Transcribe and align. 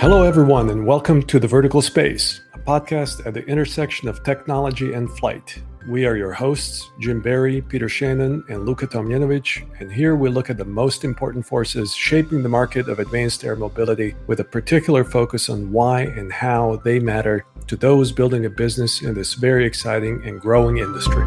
Hello, 0.00 0.22
everyone, 0.22 0.70
and 0.70 0.86
welcome 0.86 1.24
to 1.24 1.40
The 1.40 1.48
Vertical 1.48 1.82
Space, 1.82 2.42
a 2.54 2.58
podcast 2.60 3.26
at 3.26 3.34
the 3.34 3.44
intersection 3.46 4.08
of 4.08 4.22
technology 4.22 4.92
and 4.92 5.10
flight. 5.18 5.60
We 5.88 6.06
are 6.06 6.16
your 6.16 6.32
hosts, 6.32 6.88
Jim 7.00 7.20
Barry, 7.20 7.60
Peter 7.62 7.88
Shannon, 7.88 8.44
and 8.48 8.64
Luka 8.64 8.86
Tomljenovic, 8.86 9.68
and 9.80 9.90
here 9.90 10.14
we 10.14 10.28
look 10.28 10.50
at 10.50 10.56
the 10.56 10.64
most 10.64 11.02
important 11.02 11.44
forces 11.44 11.92
shaping 11.92 12.44
the 12.44 12.48
market 12.48 12.88
of 12.88 13.00
advanced 13.00 13.42
air 13.42 13.56
mobility 13.56 14.14
with 14.28 14.38
a 14.38 14.44
particular 14.44 15.02
focus 15.02 15.48
on 15.48 15.72
why 15.72 16.02
and 16.02 16.32
how 16.32 16.76
they 16.84 17.00
matter 17.00 17.44
to 17.66 17.74
those 17.74 18.12
building 18.12 18.46
a 18.46 18.50
business 18.50 19.02
in 19.02 19.14
this 19.14 19.34
very 19.34 19.66
exciting 19.66 20.22
and 20.24 20.40
growing 20.40 20.78
industry 20.78 21.26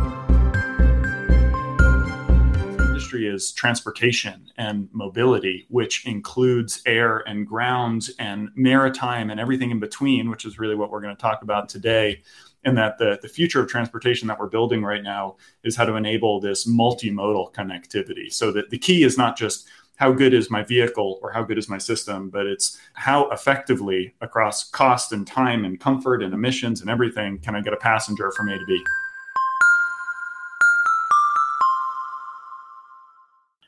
industry 3.12 3.34
is 3.34 3.52
transportation 3.52 4.50
and 4.57 4.88
mobility, 4.91 5.66
which 5.70 6.05
includes 6.05 6.82
air 6.86 7.23
and 7.28 7.46
ground 7.46 8.10
and 8.19 8.50
maritime 8.56 9.29
and 9.29 9.39
everything 9.39 9.71
in 9.71 9.79
between, 9.79 10.29
which 10.29 10.46
is 10.46 10.60
really 10.60 10.75
what 10.75 10.92
we're 10.92 11.02
going 11.02 11.16
to 11.16 11.21
talk 11.21 11.42
about 11.42 11.69
today. 11.69 12.21
And 12.64 12.78
that 12.78 13.00
the, 13.00 13.18
the 13.21 13.28
future 13.28 13.60
of 13.60 13.68
transportation 13.68 14.28
that 14.28 14.39
we're 14.39 14.47
building 14.47 14.83
right 14.83 15.02
now 15.02 15.38
is 15.64 15.75
how 15.75 15.86
to 15.86 15.96
enable 15.96 16.39
this 16.39 16.68
multimodal 16.68 17.54
connectivity. 17.54 18.32
So 18.32 18.52
that 18.52 18.69
the 18.69 18.78
key 18.78 19.04
is 19.04 19.18
not 19.18 19.36
just 19.36 19.68
how 19.96 20.11
good 20.11 20.33
is 20.33 20.50
my 20.50 20.64
vehicle 20.64 21.19
or 21.21 21.32
how 21.32 21.43
good 21.43 21.57
is 21.57 21.69
my 21.69 21.80
system, 21.80 22.30
but 22.30 22.46
it's 22.46 22.80
how 22.93 23.30
effectively 23.32 24.14
across 24.21 24.69
cost 24.69 25.11
and 25.11 25.25
time 25.25 25.66
and 25.66 25.80
comfort 25.80 26.21
and 26.24 26.33
emissions 26.33 26.82
and 26.82 26.89
everything 26.89 27.39
can 27.39 27.55
I 27.55 27.61
get 27.61 27.74
a 27.74 27.78
passenger 27.78 28.32
from 28.32 28.50
A 28.50 28.57
to 28.57 28.66
B. 28.66 28.83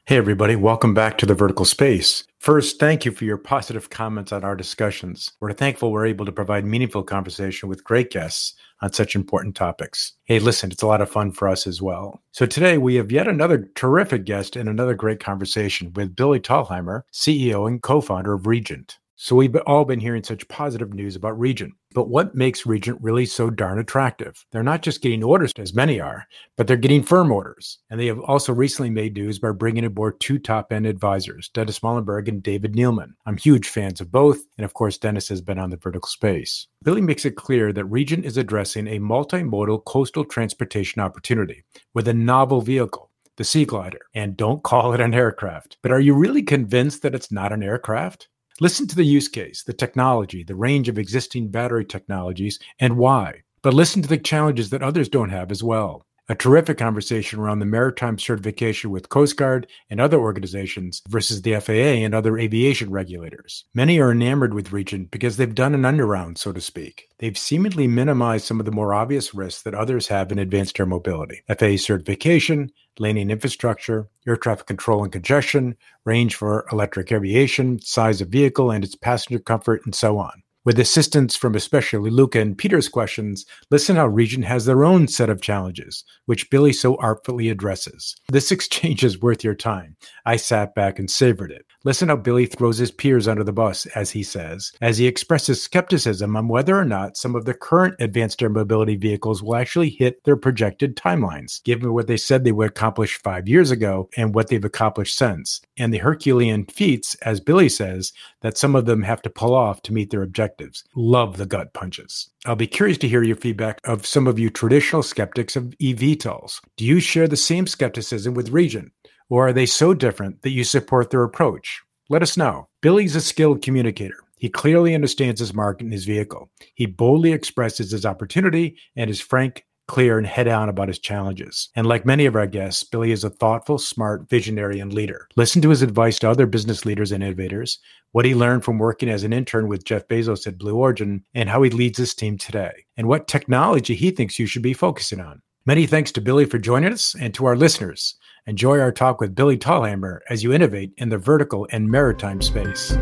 Hey, 0.06 0.18
everybody, 0.18 0.58
welcome 0.58 0.94
back 0.94 1.18
to 1.20 1.26
the 1.26 1.34
Vertical 1.34 1.64
Space. 1.64 2.26
First, 2.40 2.78
thank 2.78 3.06
you 3.06 3.12
for 3.14 3.24
your 3.24 3.38
positive 3.38 3.90
comments 3.90 4.34
on 4.34 4.44
our 4.44 4.54
discussions. 4.54 5.32
We're 5.40 5.54
thankful 5.54 5.94
we're 5.94 6.06
able 6.06 6.26
to 6.26 6.32
provide 6.34 6.66
meaningful 6.66 7.04
conversation 7.04 7.70
with 7.70 7.86
great 7.86 8.12
guests 8.12 8.54
on 8.82 8.92
such 8.92 9.16
important 9.16 9.56
topics. 9.56 10.12
Hey, 10.26 10.40
listen, 10.40 10.74
it's 10.74 10.84
a 10.84 10.88
lot 10.88 11.00
of 11.00 11.10
fun 11.10 11.32
for 11.32 11.48
us 11.48 11.66
as 11.66 11.82
well. 11.82 12.22
So 12.34 12.46
today 12.46 12.78
we 12.78 12.96
have 12.96 13.14
yet 13.14 13.30
another 13.30 13.72
terrific 13.76 14.26
guest 14.26 14.58
and 14.58 14.68
another 14.68 14.94
great 14.94 15.22
conversation 15.22 15.94
with 15.94 16.18
Billy 16.18 16.42
Thalheimer, 16.42 17.04
CEO 17.14 17.66
and 17.66 17.82
co 17.82 18.02
founder 18.02 18.34
of 18.34 18.46
Regent. 18.46 19.00
So 19.16 19.38
we've 19.38 19.56
all 19.66 19.86
been 19.86 20.02
hearing 20.02 20.26
such 20.26 20.46
positive 20.50 20.94
news 20.94 21.16
about 21.16 21.40
Regent. 21.40 21.76
But 21.94 22.10
what 22.10 22.36
makes 22.36 22.66
Regent 22.66 23.00
really 23.02 23.26
so 23.26 23.50
darn 23.50 23.80
attractive? 23.80 24.46
They're 24.52 24.64
not 24.64 24.82
just 24.82 25.02
getting 25.02 25.24
orders, 25.24 25.52
as 25.58 25.74
many 25.74 26.00
are, 26.00 26.28
but 26.58 26.68
they're 26.68 26.78
getting 26.78 27.04
firm 27.04 27.32
orders. 27.32 27.80
And 27.90 28.00
they 28.00 28.08
have 28.08 28.20
also 28.20 28.54
recently 28.54 28.90
made 28.90 29.14
news 29.14 29.40
by 29.40 29.52
bringing 29.52 29.86
aboard 29.86 30.20
two 30.20 30.40
top 30.40 30.74
end 30.74 30.86
advisors, 30.86 31.50
Dennis 31.50 31.84
Muilenburg 31.84 32.28
and 32.28 32.42
David 32.42 32.74
Neeleman. 32.74 33.14
I'm 33.26 33.38
huge 33.38 33.68
fans 33.68 34.02
of 34.02 34.12
both. 34.12 34.40
And 34.58 34.66
of 34.66 34.74
course, 34.74 34.98
Dennis 34.98 35.30
has 35.30 35.42
been 35.42 35.60
on 35.60 35.70
the 35.70 35.78
vertical 35.78 36.08
space. 36.08 36.68
Billy 36.84 37.02
makes 37.02 37.26
it 37.26 37.36
clear 37.36 37.72
that 37.74 37.86
Regent 37.86 38.26
is 38.26 38.38
addressing 38.38 38.88
a 38.88 39.00
multimodal 39.00 39.86
coastal 39.86 40.26
transportation 40.26 41.02
opportunity 41.02 41.64
with 41.94 42.08
a 42.08 42.14
novel 42.14 42.62
vehicle 42.62 43.10
the 43.38 43.44
Sea 43.44 43.66
Glider. 43.66 44.02
And 44.14 44.38
don't 44.38 44.64
call 44.64 44.94
it 44.94 45.02
an 45.02 45.14
aircraft. 45.14 45.78
But 45.82 45.92
are 45.92 46.00
you 46.00 46.14
really 46.14 46.44
convinced 46.44 47.02
that 47.02 47.16
it's 47.16 47.32
not 47.32 47.52
an 47.52 47.64
aircraft? 47.64 48.28
Listen 48.64 48.88
to 48.88 48.96
the 48.96 49.04
use 49.04 49.28
case, 49.28 49.62
the 49.62 49.74
technology, 49.74 50.42
the 50.42 50.56
range 50.56 50.88
of 50.88 50.98
existing 50.98 51.50
battery 51.50 51.84
technologies, 51.84 52.60
and 52.80 52.96
why. 52.96 53.42
But 53.62 53.74
listen 53.74 54.02
to 54.04 54.08
the 54.08 54.18
challenges 54.18 54.70
that 54.70 54.82
others 54.82 55.10
don't 55.10 55.32
have 55.32 55.52
as 55.52 55.62
well 55.62 56.06
a 56.30 56.36
terrific 56.36 56.78
conversation 56.78 57.40
around 57.40 57.60
the 57.60 57.66
maritime 57.66 58.18
certification 58.18 58.90
with 58.90 59.10
Coast 59.10 59.36
Guard 59.36 59.68
and 59.90 60.00
other 60.00 60.18
organizations 60.18 61.02
versus 61.10 61.42
the 61.42 61.60
FAA 61.60 62.04
and 62.04 62.16
other 62.16 62.38
aviation 62.38 62.92
regulators. 62.92 63.66
Many 63.74 64.00
are 64.00 64.12
enamored 64.12 64.54
with 64.54 64.72
Regent 64.72 65.12
because 65.12 65.36
they've 65.36 65.54
done 65.54 65.76
an 65.76 65.86
underround, 65.86 66.38
so 66.38 66.54
to 66.54 66.62
speak. 66.62 67.10
They've 67.20 67.38
seemingly 67.38 67.88
minimized 67.88 68.46
some 68.46 68.60
of 68.60 68.66
the 68.66 68.72
more 68.72 68.94
obvious 68.94 69.34
risks 69.34 69.64
that 69.64 69.76
others 69.76 70.08
have 70.08 70.32
in 70.32 70.40
advanced 70.40 70.80
air 70.80 70.86
mobility 70.86 71.42
FAA 71.48 71.76
certification, 71.78 72.72
landing 73.00 73.30
infrastructure, 73.30 74.08
air 74.26 74.38
traffic 74.38 74.68
control 74.68 75.04
and 75.04 75.12
congestion, 75.12 75.76
range 76.06 76.36
for 76.36 76.66
electric 76.72 77.12
aviation, 77.12 77.82
size 77.82 78.22
of 78.22 78.30
vehicle 78.30 78.72
and 78.72 78.84
its 78.84 78.96
passenger 78.96 79.40
comfort, 79.40 79.82
and 79.86 79.94
so 79.94 80.18
on. 80.18 80.44
With 80.66 80.80
assistance 80.80 81.36
from 81.36 81.56
especially 81.56 82.10
Luka 82.10 82.40
and 82.40 82.58
Peter's 82.58 82.88
questions, 82.88 83.46
listen 83.70 83.98
how 83.98 84.08
Regent 84.08 84.46
has 84.46 84.64
their 84.64 84.86
own 84.86 85.10
set 85.10 85.30
of 85.30 85.42
challenges, 85.42 86.06
which 86.26 86.50
Billy 86.50 86.72
so 86.72 86.96
artfully 87.00 87.50
addresses. 87.50 88.16
This 88.30 88.50
exchange 88.54 89.04
is 89.04 89.22
worth 89.22 89.44
your 89.44 89.56
time. 89.56 89.98
I 90.26 90.38
sat 90.38 90.74
back 90.74 91.00
and 91.00 91.12
savored 91.12 91.52
it. 91.52 91.66
Listen 91.84 92.08
how 92.08 92.16
Billy 92.16 92.46
throws 92.46 92.78
his 92.78 92.92
peers 92.92 93.28
under 93.28 93.44
the 93.44 93.52
bus, 93.52 93.86
as 93.88 94.12
he 94.12 94.24
says, 94.24 94.72
as 94.80 94.98
he 94.98 95.06
expresses 95.06 95.62
skepticism 95.62 96.38
on 96.38 96.48
whether 96.48 96.80
or 96.80 96.86
not 96.86 97.18
some 97.18 97.36
of 97.36 97.44
the 97.44 97.54
current 97.54 97.96
advanced 98.00 98.42
air 98.42 98.48
mobility 98.48 98.96
vehicles 98.96 99.44
will 99.44 99.58
actually 99.58 99.90
hit 99.90 100.24
their 100.24 100.38
projected 100.38 100.96
timelines, 100.96 101.62
given 101.66 101.94
what 101.94 102.08
they 102.08 102.16
said 102.16 102.46
they 102.46 102.54
would 102.54 102.70
accomplish 102.70 103.22
five 103.22 103.50
years 103.50 103.70
ago 103.70 104.10
and 104.16 104.34
what 104.34 104.48
they've 104.48 104.64
accomplished 104.64 105.18
since, 105.18 105.60
and 105.76 105.94
the 105.94 105.98
Herculean 105.98 106.66
feats, 106.68 107.16
as 107.16 107.42
Billy 107.42 107.68
says, 107.68 108.14
that 108.44 108.58
some 108.58 108.76
of 108.76 108.86
them 108.86 109.02
have 109.02 109.22
to 109.24 109.30
pull 109.30 109.56
off 109.56 109.82
to 109.82 109.94
meet 109.94 110.12
their 110.12 110.22
objectives. 110.22 110.84
Love 110.96 111.38
the 111.38 111.46
gut 111.46 111.74
punches. 111.74 112.30
I'll 112.46 112.56
be 112.56 112.68
curious 112.68 113.00
to 113.00 113.08
hear 113.08 113.24
your 113.24 113.36
feedback 113.36 113.80
of 113.86 114.06
some 114.06 114.28
of 114.28 114.38
you 114.38 114.50
traditional 114.50 115.02
skeptics 115.02 115.56
of 115.56 115.74
eVTOLs. 115.82 116.60
Do 116.78 116.86
you 116.86 117.00
share 117.00 117.28
the 117.28 117.36
same 117.36 117.66
skepticism 117.66 118.36
with 118.36 118.52
Regent? 118.52 118.92
Or 119.30 119.48
are 119.48 119.54
they 119.54 119.66
so 119.66 119.94
different 119.94 120.42
that 120.44 120.52
you 120.52 120.64
support 120.64 121.10
their 121.10 121.24
approach? 121.24 121.82
Let 122.10 122.22
us 122.22 122.38
know. 122.38 122.68
Billy's 122.82 123.16
a 123.16 123.22
skilled 123.22 123.64
communicator. 123.64 124.18
He 124.38 124.50
clearly 124.50 124.94
understands 124.94 125.40
his 125.40 125.54
market 125.54 125.86
and 125.86 125.94
his 125.94 126.04
vehicle. 126.04 126.52
He 126.76 126.86
boldly 126.86 127.32
expresses 127.32 127.92
his 127.92 128.06
opportunity 128.06 128.78
and 128.96 129.10
is 129.10 129.22
frank, 129.22 129.66
clear, 129.88 130.18
and 130.18 130.28
head 130.28 130.48
on 130.48 130.70
about 130.70 130.88
his 130.88 131.00
challenges. 131.00 131.70
And 131.76 131.86
like 131.86 132.06
many 132.06 132.26
of 132.26 132.36
our 132.36 132.48
guests, 132.48 132.84
Billy 132.84 133.12
is 133.12 133.24
a 133.24 133.30
thoughtful, 133.30 133.78
smart, 133.78 134.30
visionary, 134.30 134.80
and 134.80 134.94
leader. 134.94 135.28
Listen 135.36 135.62
to 135.62 135.70
his 135.70 135.82
advice 135.82 136.20
to 136.20 136.30
other 136.30 136.46
business 136.46 136.86
leaders 136.86 137.12
and 137.12 137.24
innovators, 137.24 137.80
what 138.12 138.26
he 138.26 138.36
learned 138.36 138.64
from 138.64 138.78
working 138.78 139.10
as 139.10 139.24
an 139.24 139.34
intern 139.34 139.68
with 139.68 139.86
Jeff 139.86 140.08
Bezos 140.08 140.48
at 140.48 140.58
Blue 140.58 140.76
Origin, 140.76 141.24
and 141.34 141.50
how 141.50 141.62
he 141.62 141.70
leads 141.70 141.98
his 141.98 142.14
team 142.14 142.38
today, 142.38 142.86
and 142.98 143.08
what 143.08 143.28
technology 143.28 143.96
he 143.96 144.12
thinks 144.12 144.40
you 144.40 144.46
should 144.46 144.62
be 144.62 144.74
focusing 144.74 145.20
on. 145.20 145.42
Many 145.66 145.86
thanks 145.86 146.12
to 146.14 146.22
Billy 146.22 146.46
for 146.46 146.58
joining 146.58 146.92
us 146.92 147.16
and 147.20 147.34
to 147.36 147.46
our 147.46 147.56
listeners. 147.56 148.16
Enjoy 148.46 148.80
our 148.80 148.92
talk 148.92 149.22
with 149.22 149.36
Billy 149.36 149.58
Thalheimer 149.58 150.20
as 150.30 150.44
you 150.44 150.52
innovate 150.52 150.92
in 150.98 151.08
the 151.08 151.18
vertical 151.18 151.68
and 151.72 151.90
maritime 151.90 152.42
space. 152.42 152.94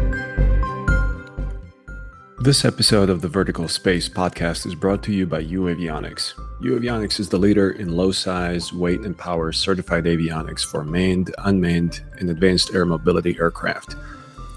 This 2.42 2.66
episode 2.66 3.12
of 3.12 3.22
the 3.22 3.28
Vertical 3.28 3.68
Space 3.68 4.10
podcast 4.10 4.66
is 4.66 4.74
brought 4.74 5.04
to 5.04 5.14
you 5.14 5.28
by 5.28 5.44
uAvionix. 5.44 6.34
uAvionix 6.62 7.20
is 7.20 7.30
the 7.30 7.38
leader 7.38 7.70
in 7.70 7.96
low 7.96 8.12
size, 8.12 8.74
weight, 8.74 9.02
and 9.02 9.16
power 9.16 9.52
certified 9.52 10.06
avionics 10.06 10.66
for 10.66 10.84
manned, 10.84 11.36
unmanned, 11.38 12.02
and 12.18 12.32
advanced 12.32 12.74
air 12.74 12.84
mobility 12.84 13.38
aircraft. 13.40 13.96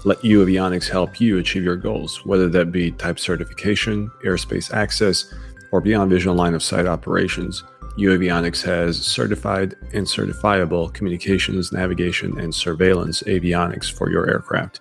Let 0.03 0.19
uAvionix 0.21 0.89
help 0.89 1.21
you 1.21 1.37
achieve 1.37 1.63
your 1.63 1.75
goals, 1.75 2.25
whether 2.25 2.49
that 2.49 2.71
be 2.71 2.89
type 2.89 3.19
certification, 3.19 4.09
airspace 4.23 4.73
access, 4.73 5.31
or 5.71 5.79
beyond 5.79 6.09
visual 6.09 6.35
line 6.35 6.55
of 6.55 6.63
sight 6.63 6.87
operations. 6.87 7.61
uAvionix 7.99 8.63
has 8.63 8.99
certified 8.99 9.75
and 9.93 10.07
certifiable 10.07 10.91
communications, 10.91 11.71
navigation, 11.71 12.39
and 12.39 12.55
surveillance 12.55 13.21
avionics 13.27 13.91
for 13.91 14.09
your 14.09 14.27
aircraft. 14.27 14.79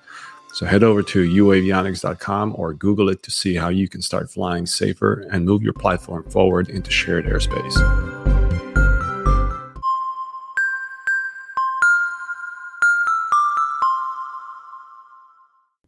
So 0.55 0.67
head 0.67 0.85
over 0.85 1.03
to 1.03 1.29
uavionix.com 1.29 2.55
or 2.57 2.75
Google 2.75 3.09
it 3.09 3.25
to 3.25 3.33
see 3.33 3.57
how 3.57 3.71
you 3.71 3.89
can 3.89 4.01
start 4.01 4.31
flying 4.31 4.67
safer 4.67 5.27
and 5.33 5.45
move 5.45 5.65
your 5.65 5.73
platform 5.73 6.23
forward 6.31 6.69
into 6.69 6.93
shared 6.93 7.25
airspace. 7.25 7.75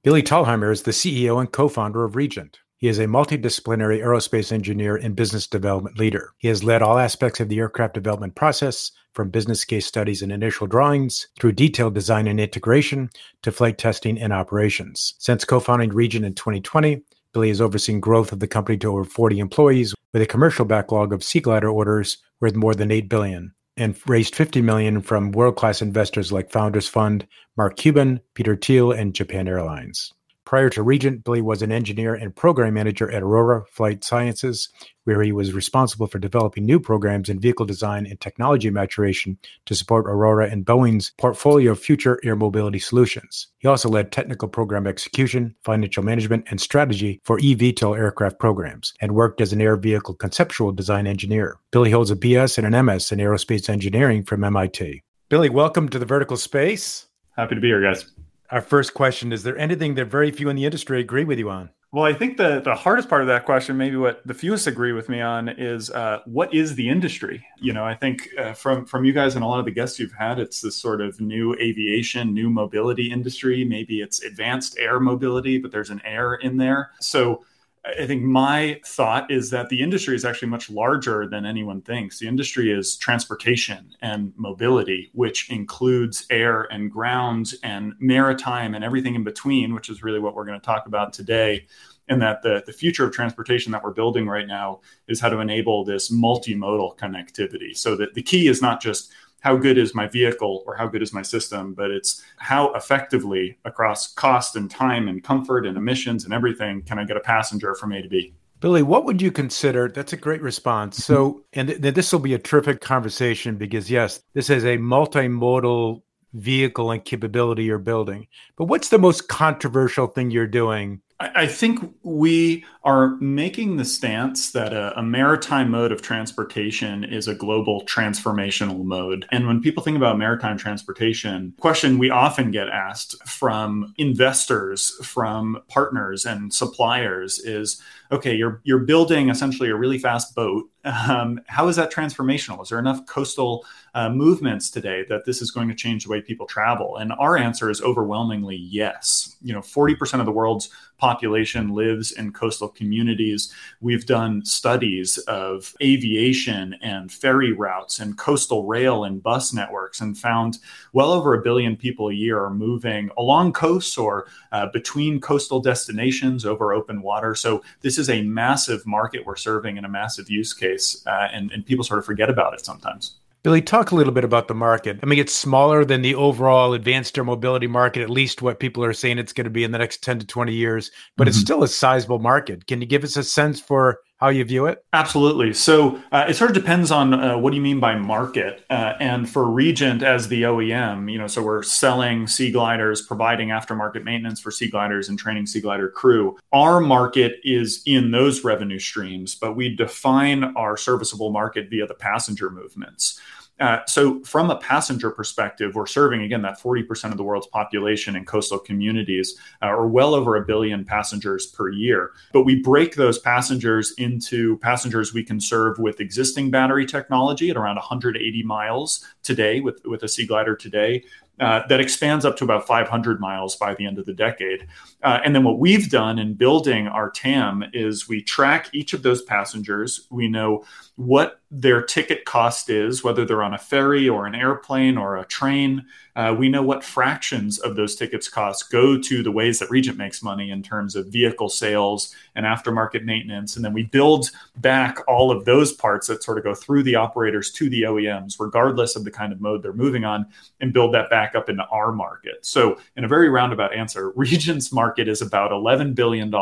Billy 0.03 0.25
Thalheimer 0.25 0.73
is 0.73 0.83
the 0.83 0.91
CEO 0.91 1.39
and 1.39 1.53
co 1.53 1.69
founder 1.69 2.03
of 2.03 2.17
Regent. 2.17 2.59
He 2.79 2.89
is 2.89 2.99
a 2.99 3.07
multidisciplinary 3.07 4.03
aerospace 4.03 4.53
engineer 4.53 4.97
and 4.97 5.17
business 5.17 5.47
development 5.47 5.99
leader. 5.99 6.35
He 6.37 6.49
has 6.49 6.63
led 6.63 6.83
all 6.83 6.99
aspects 6.99 7.41
of 7.41 7.49
the 7.49 7.59
aircraft 7.59 7.95
development 7.95 8.35
process, 8.35 8.93
from 9.15 9.31
business 9.31 9.65
case 9.65 9.87
studies 9.87 10.21
and 10.21 10.31
initial 10.31 10.67
drawings 10.67 11.27
through 11.41 11.53
detailed 11.53 11.95
design 11.95 12.27
and 12.27 12.39
integration 12.39 13.09
to 13.41 13.51
flight 13.51 13.79
testing 13.79 14.21
and 14.21 14.31
operations. 14.31 15.15
Since 15.19 15.47
co 15.47 15.59
founding 15.59 15.89
Regent 15.91 16.27
in 16.27 16.35
2020, 16.35 17.03
Billy 17.33 17.49
has 17.49 17.63
overseen 17.63 17.99
growth 17.99 18.31
of 18.31 18.41
the 18.41 18.47
company 18.47 18.77
to 18.79 18.93
over 18.93 19.05
40 19.05 19.39
employees 19.39 19.95
with 20.13 20.21
a 20.21 20.27
commercial 20.27 20.67
backlog 20.67 21.15
of 21.15 21.25
Sea 21.25 21.41
Glider 21.41 21.71
orders 21.71 22.19
worth 22.41 22.55
more 22.55 22.75
than 22.75 22.91
8 22.91 23.09
billion 23.09 23.55
and 23.79 23.99
raised 24.07 24.35
50 24.35 24.61
million 24.61 25.01
from 25.01 25.33
world-class 25.33 25.81
investors 25.81 26.31
like 26.31 26.51
Founders 26.51 26.89
Fund, 26.89 27.27
Mark 27.57 27.77
Cuban, 27.77 28.21
Peter 28.35 28.57
Thiel, 28.57 28.93
and 28.93 29.15
Japan 29.15 29.49
Airlines. 29.49 30.13
Prior 30.47 30.71
to 30.71 30.83
Regent, 30.85 31.25
Billy 31.25 31.43
was 31.43 31.61
an 31.61 31.73
engineer 31.73 32.15
and 32.15 32.35
program 32.35 32.75
manager 32.75 33.11
at 33.11 33.25
Aurora 33.25 33.65
Flight 33.73 34.05
Sciences, 34.05 34.69
where 35.03 35.21
he 35.21 35.33
was 35.33 35.53
responsible 35.53 36.07
for 36.07 36.21
developing 36.21 36.65
new 36.65 36.79
programs 36.79 37.29
in 37.29 37.41
vehicle 37.41 37.67
design 37.67 38.07
and 38.07 38.21
technology 38.21 38.71
maturation 38.71 39.37
to 39.65 39.75
support 39.75 40.07
Aurora 40.07 40.49
and 40.49 40.65
Boeing's 40.65 41.11
portfolio 41.19 41.73
of 41.73 41.81
future 41.81 42.21
air 42.23 42.37
mobility 42.37 42.79
solutions. 42.79 43.49
He 43.59 43.67
also 43.67 43.89
led 43.89 44.13
technical 44.13 44.47
program 44.47 44.87
execution, 44.87 45.53
financial 45.65 46.05
management, 46.05 46.45
and 46.49 46.61
strategy 46.61 47.21
for 47.25 47.41
eVTOL 47.41 47.99
aircraft 47.99 48.39
programs, 48.39 48.95
and 49.01 49.17
worked 49.17 49.41
as 49.41 49.53
an 49.53 49.61
air 49.61 49.77
vehicle 49.77 50.15
conceptual 50.15 50.71
design 50.71 51.09
engineer. 51.09 51.59
Billy 51.73 51.91
holds 51.91 52.13
a 52.13 52.17
BS 52.17 52.57
and 52.57 52.73
an 52.73 52.87
MS 52.87 53.11
in 53.11 53.19
aerospace 53.19 53.69
engineering 53.69 54.23
from 54.23 54.45
MIT. 54.45 55.03
Billy, 55.29 55.49
welcome 55.49 55.89
to 55.89 55.99
the 55.99 56.07
Vertical 56.07 56.37
Space. 56.37 57.09
Happy 57.37 57.57
to 57.57 57.61
be 57.61 57.67
here, 57.67 57.83
guys. 57.83 58.16
Our 58.51 58.61
first 58.61 58.95
question 58.95 59.33
Is 59.33 59.43
there 59.43 59.59
anything 59.59 59.95
that 59.95 60.07
very 60.07 60.31
few 60.31 60.49
in 60.49 60.57
the 60.57 60.65
industry 60.65 61.01
agree 61.01 61.25
with 61.25 61.39
you 61.39 61.51
on? 61.51 61.71
Well, 61.93 62.05
I 62.05 62.13
think 62.13 62.37
the, 62.37 62.61
the 62.61 62.75
hardest 62.75 63.09
part 63.09 63.23
of 63.23 63.29
that 63.29 63.47
question, 63.47 63.77
maybe 63.77 63.97
what 63.97 64.21
the 64.27 64.35
fewest 64.35 64.67
agree 64.67 64.93
with 64.93 65.09
me 65.09 65.21
on, 65.21 65.49
is 65.49 65.89
uh, 65.91 66.21
what 66.27 66.53
is 66.53 66.75
the 66.75 66.89
industry? 66.89 67.47
You 67.59 67.73
know, 67.73 67.85
I 67.85 67.95
think 67.95 68.29
uh, 68.39 68.53
from 68.53 68.85
from 68.85 69.05
you 69.05 69.13
guys 69.13 69.35
and 69.35 69.45
a 69.45 69.47
lot 69.47 69.61
of 69.61 69.65
the 69.65 69.71
guests 69.71 69.99
you've 69.99 70.13
had, 70.13 70.39
it's 70.39 70.61
this 70.61 70.77
sort 70.77 71.01
of 71.01 71.21
new 71.21 71.55
aviation, 71.55 72.35
new 72.35 72.51
mobility 72.51 73.11
industry. 73.11 73.65
Maybe 73.65 74.01
it's 74.01 74.23
advanced 74.23 74.77
air 74.79 75.01
mobility, 75.01 75.59
but 75.59 75.71
there's 75.73 75.91
an 75.91 76.03
air 76.05 76.35
in 76.35 76.57
there. 76.57 76.91
So 77.01 77.45
I 77.87 78.07
think 78.07 78.23
my 78.23 78.81
thought 78.85 79.31
is 79.31 79.51
that 79.51 79.69
the 79.69 79.81
industry 79.81 80.17
is 80.17 80.25
actually 80.25 80.49
much 80.49 80.69
larger 80.69 81.29
than 81.29 81.47
anyone 81.47 81.83
thinks. 81.83 82.19
The 82.19 82.27
industry 82.27 82.73
is 82.73 82.97
transportation 82.97 83.95
and 84.03 84.33
mobility, 84.37 85.11
which 85.13 85.51
includes 85.51 86.27
air 86.29 86.63
and 86.73 86.91
ground 86.91 87.55
and 87.63 87.95
maritime 88.01 88.75
and 88.75 88.83
everything 88.83 89.15
in 89.15 89.23
between, 89.23 89.73
which 89.73 89.89
is 89.89 90.03
really 90.03 90.19
what 90.19 90.35
we're 90.35 90.47
going 90.47 90.59
to 90.59 90.67
talk 90.67 90.87
about 90.87 91.13
today. 91.13 91.67
And 92.09 92.21
that 92.23 92.43
the, 92.43 92.63
the 92.67 92.73
future 92.73 93.05
of 93.05 93.13
transportation 93.13 93.73
that 93.73 93.83
we're 93.83 93.93
building 93.93 94.29
right 94.29 94.47
now 94.47 94.81
is 95.09 95.21
how 95.21 95.29
to 95.29 95.39
enable 95.39 95.85
this 95.85 96.11
multimodal 96.11 96.97
connectivity. 96.99 97.77
So 97.77 97.97
that 97.97 98.15
the 98.15 98.23
key 98.23 98.49
is 98.49 98.63
not 98.63 98.81
just 98.81 99.13
how 99.41 99.57
good 99.57 99.79
is 99.79 99.95
my 99.95 100.07
vehicle 100.09 100.65
or 100.67 100.75
how 100.77 100.87
good 100.87 101.03
is 101.03 101.13
my 101.13 101.23
system, 101.23 101.75
but 101.75 101.91
it's 101.91 102.23
how 102.39 102.73
effectively 102.75 103.59
across 103.65 104.13
cost 104.15 104.57
and 104.57 104.71
time 104.71 105.09
and 105.09 105.23
comfort 105.23 105.67
and 105.67 105.77
emissions 105.77 106.25
and 106.25 106.35
everything 106.35 106.83
can 106.83 106.99
I 106.99 107.05
get 107.05 107.17
a 107.17 107.21
passenger 107.21 107.75
from 107.75 107.93
A 107.93 108.03
to 108.03 108.09
B. 108.09 108.35
Billy, 108.61 108.83
what 108.83 109.05
would 109.05 109.21
you 109.21 109.31
consider? 109.31 109.89
That's 109.89 110.15
a 110.15 110.17
great 110.17 110.41
response. 110.41 111.05
So, 111.05 111.31
mm-hmm. 111.31 111.41
and 111.53 111.83
th- 111.83 111.95
this 111.95 112.13
will 112.13 112.21
be 112.21 112.35
a 112.35 112.39
terrific 112.39 112.81
conversation 112.81 113.57
because, 113.57 113.91
yes, 113.91 114.23
this 114.33 114.49
is 114.49 114.65
a 114.65 114.79
multimodal 114.79 116.03
vehicle 116.33 116.91
and 116.91 117.05
capability 117.05 117.65
you're 117.65 117.79
building. 117.79 118.27
But 118.57 118.65
what's 118.65 118.89
the 118.89 118.99
most 118.99 119.29
controversial 119.29 120.07
thing 120.07 120.31
you're 120.31 120.47
doing 120.47 121.01
I 121.19 121.47
think 121.47 121.95
we 122.03 122.67
are 122.85 123.17
making 123.21 123.77
the 123.77 123.87
stance 123.87 124.51
that 124.53 124.75
a, 124.75 124.99
a, 124.99 125.03
maritime 125.03 125.71
mode 125.71 125.91
of 125.91 126.03
transportation 126.03 127.05
is 127.05 127.27
a 127.27 127.35
global 127.35 127.87
transformational 127.87 128.85
mode. 128.85 129.27
And 129.33 129.47
when 129.47 129.63
people 129.63 129.83
think 129.83 129.97
about 129.97 130.19
maritime 130.19 130.59
transportation, 130.59 131.55
question 131.59 131.97
we 131.97 132.11
often 132.11 132.51
get 132.51 132.69
asked 132.69 133.17
from 133.27 133.95
investors, 133.97 134.91
from 135.03 135.59
partners 135.69 136.27
and 136.27 136.53
suppliers 136.53 137.39
is, 137.39 137.81
okay, 138.13 138.35
you're 138.35 138.61
you're 138.65 138.81
building 138.81 139.31
essentially 139.31 139.71
a 139.71 139.77
really 139.77 139.99
fast 139.99 140.35
boat. 140.35 140.69
Um, 140.85 141.41
how 141.47 141.67
is 141.69 141.77
that 141.77 141.91
transformational? 141.91 142.63
Is 142.63 142.69
there 142.69 142.79
enough 142.79 143.07
coastal 143.07 143.65
uh, 143.97 144.11
movements 144.11 144.71
today 144.71 145.05
that 145.09 145.25
this 145.25 145.43
is 145.43 145.51
going 145.51 145.69
to 145.69 145.83
change 145.85 146.01
the 146.05 146.11
way 146.11 146.21
people 146.21 146.47
travel? 146.47 146.89
And 147.01 147.13
our 147.19 147.37
answer 147.37 147.69
is 147.71 147.83
overwhelmingly 147.83 148.57
yes. 148.57 149.37
You 149.43 149.55
know, 149.55 149.63
forty 149.63 149.97
percent 149.97 150.21
of 150.21 150.27
the 150.27 150.39
world's 150.41 150.71
population 150.99 151.75
lives 151.75 152.13
in 152.13 152.33
coastal 152.33 152.71
communities. 152.81 153.53
We've 153.81 154.07
done 154.07 154.45
studies 154.45 155.19
of 155.27 155.75
aviation 155.83 156.75
and 156.81 157.13
ferry 157.13 157.53
routes 157.53 158.01
and 158.01 158.17
coastal 158.17 158.63
rail 158.75 159.05
and 159.05 159.23
bus 159.23 159.53
networks 159.53 160.01
and 160.01 160.17
found 160.17 160.59
well 160.93 161.11
over 161.11 161.35
a 161.35 161.43
billion 161.43 161.77
people 161.77 162.09
a 162.09 162.15
year 162.15 162.39
are 162.41 162.55
moving 162.69 163.11
along 163.19 163.53
coasts 163.53 163.99
or 163.99 164.27
uh, 164.53 164.67
between 164.73 165.21
coastal 165.21 165.61
destinations 165.61 166.47
over 166.47 166.73
open 166.73 167.03
water. 167.03 167.35
So 167.35 167.63
this 167.83 167.97
this 167.97 168.09
is 168.09 168.11
a 168.11 168.23
massive 168.23 168.85
market 168.85 169.25
we're 169.25 169.37
serving 169.37 169.79
and 169.79 169.87
a 169.87 169.89
massive 169.89 170.29
use 170.29 170.53
case, 170.53 171.03
uh, 171.07 171.29
and, 171.33 171.51
and 171.53 171.65
people 171.65 171.83
sort 171.83 171.99
of 171.99 172.05
forget 172.05 172.29
about 172.29 172.53
it 172.53 172.63
sometimes. 172.63 173.17
Billy, 173.47 173.63
talk 173.63 173.93
a 173.93 173.95
little 173.95 174.13
bit 174.13 174.25
about 174.25 174.49
the 174.49 174.57
market. 174.57 174.99
I 175.05 175.07
mean, 175.07 175.21
it's 175.21 175.33
smaller 175.33 175.85
than 175.85 176.03
the 176.03 176.17
overall 176.17 176.73
advanced 176.73 177.17
air 177.17 177.23
mobility 177.23 177.69
market, 177.69 178.03
at 178.03 178.11
least 178.11 178.43
what 178.43 178.59
people 178.59 178.83
are 178.83 178.93
saying 178.93 179.19
it's 179.19 179.33
going 179.33 179.45
to 179.45 179.51
be 179.51 179.63
in 179.63 179.71
the 179.71 179.79
next 179.79 180.03
10 180.03 180.19
to 180.19 180.27
20 180.27 180.53
years, 180.53 180.91
but 181.17 181.23
mm-hmm. 181.23 181.29
it's 181.29 181.39
still 181.39 181.63
a 181.63 181.69
sizable 181.69 182.19
market. 182.19 182.67
Can 182.67 182.81
you 182.81 182.89
give 182.89 183.05
us 183.05 183.17
a 183.17 183.23
sense 183.23 183.61
for 183.61 184.01
how 184.17 184.31
you 184.31 184.45
view 184.45 184.67
it? 184.67 184.85
Absolutely. 184.93 185.53
So 185.53 186.03
uh, 186.11 186.27
it 186.29 186.35
sort 186.35 186.51
of 186.51 186.57
depends 186.57 186.91
on 186.91 187.15
uh, 187.15 187.39
what 187.39 187.51
do 187.51 187.57
you 187.57 187.63
mean 187.63 187.79
by 187.79 187.95
market. 187.95 188.65
Uh, 188.69 188.95
and 188.99 189.29
for 189.29 189.45
Regent 189.49 190.03
as 190.03 190.27
the 190.27 190.43
OEM, 190.43 191.13
you 191.13 191.19
know, 191.19 191.29
so 191.29 191.41
we're 191.41 191.63
selling 191.63 192.27
sea 192.27 192.51
gliders, 192.51 193.01
providing 193.01 193.51
aftermarket 193.51 194.03
maintenance 194.03 194.41
for 194.41 194.51
sea 194.51 194.69
gliders, 194.69 195.09
and 195.09 195.19
training 195.19 195.47
sea 195.47 195.61
glider 195.61 195.89
crew. 195.89 196.37
Our 196.53 196.81
market 196.81 197.37
is 197.45 197.83
in 197.87 198.11
those 198.11 198.43
revenue 198.43 198.81
streams, 198.81 199.37
but 199.37 199.55
we 199.55 199.77
define 199.77 200.43
our 200.57 200.77
serviceable 200.77 201.31
market 201.31 201.71
via 201.71 201.87
the 201.87 201.95
passenger 201.95 202.51
movements. 202.51 203.21
Uh, 203.59 203.79
so, 203.87 204.21
from 204.23 204.51
a 204.51 204.57
passenger 204.57 205.11
perspective, 205.11 205.75
we're 205.75 205.87
serving 205.87 206.23
again 206.23 206.43
that 206.43 206.61
40% 206.61 207.11
of 207.11 207.17
the 207.17 207.23
world's 207.23 207.47
population 207.47 208.15
in 208.15 208.25
coastal 208.27 208.59
communities, 208.59 209.39
uh, 209.63 209.69
or 209.69 209.89
well 209.89 210.15
over 210.15 210.37
a 210.37 210.45
billion 210.45 210.85
passengers 210.85 211.47
per 211.47 211.71
year. 211.71 212.13
But 212.33 212.43
we 212.43 212.61
break 212.61 212.97
those 212.97 213.19
passengers 213.19 213.95
into 213.97 214.59
passengers 214.59 215.15
we 215.15 215.25
can 215.25 215.41
serve 215.41 215.79
with 215.79 216.01
existing 216.01 216.51
battery 216.51 216.85
technology 216.85 217.49
at 217.49 217.57
around 217.57 217.77
180 217.77 218.43
miles 218.43 219.07
today 219.23 219.61
with, 219.61 219.81
with 219.87 220.03
a 220.03 220.09
Sea 220.09 220.27
Glider 220.27 220.55
today, 220.55 221.03
uh, 221.39 221.67
that 221.69 221.81
expands 221.81 222.25
up 222.25 222.37
to 222.39 222.45
about 222.45 222.67
500 222.67 223.21
miles 223.21 223.57
by 223.57 223.75
the 223.75 223.87
end 223.87 223.99
of 223.99 224.07
the 224.07 224.15
decade. 224.15 224.67
Uh, 225.03 225.21
and 225.23 225.35
then 225.35 225.45
what 225.45 225.59
we've 225.59 225.91
done 225.91 226.19
in 226.19 226.33
building 226.33 226.87
our 226.89 227.11
TAM 227.11 227.63
is 227.75 228.09
we 228.09 228.23
track 228.23 228.71
each 228.73 228.95
of 228.95 229.03
those 229.03 229.23
passengers. 229.23 230.07
We 230.11 230.29
know 230.29 230.65
what 230.97 231.41
their 231.51 231.81
ticket 231.81 232.25
cost 232.25 232.69
is, 232.69 233.05
whether 233.05 233.25
they're 233.25 233.43
on 233.43 233.55
a 233.55 233.59
ferry 233.59 234.09
or 234.09 234.27
an 234.27 234.35
airplane 234.35 234.99
or 234.99 235.17
a 235.17 235.25
train. 235.25 235.85
Uh, 236.17 236.35
we 236.37 236.49
know 236.49 236.63
what 236.63 236.83
fractions 236.83 237.59
of 237.59 237.77
those 237.77 237.95
tickets 237.95 238.29
cost 238.29 238.71
go 238.71 238.99
to 238.99 239.23
the 239.23 239.31
ways 239.31 239.61
that 239.61 239.71
Regent 239.71 239.97
makes 239.97 240.25
money 240.25 240.51
in 240.51 240.61
terms 240.61 240.97
of 240.97 241.07
vehicle 241.07 241.49
sales 241.49 242.13
and 242.35 242.45
aftermarket 242.45 243.05
maintenance. 243.05 243.55
And 243.55 243.65
then 243.65 243.73
we 243.73 243.85
build 243.85 244.31
back 244.57 244.99
all 245.07 245.31
of 245.31 245.45
those 245.45 245.73
parts 245.73 246.09
that 246.09 246.25
sort 246.25 246.39
of 246.39 246.43
go 246.43 246.55
through 246.55 246.83
the 246.83 246.97
operators 246.97 247.53
to 247.53 247.71
the 247.71 247.83
OEMs, 247.83 248.41
regardless 248.41 248.97
of 248.97 249.05
the 249.05 249.11
kind 249.11 249.33
of 249.33 249.41
mode 249.41 249.63
they're 249.63 249.73
moving 249.73 250.05
on, 250.05 250.27
and 250.61 250.73
build 250.73 250.95
that 250.95 251.11
back 251.11 251.37
up 251.37 251.49
into 251.49 251.65
our 251.67 251.93
market. 251.93 252.45
So, 252.45 252.79
in 252.97 253.05
a 253.05 253.09
very 253.09 253.29
roundabout 253.29 253.73
answer, 253.73 254.11
Regent's 254.17 254.73
market 254.73 255.07
is 255.07 255.23
about 255.23 255.53
$11 255.53 255.95
billion 255.95 256.33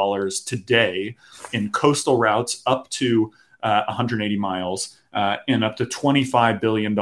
today 0.46 1.16
in 1.52 1.70
coastal 1.73 2.16
routes 2.16 2.62
up 2.66 2.88
to 2.90 3.32
uh, 3.64 3.83
180 3.88 4.37
miles 4.38 4.97
uh, 5.14 5.37
and 5.49 5.64
up 5.64 5.76
to 5.76 5.87
$25 5.87 6.61
billion 6.61 6.92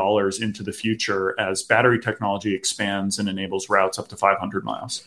into 0.41 0.63
the 0.63 0.73
future 0.73 1.39
as 1.39 1.63
battery 1.63 1.99
technology 1.99 2.55
expands 2.55 3.19
and 3.19 3.29
enables 3.29 3.69
routes 3.69 3.99
up 3.99 4.09
to 4.09 4.17
500 4.17 4.65
miles. 4.65 5.05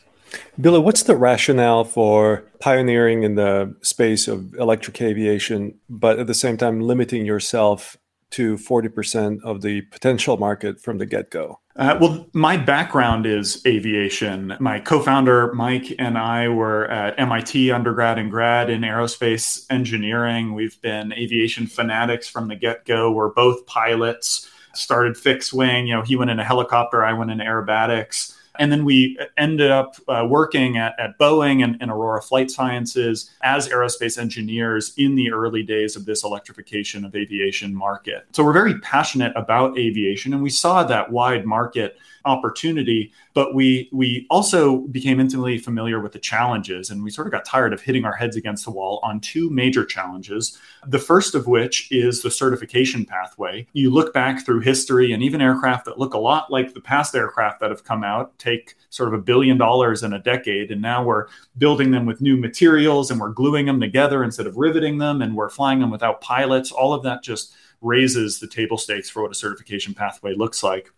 Billy, 0.59 0.79
what's 0.79 1.03
the 1.03 1.15
rationale 1.15 1.85
for 1.85 2.43
pioneering 2.59 3.23
in 3.23 3.35
the 3.35 3.73
space 3.81 4.27
of 4.27 4.53
electric 4.55 5.01
aviation, 5.01 5.79
but 5.89 6.19
at 6.19 6.27
the 6.27 6.33
same 6.33 6.57
time 6.57 6.81
limiting 6.81 7.25
yourself 7.25 7.97
to 8.31 8.57
40% 8.57 9.41
of 9.43 9.61
the 9.61 9.81
potential 9.81 10.37
market 10.37 10.81
from 10.81 10.97
the 10.97 11.05
get 11.05 11.31
go? 11.31 11.59
Uh, 11.77 11.97
well, 11.99 12.25
my 12.31 12.55
background 12.55 13.25
is 13.25 13.61
aviation. 13.65 14.55
My 14.61 14.79
co 14.79 15.01
founder, 15.01 15.53
Mike, 15.53 15.93
and 15.99 16.17
I 16.17 16.47
were 16.47 16.85
at 16.85 17.19
MIT 17.19 17.69
undergrad 17.69 18.17
and 18.17 18.31
grad 18.31 18.69
in 18.69 18.81
aerospace 18.81 19.65
engineering. 19.69 20.53
We've 20.53 20.79
been 20.81 21.11
aviation 21.11 21.67
fanatics 21.67 22.29
from 22.29 22.47
the 22.47 22.55
get 22.55 22.85
go. 22.85 23.11
We're 23.11 23.29
both 23.29 23.65
pilots, 23.65 24.49
started 24.73 25.17
fixed 25.17 25.51
wing. 25.51 25.87
You 25.87 25.95
know, 25.95 26.01
he 26.01 26.15
went 26.15 26.31
in 26.31 26.39
a 26.39 26.45
helicopter, 26.45 27.03
I 27.03 27.11
went 27.11 27.31
in 27.31 27.39
aerobatics. 27.39 28.34
And 28.59 28.71
then 28.71 28.85
we 28.85 29.17
ended 29.37 29.71
up 29.71 29.95
uh, 30.07 30.25
working 30.27 30.77
at, 30.77 30.99
at 30.99 31.17
Boeing 31.19 31.63
and, 31.63 31.77
and, 31.81 31.91
Aurora 31.91 32.21
Flight 32.21 32.51
Sciences 32.51 33.31
as 33.43 33.67
aerospace 33.69 34.17
engineers 34.17 34.93
in 34.97 35.15
the 35.15 35.31
early 35.31 35.63
days 35.63 35.95
of 35.95 36.05
this 36.05 36.23
electrification 36.23 37.05
of 37.05 37.15
aviation 37.15 37.73
market. 37.73 38.25
So 38.33 38.43
we're 38.43 38.53
very 38.53 38.79
passionate 38.79 39.33
about 39.35 39.77
aviation, 39.77 40.33
and 40.33 40.43
we 40.43 40.49
saw 40.49 40.83
that 40.83 41.11
wide 41.11 41.45
market 41.45 41.97
opportunity 42.25 43.13
but 43.35 43.53
we 43.53 43.89
we 43.91 44.25
also 44.31 44.79
became 44.87 45.19
intimately 45.19 45.59
familiar 45.59 45.99
with 45.99 46.13
the 46.13 46.19
challenges 46.19 46.89
and 46.89 47.03
we 47.03 47.11
sort 47.11 47.27
of 47.27 47.31
got 47.31 47.45
tired 47.45 47.73
of 47.73 47.81
hitting 47.81 48.05
our 48.05 48.15
heads 48.15 48.35
against 48.35 48.65
the 48.65 48.71
wall 48.71 48.99
on 49.03 49.19
two 49.19 49.51
major 49.51 49.85
challenges 49.85 50.57
the 50.87 50.97
first 50.97 51.35
of 51.35 51.45
which 51.45 51.87
is 51.91 52.23
the 52.23 52.31
certification 52.31 53.05
pathway 53.05 53.67
you 53.73 53.91
look 53.91 54.11
back 54.13 54.43
through 54.43 54.61
history 54.61 55.11
and 55.11 55.21
even 55.21 55.41
aircraft 55.41 55.85
that 55.85 55.99
look 55.99 56.15
a 56.15 56.17
lot 56.17 56.51
like 56.51 56.73
the 56.73 56.81
past 56.81 57.13
aircraft 57.13 57.59
that 57.59 57.69
have 57.69 57.83
come 57.83 58.03
out 58.03 58.37
take 58.39 58.75
sort 58.95 59.13
of 59.13 59.19
a 59.19 59.21
billion 59.21 59.57
dollars 59.57 60.03
in 60.03 60.13
a 60.13 60.19
decade. 60.19 60.71
And 60.71 60.81
now 60.81 61.03
we're 61.03 61.27
building 61.57 61.91
them 61.91 62.05
with 62.05 62.21
new 62.21 62.37
materials 62.37 63.11
and 63.11 63.19
we're 63.19 63.29
gluing 63.29 63.65
them 63.65 63.79
together 63.79 64.23
instead 64.23 64.47
of 64.47 64.57
riveting 64.57 64.97
them 64.97 65.21
and 65.21 65.35
we're 65.35 65.49
flying 65.49 65.79
them 65.79 65.91
without 65.91 66.21
pilots. 66.21 66.71
All 66.71 66.93
of 66.93 67.03
that 67.03 67.21
just 67.21 67.53
raises 67.81 68.39
the 68.39 68.47
table 68.47 68.77
stakes 68.77 69.09
for 69.09 69.21
what 69.21 69.31
a 69.31 69.35
certification 69.35 69.93
pathway 69.93 70.33
looks 70.33 70.63
like. 70.63 70.91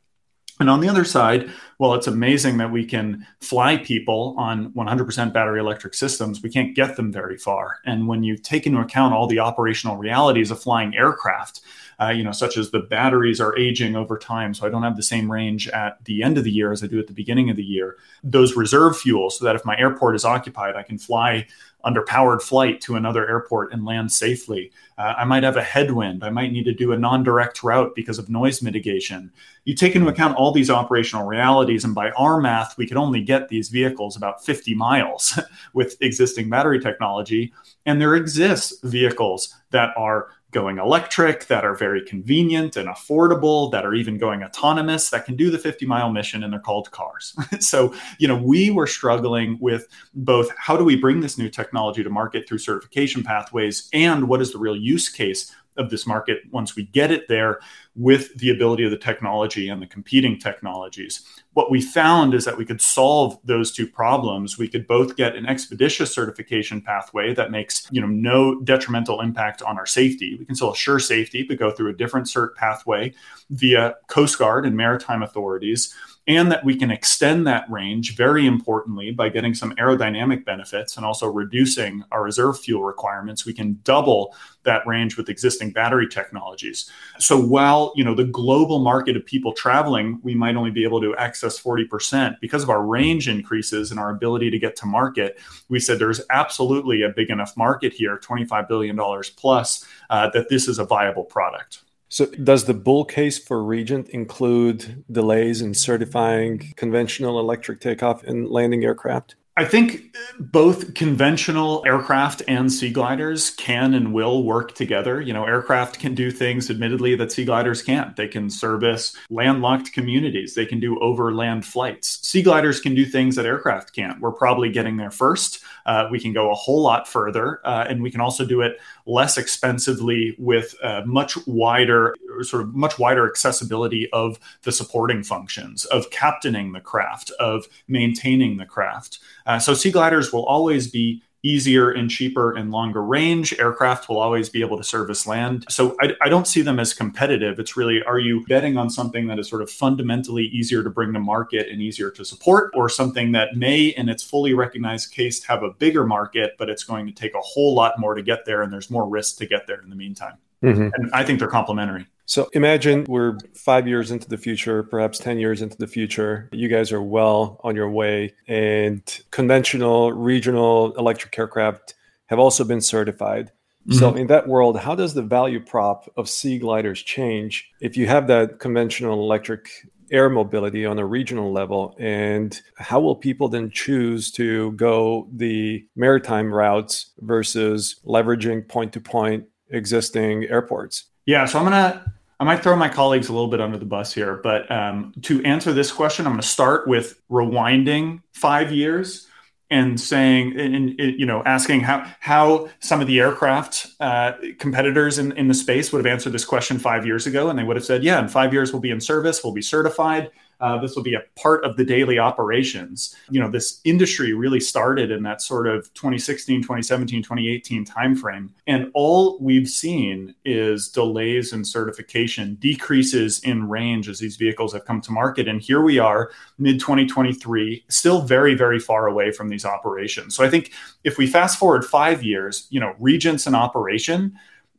And 0.59 0.69
on 0.69 0.79
the 0.79 0.89
other 0.89 1.05
side, 1.05 1.51
well, 1.77 1.93
it's 1.93 2.07
amazing 2.07 2.57
that 2.57 2.71
we 2.71 2.85
can 2.85 3.25
fly 3.39 3.77
people 3.77 4.33
on 4.37 4.71
100% 4.71 5.31
battery 5.33 5.59
electric 5.59 5.93
systems. 5.93 6.41
We 6.41 6.49
can't 6.49 6.75
get 6.75 6.95
them 6.95 7.11
very 7.11 7.37
far. 7.37 7.77
And 7.85 8.07
when 8.07 8.23
you 8.23 8.37
take 8.37 8.65
into 8.65 8.79
account 8.79 9.13
all 9.13 9.27
the 9.27 9.39
operational 9.39 9.97
realities 9.97 10.49
of 10.49 10.59
flying 10.59 10.95
aircraft, 10.95 11.61
uh, 11.99 12.09
you 12.09 12.23
know, 12.23 12.31
such 12.31 12.57
as 12.57 12.69
the 12.69 12.79
batteries 12.79 13.41
are 13.41 13.57
aging 13.57 13.95
over 13.95 14.17
time, 14.17 14.53
so 14.53 14.67
I 14.67 14.69
don't 14.69 14.83
have 14.83 14.95
the 14.95 15.03
same 15.03 15.31
range 15.31 15.67
at 15.69 16.03
the 16.05 16.21
end 16.21 16.37
of 16.37 16.43
the 16.43 16.51
year 16.51 16.71
as 16.71 16.83
I 16.83 16.87
do 16.87 16.99
at 16.99 17.07
the 17.07 17.13
beginning 17.13 17.49
of 17.49 17.55
the 17.55 17.63
year. 17.63 17.97
Those 18.23 18.55
reserve 18.55 18.97
fuels, 18.97 19.39
so 19.39 19.45
that 19.45 19.55
if 19.55 19.65
my 19.65 19.75
airport 19.77 20.15
is 20.15 20.23
occupied, 20.23 20.75
I 20.75 20.83
can 20.83 20.99
fly 20.99 21.47
under 21.87 22.03
powered 22.03 22.41
flight 22.41 22.81
to 22.81 22.97
another 22.97 23.25
airport 23.29 23.71
and 23.71 23.85
land 23.85 24.11
safely. 24.11 24.73
Uh, 24.97 25.13
I 25.19 25.23
might 25.23 25.43
have 25.43 25.55
a 25.55 25.63
headwind. 25.63 26.21
I 26.21 26.29
might 26.29 26.51
need 26.51 26.65
to 26.65 26.73
do 26.73 26.91
a 26.91 26.97
non 26.97 27.23
direct 27.23 27.63
route 27.63 27.95
because 27.95 28.19
of 28.19 28.27
noise 28.27 28.61
mitigation. 28.61 29.31
You 29.63 29.73
take 29.73 29.95
into 29.95 30.09
account 30.09 30.35
all 30.35 30.51
these 30.51 30.69
operational 30.69 31.25
realities, 31.25 31.85
and 31.85 31.95
by 31.95 32.11
our 32.11 32.41
math, 32.41 32.77
we 32.77 32.87
could 32.87 32.97
only 32.97 33.21
get 33.21 33.47
these 33.47 33.69
vehicles 33.69 34.17
about 34.17 34.43
50 34.43 34.75
miles 34.75 35.39
with 35.73 35.95
existing 36.01 36.49
battery 36.49 36.81
technology. 36.81 37.53
And 37.85 38.01
there 38.01 38.15
exists 38.15 38.77
vehicles 38.83 39.55
that 39.71 39.91
are 39.95 40.27
going 40.57 40.79
electric, 40.79 41.45
that 41.45 41.63
are 41.63 41.75
very 41.75 42.03
convenient 42.03 42.75
and 42.75 42.89
affordable, 42.89 43.71
that 43.71 43.85
are 43.85 43.93
even 43.93 44.17
going 44.17 44.41
autonomous, 44.41 45.11
that 45.11 45.23
can 45.23 45.35
do 45.35 45.51
the 45.51 45.59
50 45.59 45.85
mile 45.85 46.11
mission, 46.11 46.43
and 46.43 46.51
they're 46.51 46.59
called 46.59 46.89
cars. 46.89 47.35
so, 47.59 47.93
you 48.17 48.27
know, 48.27 48.35
we 48.35 48.71
were 48.71 48.87
struggling 48.87 49.59
with 49.61 49.87
both 50.15 50.49
how 50.57 50.75
do 50.75 50.83
we 50.83 50.95
bring 50.95 51.19
this 51.19 51.37
new 51.37 51.47
technology 51.47 52.03
to 52.03 52.09
market 52.09 52.49
through 52.49 52.57
certification 52.57 53.21
pathways, 53.21 53.87
and 53.93 54.27
what 54.27 54.41
is 54.41 54.51
the 54.51 54.57
real 54.57 54.75
use 54.75 55.09
case 55.09 55.53
of 55.77 55.89
this 55.89 56.07
market 56.07 56.39
once 56.51 56.75
we 56.75 56.83
get 56.83 57.11
it 57.11 57.27
there 57.27 57.59
with 57.95 58.35
the 58.37 58.51
ability 58.51 58.83
of 58.83 58.91
the 58.91 58.97
technology 58.97 59.69
and 59.69 59.81
the 59.81 59.87
competing 59.87 60.39
technologies. 60.39 61.23
What 61.53 61.71
we 61.71 61.81
found 61.81 62.33
is 62.33 62.45
that 62.45 62.57
we 62.57 62.65
could 62.65 62.81
solve 62.81 63.39
those 63.43 63.71
two 63.71 63.87
problems. 63.87 64.57
We 64.57 64.67
could 64.67 64.85
both 64.87 65.15
get 65.15 65.35
an 65.35 65.47
expeditious 65.47 66.13
certification 66.13 66.81
pathway 66.81 67.33
that 67.33 67.51
makes, 67.51 67.87
you 67.91 67.99
know, 67.99 68.07
no 68.07 68.61
detrimental 68.61 69.21
impact 69.21 69.61
on 69.61 69.77
our 69.77 69.87
safety. 69.87 70.35
We 70.37 70.45
can 70.45 70.55
still 70.55 70.73
assure 70.73 70.99
safety, 70.99 71.43
but 71.43 71.57
go 71.57 71.71
through 71.71 71.89
a 71.89 71.97
different 71.97 72.27
cert 72.27 72.55
pathway 72.55 73.13
via 73.49 73.95
Coast 74.07 74.37
Guard 74.37 74.65
and 74.65 74.77
maritime 74.77 75.23
authorities 75.23 75.93
and 76.27 76.51
that 76.51 76.65
we 76.65 76.75
can 76.75 76.91
extend 76.91 77.47
that 77.47 77.69
range 77.69 78.15
very 78.15 78.45
importantly 78.45 79.11
by 79.11 79.29
getting 79.29 79.53
some 79.53 79.73
aerodynamic 79.75 80.43
benefits 80.43 80.97
and 80.97 81.05
also 81.05 81.27
reducing 81.27 82.03
our 82.11 82.23
reserve 82.23 82.59
fuel 82.59 82.83
requirements 82.83 83.45
we 83.45 83.53
can 83.53 83.79
double 83.83 84.35
that 84.63 84.85
range 84.85 85.15
with 85.15 85.29
existing 85.29 85.71
battery 85.71 86.07
technologies. 86.07 86.91
So 87.19 87.39
while 87.39 87.93
you 87.95 88.03
know 88.03 88.13
the 88.13 88.25
global 88.25 88.79
market 88.79 89.15
of 89.15 89.25
people 89.25 89.53
traveling 89.53 90.19
we 90.23 90.35
might 90.35 90.55
only 90.55 90.71
be 90.71 90.83
able 90.83 91.01
to 91.01 91.15
access 91.15 91.59
40% 91.61 92.39
because 92.41 92.63
of 92.63 92.69
our 92.69 92.83
range 92.83 93.29
increases 93.29 93.91
and 93.91 93.99
our 93.99 94.09
ability 94.11 94.51
to 94.51 94.59
get 94.59 94.75
to 94.77 94.85
market 94.85 95.39
we 95.69 95.79
said 95.79 95.99
there's 95.99 96.21
absolutely 96.29 97.03
a 97.03 97.09
big 97.09 97.29
enough 97.29 97.55
market 97.55 97.93
here 97.93 98.17
25 98.17 98.67
billion 98.67 98.95
dollars 98.95 99.29
plus 99.29 99.85
uh, 100.09 100.29
that 100.31 100.49
this 100.49 100.67
is 100.67 100.79
a 100.79 100.85
viable 100.85 101.23
product 101.23 101.83
so, 102.09 102.25
does 102.25 102.65
the 102.65 102.73
bull 102.73 103.03
case 103.03 103.37
for 103.37 103.63
Regent 103.63 104.09
include 104.09 105.03
delays 105.11 105.61
in 105.61 105.73
certifying 105.73 106.73
conventional 106.77 107.39
electric 107.39 107.81
takeoff 107.81 108.23
and 108.23 108.47
landing 108.47 108.83
aircraft? 108.83 109.35
I 109.57 109.65
think 109.65 110.15
both 110.39 110.93
conventional 110.93 111.81
aircraft 111.83 112.43
and 112.47 112.71
sea 112.71 112.91
gliders 112.91 113.49
can 113.49 113.95
and 113.95 114.13
will 114.13 114.43
work 114.43 114.75
together. 114.75 115.19
You 115.19 115.33
know, 115.33 115.45
aircraft 115.45 115.99
can 115.99 116.13
do 116.13 116.29
things, 116.29 116.69
admittedly, 116.69 117.15
that 117.15 117.31
sea 117.31 117.43
gliders 117.43 117.81
can't. 117.81 118.15
They 118.15 118.27
can 118.27 118.51
service 118.51 119.17
landlocked 119.31 119.93
communities, 119.93 120.53
they 120.53 120.67
can 120.67 120.79
do 120.79 120.99
overland 120.99 121.65
flights. 121.65 122.19
Sea 122.21 122.43
gliders 122.43 122.79
can 122.79 122.93
do 122.93 123.03
things 123.03 123.35
that 123.35 123.47
aircraft 123.47 123.93
can't. 123.93 124.19
We're 124.21 124.31
probably 124.31 124.69
getting 124.69 124.97
there 124.97 125.09
first. 125.09 125.63
Uh, 125.87 126.07
we 126.11 126.19
can 126.19 126.33
go 126.33 126.51
a 126.51 126.55
whole 126.55 126.83
lot 126.83 127.07
further, 127.07 127.59
uh, 127.65 127.85
and 127.89 128.03
we 128.03 128.11
can 128.11 128.21
also 128.21 128.45
do 128.45 128.61
it 128.61 128.79
less 129.07 129.37
expensively 129.37 130.35
with 130.37 130.75
much 131.05 131.37
wider, 131.47 132.13
sort 132.41 132.61
of 132.61 132.75
much 132.75 132.99
wider 132.99 133.27
accessibility 133.27 134.09
of 134.11 134.37
the 134.63 134.71
supporting 134.71 135.23
functions, 135.23 135.85
of 135.85 136.09
captaining 136.11 136.73
the 136.73 136.81
craft, 136.81 137.31
of 137.39 137.65
maintaining 137.87 138.57
the 138.57 138.65
craft. 138.65 139.19
Uh, 139.45 139.57
so 139.57 139.73
sea 139.73 139.91
gliders 139.91 140.33
will 140.33 140.45
always 140.45 140.91
be 140.91 141.23
easier 141.43 141.91
and 141.91 142.09
cheaper 142.09 142.55
and 142.55 142.71
longer 142.71 143.03
range. 143.03 143.57
Aircraft 143.59 144.09
will 144.09 144.19
always 144.19 144.49
be 144.49 144.61
able 144.61 144.77
to 144.77 144.83
service 144.83 145.27
land. 145.27 145.65
So 145.69 145.95
I, 146.01 146.13
I, 146.21 146.29
don't 146.29 146.47
see 146.47 146.61
them 146.61 146.79
as 146.79 146.93
competitive. 146.93 147.59
It's 147.59 147.77
really, 147.77 148.03
are 148.03 148.19
you 148.19 148.45
betting 148.47 148.75
on 148.77 148.89
something 148.89 149.27
that 149.27 149.39
is 149.39 149.47
sort 149.47 149.61
of 149.61 149.69
fundamentally 149.69 150.45
easier 150.45 150.83
to 150.83 150.89
bring 150.89 151.13
to 151.13 151.19
market 151.19 151.69
and 151.69 151.81
easier 151.81 152.09
to 152.11 152.25
support, 152.25 152.71
or 152.75 152.89
something 152.89 153.31
that 153.33 153.55
may, 153.55 153.87
in 153.87 154.09
its 154.09 154.23
fully 154.23 154.53
recognized 154.53 155.11
case, 155.11 155.43
have 155.43 155.63
a 155.63 155.69
bigger 155.69 156.05
market, 156.05 156.55
but 156.57 156.69
it's 156.69 156.83
going 156.83 157.05
to 157.05 157.13
take 157.13 157.35
a 157.35 157.41
whole 157.41 157.75
lot 157.75 157.99
more 157.99 158.15
to 158.15 158.23
get 158.23 158.45
there 158.45 158.63
and 158.63 158.73
there's 158.73 158.89
more 158.89 159.07
risk 159.07 159.37
to 159.37 159.45
get 159.45 159.67
there 159.67 159.81
in 159.81 159.89
the 159.89 159.95
meantime? 159.95 160.37
Mm-hmm. 160.63 160.89
And 160.93 161.11
I 161.13 161.23
think 161.23 161.39
they're 161.39 161.47
complementary. 161.47 162.07
So 162.25 162.49
imagine 162.53 163.05
we're 163.07 163.37
five 163.55 163.87
years 163.87 164.11
into 164.11 164.27
the 164.27 164.37
future, 164.37 164.83
perhaps 164.83 165.17
10 165.17 165.39
years 165.39 165.61
into 165.61 165.77
the 165.77 165.87
future. 165.87 166.49
You 166.51 166.67
guys 166.67 166.91
are 166.91 167.01
well 167.01 167.61
on 167.63 167.75
your 167.75 167.89
way, 167.89 168.33
and 168.47 169.01
conventional 169.31 170.11
regional 170.11 170.93
electric 170.95 171.37
aircraft 171.39 171.95
have 172.25 172.37
also 172.37 172.65
been 172.65 172.81
certified. 172.81 173.51
Mm-hmm. 173.87 173.99
So, 173.99 174.13
in 174.13 174.27
that 174.27 174.49
world, 174.49 174.77
how 174.77 174.93
does 174.93 175.13
the 175.13 175.21
value 175.21 175.61
prop 175.61 176.11
of 176.17 176.27
sea 176.27 176.59
gliders 176.59 177.01
change 177.01 177.71
if 177.79 177.95
you 177.95 178.07
have 178.07 178.27
that 178.27 178.59
conventional 178.59 179.23
electric 179.23 179.69
air 180.11 180.29
mobility 180.29 180.85
on 180.85 180.99
a 180.99 181.05
regional 181.05 181.53
level? 181.53 181.95
And 181.97 182.59
how 182.75 182.99
will 182.99 183.15
people 183.15 183.47
then 183.47 183.69
choose 183.69 184.31
to 184.31 184.73
go 184.73 185.29
the 185.33 185.85
maritime 185.95 186.53
routes 186.53 187.11
versus 187.19 188.01
leveraging 188.05 188.67
point 188.67 188.91
to 188.93 188.99
point 188.99 189.45
existing 189.69 190.45
airports? 190.45 191.05
Yeah, 191.25 191.45
so 191.45 191.59
I'm 191.59 191.65
gonna 191.65 192.13
I 192.39 192.43
might 192.43 192.61
throw 192.61 192.75
my 192.75 192.89
colleagues 192.89 193.29
a 193.29 193.33
little 193.33 193.49
bit 193.49 193.61
under 193.61 193.77
the 193.77 193.85
bus 193.85 194.13
here, 194.13 194.39
but 194.43 194.69
um, 194.71 195.13
to 195.23 195.43
answer 195.43 195.73
this 195.73 195.91
question, 195.91 196.27
I'm 196.27 196.37
to 196.37 196.43
start 196.43 196.87
with 196.87 197.19
rewinding 197.29 198.21
five 198.33 198.71
years 198.71 199.27
and 199.69 199.99
saying, 199.99 200.57
and, 200.57 200.97
you 200.97 201.25
know, 201.25 201.43
asking 201.45 201.81
how 201.81 202.09
how 202.19 202.69
some 202.79 203.01
of 203.01 203.07
the 203.07 203.19
aircraft 203.19 203.87
uh, 203.99 204.33
competitors 204.59 205.17
in, 205.17 205.33
in 205.33 205.47
the 205.47 205.53
space 205.53 205.91
would 205.91 206.05
have 206.05 206.11
answered 206.11 206.31
this 206.31 206.45
question 206.45 206.79
five 206.79 207.05
years 207.05 207.27
ago, 207.27 207.49
and 207.49 207.59
they 207.59 207.63
would 207.63 207.75
have 207.75 207.85
said, 207.85 208.03
yeah, 208.03 208.19
in 208.19 208.27
five 208.27 208.53
years 208.53 208.71
we'll 208.71 208.81
be 208.81 208.91
in 208.91 209.01
service, 209.01 209.43
we'll 209.43 209.53
be 209.53 209.61
certified, 209.61 210.31
uh, 210.59 210.79
this 210.79 210.95
will 210.95 211.03
be 211.03 211.13
a 211.13 211.23
part 211.35 211.63
of 211.63 211.77
the 211.77 211.85
daily 211.85 212.19
operations. 212.19 213.15
You 213.29 213.39
know, 213.39 213.49
this 213.49 213.79
industry 213.83 214.33
really 214.33 214.59
started 214.59 215.11
in 215.11 215.23
that 215.23 215.41
sort 215.41 215.67
of 215.67 215.93
2016, 215.93 216.61
2017, 216.61 217.21
2018 217.23 217.85
timeframe. 217.85 218.49
And 218.65 218.89
all 218.93 219.37
we've 219.39 219.69
seen 219.69 220.33
is 220.45 220.89
delays 220.89 221.53
in 221.53 221.63
certification, 221.63 222.55
decreases 222.55 223.39
in 223.43 223.69
range 223.69 224.09
as 224.09 224.19
these 224.19 224.35
vehicles 224.35 224.73
have 224.73 224.85
come 224.85 225.01
to 225.01 225.11
market. 225.11 225.47
And 225.47 225.61
here 225.61 225.81
we 225.81 225.99
are, 225.99 226.31
mid 226.57 226.79
2023, 226.79 227.85
still 227.89 228.21
very, 228.21 228.55
very 228.55 228.79
far 228.79 229.07
away 229.07 229.31
from 229.31 229.49
these 229.49 229.65
operations. 229.65 230.35
So 230.35 230.43
I 230.43 230.49
think 230.49 230.71
if 231.03 231.17
we 231.17 231.27
fast 231.27 231.59
forward 231.59 231.85
five 231.85 232.23
years, 232.23 232.67
you 232.69 232.79
know, 232.79 232.95
Regents 232.99 233.47
in 233.47 233.55
operation, 233.55 234.37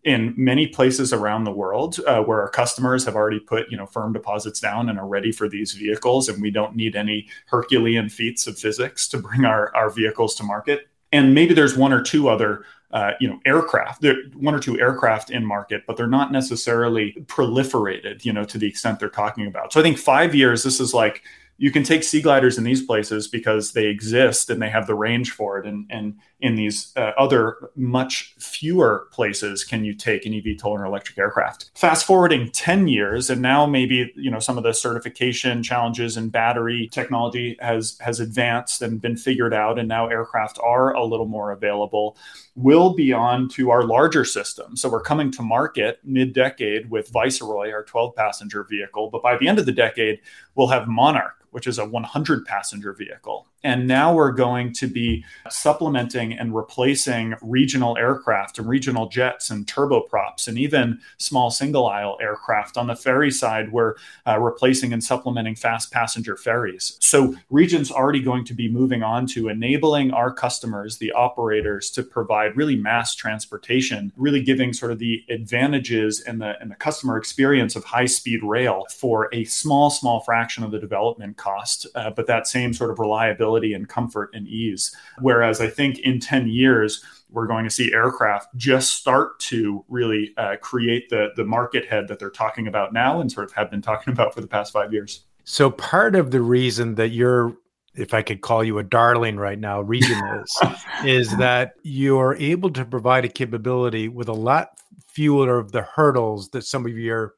in 0.09 0.33
many 0.39 0.67
places 0.67 1.13
around 1.13 1.45
the 1.45 1.53
world 1.53 2.01
uh, 2.07 2.23
where 2.23 2.41
our 2.41 2.49
customers 2.49 3.05
have 3.05 3.15
already 3.15 3.39
put 3.39 3.71
you 3.71 3.77
know 3.77 3.85
firm 3.85 4.11
deposits 4.11 4.59
down 4.59 4.89
and 4.89 4.99
are 4.99 5.07
ready 5.07 5.31
for 5.31 5.51
these 5.51 5.73
vehicles 5.73 6.31
and 6.31 6.41
we 6.41 6.51
don't 6.51 6.75
need 6.75 6.97
any 6.97 7.29
herculean 7.47 8.09
feats 8.09 8.47
of 8.47 8.59
physics 8.59 9.07
to 9.07 9.19
bring 9.19 9.45
our, 9.45 9.75
our 9.77 9.91
vehicles 9.91 10.35
to 10.35 10.43
market. 10.43 10.89
And 11.13 11.35
maybe 11.35 11.53
there's 11.53 11.77
one 11.77 11.93
or 11.93 12.03
two 12.03 12.29
other 12.31 12.65
uh, 12.91 13.13
you 13.21 13.29
know 13.29 13.39
aircraft 13.45 14.01
there 14.01 14.17
one 14.35 14.55
or 14.55 14.61
two 14.61 14.81
aircraft 14.81 15.29
in 15.29 15.45
market 15.45 15.83
but 15.87 15.99
they're 15.99 16.07
not 16.07 16.33
necessarily 16.33 17.13
proliferated 17.27 18.25
you 18.25 18.33
know 18.33 18.45
to 18.45 18.57
the 18.57 18.67
extent 18.67 18.99
they're 18.99 19.11
talking 19.11 19.47
about. 19.47 19.75
So 19.75 19.81
i 19.81 19.83
think 19.83 19.99
five 19.99 20.35
years 20.35 20.63
this 20.63 20.81
is 20.81 20.95
like 20.95 21.23
you 21.59 21.73
can 21.73 21.83
take 21.83 22.05
sea 22.05 22.23
gliders 22.23 22.57
in 22.57 22.65
these 22.65 22.83
places 22.83 23.27
because 23.27 23.73
they 23.73 23.87
exist 23.87 24.49
and 24.49 24.63
they 24.63 24.71
have 24.71 24.87
the 24.87 24.95
range 24.95 25.33
for 25.33 25.59
it. 25.59 25.67
And 25.67 25.85
and 25.91 26.15
in 26.41 26.55
these 26.55 26.93
uh, 26.97 27.13
other 27.19 27.71
much 27.75 28.35
fewer 28.39 29.09
places 29.11 29.65
can 29.65 29.85
you 29.85 29.93
take 29.93 30.25
an 30.25 30.33
eVTOL 30.33 30.67
or 30.67 30.85
an 30.85 30.89
electric 30.89 31.19
aircraft. 31.19 31.71
Fast 31.75 32.07
forwarding 32.07 32.51
10 32.51 32.87
years, 32.87 33.29
and 33.29 33.43
now 33.43 33.67
maybe 33.67 34.13
you 34.15 34.31
know 34.31 34.39
some 34.39 34.57
of 34.57 34.65
the 34.65 34.73
certification 34.73 35.63
challenges 35.63 36.17
in 36.17 36.29
battery 36.29 36.89
technology 36.93 37.57
has 37.61 37.99
has 38.01 38.21
advanced 38.21 38.83
and 38.83 39.01
been 39.01 39.17
figured 39.17 39.53
out, 39.53 39.79
and 39.79 39.89
now 39.89 40.07
aircraft 40.07 40.59
are 40.63 40.95
a 40.95 41.05
little 41.05 41.27
more 41.27 41.51
available. 41.51 42.17
We'll 42.55 42.95
be 42.95 43.13
on 43.13 43.49
to 43.51 43.71
our 43.71 43.85
larger 43.85 44.25
system. 44.25 44.77
So 44.77 44.89
we're 44.89 45.03
coming 45.03 45.31
to 45.33 45.43
market 45.43 46.01
mid-decade 46.05 46.91
with 46.91 47.09
Viceroy, 47.11 47.71
our 47.71 47.85
12 47.85 48.15
passenger 48.17 48.65
vehicle. 48.65 49.11
But 49.11 49.23
by 49.23 49.37
the 49.37 49.49
end 49.49 49.59
of 49.59 49.67
the 49.67 49.73
decade, 49.73 50.21
we'll 50.55 50.69
have 50.69 50.89
Monarch, 50.89 51.45
which 51.51 51.67
is 51.67 51.79
a 51.79 51.87
100 51.87 52.45
passenger 52.45 52.93
vehicle. 52.93 53.47
And 53.65 53.87
now 53.87 54.15
we're 54.15 54.33
going 54.33 54.73
to 54.75 54.87
be 54.87 55.25
supplementing 55.51 56.28
and 56.33 56.55
replacing 56.55 57.35
regional 57.43 57.97
aircraft 57.97 58.59
and 58.59 58.69
regional 58.69 59.09
jets 59.09 59.51
and 59.51 59.67
turboprops 59.67 60.49
and 60.49 60.59
even 60.59 61.01
small 61.19 61.51
single 61.51 61.87
aisle 61.87 62.19
aircraft. 62.21 62.77
On 62.77 62.87
the 62.87 62.97
ferry 62.97 63.31
side, 63.31 63.73
we're 63.73 63.95
uh, 64.27 64.39
replacing 64.39 64.93
and 64.93 65.03
supplementing 65.03 65.55
fast 65.55 65.93
passenger 65.93 66.37
ferries. 66.37 66.97
So, 67.01 67.35
Regent's 67.51 67.91
already 67.91 68.21
going 68.21 68.45
to 68.45 68.55
be 68.55 68.69
moving 68.69 69.03
on 69.03 69.27
to 69.29 69.49
enabling 69.49 70.13
our 70.13 70.33
customers, 70.33 70.99
the 70.99 71.13
operators, 71.13 71.91
to 71.91 72.03
provide 72.03 72.57
really 72.57 72.77
mass 72.77 73.15
transportation, 73.15 74.13
really 74.17 74.43
giving 74.43 74.73
sort 74.73 74.93
of 74.93 74.99
the 74.99 75.25
advantages 75.29 76.21
and 76.21 76.41
the, 76.41 76.61
and 76.61 76.71
the 76.71 76.77
customer 76.77 77.17
experience 77.17 77.77
of 77.77 77.85
high 77.85 78.07
speed 78.07 78.43
rail 78.43 78.85
for 78.91 79.29
a 79.33 79.45
small, 79.45 79.91
small 79.91 80.21
fraction 80.21 80.63
of 80.65 80.71
the 80.71 80.79
development 80.79 81.37
cost, 81.37 81.87
uh, 81.95 82.11
but 82.11 82.27
that 82.27 82.47
same 82.47 82.73
sort 82.73 82.91
of 82.91 82.99
reliability 82.99 83.73
and 83.75 83.89
comfort 83.89 84.31
and 84.35 84.47
ease. 84.49 84.95
Whereas 85.21 85.61
I 85.61 85.69
think 85.69 85.99
in 86.01 86.18
10 86.21 86.49
years, 86.49 87.05
we're 87.31 87.47
going 87.47 87.65
to 87.65 87.71
see 87.71 87.93
aircraft 87.93 88.55
just 88.57 88.95
start 88.95 89.39
to 89.41 89.85
really 89.89 90.33
uh, 90.37 90.57
create 90.61 91.11
the, 91.11 91.29
the 91.37 91.45
market 91.45 91.87
head 91.87 92.09
that 92.09 92.19
they're 92.19 92.31
talking 92.31 92.67
about 92.67 92.93
now 92.93 93.21
and 93.21 93.31
sort 93.31 93.49
of 93.49 93.53
have 93.55 93.71
been 93.71 93.83
talking 93.83 94.13
about 94.15 94.35
for 94.35 94.41
the 94.41 94.49
past 94.49 94.73
five 94.73 94.93
years. 94.93 95.25
So, 95.45 95.71
part 95.71 96.15
of 96.15 96.31
the 96.31 96.43
reason 96.43 96.95
that 96.97 97.09
you're 97.09 97.57
if 97.95 98.15
I 98.15 98.23
could 98.23 98.41
call 98.41 98.63
you 98.63 98.79
a 98.79 98.85
darling 98.85 99.37
right 99.39 99.59
now, 99.59 99.81
Regent 99.81 100.23
is, 100.43 100.85
is 101.05 101.37
that 101.39 101.75
you're 101.83 102.37
able 102.37 102.71
to 102.71 102.85
provide 102.85 103.25
a 103.25 103.29
capability 103.29 104.09
with 104.09 104.29
a 104.29 104.33
lot 104.33 104.79
fewer 105.09 105.59
of 105.59 105.73
the 105.73 105.83
hurdles 105.83 106.51
that 106.51 106.65
some 106.65 106.87
of 106.87 106.97
your 106.97 107.35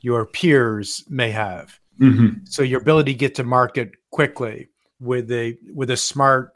your 0.00 0.26
peers 0.26 1.04
may 1.08 1.30
have. 1.30 1.78
Mm-hmm. 2.00 2.44
So 2.44 2.62
your 2.62 2.80
ability 2.80 3.12
to 3.12 3.18
get 3.18 3.34
to 3.36 3.44
market 3.44 3.92
quickly 4.10 4.68
with 5.00 5.30
a 5.30 5.56
with 5.72 5.90
a 5.90 5.96
smart 5.96 6.53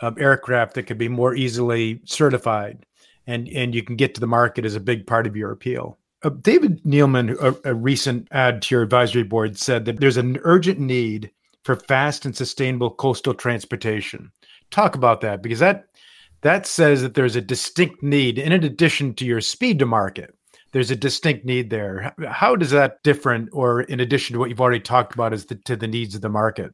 um, 0.00 0.16
aircraft 0.18 0.74
that 0.74 0.84
could 0.84 0.98
be 0.98 1.08
more 1.08 1.34
easily 1.34 2.00
certified, 2.04 2.84
and 3.26 3.48
and 3.48 3.74
you 3.74 3.82
can 3.82 3.96
get 3.96 4.14
to 4.14 4.20
the 4.20 4.26
market 4.26 4.64
is 4.64 4.76
a 4.76 4.80
big 4.80 5.06
part 5.06 5.26
of 5.26 5.36
your 5.36 5.50
appeal. 5.52 5.98
Uh, 6.22 6.30
David 6.30 6.82
Neeleman, 6.84 7.36
a, 7.40 7.70
a 7.70 7.74
recent 7.74 8.28
ad 8.30 8.62
to 8.62 8.74
your 8.74 8.82
advisory 8.82 9.22
board, 9.22 9.58
said 9.58 9.84
that 9.86 10.00
there's 10.00 10.16
an 10.16 10.38
urgent 10.42 10.78
need 10.78 11.30
for 11.64 11.76
fast 11.76 12.24
and 12.24 12.36
sustainable 12.36 12.90
coastal 12.90 13.34
transportation. 13.34 14.30
Talk 14.70 14.94
about 14.94 15.20
that 15.22 15.42
because 15.42 15.58
that 15.58 15.86
that 16.42 16.66
says 16.66 17.02
that 17.02 17.14
there's 17.14 17.36
a 17.36 17.40
distinct 17.40 18.02
need 18.02 18.38
in 18.38 18.52
addition 18.52 19.14
to 19.14 19.26
your 19.26 19.40
speed 19.40 19.78
to 19.78 19.86
market. 19.86 20.34
There's 20.72 20.90
a 20.90 20.96
distinct 20.96 21.44
need 21.44 21.68
there. 21.68 22.14
How 22.28 22.56
does 22.56 22.70
that 22.70 23.02
different 23.02 23.50
or 23.52 23.82
in 23.82 24.00
addition 24.00 24.34
to 24.34 24.38
what 24.38 24.48
you've 24.48 24.60
already 24.60 24.80
talked 24.80 25.14
about 25.14 25.32
as 25.32 25.46
the, 25.46 25.56
to 25.56 25.76
the 25.76 25.88
needs 25.88 26.14
of 26.14 26.20
the 26.20 26.28
market? 26.28 26.72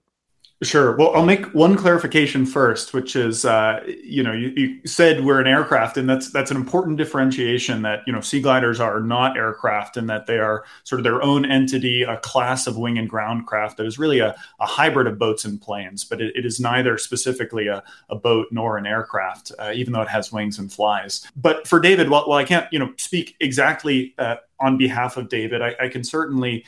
Sure. 0.62 0.96
Well, 0.96 1.14
I'll 1.14 1.26
make 1.26 1.52
one 1.52 1.76
clarification 1.76 2.46
first, 2.46 2.94
which 2.94 3.14
is, 3.14 3.44
uh, 3.44 3.84
you 4.02 4.22
know, 4.22 4.32
you, 4.32 4.48
you, 4.56 4.80
said 4.86 5.22
we're 5.22 5.38
an 5.38 5.46
aircraft, 5.46 5.98
and 5.98 6.08
that's 6.08 6.32
that's 6.32 6.50
an 6.50 6.56
important 6.56 6.96
differentiation. 6.96 7.82
That 7.82 8.00
you 8.06 8.12
know, 8.14 8.22
sea 8.22 8.40
gliders 8.40 8.80
are 8.80 9.00
not 9.00 9.36
aircraft, 9.36 9.98
and 9.98 10.08
that 10.08 10.24
they 10.24 10.38
are 10.38 10.64
sort 10.84 10.98
of 10.98 11.04
their 11.04 11.22
own 11.22 11.44
entity, 11.44 12.04
a 12.04 12.16
class 12.20 12.66
of 12.66 12.78
wing 12.78 12.96
in 12.96 13.06
ground 13.06 13.46
craft 13.46 13.76
that 13.76 13.84
is 13.84 13.98
really 13.98 14.20
a, 14.20 14.34
a 14.58 14.64
hybrid 14.64 15.06
of 15.06 15.18
boats 15.18 15.44
and 15.44 15.60
planes. 15.60 16.04
But 16.04 16.22
it, 16.22 16.34
it 16.34 16.46
is 16.46 16.58
neither 16.58 16.96
specifically 16.96 17.66
a, 17.66 17.82
a 18.08 18.16
boat 18.16 18.46
nor 18.50 18.78
an 18.78 18.86
aircraft, 18.86 19.52
uh, 19.58 19.72
even 19.74 19.92
though 19.92 20.02
it 20.02 20.08
has 20.08 20.32
wings 20.32 20.58
and 20.58 20.72
flies. 20.72 21.30
But 21.36 21.68
for 21.68 21.80
David, 21.80 22.08
while, 22.08 22.26
while 22.26 22.38
I 22.38 22.44
can't, 22.44 22.66
you 22.72 22.78
know, 22.78 22.94
speak 22.96 23.36
exactly 23.40 24.14
uh, 24.16 24.36
on 24.58 24.78
behalf 24.78 25.18
of 25.18 25.28
David, 25.28 25.60
I, 25.60 25.76
I 25.78 25.88
can 25.88 26.02
certainly 26.02 26.64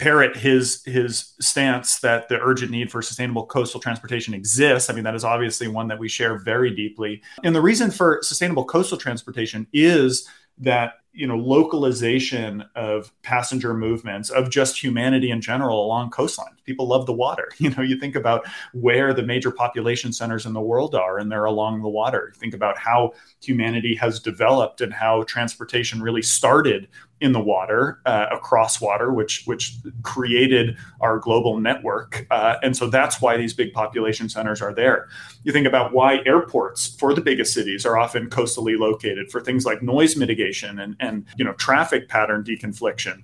parrot 0.00 0.34
his 0.34 0.82
his 0.84 1.34
stance 1.40 2.00
that 2.00 2.28
the 2.28 2.40
urgent 2.40 2.70
need 2.70 2.90
for 2.90 3.02
sustainable 3.02 3.44
coastal 3.44 3.78
transportation 3.78 4.32
exists. 4.32 4.88
I 4.88 4.94
mean, 4.94 5.04
that 5.04 5.14
is 5.14 5.24
obviously 5.24 5.68
one 5.68 5.88
that 5.88 5.98
we 5.98 6.08
share 6.08 6.38
very 6.38 6.74
deeply. 6.74 7.22
And 7.44 7.54
the 7.54 7.60
reason 7.60 7.90
for 7.90 8.20
sustainable 8.22 8.64
coastal 8.64 8.96
transportation 8.96 9.66
is 9.74 10.26
that 10.56 10.94
you 11.12 11.26
know 11.26 11.36
localization 11.36 12.64
of 12.76 13.12
passenger 13.22 13.74
movements 13.74 14.30
of 14.30 14.48
just 14.48 14.80
humanity 14.80 15.32
in 15.32 15.40
general 15.40 15.84
along 15.84 16.08
coastlines 16.10 16.62
people 16.64 16.86
love 16.86 17.04
the 17.04 17.12
water 17.12 17.48
you 17.58 17.70
know 17.70 17.82
you 17.82 17.98
think 17.98 18.14
about 18.14 18.46
where 18.74 19.12
the 19.12 19.22
major 19.22 19.50
population 19.50 20.12
centers 20.12 20.46
in 20.46 20.52
the 20.52 20.60
world 20.60 20.94
are 20.94 21.18
and 21.18 21.30
they're 21.32 21.46
along 21.46 21.82
the 21.82 21.88
water 21.88 22.32
think 22.36 22.54
about 22.54 22.78
how 22.78 23.12
humanity 23.42 23.92
has 23.96 24.20
developed 24.20 24.80
and 24.80 24.92
how 24.92 25.24
transportation 25.24 26.00
really 26.00 26.22
started 26.22 26.86
in 27.20 27.32
the 27.32 27.40
water 27.40 28.00
uh, 28.06 28.26
across 28.30 28.80
water 28.80 29.12
which 29.12 29.42
which 29.44 29.76
created 30.02 30.76
our 31.00 31.18
global 31.18 31.58
network. 31.58 32.26
Uh, 32.30 32.56
and 32.62 32.76
so 32.76 32.88
that's 32.88 33.20
why 33.20 33.36
these 33.36 33.52
big 33.52 33.72
population 33.72 34.28
centers 34.28 34.62
are 34.62 34.74
there. 34.74 35.08
You 35.44 35.52
think 35.52 35.66
about 35.66 35.92
why 35.92 36.20
airports 36.26 36.96
for 36.96 37.14
the 37.14 37.20
biggest 37.20 37.52
cities 37.52 37.84
are 37.84 37.98
often 37.98 38.28
coastally 38.30 38.76
located 38.76 39.30
for 39.30 39.40
things 39.40 39.64
like 39.64 39.82
noise 39.82 40.16
mitigation 40.16 40.78
and, 40.78 40.96
and 41.00 41.26
you 41.36 41.44
know 41.44 41.52
traffic 41.54 42.08
pattern 42.08 42.42
deconfliction 42.44 43.22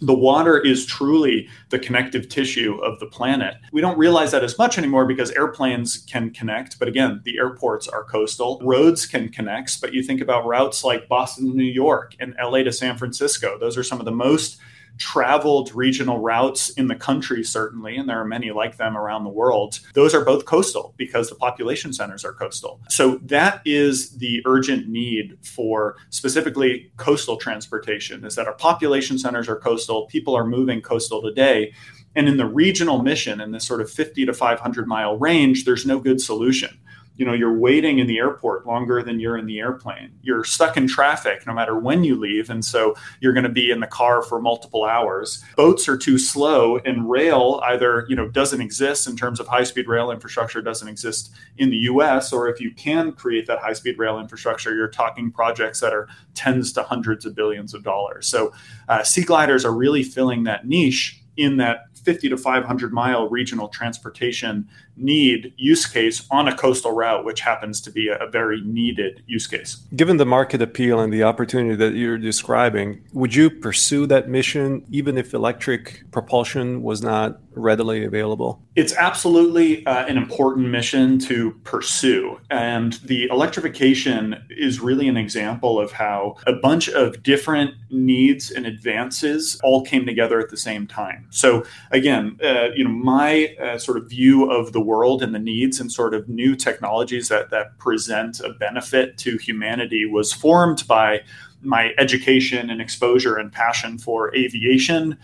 the 0.00 0.14
water 0.14 0.58
is 0.58 0.86
truly 0.86 1.48
the 1.70 1.78
connective 1.78 2.28
tissue 2.28 2.78
of 2.82 2.98
the 3.00 3.06
planet. 3.06 3.54
We 3.72 3.80
don't 3.80 3.98
realize 3.98 4.30
that 4.32 4.44
as 4.44 4.58
much 4.58 4.78
anymore 4.78 5.06
because 5.06 5.30
airplanes 5.32 5.98
can 5.98 6.30
connect, 6.30 6.78
but 6.78 6.88
again, 6.88 7.20
the 7.24 7.38
airports 7.38 7.88
are 7.88 8.04
coastal. 8.04 8.60
Roads 8.62 9.06
can 9.06 9.28
connect, 9.28 9.80
but 9.80 9.92
you 9.92 10.02
think 10.02 10.20
about 10.20 10.46
routes 10.46 10.84
like 10.84 11.08
Boston 11.08 11.50
to 11.50 11.56
New 11.56 11.64
York 11.64 12.14
and 12.20 12.34
LA 12.42 12.62
to 12.62 12.72
San 12.72 12.96
Francisco. 12.96 13.58
Those 13.58 13.76
are 13.76 13.84
some 13.84 13.98
of 13.98 14.04
the 14.04 14.12
most 14.12 14.58
traveled 14.98 15.74
regional 15.74 16.18
routes 16.18 16.70
in 16.70 16.88
the 16.88 16.94
country, 16.94 17.42
certainly, 17.42 17.96
and 17.96 18.08
there 18.08 18.20
are 18.20 18.24
many 18.24 18.50
like 18.50 18.76
them 18.76 18.96
around 18.96 19.24
the 19.24 19.30
world, 19.30 19.80
those 19.94 20.14
are 20.14 20.24
both 20.24 20.44
coastal 20.44 20.94
because 20.96 21.28
the 21.28 21.34
population 21.34 21.92
centers 21.92 22.24
are 22.24 22.32
coastal. 22.32 22.80
So 22.88 23.18
that 23.22 23.62
is 23.64 24.18
the 24.18 24.42
urgent 24.44 24.88
need 24.88 25.38
for 25.42 25.96
specifically 26.10 26.92
coastal 26.96 27.36
transportation 27.36 28.24
is 28.24 28.34
that 28.34 28.46
our 28.46 28.54
population 28.54 29.18
centers 29.18 29.48
are 29.48 29.56
coastal, 29.56 30.06
people 30.06 30.34
are 30.36 30.44
moving 30.44 30.80
coastal 30.80 31.22
today. 31.22 31.72
And 32.16 32.28
in 32.28 32.36
the 32.36 32.46
regional 32.46 33.02
mission, 33.02 33.40
in 33.40 33.52
this 33.52 33.64
sort 33.64 33.80
of 33.80 33.90
50 33.90 34.26
to 34.26 34.32
500 34.32 34.88
mile 34.88 35.16
range, 35.16 35.64
there's 35.64 35.86
no 35.86 36.00
good 36.00 36.20
solution 36.20 36.78
you 37.18 37.26
know 37.26 37.32
you're 37.32 37.58
waiting 37.58 37.98
in 37.98 38.06
the 38.06 38.16
airport 38.18 38.66
longer 38.66 39.02
than 39.02 39.20
you're 39.20 39.36
in 39.36 39.46
the 39.46 39.58
airplane. 39.58 40.12
You're 40.22 40.44
stuck 40.44 40.76
in 40.76 40.86
traffic 40.86 41.46
no 41.46 41.52
matter 41.52 41.78
when 41.78 42.04
you 42.04 42.14
leave 42.14 42.48
and 42.48 42.64
so 42.64 42.94
you're 43.20 43.32
going 43.32 43.44
to 43.44 43.50
be 43.50 43.70
in 43.70 43.80
the 43.80 43.86
car 43.86 44.22
for 44.22 44.40
multiple 44.40 44.84
hours. 44.84 45.44
Boats 45.56 45.88
are 45.88 45.98
too 45.98 46.16
slow 46.16 46.78
and 46.78 47.10
rail 47.10 47.60
either 47.64 48.06
you 48.08 48.16
know 48.16 48.28
doesn't 48.28 48.60
exist 48.60 49.06
in 49.06 49.16
terms 49.16 49.40
of 49.40 49.48
high 49.48 49.64
speed 49.64 49.88
rail 49.88 50.10
infrastructure 50.10 50.62
doesn't 50.62 50.88
exist 50.88 51.32
in 51.58 51.70
the 51.70 51.78
US 51.78 52.32
or 52.32 52.48
if 52.48 52.60
you 52.60 52.72
can 52.72 53.12
create 53.12 53.46
that 53.48 53.58
high 53.58 53.72
speed 53.72 53.98
rail 53.98 54.18
infrastructure 54.18 54.74
you're 54.74 54.88
talking 54.88 55.30
projects 55.30 55.80
that 55.80 55.92
are 55.92 56.08
tens 56.34 56.72
to 56.72 56.82
hundreds 56.84 57.26
of 57.26 57.34
billions 57.34 57.74
of 57.74 57.82
dollars. 57.82 58.28
So 58.28 58.52
uh, 58.88 59.02
sea 59.02 59.24
gliders 59.24 59.64
are 59.64 59.72
really 59.72 60.04
filling 60.04 60.44
that 60.44 60.66
niche 60.66 61.20
in 61.36 61.56
that 61.56 61.84
50 62.08 62.30
to 62.30 62.36
500 62.36 62.92
mile 62.92 63.28
regional 63.28 63.68
transportation 63.68 64.68
need 64.98 65.52
use 65.56 65.86
case 65.86 66.26
on 66.30 66.48
a 66.48 66.56
coastal 66.56 66.92
route, 66.92 67.24
which 67.24 67.40
happens 67.40 67.80
to 67.82 67.90
be 67.90 68.08
a, 68.08 68.16
a, 68.16 68.28
very 68.28 68.60
needed 68.62 69.22
use 69.26 69.46
case. 69.46 69.76
Given 69.96 70.16
the 70.16 70.26
market 70.26 70.60
appeal 70.60 71.00
and 71.00 71.12
the 71.12 71.22
opportunity 71.22 71.76
that 71.76 71.94
you're 71.94 72.18
describing, 72.18 73.02
would 73.12 73.34
you 73.34 73.50
pursue 73.50 74.06
that 74.06 74.28
mission 74.28 74.84
even 74.90 75.16
if 75.16 75.34
electric 75.34 76.04
propulsion 76.10 76.82
was 76.82 77.02
not 77.02 77.40
readily 77.58 78.04
available? 78.04 78.62
It's 78.76 78.94
absolutely 78.94 79.84
uh, 79.86 80.06
an 80.06 80.16
important 80.16 80.68
mission 80.68 81.18
to 81.20 81.52
pursue. 81.64 82.38
And 82.50 82.94
the 83.04 83.28
electrification 83.28 84.42
is 84.50 84.80
really 84.80 85.08
an 85.08 85.16
example 85.16 85.80
of 85.80 85.92
how 85.92 86.36
a 86.46 86.52
bunch 86.52 86.88
of 86.88 87.22
different 87.22 87.74
needs 87.90 88.50
and 88.50 88.66
advances 88.66 89.60
all 89.62 89.84
came 89.84 90.06
together 90.06 90.38
at 90.38 90.50
the 90.50 90.56
same 90.56 90.86
time. 90.86 91.26
So, 91.30 91.64
again, 91.90 92.38
uh, 92.42 92.68
you 92.74 92.84
know, 92.84 92.90
my 92.90 93.54
uh, 93.60 93.78
sort 93.78 93.98
of 93.98 94.08
view 94.08 94.50
of 94.50 94.72
the 94.72 94.80
world 94.88 95.22
and 95.22 95.34
the 95.34 95.38
needs 95.38 95.78
and 95.78 95.92
sort 95.92 96.14
of 96.14 96.28
new 96.28 96.56
technologies 96.56 97.28
that, 97.28 97.50
that 97.50 97.78
present 97.78 98.40
a 98.40 98.52
benefit 98.54 99.18
to 99.18 99.36
humanity 99.36 100.06
was 100.06 100.32
formed 100.32 100.82
by 100.88 101.20
my 101.62 101.92
education 101.98 102.70
and 102.70 102.80
exposure 102.80 103.36
and 103.36 103.52
passion 103.52 103.98
for 103.98 104.34
aviation 104.34 105.18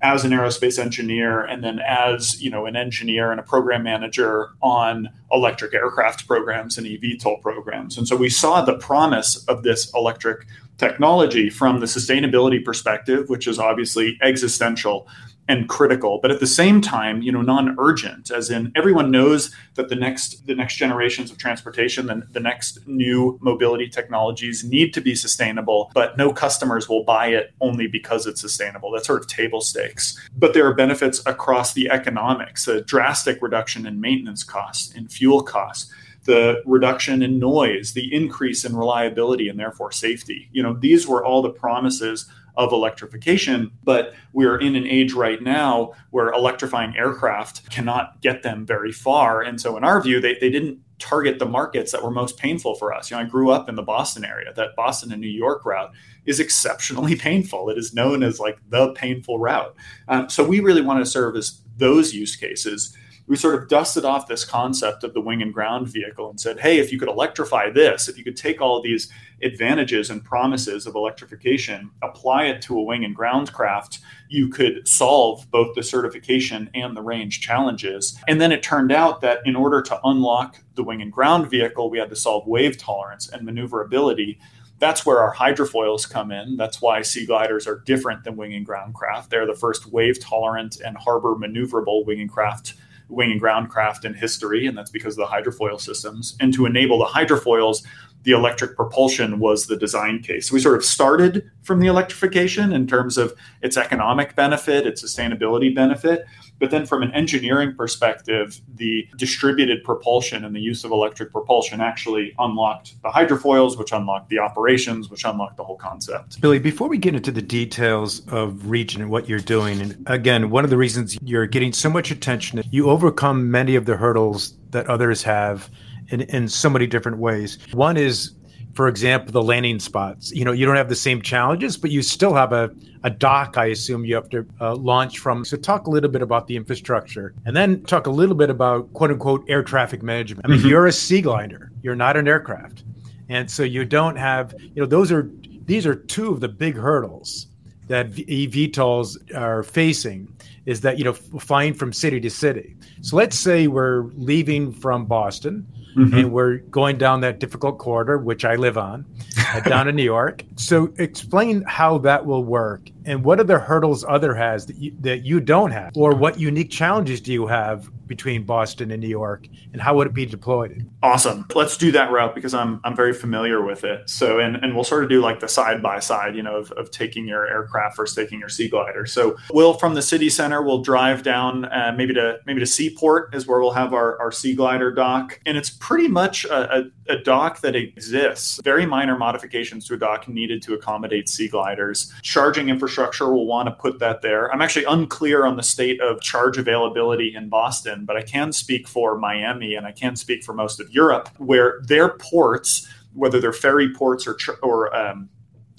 as 0.00 0.24
an 0.24 0.30
aerospace 0.30 0.78
engineer 0.78 1.44
and 1.44 1.64
then 1.64 1.80
as 1.80 2.40
you 2.40 2.50
know 2.50 2.66
an 2.66 2.76
engineer 2.76 3.32
and 3.32 3.40
a 3.40 3.42
program 3.42 3.82
manager 3.82 4.50
on 4.62 5.08
electric 5.32 5.74
aircraft 5.74 6.26
programs 6.26 6.78
and 6.78 6.86
eVTOL 6.86 7.42
programs. 7.42 7.98
And 7.98 8.06
so 8.06 8.14
we 8.16 8.28
saw 8.28 8.62
the 8.62 8.78
promise 8.78 9.44
of 9.48 9.64
this 9.64 9.92
electric 9.94 10.46
technology 10.76 11.50
from 11.50 11.80
the 11.80 11.86
sustainability 11.86 12.64
perspective 12.64 13.28
which 13.28 13.48
is 13.48 13.58
obviously 13.58 14.16
existential 14.22 15.08
and 15.48 15.68
critical, 15.68 16.18
but 16.20 16.30
at 16.30 16.40
the 16.40 16.46
same 16.46 16.80
time, 16.80 17.22
you 17.22 17.32
know, 17.32 17.40
non-urgent, 17.40 18.30
as 18.30 18.50
in 18.50 18.70
everyone 18.76 19.10
knows 19.10 19.54
that 19.74 19.88
the 19.88 19.96
next 19.96 20.46
the 20.46 20.54
next 20.54 20.76
generations 20.76 21.30
of 21.30 21.38
transportation 21.38 22.10
and 22.10 22.22
the 22.32 22.40
next 22.40 22.86
new 22.86 23.38
mobility 23.40 23.88
technologies 23.88 24.62
need 24.62 24.92
to 24.92 25.00
be 25.00 25.14
sustainable, 25.14 25.90
but 25.94 26.16
no 26.18 26.32
customers 26.32 26.88
will 26.88 27.02
buy 27.02 27.28
it 27.28 27.54
only 27.60 27.86
because 27.86 28.26
it's 28.26 28.40
sustainable. 28.40 28.92
That's 28.92 29.06
sort 29.06 29.22
of 29.22 29.26
table 29.26 29.62
stakes. 29.62 30.18
But 30.36 30.52
there 30.52 30.66
are 30.66 30.74
benefits 30.74 31.22
across 31.26 31.72
the 31.72 31.90
economics, 31.90 32.68
a 32.68 32.82
drastic 32.82 33.40
reduction 33.40 33.86
in 33.86 34.00
maintenance 34.00 34.44
costs, 34.44 34.94
in 34.94 35.08
fuel 35.08 35.42
costs 35.42 35.92
the 36.24 36.62
reduction 36.66 37.22
in 37.22 37.38
noise, 37.38 37.94
the 37.94 38.14
increase 38.14 38.66
in 38.66 38.76
reliability 38.76 39.48
and 39.48 39.58
therefore 39.58 39.90
safety. 39.90 40.46
You 40.52 40.62
know, 40.62 40.74
these 40.74 41.08
were 41.08 41.24
all 41.24 41.40
the 41.40 41.48
promises 41.48 42.26
of 42.58 42.72
electrification, 42.72 43.70
but 43.84 44.14
we're 44.32 44.58
in 44.58 44.74
an 44.74 44.86
age 44.86 45.12
right 45.12 45.40
now 45.40 45.92
where 46.10 46.30
electrifying 46.32 46.94
aircraft 46.96 47.70
cannot 47.70 48.20
get 48.20 48.42
them 48.42 48.66
very 48.66 48.90
far. 48.90 49.40
And 49.40 49.60
so, 49.60 49.76
in 49.76 49.84
our 49.84 50.02
view, 50.02 50.20
they, 50.20 50.36
they 50.40 50.50
didn't 50.50 50.80
target 50.98 51.38
the 51.38 51.46
markets 51.46 51.92
that 51.92 52.02
were 52.02 52.10
most 52.10 52.36
painful 52.36 52.74
for 52.74 52.92
us. 52.92 53.10
You 53.10 53.16
know, 53.16 53.22
I 53.22 53.26
grew 53.26 53.50
up 53.50 53.68
in 53.68 53.76
the 53.76 53.82
Boston 53.82 54.24
area. 54.24 54.52
That 54.52 54.74
Boston 54.74 55.12
and 55.12 55.20
New 55.20 55.28
York 55.28 55.64
route 55.64 55.92
is 56.26 56.40
exceptionally 56.40 57.14
painful. 57.28 57.70
It 57.70 57.78
is 57.78 57.94
known 57.94 58.24
as 58.24 58.40
like 58.40 58.58
the 58.68 58.92
painful 58.92 59.38
route. 59.38 59.76
Um, 60.08 60.28
so, 60.28 60.44
we 60.44 60.58
really 60.58 60.82
want 60.82 60.98
to 60.98 61.08
service 61.08 61.62
those 61.76 62.12
use 62.12 62.34
cases 62.34 62.96
we 63.28 63.36
sort 63.36 63.54
of 63.54 63.68
dusted 63.68 64.06
off 64.06 64.26
this 64.26 64.44
concept 64.44 65.04
of 65.04 65.12
the 65.12 65.20
wing 65.20 65.42
in 65.42 65.52
ground 65.52 65.86
vehicle 65.86 66.30
and 66.30 66.40
said, 66.40 66.58
hey, 66.58 66.78
if 66.78 66.90
you 66.90 66.98
could 66.98 67.10
electrify 67.10 67.70
this, 67.70 68.08
if 68.08 68.16
you 68.16 68.24
could 68.24 68.36
take 68.36 68.60
all 68.60 68.80
these 68.80 69.12
advantages 69.42 70.08
and 70.08 70.24
promises 70.24 70.86
of 70.86 70.94
electrification, 70.94 71.90
apply 72.02 72.44
it 72.44 72.62
to 72.62 72.78
a 72.78 72.82
wing 72.82 73.02
in 73.02 73.12
ground 73.12 73.52
craft, 73.52 74.00
you 74.30 74.48
could 74.48 74.88
solve 74.88 75.48
both 75.50 75.74
the 75.74 75.82
certification 75.82 76.70
and 76.74 76.96
the 76.96 77.02
range 77.02 77.40
challenges. 77.40 78.18
And 78.26 78.40
then 78.40 78.50
it 78.50 78.62
turned 78.62 78.92
out 78.92 79.20
that 79.20 79.40
in 79.44 79.54
order 79.54 79.82
to 79.82 80.00
unlock 80.04 80.58
the 80.74 80.82
wing 80.82 81.02
in 81.02 81.10
ground 81.10 81.50
vehicle, 81.50 81.90
we 81.90 81.98
had 81.98 82.10
to 82.10 82.16
solve 82.16 82.46
wave 82.46 82.78
tolerance 82.78 83.28
and 83.28 83.44
maneuverability 83.44 84.40
that's 84.80 85.04
where 85.04 85.18
our 85.18 85.34
hydrofoils 85.34 86.08
come 86.08 86.30
in. 86.30 86.56
That's 86.56 86.80
why 86.80 87.02
sea 87.02 87.26
gliders 87.26 87.66
are 87.66 87.80
different 87.80 88.24
than 88.24 88.36
wing 88.36 88.52
in 88.52 88.62
ground 88.62 88.94
craft. 88.94 89.30
They're 89.30 89.46
the 89.46 89.54
first 89.54 89.86
wave 89.86 90.20
tolerant 90.20 90.80
and 90.80 90.96
harbor 90.96 91.34
maneuverable 91.34 92.06
wing 92.06 92.20
and 92.20 92.30
craft 92.30 92.74
wing 93.08 93.30
in 93.30 93.38
ground 93.38 93.70
craft 93.70 94.04
in 94.04 94.14
history, 94.14 94.66
and 94.66 94.76
that's 94.76 94.90
because 94.90 95.18
of 95.18 95.28
the 95.28 95.34
hydrofoil 95.34 95.80
systems. 95.80 96.36
And 96.40 96.52
to 96.54 96.66
enable 96.66 96.98
the 96.98 97.06
hydrofoils, 97.06 97.84
the 98.24 98.32
electric 98.32 98.76
propulsion 98.76 99.38
was 99.38 99.66
the 99.66 99.76
design 99.76 100.22
case. 100.22 100.48
So 100.48 100.54
we 100.54 100.60
sort 100.60 100.76
of 100.76 100.84
started 100.84 101.50
from 101.62 101.80
the 101.80 101.86
electrification 101.86 102.72
in 102.72 102.86
terms 102.86 103.16
of 103.16 103.34
its 103.62 103.76
economic 103.76 104.34
benefit, 104.34 104.86
its 104.86 105.02
sustainability 105.02 105.74
benefit. 105.74 106.26
But 106.58 106.70
then, 106.70 106.86
from 106.86 107.02
an 107.02 107.12
engineering 107.12 107.74
perspective, 107.76 108.60
the 108.74 109.08
distributed 109.16 109.84
propulsion 109.84 110.44
and 110.44 110.54
the 110.54 110.60
use 110.60 110.84
of 110.84 110.90
electric 110.90 111.30
propulsion 111.30 111.80
actually 111.80 112.34
unlocked 112.38 113.00
the 113.02 113.08
hydrofoils, 113.08 113.78
which 113.78 113.92
unlocked 113.92 114.28
the 114.28 114.38
operations, 114.38 115.08
which 115.08 115.24
unlocked 115.24 115.56
the 115.56 115.64
whole 115.64 115.76
concept. 115.76 116.40
Billy, 116.40 116.58
before 116.58 116.88
we 116.88 116.98
get 116.98 117.14
into 117.14 117.30
the 117.30 117.42
details 117.42 118.26
of 118.28 118.68
Regent 118.68 119.02
and 119.02 119.10
what 119.10 119.28
you're 119.28 119.38
doing, 119.38 119.80
and 119.80 120.04
again, 120.06 120.50
one 120.50 120.64
of 120.64 120.70
the 120.70 120.76
reasons 120.76 121.16
you're 121.22 121.46
getting 121.46 121.72
so 121.72 121.88
much 121.88 122.10
attention, 122.10 122.58
is 122.58 122.66
you 122.70 122.90
overcome 122.90 123.50
many 123.50 123.76
of 123.76 123.86
the 123.86 123.96
hurdles 123.96 124.54
that 124.70 124.86
others 124.88 125.22
have 125.22 125.70
in, 126.08 126.22
in 126.22 126.48
so 126.48 126.70
many 126.70 126.86
different 126.86 127.18
ways. 127.18 127.58
One 127.72 127.96
is 127.96 128.32
for 128.74 128.88
example, 128.88 129.32
the 129.32 129.42
landing 129.42 129.78
spots. 129.78 130.30
You 130.32 130.44
know, 130.44 130.52
you 130.52 130.66
don't 130.66 130.76
have 130.76 130.88
the 130.88 130.96
same 130.96 131.22
challenges, 131.22 131.76
but 131.76 131.90
you 131.90 132.02
still 132.02 132.34
have 132.34 132.52
a, 132.52 132.70
a 133.02 133.10
dock, 133.10 133.56
I 133.56 133.66
assume 133.66 134.04
you 134.04 134.14
have 134.14 134.28
to 134.30 134.46
uh, 134.60 134.74
launch 134.76 135.18
from. 135.18 135.44
So, 135.44 135.56
talk 135.56 135.86
a 135.86 135.90
little 135.90 136.10
bit 136.10 136.22
about 136.22 136.46
the 136.46 136.56
infrastructure 136.56 137.34
and 137.44 137.56
then 137.56 137.82
talk 137.84 138.06
a 138.06 138.10
little 138.10 138.34
bit 138.34 138.50
about 138.50 138.92
quote 138.92 139.10
unquote 139.10 139.44
air 139.48 139.62
traffic 139.62 140.02
management. 140.02 140.46
I 140.46 140.48
mean, 140.48 140.60
mm-hmm. 140.60 140.68
you're 140.68 140.86
a 140.86 140.92
sea 140.92 141.20
glider, 141.20 141.72
you're 141.82 141.96
not 141.96 142.16
an 142.16 142.28
aircraft. 142.28 142.84
And 143.28 143.50
so, 143.50 143.62
you 143.62 143.84
don't 143.84 144.16
have, 144.16 144.54
you 144.60 144.82
know, 144.82 144.86
those 144.86 145.10
are, 145.12 145.30
these 145.64 145.86
are 145.86 145.94
two 145.94 146.30
of 146.32 146.40
the 146.40 146.48
big 146.48 146.76
hurdles 146.76 147.46
that 147.88 148.12
eVTOLs 148.12 149.34
are 149.34 149.62
facing 149.62 150.32
is 150.66 150.82
that, 150.82 150.98
you 150.98 151.04
know, 151.04 151.14
flying 151.14 151.72
from 151.72 151.92
city 151.92 152.20
to 152.20 152.30
city. 152.30 152.76
So, 153.00 153.16
let's 153.16 153.38
say 153.38 153.66
we're 153.66 154.02
leaving 154.14 154.72
from 154.72 155.06
Boston 155.06 155.66
mm-hmm. 155.96 156.16
and 156.16 156.32
we're 156.32 156.58
going 156.58 156.98
down 156.98 157.20
that 157.22 157.40
difficult 157.40 157.78
corridor, 157.78 158.18
which 158.18 158.44
I 158.44 158.56
live 158.56 158.78
on, 158.78 159.04
down 159.64 159.88
in 159.88 159.96
New 159.96 160.02
York. 160.04 160.44
So 160.56 160.92
explain 160.98 161.62
how 161.66 161.98
that 161.98 162.24
will 162.24 162.44
work 162.44 162.90
and 163.08 163.24
what 163.24 163.40
are 163.40 163.44
the 163.44 163.58
hurdles 163.58 164.04
other 164.06 164.34
has 164.34 164.66
that 164.66 164.76
you, 164.76 164.94
that 165.00 165.24
you 165.24 165.40
don't 165.40 165.70
have, 165.70 165.92
or 165.96 166.14
what 166.14 166.38
unique 166.38 166.70
challenges 166.70 167.20
do 167.20 167.32
you 167.32 167.46
have 167.46 167.90
between 168.06 168.44
Boston 168.44 168.90
and 168.90 169.02
New 169.02 169.08
York, 169.08 169.46
and 169.72 169.80
how 169.80 169.94
would 169.96 170.06
it 170.06 170.14
be 170.14 170.26
deployed? 170.26 170.88
Awesome. 171.02 171.46
Let's 171.54 171.76
do 171.76 171.92
that 171.92 172.10
route 172.10 172.34
because 172.34 172.54
I'm 172.54 172.80
I'm 172.84 172.94
very 172.94 173.12
familiar 173.12 173.64
with 173.64 173.84
it. 173.84 174.08
So 174.08 174.40
and 174.40 174.56
and 174.56 174.74
we'll 174.74 174.84
sort 174.84 175.04
of 175.04 175.10
do 175.10 175.20
like 175.20 175.40
the 175.40 175.48
side 175.48 175.82
by 175.82 176.00
side, 176.00 176.36
you 176.36 176.42
know, 176.42 176.56
of, 176.56 176.70
of 176.72 176.90
taking 176.90 177.26
your 177.26 177.46
aircraft 177.46 177.96
versus 177.96 178.14
taking 178.14 178.40
your 178.40 178.48
sea 178.48 178.68
glider. 178.68 179.06
So 179.06 179.36
we'll 179.52 179.74
from 179.74 179.94
the 179.94 180.02
city 180.02 180.28
center, 180.28 180.62
we'll 180.62 180.82
drive 180.82 181.22
down 181.22 181.64
uh, 181.66 181.94
maybe 181.96 182.14
to 182.14 182.38
maybe 182.46 182.60
to 182.60 182.66
Seaport 182.66 183.34
is 183.34 183.46
where 183.46 183.60
we'll 183.60 183.72
have 183.72 183.94
our 183.94 184.20
our 184.20 184.32
sea 184.32 184.54
glider 184.54 184.92
dock, 184.92 185.40
and 185.46 185.56
it's 185.56 185.70
pretty 185.70 186.08
much 186.08 186.44
a, 186.44 186.78
a, 186.78 186.84
a 187.08 187.16
dock 187.16 187.60
that 187.60 187.74
exists. 187.74 188.60
Very 188.62 188.86
minor 188.86 189.16
modifications 189.16 189.86
to 189.86 189.94
a 189.94 189.96
dock 189.96 190.28
needed 190.28 190.62
to 190.62 190.74
accommodate 190.74 191.28
sea 191.28 191.48
gliders. 191.48 192.12
Charging 192.22 192.68
infrastructure 192.68 193.32
will 193.32 193.46
want 193.46 193.68
to 193.68 193.72
put 193.72 193.98
that 193.98 194.22
there. 194.22 194.52
I'm 194.52 194.60
actually 194.60 194.84
unclear 194.84 195.46
on 195.46 195.56
the 195.56 195.62
state 195.62 196.00
of 196.00 196.20
charge 196.20 196.58
availability 196.58 197.34
in 197.34 197.48
Boston, 197.48 198.04
but 198.04 198.16
I 198.16 198.22
can 198.22 198.52
speak 198.52 198.86
for 198.86 199.18
Miami 199.18 199.74
and 199.74 199.86
I 199.86 199.92
can 199.92 200.16
speak 200.16 200.44
for 200.44 200.52
most 200.52 200.80
of 200.80 200.90
Europe, 200.90 201.28
where 201.38 201.80
their 201.84 202.10
ports, 202.10 202.88
whether 203.14 203.40
they're 203.40 203.52
ferry 203.52 203.92
ports 203.92 204.26
or, 204.26 204.36
or 204.62 204.94
um, 204.94 205.28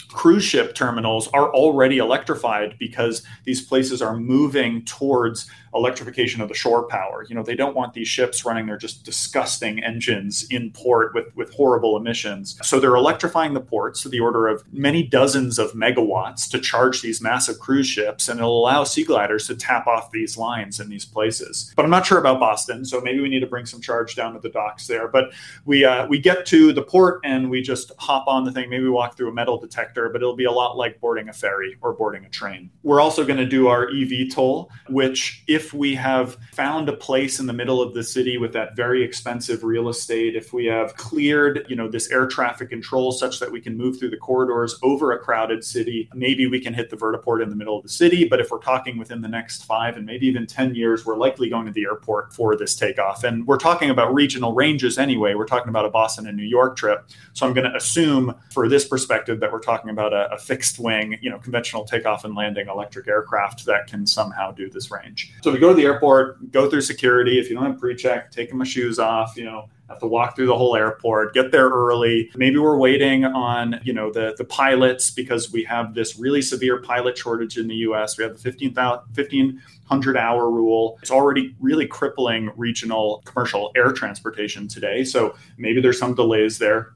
cruise 0.10 0.44
ship 0.44 0.74
terminals 0.74 1.28
are 1.30 1.54
already 1.54 2.00
electrified 2.00 2.76
because 2.80 3.24
these 3.44 3.62
places 3.62 4.02
are 4.02 4.18
moving 4.18 4.84
towards 4.86 5.50
electrification 5.74 6.42
of 6.42 6.48
the 6.50 6.54
shore 6.54 6.88
power. 6.88 7.26
You 7.28 7.36
know, 7.36 7.44
they 7.44 7.56
don't 7.56 7.76
want 7.76 7.94
these 7.94 8.08
ships 8.08 8.46
running 8.46 8.66
their 8.66 8.78
just 8.78 9.04
disgusting 9.04 9.84
engines 9.84 10.46
in 10.50 10.72
port 10.72 11.14
with, 11.14 11.36
with 11.36 11.54
horrible 11.54 11.98
emissions. 11.98 12.58
So 12.64 12.80
they're 12.80 12.96
electrifying 12.96 13.54
the 13.54 13.62
ports 13.62 14.02
to 14.04 14.10
the 14.10 14.20
order 14.20 14.48
of 14.48 14.64
many 14.74 15.04
dozens 15.04 15.60
of 15.60 15.74
megawatts 15.74 16.50
to 16.52 16.60
charge 16.60 17.02
these 17.02 17.22
massive 17.22 17.60
cruise 17.60 17.88
ships, 17.88 18.28
and 18.28 18.40
it'll 18.40 18.60
allow 18.60 18.84
sea 18.84 19.04
gliders 19.04 19.48
to 19.48 19.56
tap 19.56 19.88
off 19.88 20.12
these 20.12 20.38
lines 20.38 20.80
in 20.80 20.90
these 20.90 21.06
places. 21.06 21.74
But 21.76 21.86
I'm 21.86 21.92
not 21.92 22.06
sure 22.06 22.18
about 22.18 22.40
Boston, 22.40 22.86
so 22.86 23.02
maybe 23.02 23.20
we 23.20 23.30
need 23.30 23.42
to 23.42 23.48
bring 23.48 23.66
some 23.66 23.82
charge 23.82 24.16
down 24.16 24.34
to 24.34 24.40
the 24.40 24.50
docks 24.50 24.88
there. 24.88 25.08
But 25.08 25.32
we 25.66 25.86
uh, 25.86 26.08
we 26.08 26.20
get 26.20 26.46
to 26.48 26.74
the 26.74 26.82
port 26.82 27.22
and 27.24 27.50
we 27.50 27.62
just 27.62 27.92
hop 27.98 28.28
on 28.28 28.44
the 28.44 28.52
thing. 28.52 28.70
Maybe 28.70 28.84
we 28.84 28.90
walk 28.90 29.18
through 29.18 29.30
a 29.30 29.34
metal 29.34 29.58
detector, 29.58 30.10
but 30.10 30.22
it'll 30.22 30.36
be 30.36 30.46
a 30.46 30.52
lot 30.52 30.78
like 30.78 31.00
boarding 31.00 31.30
a 31.30 31.34
ferry 31.34 31.78
or 31.82 31.94
boarding 31.94 32.26
a 32.26 32.30
train. 32.30 32.70
We're 32.84 33.02
also 33.02 33.26
going 33.26 33.38
to 33.38 33.46
do 33.46 33.68
our 33.68 33.90
EV 33.90 34.32
toll, 34.32 34.72
which 34.90 35.44
if 35.48 35.59
if 35.60 35.74
we 35.74 35.94
have 35.94 36.38
found 36.54 36.88
a 36.88 36.96
place 36.96 37.38
in 37.42 37.46
the 37.46 37.52
middle 37.52 37.82
of 37.82 37.94
the 37.94 38.02
city 38.02 38.38
with 38.38 38.54
that 38.54 38.78
very 38.78 39.04
expensive 39.04 39.62
real 39.62 39.90
estate, 39.90 40.34
if 40.34 40.54
we 40.54 40.66
have 40.66 40.96
cleared, 40.96 41.66
you 41.68 41.76
know, 41.76 41.90
this 41.90 42.10
air 42.12 42.26
traffic 42.28 42.70
control 42.70 43.12
such 43.12 43.42
that 43.42 43.52
we 43.52 43.60
can 43.60 43.76
move 43.76 44.00
through 44.00 44.10
the 44.10 44.16
corridors 44.16 44.80
over 44.84 45.12
a 45.12 45.20
crowded 45.20 45.62
city, 45.62 46.10
maybe 46.14 46.48
we 46.48 46.62
can 46.62 46.74
hit 46.74 46.90
the 46.90 46.96
vertiport 46.96 47.44
in 47.44 47.50
the 47.50 47.58
middle 47.58 47.76
of 47.76 47.84
the 47.84 47.90
city. 47.90 48.24
But 48.24 48.40
if 48.40 48.52
we're 48.52 48.60
talking 48.60 48.98
within 48.98 49.20
the 49.20 49.28
next 49.28 49.66
five 49.66 49.98
and 49.98 50.06
maybe 50.06 50.28
even 50.28 50.48
10 50.48 50.76
years, 50.76 51.06
we're 51.06 51.18
likely 51.18 51.50
going 51.50 51.66
to 51.66 51.74
the 51.74 51.84
airport 51.84 52.32
for 52.32 52.56
this 52.56 52.74
takeoff. 52.74 53.26
And 53.26 53.46
we're 53.46 53.58
talking 53.58 53.90
about 53.90 54.14
regional 54.14 54.54
ranges 54.54 54.98
anyway. 54.98 55.34
We're 55.34 55.46
talking 55.46 55.68
about 55.68 55.84
a 55.84 55.90
Boston 55.90 56.26
and 56.26 56.38
New 56.38 56.44
York 56.44 56.78
trip. 56.78 57.06
So 57.34 57.46
I'm 57.46 57.54
going 57.54 57.70
to 57.70 57.76
assume 57.76 58.34
for 58.52 58.70
this 58.70 58.88
perspective 58.88 59.42
that 59.42 59.52
we're 59.52 59.60
talking 59.60 59.90
about 59.90 60.14
a, 60.14 60.32
a 60.32 60.38
fixed 60.38 60.80
wing, 60.80 61.20
you 61.22 61.30
know, 61.30 61.38
conventional 61.38 61.84
takeoff 61.84 62.24
and 62.24 62.34
landing 62.34 62.70
electric 62.70 63.10
aircraft 63.10 63.66
that 63.66 63.88
can 63.88 64.08
somehow 64.08 64.52
do 64.52 64.70
this 64.70 64.90
range. 64.90 65.34
So 65.42 65.49
we 65.52 65.60
go 65.60 65.70
to 65.70 65.76
the 65.76 65.84
airport, 65.84 66.52
go 66.52 66.70
through 66.70 66.82
security. 66.82 67.40
If 67.40 67.50
you 67.50 67.56
don't 67.56 67.66
have 67.66 67.80
pre-check, 67.80 68.32
taking 68.32 68.58
my 68.58 68.66
shoes 68.66 69.00
off, 69.00 69.38
you 69.38 69.46
know, 69.46 69.70
have 69.90 70.00
to 70.00 70.08
walk 70.08 70.36
through 70.36 70.46
the 70.46 70.56
whole 70.56 70.76
airport, 70.76 71.34
get 71.34 71.52
there 71.52 71.70
early. 71.70 72.30
Maybe 72.36 72.58
we're 72.58 72.78
waiting 72.78 73.26
on, 73.26 73.80
you 73.84 73.94
know, 73.94 74.12
the 74.12 74.36
the 74.38 74.46
pilots 74.46 75.10
because 75.12 75.52
we 75.52 75.64
have 75.64 75.94
this 75.94 76.18
really 76.18 76.42
severe 76.42 76.82
pilot 76.82 77.18
shortage 77.18 77.58
in 77.58 77.68
the 77.68 77.76
US. 77.76 78.18
We 78.18 78.24
have 78.24 78.34
the 78.34 78.42
15,000 78.42 79.02
1500 79.16 80.18
hour 80.18 80.50
rule. 80.50 81.00
It's 81.02 81.12
already 81.12 81.56
really 81.60 81.88
crippling 81.88 82.52
regional 82.56 83.22
commercial 83.26 83.72
air 83.76 83.92
transportation 83.92 84.68
today. 84.68 85.04
So 85.04 85.36
maybe 85.58 85.82
there's 85.82 86.00
some 86.00 86.14
delays 86.14 86.60
there. 86.60 86.94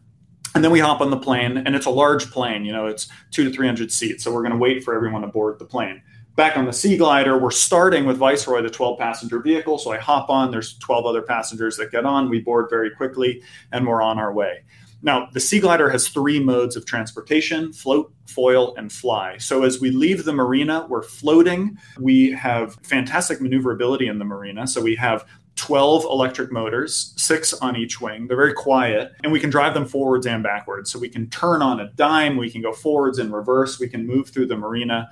And 0.56 0.64
then 0.64 0.72
we 0.72 0.80
hop 0.80 1.02
on 1.02 1.10
the 1.10 1.18
plane, 1.18 1.58
and 1.58 1.76
it's 1.76 1.88
a 1.88 1.90
large 1.90 2.30
plane. 2.30 2.64
You 2.64 2.74
know, 2.74 2.86
it's 2.86 3.08
two 3.32 3.44
to 3.44 3.50
three 3.50 3.66
hundred 3.66 3.92
seats. 3.92 4.24
So 4.24 4.32
we're 4.32 4.44
going 4.44 4.52
to 4.52 4.58
wait 4.58 4.84
for 4.84 4.94
everyone 4.94 5.24
to 5.24 5.28
board 5.28 5.58
the 5.58 5.66
plane 5.66 6.04
back 6.36 6.58
on 6.58 6.66
the 6.66 6.74
Sea 6.74 6.98
Glider, 6.98 7.38
we're 7.38 7.52
starting 7.52 8.06
with 8.06 8.18
Viceroy, 8.18 8.62
the 8.62 8.70
12 8.70 8.98
passenger 8.98 9.40
vehicle. 9.40 9.78
So 9.78 9.92
I 9.92 9.98
hop 9.98 10.30
on, 10.30 10.52
there's 10.52 10.78
12 10.80 11.06
other 11.06 11.22
passengers 11.22 11.78
that 11.78 11.92
get 11.92 12.06
on. 12.06 12.30
We 12.30 12.40
board 12.40 12.68
very 12.70 12.90
quickly 12.90 13.42
and 13.72 13.86
we're 13.88 14.02
on 14.02 14.20
our 14.20 14.34
way. 14.34 14.64
Now, 15.06 15.28
the 15.34 15.40
Sea 15.42 15.60
Glider 15.60 15.90
has 15.90 16.08
three 16.08 16.40
modes 16.40 16.78
of 16.78 16.86
transportation 16.86 17.74
float, 17.74 18.14
foil, 18.26 18.74
and 18.78 18.90
fly. 18.92 19.38
So, 19.38 19.64
as 19.64 19.82
we 19.82 19.92
leave 19.92 20.24
the 20.24 20.32
marina, 20.32 20.88
we're 20.90 21.04
floating. 21.04 21.78
We 22.00 22.32
have 22.32 22.76
fantastic 22.84 23.42
maneuverability 23.42 24.08
in 24.08 24.18
the 24.18 24.24
marina. 24.24 24.66
So, 24.66 24.82
we 24.82 24.96
have 24.96 25.26
12 25.58 26.06
electric 26.06 26.54
motors, 26.54 27.14
six 27.18 27.54
on 27.54 27.76
each 27.76 28.00
wing. 28.00 28.28
They're 28.28 28.38
very 28.38 28.54
quiet, 28.54 29.12
and 29.24 29.34
we 29.34 29.42
can 29.42 29.50
drive 29.50 29.74
them 29.74 29.86
forwards 29.86 30.26
and 30.26 30.42
backwards. 30.42 30.90
So, 30.90 31.00
we 31.00 31.10
can 31.10 31.30
turn 31.30 31.62
on 31.62 31.82
a 31.82 31.92
dime, 31.92 32.38
we 32.38 32.50
can 32.50 32.62
go 32.62 32.72
forwards 32.72 33.20
and 33.20 33.34
reverse, 33.34 33.82
we 33.82 33.90
can 33.90 34.08
move 34.08 34.30
through 34.30 34.48
the 34.48 34.58
marina. 34.58 35.10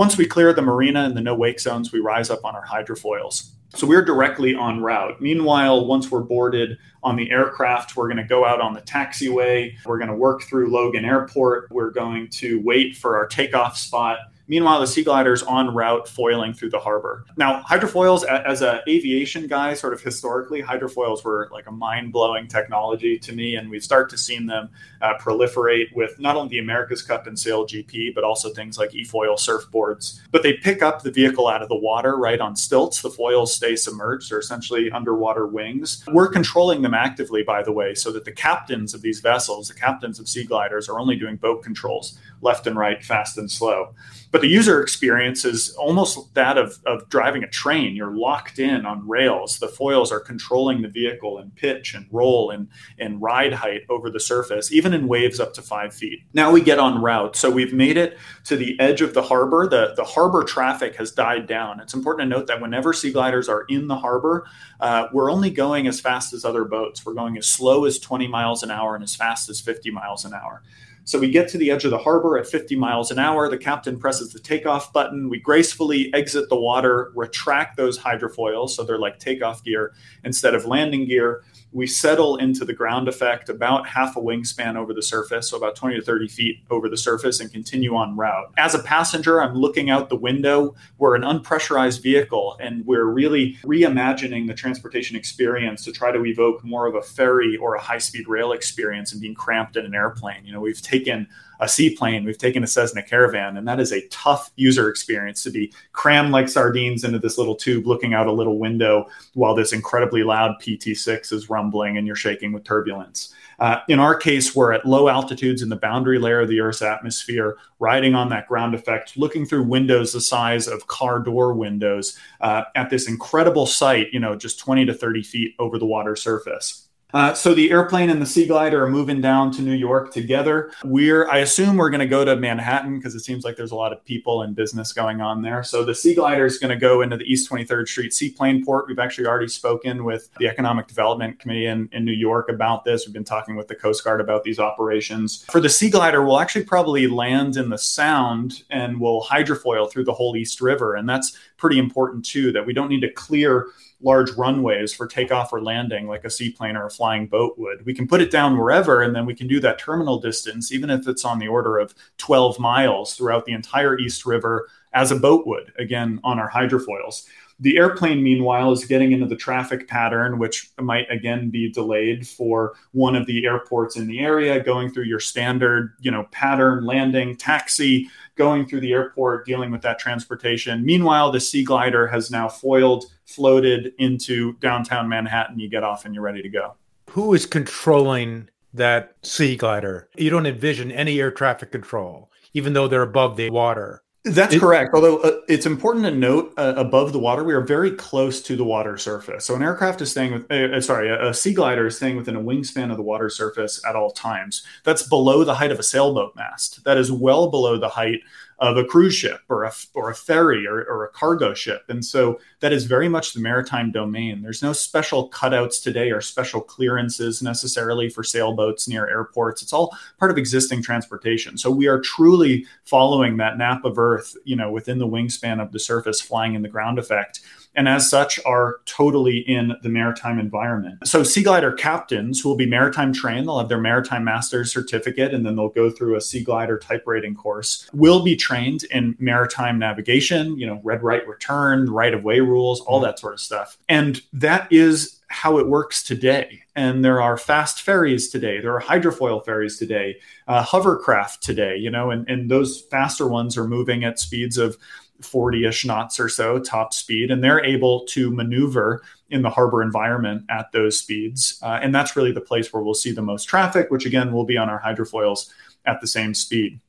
Once 0.00 0.16
we 0.16 0.24
clear 0.24 0.50
the 0.54 0.62
marina 0.62 1.04
and 1.04 1.14
the 1.14 1.20
no 1.20 1.34
wake 1.34 1.60
zones, 1.60 1.92
we 1.92 2.00
rise 2.00 2.30
up 2.30 2.42
on 2.42 2.56
our 2.56 2.64
hydrofoils. 2.64 3.50
So 3.74 3.86
we're 3.86 4.02
directly 4.02 4.54
on 4.54 4.80
route. 4.80 5.20
Meanwhile, 5.20 5.84
once 5.84 6.10
we're 6.10 6.22
boarded 6.22 6.78
on 7.02 7.16
the 7.16 7.30
aircraft, 7.30 7.96
we're 7.96 8.06
going 8.06 8.16
to 8.16 8.24
go 8.24 8.46
out 8.46 8.62
on 8.62 8.72
the 8.72 8.80
taxiway. 8.80 9.74
We're 9.84 9.98
going 9.98 10.08
to 10.08 10.16
work 10.16 10.40
through 10.40 10.70
Logan 10.70 11.04
Airport. 11.04 11.70
We're 11.70 11.90
going 11.90 12.30
to 12.30 12.62
wait 12.62 12.96
for 12.96 13.18
our 13.18 13.26
takeoff 13.26 13.76
spot. 13.76 14.20
Meanwhile, 14.50 14.80
the 14.80 14.88
Sea 14.88 15.04
Glider's 15.04 15.44
on 15.44 15.72
route 15.72 16.08
foiling 16.08 16.52
through 16.52 16.70
the 16.70 16.80
harbor. 16.80 17.24
Now, 17.36 17.62
hydrofoils, 17.62 18.24
as 18.24 18.62
an 18.62 18.80
aviation 18.88 19.46
guy, 19.46 19.74
sort 19.74 19.92
of 19.92 20.00
historically, 20.00 20.60
hydrofoils 20.60 21.22
were 21.22 21.48
like 21.52 21.68
a 21.68 21.70
mind 21.70 22.12
blowing 22.12 22.48
technology 22.48 23.16
to 23.16 23.32
me, 23.32 23.54
and 23.54 23.70
we 23.70 23.78
start 23.78 24.10
to 24.10 24.18
see 24.18 24.44
them 24.44 24.68
uh, 25.02 25.14
proliferate 25.20 25.94
with 25.94 26.18
not 26.18 26.34
only 26.34 26.48
the 26.48 26.58
America's 26.58 27.00
Cup 27.00 27.28
and 27.28 27.38
Sail 27.38 27.64
GP, 27.64 28.12
but 28.12 28.24
also 28.24 28.50
things 28.50 28.76
like 28.76 28.92
e-foil 28.92 29.36
surfboards. 29.36 30.20
But 30.32 30.42
they 30.42 30.54
pick 30.54 30.82
up 30.82 31.02
the 31.02 31.12
vehicle 31.12 31.46
out 31.46 31.62
of 31.62 31.68
the 31.68 31.76
water 31.76 32.16
right 32.16 32.40
on 32.40 32.56
stilts. 32.56 33.02
The 33.02 33.10
foils 33.10 33.54
stay 33.54 33.76
submerged; 33.76 34.32
they're 34.32 34.40
essentially 34.40 34.90
underwater 34.90 35.46
wings. 35.46 36.02
We're 36.08 36.26
controlling 36.26 36.82
them 36.82 36.92
actively, 36.92 37.44
by 37.44 37.62
the 37.62 37.70
way, 37.70 37.94
so 37.94 38.10
that 38.10 38.24
the 38.24 38.32
captains 38.32 38.94
of 38.94 39.02
these 39.02 39.20
vessels, 39.20 39.68
the 39.68 39.74
captains 39.74 40.18
of 40.18 40.28
sea 40.28 40.42
gliders, 40.42 40.88
are 40.88 40.98
only 40.98 41.14
doing 41.14 41.36
boat 41.36 41.62
controls 41.62 42.18
left 42.42 42.66
and 42.66 42.76
right, 42.76 43.04
fast 43.04 43.38
and 43.38 43.48
slow. 43.48 43.94
But 44.30 44.42
the 44.42 44.48
user 44.48 44.80
experience 44.80 45.44
is 45.44 45.70
almost 45.74 46.34
that 46.34 46.56
of, 46.56 46.78
of 46.86 47.08
driving 47.08 47.42
a 47.42 47.48
train. 47.48 47.96
You're 47.96 48.16
locked 48.16 48.58
in 48.58 48.86
on 48.86 49.08
rails. 49.08 49.58
The 49.58 49.68
foils 49.68 50.12
are 50.12 50.20
controlling 50.20 50.82
the 50.82 50.88
vehicle 50.88 51.38
and 51.38 51.54
pitch 51.56 51.94
and 51.94 52.06
roll 52.12 52.50
and, 52.50 52.68
and 52.98 53.20
ride 53.20 53.52
height 53.52 53.82
over 53.88 54.08
the 54.08 54.20
surface, 54.20 54.70
even 54.70 54.94
in 54.94 55.08
waves 55.08 55.40
up 55.40 55.52
to 55.54 55.62
five 55.62 55.92
feet. 55.92 56.20
Now 56.32 56.52
we 56.52 56.60
get 56.60 56.78
on 56.78 57.02
route. 57.02 57.34
So 57.34 57.50
we've 57.50 57.72
made 57.72 57.96
it 57.96 58.18
to 58.44 58.56
the 58.56 58.78
edge 58.78 59.00
of 59.00 59.14
the 59.14 59.22
harbor. 59.22 59.66
The, 59.68 59.94
the 59.96 60.04
harbor 60.04 60.44
traffic 60.44 60.96
has 60.96 61.10
died 61.10 61.46
down. 61.48 61.80
It's 61.80 61.94
important 61.94 62.30
to 62.30 62.38
note 62.38 62.46
that 62.46 62.60
whenever 62.60 62.92
sea 62.92 63.12
gliders 63.12 63.48
are 63.48 63.64
in 63.68 63.88
the 63.88 63.96
harbor, 63.96 64.46
uh, 64.78 65.08
we're 65.12 65.30
only 65.30 65.50
going 65.50 65.88
as 65.88 66.00
fast 66.00 66.32
as 66.32 66.44
other 66.44 66.64
boats. 66.64 67.04
We're 67.04 67.14
going 67.14 67.36
as 67.36 67.48
slow 67.48 67.84
as 67.84 67.98
20 67.98 68.28
miles 68.28 68.62
an 68.62 68.70
hour 68.70 68.94
and 68.94 69.02
as 69.02 69.16
fast 69.16 69.48
as 69.48 69.60
50 69.60 69.90
miles 69.90 70.24
an 70.24 70.34
hour. 70.34 70.62
So 71.04 71.18
we 71.18 71.30
get 71.30 71.48
to 71.50 71.58
the 71.58 71.70
edge 71.70 71.84
of 71.84 71.90
the 71.90 71.98
harbor 71.98 72.38
at 72.38 72.46
50 72.46 72.76
miles 72.76 73.10
an 73.10 73.18
hour. 73.18 73.48
The 73.48 73.58
captain 73.58 73.98
presses 73.98 74.32
the 74.32 74.38
takeoff 74.38 74.92
button. 74.92 75.28
We 75.28 75.40
gracefully 75.40 76.12
exit 76.14 76.48
the 76.48 76.60
water, 76.60 77.10
retract 77.14 77.76
those 77.76 77.98
hydrofoils. 77.98 78.70
So 78.70 78.84
they're 78.84 78.98
like 78.98 79.18
takeoff 79.18 79.64
gear 79.64 79.92
instead 80.24 80.54
of 80.54 80.66
landing 80.66 81.06
gear 81.06 81.42
we 81.72 81.86
settle 81.86 82.36
into 82.36 82.64
the 82.64 82.72
ground 82.72 83.08
effect 83.08 83.48
about 83.48 83.88
half 83.88 84.16
a 84.16 84.20
wingspan 84.20 84.76
over 84.76 84.92
the 84.92 85.02
surface, 85.02 85.50
so 85.50 85.56
about 85.56 85.76
20 85.76 85.96
to 85.96 86.02
30 86.02 86.28
feet 86.28 86.62
over 86.70 86.88
the 86.88 86.96
surface, 86.96 87.40
and 87.40 87.52
continue 87.52 87.94
on 87.94 88.16
route. 88.16 88.52
As 88.56 88.74
a 88.74 88.82
passenger, 88.82 89.40
I'm 89.40 89.54
looking 89.54 89.90
out 89.90 90.08
the 90.08 90.16
window. 90.16 90.74
We're 90.98 91.14
an 91.14 91.22
unpressurized 91.22 92.02
vehicle, 92.02 92.56
and 92.60 92.84
we're 92.86 93.04
really 93.04 93.56
reimagining 93.62 94.46
the 94.46 94.54
transportation 94.54 95.16
experience 95.16 95.84
to 95.84 95.92
try 95.92 96.10
to 96.10 96.24
evoke 96.24 96.64
more 96.64 96.86
of 96.86 96.94
a 96.94 97.02
ferry 97.02 97.56
or 97.56 97.74
a 97.76 97.80
high 97.80 97.98
speed 97.98 98.26
rail 98.26 98.52
experience 98.52 99.12
and 99.12 99.20
being 99.20 99.34
cramped 99.34 99.76
in 99.76 99.84
an 99.84 99.94
airplane. 99.94 100.44
You 100.44 100.52
know, 100.52 100.60
we've 100.60 100.82
taken 100.82 101.28
a 101.60 101.68
seaplane, 101.68 102.24
we've 102.24 102.38
taken 102.38 102.64
a 102.64 102.66
Cessna 102.66 103.02
Caravan, 103.02 103.56
and 103.56 103.68
that 103.68 103.78
is 103.78 103.92
a 103.92 104.06
tough 104.08 104.50
user 104.56 104.88
experience 104.88 105.42
to 105.42 105.50
be 105.50 105.72
crammed 105.92 106.32
like 106.32 106.48
sardines 106.48 107.04
into 107.04 107.18
this 107.18 107.38
little 107.38 107.54
tube, 107.54 107.86
looking 107.86 108.14
out 108.14 108.26
a 108.26 108.32
little 108.32 108.58
window 108.58 109.06
while 109.34 109.54
this 109.54 109.72
incredibly 109.72 110.22
loud 110.22 110.56
PT6 110.60 111.32
is 111.32 111.50
rumbling 111.50 111.98
and 111.98 112.06
you're 112.06 112.16
shaking 112.16 112.52
with 112.52 112.64
turbulence. 112.64 113.34
Uh, 113.58 113.80
in 113.88 114.00
our 114.00 114.14
case, 114.14 114.56
we're 114.56 114.72
at 114.72 114.86
low 114.86 115.08
altitudes 115.08 115.60
in 115.60 115.68
the 115.68 115.76
boundary 115.76 116.18
layer 116.18 116.40
of 116.40 116.48
the 116.48 116.60
Earth's 116.60 116.80
atmosphere, 116.80 117.58
riding 117.78 118.14
on 118.14 118.30
that 118.30 118.48
ground 118.48 118.74
effect, 118.74 119.18
looking 119.18 119.44
through 119.44 119.62
windows 119.62 120.14
the 120.14 120.20
size 120.20 120.66
of 120.66 120.86
car 120.86 121.18
door 121.18 121.52
windows 121.52 122.18
uh, 122.40 122.62
at 122.74 122.88
this 122.88 123.06
incredible 123.06 123.66
sight, 123.66 124.08
you 124.12 124.18
know, 124.18 124.34
just 124.34 124.58
20 124.58 124.86
to 124.86 124.94
30 124.94 125.22
feet 125.22 125.54
over 125.58 125.78
the 125.78 125.84
water 125.84 126.16
surface. 126.16 126.88
Uh, 127.12 127.34
so 127.34 127.54
the 127.54 127.70
airplane 127.70 128.10
and 128.10 128.20
the 128.20 128.26
Sea 128.26 128.46
Glider 128.46 128.84
are 128.84 128.90
moving 128.90 129.20
down 129.20 129.50
to 129.52 129.62
New 129.62 129.74
York 129.74 130.12
together. 130.12 130.72
We're, 130.84 131.28
I 131.28 131.38
assume, 131.38 131.76
we're 131.76 131.90
going 131.90 132.00
to 132.00 132.06
go 132.06 132.24
to 132.24 132.36
Manhattan 132.36 132.98
because 132.98 133.14
it 133.14 133.20
seems 133.20 133.44
like 133.44 133.56
there's 133.56 133.72
a 133.72 133.76
lot 133.76 133.92
of 133.92 134.04
people 134.04 134.42
and 134.42 134.54
business 134.54 134.92
going 134.92 135.20
on 135.20 135.42
there. 135.42 135.62
So 135.62 135.84
the 135.84 135.94
Sea 135.94 136.14
Glider 136.14 136.46
is 136.46 136.58
going 136.58 136.70
to 136.70 136.76
go 136.76 137.02
into 137.02 137.16
the 137.16 137.24
East 137.24 137.50
23rd 137.50 137.88
Street 137.88 138.12
Seaplane 138.12 138.64
Port. 138.64 138.86
We've 138.88 138.98
actually 138.98 139.26
already 139.26 139.48
spoken 139.48 140.04
with 140.04 140.30
the 140.38 140.48
Economic 140.48 140.86
Development 140.86 141.38
Committee 141.38 141.66
in, 141.66 141.88
in 141.92 142.04
New 142.04 142.12
York 142.12 142.48
about 142.48 142.84
this. 142.84 143.06
We've 143.06 143.14
been 143.14 143.24
talking 143.24 143.56
with 143.56 143.68
the 143.68 143.74
Coast 143.74 144.04
Guard 144.04 144.20
about 144.20 144.44
these 144.44 144.58
operations. 144.58 145.44
For 145.50 145.60
the 145.60 145.68
Sea 145.68 145.90
Glider, 145.90 146.24
we'll 146.24 146.40
actually 146.40 146.64
probably 146.64 147.06
land 147.06 147.56
in 147.56 147.70
the 147.70 147.78
Sound 147.78 148.62
and 148.70 149.00
we'll 149.00 149.22
hydrofoil 149.22 149.90
through 149.90 150.04
the 150.04 150.12
whole 150.12 150.36
East 150.36 150.60
River, 150.60 150.94
and 150.94 151.08
that's 151.08 151.36
pretty 151.56 151.78
important 151.78 152.24
too. 152.24 152.52
That 152.52 152.66
we 152.66 152.72
don't 152.72 152.88
need 152.88 153.00
to 153.00 153.10
clear 153.10 153.68
large 154.02 154.32
runways 154.32 154.92
for 154.92 155.06
takeoff 155.06 155.52
or 155.52 155.62
landing 155.62 156.06
like 156.06 156.24
a 156.24 156.30
seaplane 156.30 156.76
or 156.76 156.86
a 156.86 156.90
flying 156.90 157.26
boat 157.26 157.58
would. 157.58 157.84
We 157.84 157.94
can 157.94 158.08
put 158.08 158.20
it 158.20 158.30
down 158.30 158.58
wherever 158.58 159.02
and 159.02 159.14
then 159.14 159.26
we 159.26 159.34
can 159.34 159.46
do 159.46 159.60
that 159.60 159.78
terminal 159.78 160.20
distance, 160.20 160.72
even 160.72 160.90
if 160.90 161.06
it's 161.06 161.24
on 161.24 161.38
the 161.38 161.48
order 161.48 161.78
of 161.78 161.94
12 162.18 162.58
miles 162.58 163.14
throughout 163.14 163.44
the 163.44 163.52
entire 163.52 163.98
East 163.98 164.24
River 164.24 164.68
as 164.92 165.10
a 165.10 165.16
boat 165.16 165.46
would, 165.46 165.72
again, 165.78 166.20
on 166.24 166.38
our 166.38 166.50
hydrofoils. 166.50 167.26
The 167.60 167.76
airplane, 167.76 168.22
meanwhile, 168.22 168.72
is 168.72 168.86
getting 168.86 169.12
into 169.12 169.26
the 169.26 169.36
traffic 169.36 169.86
pattern, 169.86 170.38
which 170.38 170.70
might 170.80 171.10
again 171.10 171.50
be 171.50 171.70
delayed 171.70 172.26
for 172.26 172.74
one 172.92 173.14
of 173.14 173.26
the 173.26 173.44
airports 173.44 173.96
in 173.96 174.06
the 174.06 174.20
area, 174.20 174.64
going 174.64 174.90
through 174.90 175.04
your 175.04 175.20
standard, 175.20 175.94
you 176.00 176.10
know, 176.10 176.26
pattern 176.32 176.86
landing, 176.86 177.36
taxi, 177.36 178.08
going 178.40 178.64
through 178.64 178.80
the 178.80 178.90
airport, 178.90 179.44
dealing 179.44 179.70
with 179.70 179.82
that 179.82 179.98
transportation. 179.98 180.82
Meanwhile, 180.82 181.30
the 181.30 181.40
Sea 181.40 181.62
Glider 181.62 182.06
has 182.06 182.30
now 182.30 182.48
foiled, 182.48 183.04
floated 183.26 183.92
into 183.98 184.54
downtown 184.60 185.10
Manhattan. 185.10 185.58
You 185.60 185.68
get 185.68 185.84
off 185.84 186.06
and 186.06 186.14
you're 186.14 186.24
ready 186.24 186.40
to 186.40 186.48
go. 186.48 186.74
Who 187.10 187.34
is 187.34 187.44
controlling 187.44 188.48
that 188.72 189.14
Sea 189.22 189.56
Glider? 189.56 190.08
You 190.16 190.30
don't 190.30 190.46
envision 190.46 190.90
any 190.90 191.20
air 191.20 191.30
traffic 191.30 191.70
control, 191.70 192.32
even 192.54 192.72
though 192.72 192.88
they're 192.88 193.02
above 193.02 193.36
the 193.36 193.50
water. 193.50 194.02
That's 194.24 194.54
it, 194.54 194.60
correct. 194.60 194.90
Although 194.94 195.18
uh, 195.18 195.40
it's 195.48 195.64
important 195.64 196.04
to 196.04 196.10
note, 196.10 196.52
uh, 196.58 196.74
above 196.76 197.14
the 197.14 197.18
water, 197.18 197.42
we 197.42 197.54
are 197.54 197.62
very 197.62 197.92
close 197.92 198.42
to 198.42 198.56
the 198.56 198.64
water 198.64 198.98
surface. 198.98 199.46
So 199.46 199.54
an 199.54 199.62
aircraft 199.62 200.02
is 200.02 200.10
staying 200.10 200.32
with, 200.34 200.50
uh, 200.50 200.76
uh, 200.76 200.80
sorry, 200.82 201.08
a, 201.08 201.30
a, 201.30 201.34
sea 201.34 201.54
glider 201.54 201.86
is 201.86 201.96
staying 201.96 202.16
within 202.16 202.36
a 202.36 202.40
wingspan 202.40 202.90
of 202.90 202.98
the 202.98 203.02
water 203.02 203.30
surface 203.30 203.82
at 203.88 203.96
all 203.96 204.10
times. 204.10 204.62
That's 204.84 205.08
below 205.08 205.42
the 205.42 205.54
height 205.54 205.72
of 205.72 205.78
a 205.78 205.82
sailboat 205.82 206.36
mast. 206.36 206.84
That 206.84 206.98
is 206.98 207.10
well 207.10 207.50
below 207.50 207.78
the 207.78 207.88
height 207.88 208.20
of 208.60 208.76
a 208.76 208.84
cruise 208.84 209.14
ship 209.14 209.40
or 209.48 209.64
a, 209.64 209.72
or 209.94 210.10
a 210.10 210.14
ferry 210.14 210.66
or, 210.66 210.84
or 210.84 211.04
a 211.04 211.08
cargo 211.08 211.54
ship. 211.54 211.82
And 211.88 212.04
so 212.04 212.38
that 212.60 212.72
is 212.72 212.84
very 212.84 213.08
much 213.08 213.32
the 213.32 213.40
maritime 213.40 213.90
domain. 213.90 214.42
There's 214.42 214.62
no 214.62 214.74
special 214.74 215.30
cutouts 215.30 215.82
today 215.82 216.10
or 216.10 216.20
special 216.20 216.60
clearances 216.60 217.42
necessarily 217.42 218.10
for 218.10 218.22
sailboats 218.22 218.86
near 218.86 219.08
airports. 219.08 219.62
It's 219.62 219.72
all 219.72 219.96
part 220.18 220.30
of 220.30 220.36
existing 220.36 220.82
transportation. 220.82 221.56
So 221.56 221.70
we 221.70 221.88
are 221.88 222.00
truly 222.00 222.66
following 222.84 223.38
that 223.38 223.56
nap 223.56 223.84
of 223.86 223.98
Earth, 223.98 224.36
you 224.44 224.56
know, 224.56 224.70
within 224.70 224.98
the 224.98 225.08
wingspan 225.08 225.60
of 225.60 225.72
the 225.72 225.80
surface, 225.80 226.20
flying 226.20 226.54
in 226.54 226.60
the 226.60 226.68
ground 226.68 226.98
effect 226.98 227.40
and 227.74 227.88
as 227.88 228.10
such 228.10 228.40
are 228.44 228.80
totally 228.84 229.38
in 229.38 229.74
the 229.82 229.88
maritime 229.88 230.38
environment. 230.38 231.06
So 231.06 231.22
Sea 231.22 231.42
Glider 231.42 231.72
captains 231.72 232.40
who 232.40 232.48
will 232.48 232.56
be 232.56 232.66
maritime 232.66 233.12
trained, 233.12 233.46
they'll 233.46 233.58
have 233.58 233.68
their 233.68 233.80
maritime 233.80 234.24
master's 234.24 234.72
certificate 234.72 235.32
and 235.32 235.46
then 235.46 235.56
they'll 235.56 235.68
go 235.68 235.90
through 235.90 236.16
a 236.16 236.20
Sea 236.20 236.42
Glider 236.42 236.78
type 236.78 237.04
rating 237.06 237.34
course, 237.34 237.88
will 237.92 238.22
be 238.22 238.36
trained 238.36 238.84
in 238.84 239.16
maritime 239.18 239.78
navigation, 239.78 240.58
you 240.58 240.66
know, 240.66 240.80
red 240.82 241.02
right 241.02 241.26
return, 241.26 241.90
right 241.90 242.14
of 242.14 242.24
way 242.24 242.40
rules, 242.40 242.80
all 242.82 242.98
mm-hmm. 242.98 243.06
that 243.06 243.18
sort 243.18 243.34
of 243.34 243.40
stuff. 243.40 243.78
And 243.88 244.20
that 244.32 244.70
is 244.72 245.20
how 245.28 245.58
it 245.58 245.68
works 245.68 246.02
today. 246.02 246.62
And 246.74 247.04
there 247.04 247.22
are 247.22 247.36
fast 247.36 247.82
ferries 247.82 248.30
today. 248.30 248.60
There 248.60 248.74
are 248.74 248.80
hydrofoil 248.80 249.44
ferries 249.44 249.78
today, 249.78 250.16
uh, 250.48 250.62
hovercraft 250.62 251.40
today, 251.40 251.76
you 251.76 251.90
know, 251.90 252.10
and, 252.10 252.28
and 252.28 252.50
those 252.50 252.80
faster 252.90 253.28
ones 253.28 253.56
are 253.56 253.66
moving 253.66 254.02
at 254.02 254.18
speeds 254.18 254.58
of 254.58 254.76
40 255.24 255.66
ish 255.66 255.84
knots 255.84 256.18
or 256.20 256.28
so 256.28 256.58
top 256.58 256.92
speed, 256.92 257.30
and 257.30 257.42
they're 257.42 257.64
able 257.64 258.04
to 258.06 258.30
maneuver 258.30 259.02
in 259.30 259.42
the 259.42 259.50
harbor 259.50 259.82
environment 259.82 260.44
at 260.50 260.72
those 260.72 260.98
speeds. 260.98 261.58
Uh, 261.62 261.78
and 261.82 261.94
that's 261.94 262.16
really 262.16 262.32
the 262.32 262.40
place 262.40 262.72
where 262.72 262.82
we'll 262.82 262.94
see 262.94 263.12
the 263.12 263.22
most 263.22 263.44
traffic, 263.44 263.90
which 263.90 264.06
again 264.06 264.32
will 264.32 264.44
be 264.44 264.56
on 264.56 264.68
our 264.68 264.80
hydrofoils 264.80 265.50
at 265.86 266.00
the 266.00 266.06
same 266.06 266.34
speed. 266.34 266.80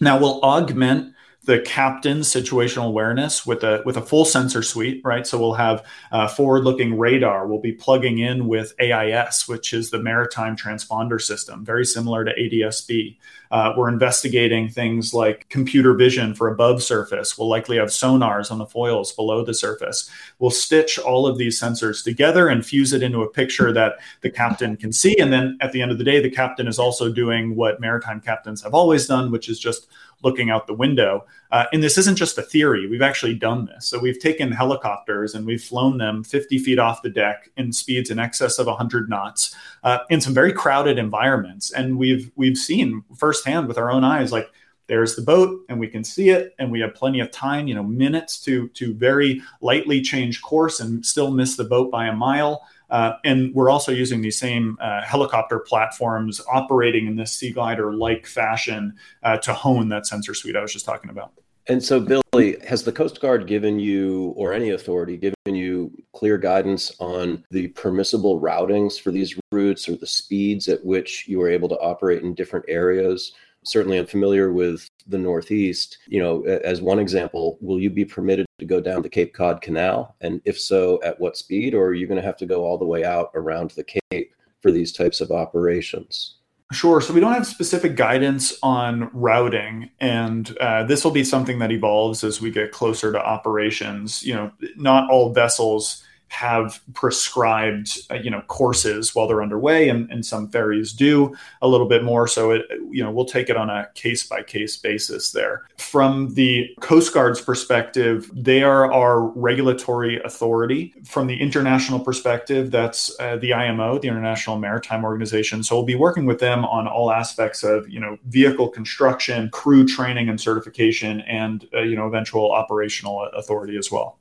Now, 0.00 0.18
we'll 0.18 0.40
augment 0.42 1.14
the 1.46 1.60
captain's 1.60 2.28
situational 2.28 2.88
awareness 2.88 3.46
with 3.46 3.62
a 3.62 3.80
with 3.86 3.96
a 3.96 4.02
full 4.02 4.24
sensor 4.24 4.62
suite, 4.62 5.00
right? 5.04 5.26
So 5.26 5.38
we'll 5.38 5.54
have 5.54 5.86
uh, 6.10 6.26
forward-looking 6.26 6.98
radar. 6.98 7.46
We'll 7.46 7.60
be 7.60 7.72
plugging 7.72 8.18
in 8.18 8.48
with 8.48 8.74
AIS, 8.80 9.46
which 9.48 9.72
is 9.72 9.90
the 9.90 10.00
Maritime 10.00 10.56
Transponder 10.56 11.22
System, 11.22 11.64
very 11.64 11.86
similar 11.86 12.24
to 12.24 12.34
ADSB. 12.34 13.16
Uh, 13.50 13.72
we're 13.76 13.88
investigating 13.88 14.68
things 14.68 15.14
like 15.14 15.48
computer 15.48 15.94
vision 15.94 16.34
for 16.34 16.48
above 16.48 16.82
surface. 16.82 17.38
We'll 17.38 17.48
likely 17.48 17.76
have 17.76 17.88
sonars 17.88 18.50
on 18.50 18.58
the 18.58 18.66
foils 18.66 19.12
below 19.12 19.44
the 19.44 19.54
surface. 19.54 20.10
We'll 20.38 20.50
stitch 20.50 20.98
all 20.98 21.26
of 21.26 21.38
these 21.38 21.60
sensors 21.60 22.02
together 22.02 22.48
and 22.48 22.64
fuse 22.64 22.92
it 22.92 23.02
into 23.02 23.22
a 23.22 23.30
picture 23.30 23.72
that 23.72 23.94
the 24.20 24.30
captain 24.30 24.76
can 24.76 24.92
see. 24.92 25.16
And 25.18 25.32
then 25.32 25.56
at 25.60 25.72
the 25.72 25.82
end 25.82 25.92
of 25.92 25.98
the 25.98 26.04
day, 26.04 26.20
the 26.20 26.30
captain 26.30 26.66
is 26.66 26.78
also 26.78 27.12
doing 27.12 27.56
what 27.56 27.80
maritime 27.80 28.20
captains 28.20 28.62
have 28.62 28.74
always 28.74 29.06
done, 29.06 29.30
which 29.30 29.48
is 29.48 29.58
just 29.58 29.88
looking 30.22 30.50
out 30.50 30.66
the 30.66 30.74
window. 30.74 31.24
Uh, 31.52 31.64
and 31.72 31.82
this 31.82 31.96
isn't 31.96 32.16
just 32.16 32.38
a 32.38 32.42
theory. 32.42 32.88
We've 32.88 33.02
actually 33.02 33.34
done 33.34 33.66
this. 33.66 33.86
So 33.86 33.98
we've 33.98 34.18
taken 34.18 34.50
helicopters 34.50 35.34
and 35.34 35.46
we've 35.46 35.62
flown 35.62 35.98
them 35.98 36.24
50 36.24 36.58
feet 36.58 36.78
off 36.78 37.02
the 37.02 37.10
deck 37.10 37.50
in 37.56 37.72
speeds 37.72 38.10
in 38.10 38.18
excess 38.18 38.58
of 38.58 38.66
100 38.66 39.08
knots 39.08 39.54
uh, 39.84 39.98
in 40.10 40.20
some 40.20 40.34
very 40.34 40.52
crowded 40.52 40.98
environments. 40.98 41.72
And 41.72 41.98
we've 41.98 42.30
we've 42.36 42.58
seen 42.58 43.04
firsthand 43.36 43.68
with 43.68 43.78
our 43.78 43.90
own 43.90 44.04
eyes, 44.04 44.32
like 44.32 44.50
there's 44.88 45.16
the 45.16 45.22
boat 45.22 45.64
and 45.68 45.80
we 45.80 45.88
can 45.88 46.04
see 46.04 46.30
it 46.30 46.54
and 46.58 46.70
we 46.70 46.80
have 46.80 46.94
plenty 46.94 47.20
of 47.20 47.30
time 47.30 47.66
you 47.66 47.74
know 47.74 47.82
minutes 47.82 48.38
to 48.38 48.68
to 48.68 48.94
very 48.94 49.42
lightly 49.60 50.00
change 50.00 50.42
course 50.42 50.78
and 50.80 51.04
still 51.04 51.32
miss 51.32 51.56
the 51.56 51.64
boat 51.64 51.90
by 51.90 52.06
a 52.06 52.12
mile 52.12 52.62
uh, 52.88 53.14
and 53.24 53.52
we're 53.52 53.68
also 53.68 53.90
using 53.90 54.22
these 54.22 54.38
same 54.38 54.78
uh, 54.80 55.02
helicopter 55.02 55.58
platforms 55.58 56.40
operating 56.52 57.08
in 57.08 57.16
this 57.16 57.32
sea 57.32 57.50
glider 57.50 57.92
like 57.94 58.26
fashion 58.26 58.94
uh, 59.24 59.36
to 59.38 59.52
hone 59.52 59.88
that 59.88 60.06
sensor 60.06 60.34
suite 60.34 60.54
I 60.54 60.62
was 60.62 60.72
just 60.72 60.84
talking 60.84 61.10
about. 61.10 61.32
And 61.68 61.82
so, 61.82 61.98
Billy, 61.98 62.56
has 62.66 62.84
the 62.84 62.92
Coast 62.92 63.20
Guard 63.20 63.48
given 63.48 63.80
you, 63.80 64.34
or 64.36 64.52
any 64.52 64.70
authority, 64.70 65.16
given 65.16 65.34
you 65.46 65.90
clear 66.12 66.38
guidance 66.38 66.94
on 67.00 67.44
the 67.50 67.68
permissible 67.68 68.40
routings 68.40 69.00
for 69.00 69.10
these 69.10 69.36
routes 69.50 69.88
or 69.88 69.96
the 69.96 70.06
speeds 70.06 70.68
at 70.68 70.84
which 70.84 71.26
you 71.26 71.42
are 71.42 71.50
able 71.50 71.68
to 71.68 71.78
operate 71.78 72.22
in 72.22 72.34
different 72.34 72.64
areas? 72.68 73.32
Certainly, 73.64 73.98
I'm 73.98 74.06
familiar 74.06 74.52
with 74.52 74.88
the 75.08 75.18
Northeast. 75.18 75.98
You 76.06 76.22
know, 76.22 76.44
as 76.44 76.80
one 76.80 77.00
example, 77.00 77.58
will 77.60 77.80
you 77.80 77.90
be 77.90 78.04
permitted 78.04 78.46
to 78.60 78.64
go 78.64 78.80
down 78.80 79.02
the 79.02 79.08
Cape 79.08 79.34
Cod 79.34 79.60
Canal? 79.60 80.14
And 80.20 80.40
if 80.44 80.60
so, 80.60 81.00
at 81.02 81.18
what 81.18 81.36
speed? 81.36 81.74
Or 81.74 81.86
are 81.86 81.94
you 81.94 82.06
going 82.06 82.20
to 82.20 82.26
have 82.26 82.36
to 82.36 82.46
go 82.46 82.64
all 82.64 82.78
the 82.78 82.84
way 82.84 83.02
out 83.02 83.32
around 83.34 83.70
the 83.72 84.00
Cape 84.12 84.32
for 84.62 84.70
these 84.70 84.92
types 84.92 85.20
of 85.20 85.32
operations? 85.32 86.35
Sure. 86.72 87.00
So 87.00 87.14
we 87.14 87.20
don't 87.20 87.32
have 87.32 87.46
specific 87.46 87.94
guidance 87.94 88.52
on 88.60 89.08
routing, 89.12 89.88
and 90.00 90.56
uh, 90.58 90.82
this 90.82 91.04
will 91.04 91.12
be 91.12 91.22
something 91.22 91.60
that 91.60 91.70
evolves 91.70 92.24
as 92.24 92.40
we 92.40 92.50
get 92.50 92.72
closer 92.72 93.12
to 93.12 93.24
operations. 93.24 94.24
You 94.24 94.34
know, 94.34 94.52
not 94.76 95.08
all 95.08 95.32
vessels 95.32 96.02
have 96.28 96.80
prescribed 96.92 97.98
uh, 98.10 98.14
you 98.14 98.30
know 98.30 98.42
courses 98.42 99.14
while 99.14 99.26
they're 99.26 99.42
underway 99.42 99.88
and, 99.88 100.10
and 100.10 100.26
some 100.26 100.48
ferries 100.48 100.92
do 100.92 101.34
a 101.62 101.68
little 101.68 101.88
bit 101.88 102.02
more. 102.02 102.26
So 102.26 102.50
it 102.50 102.62
you 102.90 103.02
know 103.02 103.10
we'll 103.10 103.26
take 103.26 103.48
it 103.48 103.56
on 103.56 103.70
a 103.70 103.88
case 103.94 104.26
by 104.26 104.42
case 104.42 104.76
basis 104.76 105.32
there. 105.32 105.62
From 105.78 106.34
the 106.34 106.74
coast 106.80 107.14
guard's 107.14 107.40
perspective 107.40 108.30
they 108.34 108.62
are 108.62 108.92
our 108.92 109.22
regulatory 109.28 110.20
authority. 110.22 110.94
From 111.04 111.26
the 111.26 111.40
international 111.40 112.00
perspective 112.00 112.70
that's 112.70 113.14
uh, 113.20 113.36
the 113.36 113.52
imo 113.52 113.98
the 113.98 114.08
international 114.08 114.58
maritime 114.58 115.04
organization. 115.04 115.62
So 115.62 115.76
we'll 115.76 115.84
be 115.84 115.94
working 115.94 116.26
with 116.26 116.40
them 116.40 116.64
on 116.64 116.86
all 116.86 117.12
aspects 117.12 117.62
of 117.62 117.88
you 117.88 118.00
know 118.00 118.18
vehicle 118.26 118.68
construction 118.68 119.48
crew 119.50 119.86
training 119.86 120.28
and 120.28 120.40
certification 120.40 121.20
and 121.22 121.68
uh, 121.72 121.82
you 121.82 121.96
know 121.96 122.06
eventual 122.06 122.52
operational 122.52 123.22
authority 123.34 123.76
as 123.76 123.90
well 123.90 124.18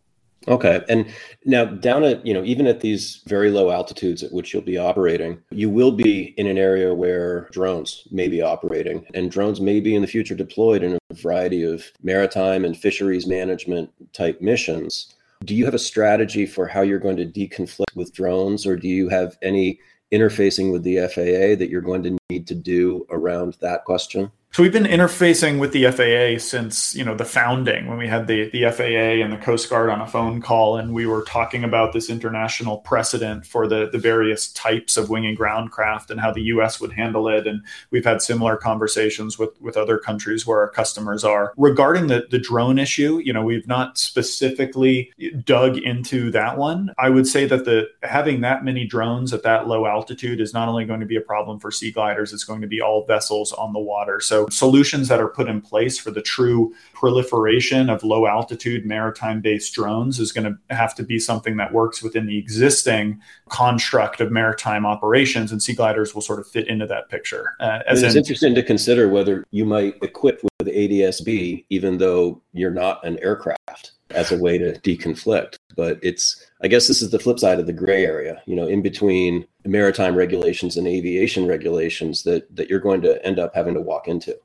Okay. 0.48 0.84
And 0.88 1.12
now 1.46 1.66
down 1.66 2.04
at, 2.04 2.26
you 2.26 2.34
know, 2.34 2.44
even 2.44 2.68
at 2.68 2.82
these 2.82 3.22
very 3.26 3.50
low 3.50 3.72
altitudes 3.72 4.24
at 4.24 4.32
which 4.32 4.54
you'll 4.54 4.62
be 4.62 4.78
operating, 4.78 5.42
you 5.52 5.70
will 5.70 5.92
be 5.92 6.34
in 6.38 6.48
an 6.48 6.58
area 6.58 6.94
where 6.94 7.50
drones 7.52 8.08
may 8.12 8.28
be 8.28 8.42
operating 8.42 9.06
and 9.14 9.32
drones 9.32 9.60
may 9.60 9.80
be 9.80 9.96
in 9.96 10.02
the 10.02 10.08
future 10.08 10.36
deployed 10.36 10.84
in 10.84 10.94
a 10.94 11.14
variety 11.14 11.64
of 11.64 11.84
maritime 12.04 12.64
and 12.66 12.78
fisheries 12.78 13.26
management 13.28 13.90
type 14.14 14.40
missions. 14.42 15.16
Do 15.44 15.56
you 15.56 15.66
have 15.66 15.74
a 15.74 15.80
strategy 15.80 16.46
for 16.46 16.68
how 16.68 16.82
you're 16.82 17.00
going 17.00 17.18
to 17.18 17.26
deconflict 17.26 17.96
with 17.96 18.14
drones 18.14 18.66
or 18.66 18.76
do 18.76 18.88
you 18.88 19.10
have 19.10 19.38
any 19.42 19.80
interfacing 20.12 20.72
with 20.72 20.84
the 20.84 20.98
FAA 21.08 21.58
that 21.58 21.70
you're 21.70 21.82
going 21.82 22.04
to 22.04 22.18
need 22.30 22.48
to 22.48 22.56
do 22.56 23.06
around 23.10 23.58
that 23.62 23.84
question? 23.86 24.32
So 24.56 24.63
we've 24.63 24.72
been 24.72 24.86
interfacing 24.86 25.60
with 25.60 25.74
the 25.74 25.91
FAA 25.91 26.41
since 26.41 26.96
you 26.96 27.04
know 27.04 27.13
the 27.13 27.26
founding 27.26 27.88
when 27.88 27.98
we 27.98 28.08
had 28.08 28.26
the 28.26 28.50
the 28.52 28.72
FAA 28.72 29.22
and 29.22 29.34
the 29.34 29.38
Coast 29.38 29.70
Guard 29.70 29.89
on 29.89 30.00
a 30.00 30.08
phone 30.08 30.39
call 30.39 30.78
and 30.78 30.94
we 30.94 31.06
were 31.06 31.24
talking 31.24 31.65
about 31.65 31.91
this 31.91 32.10
international 32.10 32.78
precedent 32.78 33.46
for 33.46 33.68
the 33.68 33.89
the 33.91 33.98
various 33.98 34.50
types 34.54 34.96
of 34.96 35.10
wing 35.10 35.26
in 35.26 35.36
ground 35.36 35.72
craft 35.72 36.10
and 36.10 36.22
how 36.22 36.32
the 36.32 36.44
US 36.44 36.80
would 36.80 36.94
handle 36.94 37.28
it 37.28 37.46
and 37.48 37.65
we've 37.91 38.06
had 38.06 38.22
similar 38.22 38.56
conversations 38.56 39.38
with 39.38 39.50
with 39.60 39.76
other 39.76 39.98
countries 39.98 40.48
where 40.48 40.60
our 40.60 40.70
customers 40.70 41.26
are. 41.26 41.54
Regarding 41.58 42.08
the 42.08 42.26
the 42.32 42.39
drone 42.39 42.80
issue 42.80 43.20
you 43.22 43.34
know 43.34 43.44
we've 43.44 43.68
not 43.68 43.98
specifically 43.98 45.12
dug 45.44 45.76
into 45.76 46.32
that 46.32 46.58
one. 46.58 46.94
I 46.98 47.10
would 47.10 47.28
say 47.28 47.46
that 47.46 47.65
the 47.65 47.89
having 48.04 48.39
that 48.39 48.63
many 48.63 48.88
drones 48.88 49.34
at 49.34 49.44
that 49.44 49.68
low 49.68 49.86
altitude 49.86 50.39
is 50.39 50.54
not 50.54 50.70
only 50.70 50.86
going 50.86 51.02
to 51.02 51.06
be 51.06 51.18
a 51.18 51.22
problem 51.34 51.60
for 51.60 51.72
sea 51.72 51.91
gliders 51.91 52.32
it's 52.32 52.46
going 52.46 52.62
to 52.62 52.68
be 52.68 52.80
all 52.80 53.06
vessels 53.06 53.52
on 53.52 53.74
the 53.74 53.82
water. 53.82 54.22
So 54.22 54.45
solutions 54.50 55.08
that 55.08 55.20
are 55.20 55.28
put 55.28 55.48
in 55.48 55.62
place 55.62 55.98
for 55.98 56.12
the 56.12 56.22
true 56.22 56.74
proliferation 56.94 57.90
of 57.90 58.04
low 58.04 58.26
altitude 58.28 58.86
maritime 58.86 59.42
based 59.42 59.74
drones 59.74 60.20
is 60.20 60.32
going 60.32 60.46
to 60.46 60.76
have 60.76 60.96
to 60.96 61.04
be 61.04 61.20
something 61.20 61.58
that 61.58 61.74
works 61.74 62.02
within 62.02 62.26
the 62.26 62.38
existing 62.38 63.20
construct 63.50 64.22
of 64.22 64.32
maritime 64.32 64.86
operations, 64.86 65.52
and 65.52 65.62
sea 65.62 65.74
gliders 65.74 66.14
will 66.14 66.22
sort 66.22 66.40
of 66.40 66.48
fit 66.48 66.68
into 66.68 66.86
that 66.86 67.10
picture. 67.10 67.54
Uh, 67.60 67.80
as 67.88 68.04
it's 68.04 68.16
in, 68.16 68.20
interesting 68.20 68.56
to 68.56 68.64
consider 68.64 69.10
whether 69.10 69.44
you 69.52 69.66
might 69.66 69.96
equip 70.02 70.42
with 70.44 70.68
ADSB, 70.68 71.66
even 71.70 71.98
though 71.98 72.42
you're 72.54 72.72
not 72.72 73.06
an 73.06 73.20
aircraft, 73.22 73.92
as 74.15 74.32
a 74.32 74.38
way 74.38 74.58
to 74.58 74.73
deconflict. 74.73 75.58
But 75.75 75.99
it's, 76.01 76.45
I 76.63 76.67
guess, 76.67 76.88
this 76.88 77.01
is 77.01 77.12
the 77.12 77.19
flip 77.19 77.39
side 77.39 77.60
of 77.60 77.67
the 77.67 77.73
gray 77.73 78.06
area. 78.06 78.41
You 78.45 78.56
know, 78.56 78.67
in 78.67 78.82
between 78.82 79.45
maritime 79.65 80.15
regulations 80.15 80.78
and 80.78 80.88
aviation 80.88 81.47
regulations 81.47 82.23
that 82.23 82.54
that 82.56 82.69
you're 82.69 82.80
going 82.80 83.01
to 83.01 83.23
end 83.25 83.39
up 83.39 83.54
having 83.54 83.73
to 83.75 83.82
walk 83.82 84.08
into. 84.08 84.38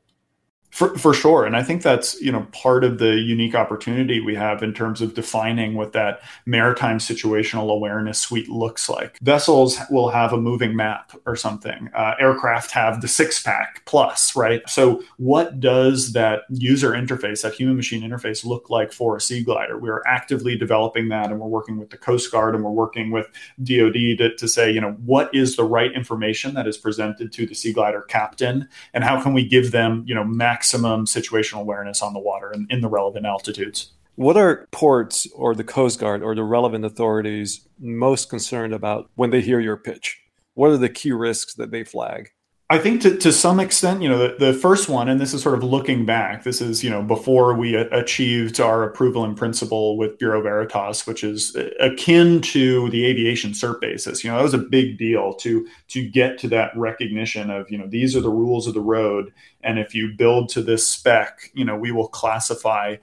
For, 0.70 0.96
for 0.96 1.12
sure. 1.12 1.44
And 1.44 1.56
I 1.56 1.64
think 1.64 1.82
that's, 1.82 2.20
you 2.20 2.30
know, 2.30 2.46
part 2.52 2.84
of 2.84 2.98
the 2.98 3.16
unique 3.16 3.56
opportunity 3.56 4.20
we 4.20 4.36
have 4.36 4.62
in 4.62 4.72
terms 4.72 5.00
of 5.00 5.14
defining 5.14 5.74
what 5.74 5.92
that 5.92 6.20
maritime 6.46 6.98
situational 6.98 7.70
awareness 7.72 8.20
suite 8.20 8.48
looks 8.48 8.88
like. 8.88 9.18
Vessels 9.20 9.78
will 9.90 10.10
have 10.10 10.32
a 10.32 10.40
moving 10.40 10.76
map 10.76 11.12
or 11.26 11.34
something. 11.34 11.90
Uh, 11.94 12.14
aircraft 12.20 12.70
have 12.70 13.00
the 13.00 13.08
six 13.08 13.42
pack 13.42 13.82
plus, 13.84 14.36
right? 14.36 14.62
So 14.68 15.02
what 15.16 15.58
does 15.58 16.12
that 16.12 16.42
user 16.50 16.92
interface, 16.92 17.42
that 17.42 17.54
human 17.54 17.76
machine 17.76 18.02
interface 18.02 18.44
look 18.44 18.70
like 18.70 18.92
for 18.92 19.16
a 19.16 19.20
sea 19.20 19.42
glider? 19.42 19.76
We 19.76 19.90
are 19.90 20.06
actively 20.06 20.56
developing 20.56 21.08
that 21.08 21.32
and 21.32 21.40
we're 21.40 21.48
working 21.48 21.78
with 21.78 21.90
the 21.90 21.98
Coast 21.98 22.30
Guard 22.30 22.54
and 22.54 22.62
we're 22.62 22.70
working 22.70 23.10
with 23.10 23.26
DOD 23.64 24.18
to, 24.18 24.36
to 24.36 24.48
say, 24.48 24.70
you 24.70 24.80
know, 24.80 24.92
what 25.04 25.34
is 25.34 25.56
the 25.56 25.64
right 25.64 25.92
information 25.92 26.54
that 26.54 26.68
is 26.68 26.78
presented 26.78 27.32
to 27.32 27.44
the 27.44 27.54
sea 27.54 27.72
glider 27.72 28.02
captain 28.02 28.68
and 28.94 29.02
how 29.02 29.20
can 29.20 29.32
we 29.32 29.44
give 29.44 29.72
them, 29.72 30.04
you 30.06 30.14
know, 30.14 30.24
max 30.24 30.59
maximum 30.60 31.06
situational 31.06 31.62
awareness 31.62 32.02
on 32.02 32.12
the 32.12 32.20
water 32.20 32.50
and 32.50 32.70
in 32.70 32.82
the 32.82 32.88
relevant 32.88 33.24
altitudes. 33.24 33.92
What 34.16 34.36
are 34.36 34.68
ports 34.72 35.26
or 35.34 35.54
the 35.54 35.64
Coast 35.64 35.98
Guard 35.98 36.22
or 36.22 36.34
the 36.34 36.42
relevant 36.42 36.84
authorities 36.84 37.66
most 37.78 38.28
concerned 38.28 38.74
about 38.74 39.08
when 39.14 39.30
they 39.30 39.40
hear 39.40 39.58
your 39.58 39.78
pitch? 39.78 40.20
What 40.52 40.70
are 40.70 40.76
the 40.76 40.90
key 40.90 41.12
risks 41.12 41.54
that 41.54 41.70
they 41.70 41.82
flag? 41.82 42.28
I 42.72 42.78
think 42.78 43.00
to, 43.00 43.16
to 43.16 43.32
some 43.32 43.58
extent, 43.58 44.00
you 44.00 44.08
know, 44.08 44.16
the, 44.16 44.36
the 44.38 44.54
first 44.54 44.88
one, 44.88 45.08
and 45.08 45.20
this 45.20 45.34
is 45.34 45.42
sort 45.42 45.56
of 45.56 45.64
looking 45.64 46.06
back, 46.06 46.44
this 46.44 46.60
is, 46.60 46.84
you 46.84 46.88
know, 46.88 47.02
before 47.02 47.52
we 47.52 47.74
achieved 47.74 48.60
our 48.60 48.84
approval 48.84 49.24
in 49.24 49.34
principle 49.34 49.98
with 49.98 50.18
Bureau 50.18 50.40
Veritas, 50.40 51.04
which 51.04 51.24
is 51.24 51.56
akin 51.80 52.40
to 52.42 52.88
the 52.90 53.04
aviation 53.06 53.50
cert 53.50 53.80
basis. 53.80 54.22
You 54.22 54.30
know, 54.30 54.36
that 54.36 54.44
was 54.44 54.54
a 54.54 54.58
big 54.58 54.98
deal 54.98 55.34
to 55.34 55.66
to 55.88 56.08
get 56.08 56.38
to 56.38 56.48
that 56.48 56.70
recognition 56.76 57.50
of, 57.50 57.68
you 57.72 57.76
know, 57.76 57.88
these 57.88 58.14
are 58.14 58.20
the 58.20 58.30
rules 58.30 58.68
of 58.68 58.74
the 58.74 58.80
road. 58.80 59.32
And 59.62 59.80
if 59.80 59.92
you 59.92 60.12
build 60.16 60.48
to 60.50 60.62
this 60.62 60.86
spec, 60.86 61.50
you 61.54 61.64
know, 61.64 61.76
we 61.76 61.90
will 61.90 62.08
classify 62.08 62.96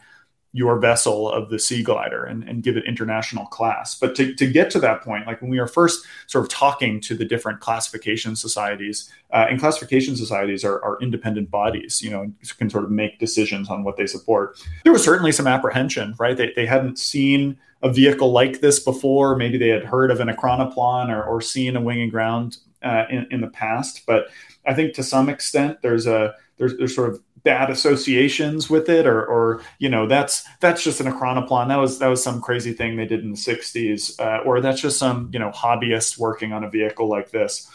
your 0.54 0.80
vessel 0.80 1.30
of 1.30 1.50
the 1.50 1.60
sea 1.60 1.84
glider 1.84 2.24
and, 2.24 2.44
and 2.44 2.64
give 2.64 2.78
it 2.78 2.86
international 2.86 3.46
class. 3.48 3.96
But 3.96 4.16
to, 4.16 4.34
to 4.36 4.52
get 4.52 4.72
to 4.72 4.80
that 4.80 5.02
point, 5.02 5.28
like 5.28 5.42
when 5.42 5.52
we 5.52 5.60
were 5.60 5.68
first 5.68 6.06
sort 6.28 6.46
of 6.46 6.50
talking 6.50 7.00
to 7.02 7.16
the 7.16 7.26
different 7.26 7.60
classification 7.60 8.36
societies, 8.36 9.12
uh, 9.32 9.46
and 9.50 9.60
classification 9.60 10.16
societies 10.16 10.64
are, 10.64 10.82
are 10.84 10.98
independent 11.02 11.52
bodies, 11.52 12.02
you 12.02 12.10
know, 12.10 12.32
can 12.58 12.70
sort 12.70 12.86
of 12.86 12.92
make 12.92 13.20
decisions 13.20 13.70
on 13.70 13.84
what 13.84 13.98
they 13.98 14.08
support. 14.08 14.58
There 14.84 14.94
was 14.94 15.04
certainly 15.04 15.32
some 15.32 15.48
apprehension, 15.48 16.16
right? 16.18 16.36
They, 16.36 16.54
they 16.56 16.66
hadn't 16.66 16.98
seen 16.98 17.60
a 17.84 17.92
vehicle 17.92 18.32
like 18.32 18.62
this 18.62 18.80
before. 18.80 19.36
Maybe 19.36 19.58
they 19.58 19.70
had 19.70 19.84
heard 19.84 20.10
of 20.12 20.20
an 20.20 20.30
ekranoplan 20.30 21.10
or, 21.10 21.24
or 21.24 21.42
seen 21.42 21.76
a 21.76 21.82
wing 21.82 22.00
in 22.00 22.10
ground 22.10 22.58
uh, 22.82 23.04
in, 23.10 23.28
in 23.30 23.42
the 23.42 23.48
past. 23.48 24.06
But 24.08 24.28
I 24.66 24.74
think 24.74 24.94
to 24.96 25.04
some 25.04 25.30
extent, 25.30 25.82
there's 25.82 26.08
a 26.08 26.34
there's, 26.58 26.76
there's 26.78 26.96
sort 26.96 27.10
of 27.10 27.22
bad 27.48 27.70
associations 27.70 28.70
with 28.70 28.90
it 28.90 29.08
or 29.08 29.26
or 29.26 29.62
you 29.80 29.88
know 29.88 30.06
that's 30.06 30.44
that's 30.60 30.84
just 30.84 31.00
an 31.00 31.08
ekranoplan 31.08 31.70
that 31.70 31.78
was 31.78 31.98
that 31.98 32.10
was 32.10 32.22
some 32.22 32.42
crazy 32.42 32.74
thing 32.74 32.98
they 32.98 33.06
did 33.06 33.22
in 33.22 33.32
the 33.32 33.38
60s 33.38 34.20
uh, 34.20 34.44
or 34.44 34.60
that's 34.60 34.82
just 34.82 35.00
some 35.00 35.30
you 35.32 35.40
know 35.40 35.50
hobbyist 35.52 36.18
working 36.18 36.52
on 36.52 36.66
a 36.66 36.70
vehicle 36.70 37.08
like 37.08 37.32
this. 37.32 37.72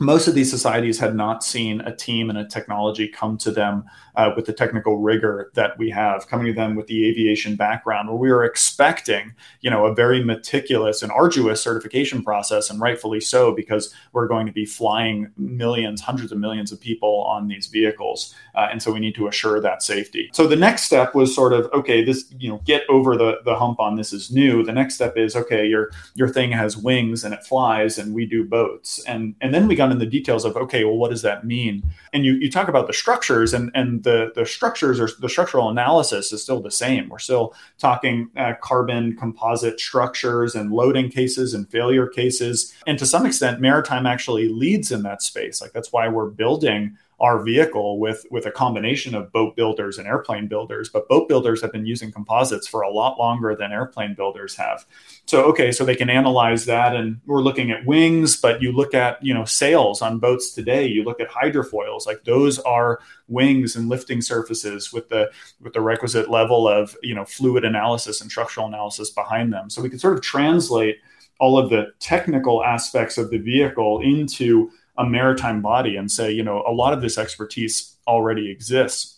Most 0.00 0.28
of 0.28 0.34
these 0.34 0.50
societies 0.50 0.98
had 0.98 1.14
not 1.14 1.42
seen 1.42 1.80
a 1.80 1.96
team 1.96 2.28
and 2.28 2.38
a 2.38 2.46
technology 2.46 3.08
come 3.08 3.38
to 3.38 3.50
them 3.50 3.84
uh, 4.20 4.34
with 4.36 4.44
the 4.44 4.52
technical 4.52 4.98
rigor 4.98 5.50
that 5.54 5.78
we 5.78 5.88
have, 5.88 6.28
coming 6.28 6.46
to 6.46 6.52
them 6.52 6.74
with 6.76 6.86
the 6.88 7.08
aviation 7.08 7.56
background, 7.56 8.08
where 8.08 8.18
we 8.18 8.30
were 8.30 8.44
expecting, 8.44 9.32
you 9.62 9.70
know, 9.70 9.86
a 9.86 9.94
very 9.94 10.22
meticulous 10.22 11.02
and 11.02 11.10
arduous 11.12 11.62
certification 11.62 12.22
process, 12.22 12.68
and 12.70 12.80
rightfully 12.80 13.20
so, 13.20 13.52
because 13.52 13.94
we're 14.12 14.28
going 14.28 14.46
to 14.46 14.52
be 14.52 14.66
flying 14.66 15.30
millions, 15.38 16.02
hundreds 16.02 16.32
of 16.32 16.38
millions 16.38 16.70
of 16.70 16.78
people 16.80 17.14
on 17.34 17.48
these 17.48 17.66
vehicles, 17.66 18.34
uh, 18.54 18.68
and 18.70 18.82
so 18.82 18.92
we 18.92 19.00
need 19.00 19.14
to 19.14 19.26
assure 19.26 19.58
that 19.60 19.82
safety. 19.82 20.28
So 20.34 20.46
the 20.46 20.62
next 20.66 20.82
step 20.82 21.14
was 21.14 21.34
sort 21.34 21.54
of, 21.54 21.62
okay, 21.72 22.04
this, 22.04 22.20
you 22.38 22.50
know, 22.50 22.60
get 22.72 22.82
over 22.96 23.16
the 23.16 23.30
the 23.48 23.56
hump 23.62 23.80
on 23.80 23.96
this 23.96 24.12
is 24.12 24.30
new. 24.30 24.62
The 24.62 24.76
next 24.80 24.94
step 24.96 25.16
is, 25.16 25.34
okay, 25.34 25.64
your 25.66 25.84
your 26.14 26.28
thing 26.28 26.52
has 26.52 26.76
wings 26.76 27.24
and 27.24 27.32
it 27.32 27.42
flies, 27.50 27.98
and 27.98 28.14
we 28.18 28.26
do 28.26 28.44
boats, 28.44 28.90
and 29.06 29.22
and 29.40 29.50
then 29.54 29.64
we 29.68 29.74
got 29.80 29.92
in 29.94 29.98
the 29.98 30.12
details 30.18 30.44
of, 30.44 30.56
okay, 30.64 30.82
well, 30.84 30.98
what 31.02 31.10
does 31.10 31.22
that 31.22 31.46
mean? 31.56 31.74
And 32.12 32.20
you 32.26 32.34
you 32.42 32.50
talk 32.50 32.68
about 32.68 32.86
the 32.86 32.96
structures 33.02 33.54
and 33.56 33.70
and 33.74 34.04
the 34.08 34.09
the 34.34 34.46
structures 34.46 35.00
or 35.00 35.08
the 35.20 35.28
structural 35.28 35.70
analysis 35.70 36.32
is 36.32 36.42
still 36.42 36.60
the 36.60 36.70
same. 36.70 37.08
We're 37.08 37.18
still 37.18 37.54
talking 37.78 38.30
uh, 38.36 38.54
carbon 38.60 39.16
composite 39.16 39.80
structures 39.80 40.54
and 40.54 40.72
loading 40.72 41.10
cases 41.10 41.54
and 41.54 41.68
failure 41.68 42.06
cases, 42.06 42.74
and 42.86 42.98
to 42.98 43.06
some 43.06 43.26
extent, 43.26 43.60
maritime 43.60 44.06
actually 44.06 44.48
leads 44.48 44.92
in 44.92 45.02
that 45.02 45.22
space. 45.22 45.60
Like 45.60 45.72
that's 45.72 45.92
why 45.92 46.08
we're 46.08 46.30
building 46.30 46.96
our 47.20 47.42
vehicle 47.42 47.98
with 47.98 48.24
with 48.30 48.46
a 48.46 48.50
combination 48.50 49.14
of 49.14 49.32
boat 49.32 49.54
builders 49.56 49.98
and 49.98 50.06
airplane 50.06 50.48
builders 50.48 50.88
but 50.88 51.08
boat 51.08 51.28
builders 51.28 51.60
have 51.60 51.72
been 51.72 51.86
using 51.86 52.10
composites 52.10 52.66
for 52.66 52.82
a 52.82 52.90
lot 52.90 53.18
longer 53.18 53.54
than 53.54 53.72
airplane 53.72 54.14
builders 54.14 54.56
have. 54.56 54.86
So 55.26 55.44
okay 55.44 55.72
so 55.72 55.84
they 55.84 55.96
can 55.96 56.10
analyze 56.10 56.64
that 56.66 56.96
and 56.96 57.20
we're 57.26 57.42
looking 57.42 57.70
at 57.70 57.84
wings 57.86 58.40
but 58.40 58.62
you 58.62 58.72
look 58.72 58.94
at 58.94 59.22
you 59.22 59.34
know 59.34 59.44
sails 59.44 60.02
on 60.02 60.18
boats 60.18 60.52
today 60.52 60.86
you 60.86 61.04
look 61.04 61.20
at 61.20 61.28
hydrofoils 61.28 62.06
like 62.06 62.24
those 62.24 62.58
are 62.60 63.00
wings 63.28 63.76
and 63.76 63.88
lifting 63.88 64.20
surfaces 64.20 64.92
with 64.92 65.08
the 65.08 65.30
with 65.60 65.72
the 65.72 65.80
requisite 65.80 66.30
level 66.30 66.68
of 66.68 66.96
you 67.02 67.14
know 67.14 67.24
fluid 67.24 67.64
analysis 67.64 68.20
and 68.20 68.30
structural 68.30 68.66
analysis 68.66 69.10
behind 69.10 69.52
them. 69.52 69.70
So 69.70 69.80
we 69.80 69.88
can 69.88 69.98
sort 69.98 70.16
of 70.16 70.22
translate 70.22 70.98
all 71.38 71.58
of 71.58 71.70
the 71.70 71.92
technical 72.00 72.62
aspects 72.62 73.16
of 73.16 73.30
the 73.30 73.38
vehicle 73.38 74.00
into 74.00 74.70
a 75.00 75.08
maritime 75.08 75.62
body 75.62 75.96
and 75.96 76.12
say, 76.12 76.30
you 76.30 76.42
know, 76.42 76.62
a 76.66 76.72
lot 76.72 76.92
of 76.92 77.00
this 77.00 77.16
expertise 77.16 77.96
already 78.06 78.50
exists. 78.50 79.16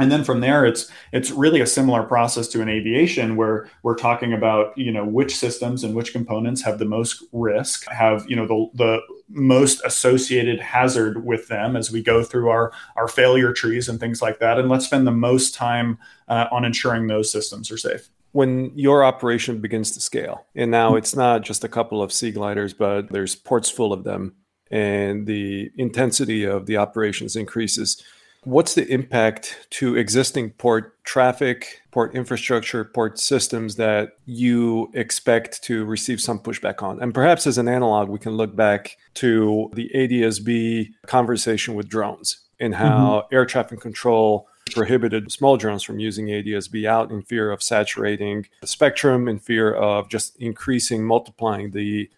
And 0.00 0.10
then 0.10 0.24
from 0.24 0.40
there, 0.40 0.64
it's 0.64 0.90
it's 1.12 1.30
really 1.30 1.60
a 1.60 1.66
similar 1.66 2.02
process 2.02 2.48
to 2.48 2.62
an 2.62 2.68
aviation 2.68 3.36
where 3.36 3.70
we're 3.82 3.94
talking 3.94 4.32
about 4.32 4.76
you 4.76 4.90
know 4.90 5.04
which 5.04 5.36
systems 5.36 5.84
and 5.84 5.94
which 5.94 6.12
components 6.12 6.62
have 6.62 6.78
the 6.78 6.86
most 6.86 7.22
risk, 7.30 7.86
have 7.88 8.24
you 8.26 8.34
know 8.34 8.46
the 8.46 8.70
the 8.74 9.00
most 9.28 9.82
associated 9.84 10.60
hazard 10.60 11.26
with 11.26 11.48
them 11.48 11.76
as 11.76 11.90
we 11.90 12.02
go 12.02 12.24
through 12.24 12.48
our 12.48 12.72
our 12.96 13.06
failure 13.06 13.52
trees 13.52 13.86
and 13.86 14.00
things 14.00 14.22
like 14.22 14.38
that, 14.38 14.58
and 14.58 14.70
let's 14.70 14.86
spend 14.86 15.06
the 15.06 15.12
most 15.12 15.54
time 15.54 15.98
uh, 16.26 16.46
on 16.50 16.64
ensuring 16.64 17.06
those 17.06 17.30
systems 17.30 17.70
are 17.70 17.78
safe 17.78 18.08
when 18.32 18.72
your 18.74 19.04
operation 19.04 19.60
begins 19.60 19.92
to 19.92 20.00
scale 20.00 20.46
and 20.54 20.70
now 20.70 20.96
it's 20.96 21.14
not 21.14 21.42
just 21.42 21.64
a 21.64 21.68
couple 21.68 22.02
of 22.02 22.12
sea 22.12 22.30
gliders 22.30 22.72
but 22.72 23.12
there's 23.12 23.36
ports 23.36 23.68
full 23.68 23.92
of 23.92 24.04
them 24.04 24.34
and 24.72 25.26
the 25.26 25.70
intensity 25.76 26.44
of 26.44 26.66
the 26.66 26.78
operations 26.78 27.36
increases. 27.36 28.02
What's 28.44 28.74
the 28.74 28.88
impact 28.88 29.68
to 29.70 29.94
existing 29.96 30.50
port 30.52 31.04
traffic, 31.04 31.82
port 31.92 32.16
infrastructure, 32.16 32.84
port 32.84 33.20
systems 33.20 33.76
that 33.76 34.14
you 34.26 34.90
expect 34.94 35.62
to 35.64 35.84
receive 35.84 36.20
some 36.20 36.40
pushback 36.40 36.82
on? 36.82 37.00
And 37.00 37.14
perhaps 37.14 37.46
as 37.46 37.58
an 37.58 37.68
analog, 37.68 38.08
we 38.08 38.18
can 38.18 38.32
look 38.32 38.56
back 38.56 38.96
to 39.14 39.70
the 39.74 39.88
ADSB 39.94 40.88
conversation 41.06 41.74
with 41.74 41.88
drones 41.88 42.38
and 42.58 42.74
how 42.74 43.20
mm-hmm. 43.20 43.34
air 43.34 43.46
traffic 43.46 43.80
control 43.80 44.48
prohibited 44.72 45.30
small 45.30 45.56
drones 45.56 45.82
from 45.82 46.00
using 46.00 46.26
ADSB 46.26 46.84
out 46.86 47.10
in 47.10 47.22
fear 47.22 47.52
of 47.52 47.62
saturating 47.62 48.46
the 48.60 48.66
spectrum, 48.66 49.28
in 49.28 49.38
fear 49.38 49.72
of 49.72 50.08
just 50.08 50.36
increasing, 50.36 51.04
multiplying 51.04 51.70
the 51.70 52.10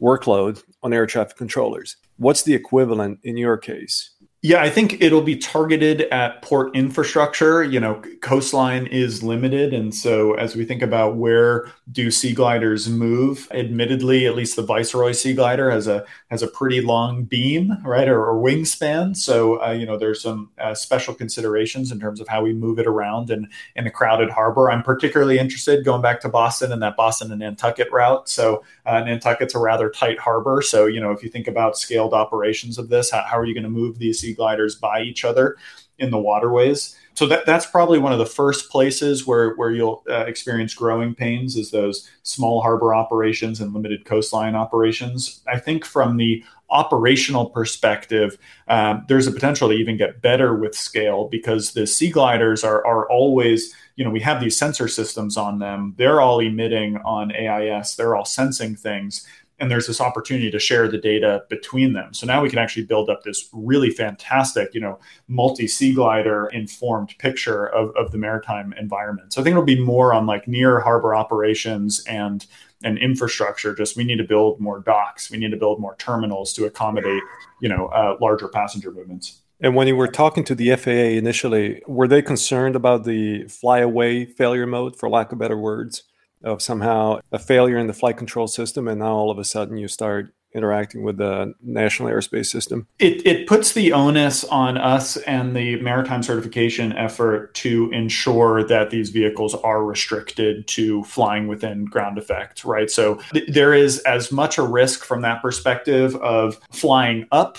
workload 0.00 0.62
on 0.82 0.92
air 0.92 1.06
traffic 1.06 1.36
controllers. 1.36 1.96
What's 2.16 2.42
the 2.42 2.54
equivalent 2.54 3.20
in 3.22 3.36
your 3.36 3.56
case? 3.56 4.10
Yeah, 4.42 4.62
I 4.62 4.70
think 4.70 5.02
it'll 5.02 5.20
be 5.20 5.36
targeted 5.36 6.00
at 6.12 6.40
port 6.40 6.74
infrastructure. 6.74 7.62
You 7.62 7.78
know, 7.78 8.02
coastline 8.22 8.86
is 8.86 9.22
limited. 9.22 9.74
And 9.74 9.94
so 9.94 10.32
as 10.32 10.56
we 10.56 10.64
think 10.64 10.80
about 10.80 11.16
where 11.16 11.66
do 11.92 12.10
sea 12.10 12.32
gliders 12.32 12.88
move, 12.88 13.46
admittedly, 13.50 14.26
at 14.26 14.34
least 14.34 14.56
the 14.56 14.62
Viceroy 14.62 15.12
Sea 15.12 15.34
Glider 15.34 15.70
has 15.70 15.86
a 15.86 16.06
has 16.30 16.42
a 16.42 16.48
pretty 16.48 16.80
long 16.80 17.24
beam, 17.24 17.76
right, 17.84 18.08
or, 18.08 18.24
or 18.24 18.42
wingspan. 18.42 19.14
So, 19.14 19.62
uh, 19.62 19.72
you 19.72 19.84
know, 19.84 19.98
there's 19.98 20.22
some 20.22 20.48
uh, 20.58 20.72
special 20.72 21.12
considerations 21.12 21.92
in 21.92 22.00
terms 22.00 22.18
of 22.18 22.26
how 22.26 22.42
we 22.42 22.54
move 22.54 22.78
it 22.78 22.86
around 22.86 23.30
in, 23.30 23.46
in 23.76 23.86
a 23.86 23.90
crowded 23.90 24.30
harbor. 24.30 24.70
I'm 24.70 24.82
particularly 24.82 25.38
interested 25.38 25.84
going 25.84 26.00
back 26.00 26.18
to 26.22 26.30
Boston 26.30 26.72
and 26.72 26.80
that 26.80 26.96
Boston 26.96 27.30
and 27.30 27.40
Nantucket 27.40 27.92
route. 27.92 28.26
So 28.26 28.64
uh, 28.86 29.00
Nantucket's 29.00 29.54
a 29.54 29.58
rather 29.58 29.90
tight 29.90 30.18
harbor. 30.18 30.62
So, 30.62 30.86
you 30.86 31.00
know, 31.00 31.10
if 31.10 31.22
you 31.22 31.28
think 31.28 31.46
about 31.46 31.76
scaled 31.76 32.14
operations 32.14 32.78
of 32.78 32.88
this, 32.88 33.10
how, 33.10 33.22
how 33.22 33.36
are 33.38 33.44
you 33.44 33.52
going 33.52 33.64
to 33.64 33.68
move 33.68 33.98
these 33.98 34.20
sea 34.20 34.29
gliders 34.34 34.74
by 34.74 35.02
each 35.02 35.24
other 35.24 35.56
in 35.98 36.10
the 36.10 36.18
waterways. 36.18 36.96
So 37.14 37.26
that, 37.26 37.44
that's 37.44 37.66
probably 37.66 37.98
one 37.98 38.12
of 38.12 38.18
the 38.18 38.26
first 38.26 38.70
places 38.70 39.26
where, 39.26 39.54
where 39.56 39.70
you'll 39.70 40.02
uh, 40.08 40.24
experience 40.24 40.74
growing 40.74 41.14
pains 41.14 41.56
is 41.56 41.70
those 41.70 42.08
small 42.22 42.62
harbor 42.62 42.94
operations 42.94 43.60
and 43.60 43.74
limited 43.74 44.04
coastline 44.04 44.54
operations. 44.54 45.42
I 45.46 45.58
think 45.58 45.84
from 45.84 46.16
the 46.16 46.42
operational 46.70 47.50
perspective, 47.50 48.38
um, 48.68 49.04
there's 49.08 49.26
a 49.26 49.32
potential 49.32 49.68
to 49.68 49.74
even 49.74 49.96
get 49.96 50.22
better 50.22 50.54
with 50.54 50.74
scale 50.74 51.28
because 51.28 51.72
the 51.72 51.86
sea 51.86 52.10
gliders 52.10 52.64
are, 52.64 52.86
are 52.86 53.10
always, 53.10 53.74
you 53.96 54.04
know, 54.04 54.10
we 54.10 54.20
have 54.20 54.40
these 54.40 54.56
sensor 54.56 54.88
systems 54.88 55.36
on 55.36 55.58
them. 55.58 55.94
They're 55.98 56.20
all 56.20 56.40
emitting 56.40 56.96
on 56.98 57.32
AIS, 57.32 57.96
they're 57.96 58.14
all 58.14 58.24
sensing 58.24 58.76
things 58.76 59.26
and 59.60 59.70
there's 59.70 59.86
this 59.86 60.00
opportunity 60.00 60.50
to 60.50 60.58
share 60.58 60.88
the 60.88 60.98
data 60.98 61.44
between 61.50 61.92
them. 61.92 62.14
So 62.14 62.26
now 62.26 62.40
we 62.40 62.48
can 62.48 62.58
actually 62.58 62.86
build 62.86 63.10
up 63.10 63.22
this 63.22 63.48
really 63.52 63.90
fantastic, 63.90 64.74
you 64.74 64.80
know, 64.80 64.98
multi 65.28 65.68
sea 65.68 65.92
glider 65.92 66.46
informed 66.46 67.14
picture 67.18 67.66
of, 67.66 67.94
of 67.94 68.10
the 68.10 68.18
maritime 68.18 68.72
environment. 68.78 69.34
So 69.34 69.40
I 69.40 69.44
think 69.44 69.52
it'll 69.52 69.64
be 69.64 69.78
more 69.78 70.14
on 70.14 70.26
like 70.26 70.48
near 70.48 70.80
harbor 70.80 71.14
operations 71.14 72.02
and 72.06 72.46
and 72.82 72.96
infrastructure. 72.96 73.74
Just 73.74 73.96
we 73.96 74.04
need 74.04 74.16
to 74.16 74.24
build 74.24 74.58
more 74.58 74.80
docks, 74.80 75.30
we 75.30 75.36
need 75.36 75.50
to 75.50 75.58
build 75.58 75.78
more 75.78 75.96
terminals 75.96 76.54
to 76.54 76.64
accommodate, 76.64 77.22
you 77.60 77.68
know, 77.68 77.86
uh, 77.88 78.16
larger 78.20 78.48
passenger 78.48 78.90
movements. 78.90 79.42
And 79.62 79.76
when 79.76 79.86
you 79.86 79.94
were 79.94 80.08
talking 80.08 80.42
to 80.44 80.54
the 80.54 80.74
FAA 80.74 81.18
initially, 81.18 81.82
were 81.86 82.08
they 82.08 82.22
concerned 82.22 82.74
about 82.74 83.04
the 83.04 83.46
flyaway 83.48 84.24
failure 84.24 84.66
mode, 84.66 84.96
for 84.96 85.10
lack 85.10 85.32
of 85.32 85.38
better 85.38 85.58
words? 85.58 86.04
Of 86.42 86.62
somehow 86.62 87.20
a 87.32 87.38
failure 87.38 87.78
in 87.78 87.86
the 87.86 87.92
flight 87.92 88.16
control 88.16 88.46
system, 88.46 88.88
and 88.88 89.00
now 89.00 89.12
all 89.12 89.30
of 89.30 89.38
a 89.38 89.44
sudden 89.44 89.76
you 89.76 89.88
start 89.88 90.32
interacting 90.52 91.02
with 91.02 91.16
the 91.16 91.54
national 91.62 92.08
airspace 92.08 92.46
system? 92.46 92.86
It, 92.98 93.24
it 93.26 93.46
puts 93.46 93.72
the 93.72 93.92
onus 93.92 94.44
on 94.44 94.76
us 94.76 95.16
and 95.18 95.54
the 95.54 95.76
maritime 95.76 96.22
certification 96.22 96.92
effort 96.94 97.54
to 97.56 97.90
ensure 97.92 98.64
that 98.64 98.90
these 98.90 99.10
vehicles 99.10 99.54
are 99.54 99.84
restricted 99.84 100.66
to 100.68 101.04
flying 101.04 101.46
within 101.46 101.84
ground 101.84 102.18
effect, 102.18 102.64
right? 102.64 102.90
So 102.90 103.20
th- 103.32 103.48
there 103.48 103.74
is 103.74 104.00
as 104.00 104.32
much 104.32 104.58
a 104.58 104.62
risk 104.62 105.04
from 105.04 105.22
that 105.22 105.42
perspective 105.42 106.16
of 106.16 106.60
flying 106.72 107.26
up 107.30 107.58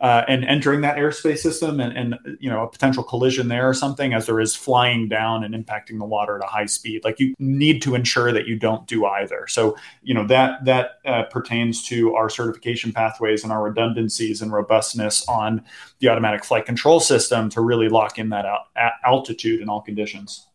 uh, 0.00 0.24
and 0.28 0.44
entering 0.46 0.80
that 0.80 0.96
airspace 0.96 1.38
system 1.38 1.78
and, 1.78 1.96
and 1.96 2.38
you 2.40 2.48
know 2.48 2.62
a 2.62 2.68
potential 2.68 3.02
collision 3.02 3.48
there 3.48 3.68
or 3.68 3.74
something 3.74 4.14
as 4.14 4.26
there 4.26 4.40
is 4.40 4.56
flying 4.56 5.08
down 5.08 5.44
and 5.44 5.54
impacting 5.54 5.98
the 5.98 6.06
water 6.06 6.36
at 6.36 6.44
a 6.44 6.46
high 6.46 6.66
speed. 6.66 7.04
Like 7.04 7.20
you 7.20 7.34
need 7.38 7.82
to 7.82 7.94
ensure 7.94 8.32
that 8.32 8.46
you 8.46 8.58
don't 8.58 8.86
do 8.86 9.04
either. 9.04 9.46
So 9.48 9.76
you 10.02 10.14
know 10.14 10.26
that 10.26 10.64
that 10.64 10.92
uh, 11.04 11.24
pertains 11.24 11.86
to 11.88 12.14
our 12.14 12.30
certification 12.30 12.92
pathways 12.92 13.44
and 13.44 13.52
our 13.52 13.62
redundancies 13.62 14.40
and 14.40 14.52
robustness 14.52 15.28
on 15.28 15.62
the 15.98 16.08
automatic 16.08 16.44
flight 16.44 16.64
control 16.64 17.00
system 17.00 17.50
to 17.50 17.60
really 17.60 17.90
lock 17.90 18.18
in 18.18 18.30
that 18.30 18.46
out, 18.46 18.66
altitude 19.04 19.60
in 19.60 19.68
all 19.68 19.82
conditions. 19.82 20.46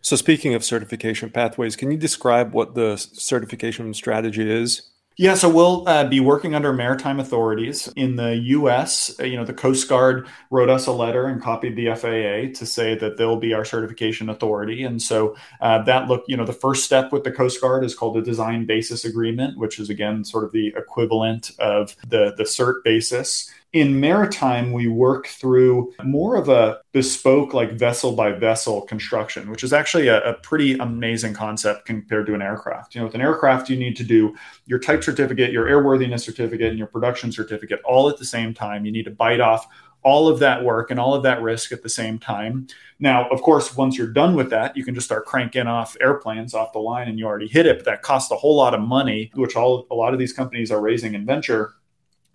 So 0.00 0.16
speaking 0.16 0.54
of 0.54 0.64
certification 0.64 1.30
pathways 1.30 1.76
can 1.76 1.90
you 1.92 1.98
describe 1.98 2.52
what 2.52 2.74
the 2.74 2.96
certification 2.96 3.94
strategy 3.94 4.50
is 4.50 4.90
yeah, 5.20 5.34
so 5.34 5.48
we'll 5.48 5.82
uh, 5.88 6.04
be 6.04 6.20
working 6.20 6.54
under 6.54 6.72
maritime 6.72 7.18
authorities 7.18 7.92
in 7.96 8.14
the 8.14 8.36
U.S. 8.36 9.18
Uh, 9.18 9.24
you 9.24 9.36
know, 9.36 9.44
the 9.44 9.52
Coast 9.52 9.88
Guard 9.88 10.28
wrote 10.50 10.70
us 10.70 10.86
a 10.86 10.92
letter 10.92 11.26
and 11.26 11.42
copied 11.42 11.74
the 11.74 11.86
FAA 11.86 12.56
to 12.56 12.64
say 12.64 12.94
that 12.94 13.16
they'll 13.16 13.36
be 13.36 13.52
our 13.52 13.64
certification 13.64 14.28
authority, 14.28 14.84
and 14.84 15.02
so 15.02 15.36
uh, 15.60 15.82
that 15.82 16.06
look, 16.06 16.22
you 16.28 16.36
know, 16.36 16.44
the 16.44 16.52
first 16.52 16.84
step 16.84 17.10
with 17.10 17.24
the 17.24 17.32
Coast 17.32 17.60
Guard 17.60 17.82
is 17.82 17.96
called 17.96 18.16
a 18.16 18.22
design 18.22 18.64
basis 18.64 19.04
agreement, 19.04 19.58
which 19.58 19.80
is 19.80 19.90
again 19.90 20.24
sort 20.24 20.44
of 20.44 20.52
the 20.52 20.68
equivalent 20.76 21.50
of 21.58 21.96
the 22.06 22.32
the 22.36 22.44
cert 22.44 22.84
basis. 22.84 23.52
In 23.74 24.00
maritime, 24.00 24.72
we 24.72 24.88
work 24.88 25.26
through 25.26 25.92
more 26.02 26.36
of 26.36 26.48
a 26.48 26.80
bespoke, 26.92 27.52
like 27.52 27.72
vessel 27.72 28.12
by 28.12 28.32
vessel 28.32 28.80
construction, 28.80 29.50
which 29.50 29.62
is 29.62 29.74
actually 29.74 30.08
a, 30.08 30.22
a, 30.22 30.32
pretty 30.34 30.78
amazing 30.78 31.34
concept 31.34 31.84
compared 31.84 32.24
to 32.26 32.34
an 32.34 32.40
aircraft. 32.40 32.94
You 32.94 33.02
know, 33.02 33.06
with 33.06 33.14
an 33.14 33.20
aircraft, 33.20 33.68
you 33.68 33.76
need 33.76 33.94
to 33.96 34.04
do 34.04 34.34
your 34.64 34.78
type 34.78 35.04
certificate, 35.04 35.52
your 35.52 35.66
airworthiness 35.66 36.20
certificate, 36.20 36.70
and 36.70 36.78
your 36.78 36.86
production 36.86 37.30
certificate 37.30 37.80
all 37.84 38.08
at 38.08 38.16
the 38.16 38.24
same 38.24 38.54
time. 38.54 38.86
You 38.86 38.92
need 38.92 39.04
to 39.04 39.10
bite 39.10 39.40
off 39.40 39.66
all 40.02 40.28
of 40.28 40.38
that 40.38 40.64
work 40.64 40.90
and 40.90 40.98
all 40.98 41.14
of 41.14 41.22
that 41.24 41.42
risk 41.42 41.70
at 41.70 41.82
the 41.82 41.88
same 41.90 42.18
time. 42.18 42.68
Now, 43.00 43.28
of 43.28 43.42
course, 43.42 43.76
once 43.76 43.98
you're 43.98 44.06
done 44.12 44.34
with 44.34 44.48
that, 44.48 44.78
you 44.78 44.84
can 44.84 44.94
just 44.94 45.06
start 45.06 45.26
cranking 45.26 45.66
off 45.66 45.94
airplanes 46.00 46.54
off 46.54 46.72
the 46.72 46.78
line 46.78 47.08
and 47.08 47.18
you 47.18 47.26
already 47.26 47.48
hit 47.48 47.66
it, 47.66 47.76
but 47.76 47.84
that 47.84 48.02
costs 48.02 48.30
a 48.30 48.36
whole 48.36 48.56
lot 48.56 48.72
of 48.72 48.80
money, 48.80 49.30
which 49.34 49.56
all 49.56 49.86
a 49.90 49.94
lot 49.94 50.14
of 50.14 50.18
these 50.18 50.32
companies 50.32 50.70
are 50.70 50.80
raising 50.80 51.12
in 51.14 51.26
venture 51.26 51.74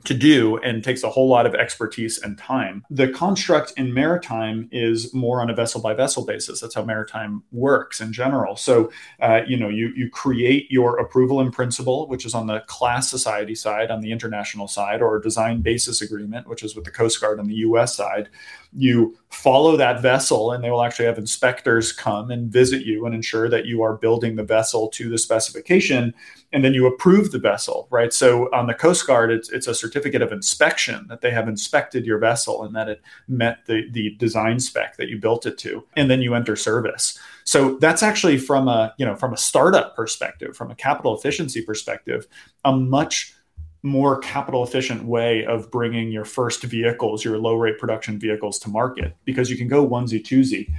to 0.04 0.14
do 0.14 0.58
and 0.58 0.84
takes 0.84 1.04
a 1.04 1.10
whole 1.10 1.30
lot 1.30 1.46
of 1.46 1.56
expertise 1.56 2.22
and 2.22 2.38
time. 2.38 2.86
The 2.90 3.10
construct 3.10 3.74
in 3.78 3.94
maritime 3.94 4.68
is 4.72 5.14
more 5.14 5.42
on 5.42 5.50
a 5.50 5.56
vessel 5.56 5.82
by 5.82 5.94
vessel 5.94 6.26
basis. 6.26 6.60
That's 6.60 6.76
how 6.76 6.84
maritime 6.84 7.44
works 7.52 8.02
in 8.02 8.12
general. 8.12 8.56
So, 8.56 8.92
uh, 9.22 9.42
you 9.48 9.58
know, 9.58 9.70
you 9.70 9.94
you 9.96 10.10
create 10.10 10.70
your 10.72 11.00
approval 11.00 11.40
in 11.42 11.52
principle, 11.52 12.08
which 12.08 12.26
is 12.26 12.34
on 12.34 12.48
the 12.48 12.62
class 12.62 13.10
society 13.10 13.56
side, 13.56 13.92
on 13.92 14.02
the 14.02 14.12
international 14.12 14.68
side, 14.68 15.02
or 15.02 15.20
design 15.20 15.62
basis 15.62 16.02
agreement, 16.02 16.48
which 16.48 16.64
is 16.64 16.76
with 16.76 16.86
the 16.86 16.92
Coast 16.92 17.22
Guard 17.22 17.40
on 17.40 17.48
the 17.48 17.56
U.S. 17.56 17.96
side 17.96 18.30
you 18.76 19.18
follow 19.30 19.76
that 19.78 20.02
vessel 20.02 20.52
and 20.52 20.64
they 20.64 20.72
will 20.72 20.84
actually 20.84 21.06
have 21.06 21.18
inspectors 21.18 21.92
come 21.92 22.32
and 22.32 22.52
visit 22.52 22.86
you 22.86 23.06
and 23.06 23.14
ensure 23.14 23.50
that 23.50 23.66
you 23.66 23.82
are 23.82 23.98
building 23.98 24.36
the 24.36 24.44
vessel 24.44 24.88
to 24.90 25.10
the 25.10 25.18
specification 25.18 26.14
and 26.52 26.64
then 26.64 26.74
you 26.74 26.88
approve 26.88 27.32
the 27.32 27.40
vessel 27.40 27.88
right? 27.92 28.14
So 28.14 28.54
on 28.54 28.68
the 28.68 28.74
coast 28.74 29.06
guard 29.06 29.32
it's, 29.32 29.52
it's 29.52 29.68
a 29.68 29.76
certificate 29.76 30.22
of 30.22 30.32
inspection 30.32 31.06
that 31.10 31.22
they 31.22 31.32
have 31.32 31.48
inspected 31.48 32.06
your 32.06 32.20
vessel 32.20 32.64
and 32.64 32.76
that 32.76 32.90
it 32.90 33.02
met 33.28 33.66
the, 33.66 33.90
the 33.92 34.16
design 34.16 34.60
spec 34.60 34.98
that 34.98 35.10
you 35.10 35.20
built 35.20 35.46
it 35.46 35.58
to 35.60 35.86
and 35.96 36.10
then 36.10 36.22
you 36.22 36.34
enter 36.34 36.56
service. 36.56 37.18
So 37.44 37.78
that's 37.80 38.04
actually 38.04 38.38
from 38.38 38.68
a 38.68 38.94
you 38.98 39.06
know 39.06 39.16
from 39.16 39.34
a 39.34 39.38
startup 39.38 39.96
perspective 39.96 40.56
from 40.56 40.72
a 40.72 40.76
capital 40.76 41.18
efficiency 41.18 41.62
perspective 41.62 42.28
a 42.66 42.76
much 42.76 43.36
more 43.84 44.18
capital 44.20 44.64
efficient 44.64 45.04
way 45.04 45.46
of 45.46 45.70
bringing 45.70 46.12
your 46.12 46.26
first 46.26 46.64
vehicles, 46.64 47.24
your 47.24 47.38
low 47.38 47.56
rate 47.56 47.78
production 47.78 48.18
vehicles 48.18 48.58
to 48.60 48.70
market 48.70 49.16
because 49.26 49.50
you 49.50 49.58
can 49.58 49.68
go 49.68 49.88
onesie 49.88 50.24
twosie. 50.24 50.74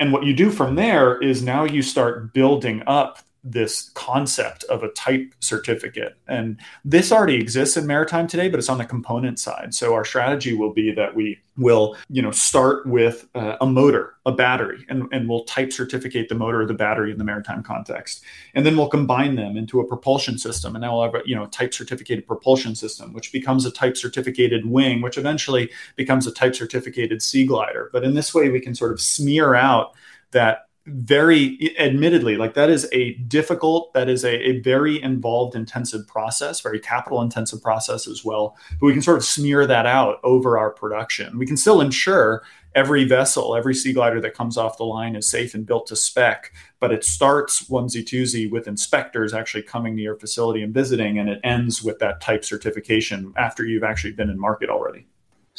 And 0.00 0.12
what 0.12 0.24
you 0.24 0.34
do 0.34 0.50
from 0.50 0.74
there 0.74 1.18
is 1.18 1.42
now 1.42 1.64
you 1.64 1.82
start 1.82 2.32
building 2.32 2.82
up 2.86 3.18
this 3.42 3.90
concept 3.90 4.64
of 4.64 4.82
a 4.82 4.88
type 4.88 5.34
certificate. 5.40 6.16
And 6.28 6.60
this 6.84 7.10
already 7.10 7.36
exists 7.36 7.76
in 7.76 7.86
maritime 7.86 8.26
today, 8.26 8.48
but 8.48 8.58
it's 8.58 8.68
on 8.68 8.78
the 8.78 8.84
component 8.84 9.38
side. 9.38 9.74
So 9.74 9.94
our 9.94 10.04
strategy 10.04 10.52
will 10.54 10.72
be 10.72 10.92
that 10.92 11.14
we 11.14 11.40
will, 11.56 11.96
you 12.08 12.22
know, 12.22 12.30
start 12.30 12.86
with 12.86 13.28
uh, 13.34 13.56
a 13.60 13.66
motor, 13.66 14.14
a 14.26 14.32
battery, 14.32 14.84
and, 14.88 15.04
and 15.12 15.28
we'll 15.28 15.44
type 15.44 15.72
certificate 15.72 16.28
the 16.28 16.34
motor 16.34 16.62
or 16.62 16.66
the 16.66 16.74
battery 16.74 17.12
in 17.12 17.18
the 17.18 17.24
maritime 17.24 17.62
context. 17.62 18.22
And 18.54 18.64
then 18.64 18.76
we'll 18.76 18.88
combine 18.88 19.36
them 19.36 19.56
into 19.56 19.80
a 19.80 19.86
propulsion 19.86 20.38
system. 20.38 20.74
And 20.74 20.82
now 20.82 20.94
we'll 20.94 21.04
have 21.04 21.14
a, 21.14 21.22
you 21.24 21.34
know, 21.34 21.46
type 21.46 21.74
certificated 21.74 22.26
propulsion 22.26 22.74
system, 22.74 23.12
which 23.12 23.32
becomes 23.32 23.66
a 23.66 23.70
type 23.70 23.96
certificated 23.96 24.66
wing, 24.66 25.02
which 25.02 25.18
eventually 25.18 25.70
becomes 25.96 26.26
a 26.26 26.32
type 26.32 26.54
certificated 26.54 27.22
sea 27.22 27.46
glider. 27.46 27.90
But 27.92 28.04
in 28.04 28.14
this 28.14 28.34
way, 28.34 28.48
we 28.48 28.60
can 28.60 28.74
sort 28.74 28.92
of 28.92 29.00
smear 29.00 29.54
out 29.54 29.94
that 30.32 30.69
very 30.92 31.74
admittedly 31.78 32.36
like 32.36 32.54
that 32.54 32.70
is 32.70 32.88
a 32.92 33.14
difficult 33.14 33.92
that 33.94 34.08
is 34.08 34.24
a, 34.24 34.34
a 34.48 34.60
very 34.60 35.00
involved 35.02 35.54
intensive 35.54 36.06
process 36.06 36.60
very 36.60 36.80
capital 36.80 37.22
intensive 37.22 37.62
process 37.62 38.06
as 38.06 38.24
well. 38.24 38.56
But 38.78 38.86
we 38.86 38.92
can 38.92 39.02
sort 39.02 39.16
of 39.16 39.24
smear 39.24 39.66
that 39.66 39.86
out 39.86 40.20
over 40.22 40.58
our 40.58 40.70
production. 40.70 41.38
We 41.38 41.46
can 41.46 41.56
still 41.56 41.80
ensure 41.80 42.42
every 42.74 43.04
vessel 43.04 43.56
every 43.56 43.74
sea 43.74 43.92
glider 43.92 44.20
that 44.20 44.34
comes 44.34 44.56
off 44.56 44.78
the 44.78 44.84
line 44.84 45.16
is 45.16 45.28
safe 45.28 45.54
and 45.54 45.66
built 45.66 45.88
to 45.88 45.96
spec 45.96 46.52
but 46.78 46.92
it 46.92 47.04
starts 47.04 47.68
onesie 47.68 48.04
twosie 48.04 48.48
with 48.48 48.68
inspectors 48.68 49.34
actually 49.34 49.62
coming 49.62 49.96
to 49.96 50.02
your 50.02 50.16
facility 50.16 50.62
and 50.62 50.72
visiting 50.72 51.18
and 51.18 51.28
it 51.28 51.40
ends 51.42 51.82
with 51.82 51.98
that 51.98 52.20
type 52.20 52.44
certification 52.44 53.32
after 53.36 53.66
you've 53.66 53.82
actually 53.82 54.12
been 54.12 54.30
in 54.30 54.38
market 54.38 54.70
already 54.70 55.04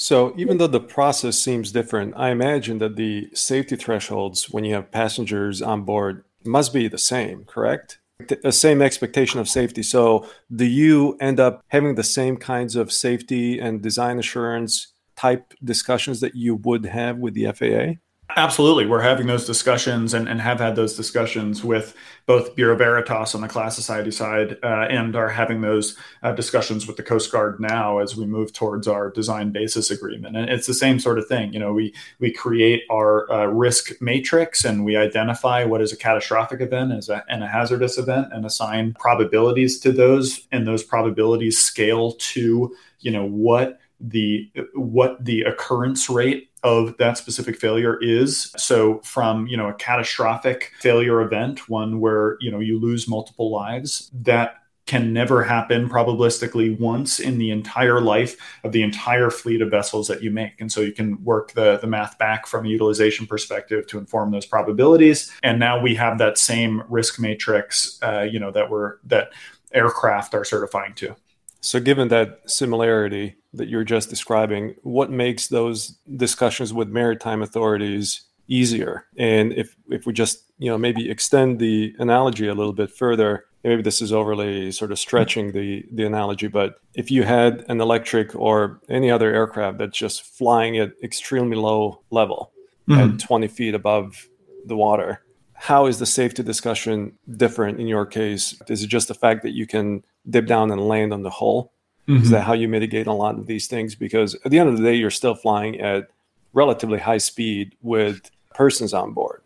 so 0.01 0.33
even 0.35 0.57
though 0.57 0.65
the 0.65 0.79
process 0.79 1.37
seems 1.37 1.71
different, 1.71 2.15
I 2.17 2.31
imagine 2.31 2.79
that 2.79 2.95
the 2.95 3.29
safety 3.35 3.75
thresholds 3.75 4.49
when 4.49 4.63
you 4.63 4.73
have 4.73 4.91
passengers 4.91 5.61
on 5.61 5.83
board 5.83 6.23
must 6.43 6.73
be 6.73 6.87
the 6.87 6.97
same, 6.97 7.45
correct? 7.45 7.99
The 8.41 8.51
same 8.51 8.81
expectation 8.81 9.39
of 9.39 9.47
safety. 9.47 9.83
So 9.83 10.27
do 10.55 10.65
you 10.65 11.17
end 11.21 11.39
up 11.39 11.63
having 11.67 11.93
the 11.93 12.03
same 12.03 12.37
kinds 12.37 12.75
of 12.75 12.91
safety 12.91 13.59
and 13.59 13.79
design 13.79 14.17
assurance 14.17 14.87
type 15.15 15.53
discussions 15.63 16.19
that 16.21 16.33
you 16.33 16.55
would 16.55 16.87
have 16.87 17.19
with 17.19 17.35
the 17.35 17.51
FAA? 17.51 17.99
Absolutely. 18.35 18.85
We're 18.85 19.01
having 19.01 19.27
those 19.27 19.45
discussions 19.45 20.13
and, 20.13 20.27
and 20.27 20.41
have 20.41 20.59
had 20.59 20.75
those 20.75 20.95
discussions 20.95 21.63
with 21.63 21.95
both 22.25 22.55
Bureau 22.55 22.75
Veritas 22.75 23.33
on 23.35 23.41
the 23.41 23.47
class 23.47 23.75
society 23.75 24.11
side 24.11 24.57
uh, 24.63 24.87
and 24.89 25.15
are 25.15 25.29
having 25.29 25.61
those 25.61 25.97
uh, 26.23 26.31
discussions 26.31 26.87
with 26.87 26.97
the 26.97 27.03
Coast 27.03 27.31
Guard 27.31 27.59
now 27.59 27.99
as 27.99 28.15
we 28.15 28.25
move 28.25 28.53
towards 28.53 28.87
our 28.87 29.09
design 29.09 29.51
basis 29.51 29.91
agreement. 29.91 30.37
And 30.37 30.49
it's 30.49 30.67
the 30.67 30.73
same 30.73 30.99
sort 30.99 31.19
of 31.19 31.27
thing. 31.27 31.53
You 31.53 31.59
know, 31.59 31.73
we, 31.73 31.93
we 32.19 32.31
create 32.31 32.83
our 32.91 33.31
uh, 33.31 33.45
risk 33.45 34.01
matrix 34.01 34.65
and 34.65 34.85
we 34.85 34.95
identify 34.95 35.63
what 35.63 35.81
is 35.81 35.91
a 35.91 35.97
catastrophic 35.97 36.61
event 36.61 36.91
as 36.91 37.09
a, 37.09 37.23
and 37.29 37.43
a 37.43 37.47
hazardous 37.47 37.97
event 37.97 38.27
and 38.31 38.45
assign 38.45 38.93
probabilities 38.99 39.79
to 39.81 39.91
those. 39.91 40.47
And 40.51 40.67
those 40.67 40.83
probabilities 40.83 41.59
scale 41.59 42.13
to, 42.13 42.75
you 42.99 43.11
know, 43.11 43.25
what 43.25 43.79
the 44.01 44.51
what 44.73 45.23
the 45.23 45.43
occurrence 45.43 46.09
rate 46.09 46.50
of 46.63 46.95
that 46.97 47.17
specific 47.17 47.57
failure 47.57 47.97
is 48.01 48.51
so 48.57 48.99
from 48.99 49.47
you 49.47 49.57
know 49.57 49.67
a 49.67 49.73
catastrophic 49.73 50.71
failure 50.79 51.21
event 51.21 51.67
one 51.69 51.99
where 51.99 52.37
you 52.39 52.51
know 52.51 52.59
you 52.59 52.79
lose 52.79 53.07
multiple 53.07 53.51
lives 53.51 54.11
that 54.13 54.61
can 54.87 55.13
never 55.13 55.43
happen 55.43 55.87
probabilistically 55.87 56.77
once 56.77 57.19
in 57.19 57.37
the 57.37 57.49
entire 57.51 58.01
life 58.01 58.35
of 58.63 58.71
the 58.71 58.81
entire 58.81 59.29
fleet 59.29 59.61
of 59.61 59.69
vessels 59.69 60.07
that 60.07 60.21
you 60.21 60.31
make. 60.31 60.59
And 60.59 60.71
so 60.71 60.81
you 60.81 60.91
can 60.91 61.23
work 61.23 61.53
the, 61.53 61.77
the 61.77 61.87
math 61.87 62.17
back 62.17 62.45
from 62.45 62.65
a 62.65 62.69
utilization 62.69 63.25
perspective 63.25 63.87
to 63.87 63.99
inform 63.99 64.31
those 64.31 64.45
probabilities. 64.45 65.31
And 65.43 65.59
now 65.59 65.79
we 65.79 65.95
have 65.95 66.17
that 66.17 66.37
same 66.37 66.83
risk 66.89 67.19
matrix, 67.19 67.99
uh, 68.03 68.27
you 68.29 68.39
know, 68.39 68.51
that 68.51 68.69
we're 68.69 68.97
that 69.05 69.31
aircraft 69.71 70.33
are 70.33 70.43
certifying 70.43 70.93
to. 70.95 71.15
So, 71.61 71.79
given 71.79 72.07
that 72.09 72.39
similarity 72.47 73.35
that 73.53 73.69
you're 73.69 73.83
just 73.83 74.09
describing, 74.09 74.75
what 74.81 75.11
makes 75.11 75.47
those 75.47 75.97
discussions 76.15 76.73
with 76.73 76.89
maritime 76.89 77.41
authorities 77.41 78.23
easier? 78.47 79.05
And 79.17 79.53
if 79.53 79.75
if 79.89 80.05
we 80.05 80.13
just 80.13 80.43
you 80.57 80.69
know 80.69 80.77
maybe 80.77 81.09
extend 81.09 81.59
the 81.59 81.95
analogy 81.99 82.47
a 82.47 82.55
little 82.55 82.73
bit 82.73 82.91
further, 82.91 83.45
maybe 83.63 83.83
this 83.83 84.01
is 84.01 84.11
overly 84.11 84.71
sort 84.71 84.91
of 84.91 84.99
stretching 84.99 85.51
the 85.51 85.85
the 85.91 86.03
analogy, 86.03 86.47
but 86.47 86.81
if 86.95 87.11
you 87.11 87.23
had 87.23 87.63
an 87.67 87.79
electric 87.79 88.35
or 88.35 88.81
any 88.89 89.11
other 89.11 89.33
aircraft 89.33 89.77
that's 89.77 89.97
just 89.97 90.23
flying 90.23 90.77
at 90.77 90.93
extremely 91.03 91.55
low 91.55 92.01
level, 92.09 92.51
mm-hmm. 92.89 93.13
at 93.13 93.19
20 93.19 93.47
feet 93.47 93.75
above 93.75 94.27
the 94.65 94.75
water, 94.75 95.23
how 95.61 95.85
is 95.85 95.99
the 95.99 96.07
safety 96.07 96.41
discussion 96.41 97.15
different 97.37 97.79
in 97.79 97.85
your 97.85 98.03
case? 98.03 98.59
Is 98.67 98.81
it 98.81 98.87
just 98.87 99.07
the 99.09 99.13
fact 99.13 99.43
that 99.43 99.51
you 99.51 99.67
can 99.67 100.03
dip 100.27 100.47
down 100.47 100.71
and 100.71 100.87
land 100.87 101.13
on 101.13 101.21
the 101.21 101.29
hull? 101.29 101.71
Mm-hmm. 102.07 102.23
Is 102.23 102.31
that 102.31 102.45
how 102.45 102.53
you 102.53 102.67
mitigate 102.67 103.05
a 103.05 103.13
lot 103.13 103.37
of 103.37 103.45
these 103.45 103.67
things? 103.67 103.93
Because 103.93 104.33
at 104.43 104.49
the 104.49 104.57
end 104.57 104.69
of 104.69 104.77
the 104.77 104.83
day, 104.83 104.95
you're 104.95 105.11
still 105.11 105.35
flying 105.35 105.79
at 105.79 106.09
relatively 106.53 106.97
high 106.97 107.19
speed 107.19 107.75
with 107.83 108.31
persons 108.55 108.91
on 108.91 109.13
board. 109.13 109.43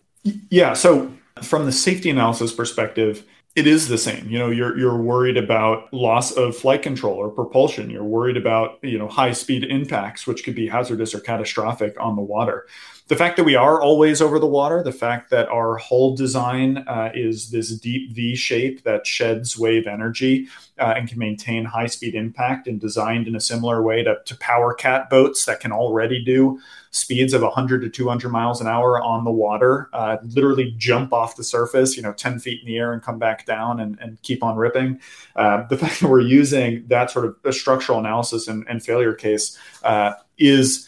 Yeah. 0.49 0.71
So 0.71 1.11
from 1.41 1.65
the 1.65 1.73
safety 1.73 2.09
analysis 2.09 2.53
perspective, 2.53 3.25
it 3.55 3.67
is 3.67 3.89
the 3.89 3.97
same. 3.97 4.29
You 4.29 4.39
know, 4.39 4.49
you're 4.49 4.77
you're 4.77 5.01
worried 5.01 5.35
about 5.35 5.93
loss 5.93 6.31
of 6.31 6.55
flight 6.55 6.81
control 6.81 7.15
or 7.15 7.29
propulsion. 7.29 7.89
You're 7.89 8.05
worried 8.05 8.37
about 8.37 8.79
you 8.81 8.97
know 8.97 9.09
high 9.09 9.33
speed 9.33 9.65
impacts, 9.65 10.25
which 10.25 10.45
could 10.45 10.55
be 10.55 10.67
hazardous 10.67 11.13
or 11.13 11.19
catastrophic 11.19 11.95
on 11.99 12.15
the 12.15 12.21
water 12.21 12.67
the 13.07 13.15
fact 13.15 13.37
that 13.37 13.43
we 13.43 13.55
are 13.55 13.79
always 13.79 14.19
over 14.19 14.39
the 14.39 14.47
water, 14.47 14.81
the 14.81 14.91
fact 14.91 15.29
that 15.29 15.47
our 15.49 15.77
hull 15.77 16.15
design 16.15 16.79
uh, 16.87 17.11
is 17.13 17.51
this 17.51 17.69
deep 17.77 18.11
V 18.15 18.35
shape 18.35 18.83
that 18.83 19.05
sheds 19.05 19.57
wave 19.57 19.85
energy 19.85 20.47
uh, 20.79 20.95
and 20.97 21.07
can 21.07 21.19
maintain 21.19 21.65
high 21.65 21.85
speed 21.85 22.15
impact 22.15 22.67
and 22.67 22.81
designed 22.81 23.27
in 23.27 23.35
a 23.35 23.39
similar 23.39 23.83
way 23.83 24.03
to, 24.03 24.17
to 24.25 24.35
power 24.37 24.73
cat 24.73 25.07
boats 25.11 25.45
that 25.45 25.59
can 25.59 25.71
already 25.71 26.23
do 26.23 26.59
speeds 26.89 27.33
of 27.33 27.43
100 27.43 27.81
to 27.81 27.89
200 27.89 28.29
miles 28.29 28.59
an 28.59 28.67
hour 28.67 28.99
on 29.01 29.23
the 29.23 29.31
water, 29.31 29.89
uh, 29.93 30.17
literally 30.23 30.73
jump 30.77 31.13
off 31.13 31.35
the 31.35 31.43
surface, 31.43 31.95
you 31.95 32.01
know, 32.01 32.13
10 32.13 32.39
feet 32.39 32.61
in 32.61 32.65
the 32.65 32.77
air 32.77 32.91
and 32.91 33.03
come 33.03 33.19
back 33.19 33.45
down 33.45 33.81
and, 33.81 33.99
and 33.99 34.19
keep 34.23 34.41
on 34.41 34.55
ripping. 34.55 34.99
Uh, 35.35 35.67
the 35.67 35.77
fact 35.77 35.99
that 35.99 36.09
we're 36.09 36.21
using 36.21 36.83
that 36.87 37.11
sort 37.11 37.25
of 37.25 37.35
a 37.43 37.53
structural 37.53 37.99
analysis 37.99 38.47
and, 38.47 38.65
and 38.67 38.81
failure 38.81 39.13
case 39.13 39.59
uh, 39.83 40.13
is 40.39 40.87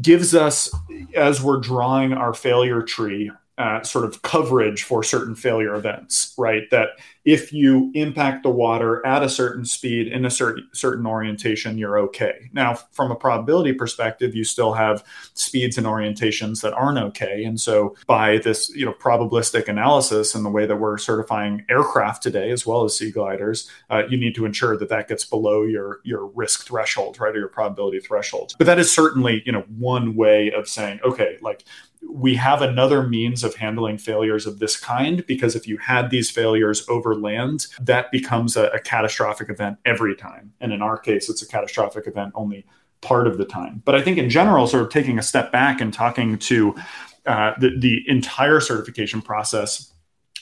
gives 0.00 0.34
us, 0.34 0.70
as 1.14 1.42
we're 1.42 1.60
drawing 1.60 2.12
our 2.12 2.32
failure 2.32 2.82
tree, 2.82 3.30
uh, 3.58 3.82
sort 3.82 4.04
of 4.04 4.22
coverage 4.22 4.82
for 4.82 5.02
certain 5.02 5.34
failure 5.34 5.74
events, 5.74 6.34
right? 6.38 6.70
That 6.70 6.88
if 7.24 7.52
you 7.52 7.92
impact 7.94 8.42
the 8.42 8.50
water 8.50 9.04
at 9.06 9.22
a 9.22 9.28
certain 9.28 9.66
speed 9.66 10.08
in 10.08 10.24
a 10.24 10.30
certain 10.30 10.68
certain 10.72 11.06
orientation, 11.06 11.76
you're 11.76 11.98
okay. 11.98 12.50
Now, 12.52 12.74
from 12.74 13.10
a 13.10 13.14
probability 13.14 13.74
perspective, 13.74 14.34
you 14.34 14.42
still 14.42 14.72
have 14.72 15.04
speeds 15.34 15.76
and 15.76 15.86
orientations 15.86 16.62
that 16.62 16.72
aren't 16.72 16.98
okay. 16.98 17.44
And 17.44 17.60
so 17.60 17.94
by 18.06 18.38
this, 18.38 18.74
you 18.74 18.86
know, 18.86 18.94
probabilistic 18.94 19.68
analysis 19.68 20.34
and 20.34 20.44
the 20.44 20.50
way 20.50 20.64
that 20.64 20.76
we're 20.76 20.98
certifying 20.98 21.64
aircraft 21.68 22.22
today, 22.22 22.50
as 22.50 22.66
well 22.66 22.84
as 22.84 22.96
sea 22.96 23.10
gliders, 23.10 23.70
uh, 23.90 24.02
you 24.08 24.16
need 24.16 24.34
to 24.34 24.46
ensure 24.46 24.78
that 24.78 24.88
that 24.88 25.08
gets 25.08 25.24
below 25.26 25.62
your 25.62 26.00
your 26.04 26.26
risk 26.28 26.66
threshold, 26.66 27.20
right, 27.20 27.36
or 27.36 27.38
your 27.38 27.48
probability 27.48 28.00
threshold. 28.00 28.54
But 28.56 28.66
that 28.66 28.78
is 28.78 28.92
certainly, 28.92 29.42
you 29.44 29.52
know, 29.52 29.64
one 29.78 30.16
way 30.16 30.50
of 30.50 30.66
saying, 30.68 31.00
okay, 31.04 31.36
like 31.42 31.64
we 32.10 32.34
have 32.34 32.62
another 32.62 33.06
means 33.06 33.42
of 33.44 33.54
handling 33.54 33.98
failures 33.98 34.46
of 34.46 34.58
this 34.58 34.78
kind 34.78 35.24
because 35.26 35.54
if 35.54 35.66
you 35.66 35.78
had 35.78 36.10
these 36.10 36.30
failures 36.30 36.86
over 36.88 37.14
land, 37.14 37.66
that 37.80 38.10
becomes 38.10 38.56
a, 38.56 38.64
a, 38.68 38.80
catastrophic 38.80 39.48
event 39.48 39.78
every 39.84 40.14
time. 40.14 40.52
And 40.60 40.72
in 40.72 40.82
our 40.82 40.98
case, 40.98 41.30
it's 41.30 41.42
a 41.42 41.46
catastrophic 41.46 42.06
event 42.06 42.32
only 42.34 42.66
part 43.00 43.26
of 43.26 43.38
the 43.38 43.44
time. 43.44 43.82
But 43.84 43.94
I 43.94 44.02
think 44.02 44.18
in 44.18 44.30
general, 44.30 44.66
sort 44.66 44.82
of 44.82 44.90
taking 44.90 45.18
a 45.18 45.22
step 45.22 45.52
back 45.52 45.80
and 45.80 45.92
talking 45.92 46.38
to 46.38 46.74
uh, 47.26 47.52
the, 47.58 47.76
the 47.78 48.02
entire 48.06 48.60
certification 48.60 49.22
process 49.22 49.91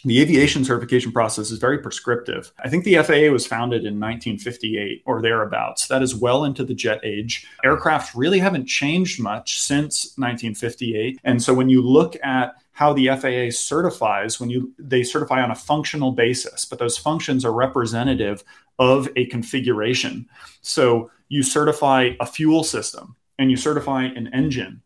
the 0.05 0.21
aviation 0.21 0.65
certification 0.65 1.13
process 1.13 1.51
is 1.51 1.59
very 1.59 1.79
prescriptive. 1.79 2.53
I 2.59 2.69
think 2.69 2.85
the 2.85 2.97
FAA 2.97 3.33
was 3.33 3.47
founded 3.47 3.81
in 3.81 4.01
1958 4.01 5.03
or 5.05 5.21
thereabouts. 5.21 5.89
That 5.89 6.03
is 6.03 6.15
well 6.15 6.45
into 6.45 6.65
the 6.65 6.75
jet 6.75 7.01
age. 7.05 7.47
Aircraft 7.65 8.15
really 8.15 8.39
haven't 8.39 8.67
changed 8.67 9.21
much 9.21 9.59
since 9.59 10.15
1958. 10.17 11.21
And 11.25 11.43
so 11.43 11.53
when 11.53 11.69
you 11.69 11.83
look 11.83 12.17
at 12.23 12.55
how 12.73 12.95
the 12.95 13.09
FAA 13.09 13.51
certifies 13.55 14.41
when 14.41 14.49
you 14.49 14.73
they 14.79 15.03
certify 15.03 15.43
on 15.43 15.51
a 15.51 15.55
functional 15.55 16.13
basis, 16.13 16.65
but 16.65 16.79
those 16.79 16.97
functions 16.97 17.45
are 17.45 17.53
representative 17.53 18.43
of 18.79 19.09
a 19.17 19.27
configuration. 19.27 20.27
So 20.63 21.11
you 21.29 21.43
certify 21.43 22.13
a 22.21 22.27
fuel 22.27 22.65
system 22.65 23.17
and 23.39 23.51
you 23.51 23.59
certify 23.59 24.05
an 24.05 24.29
engine 24.33 24.83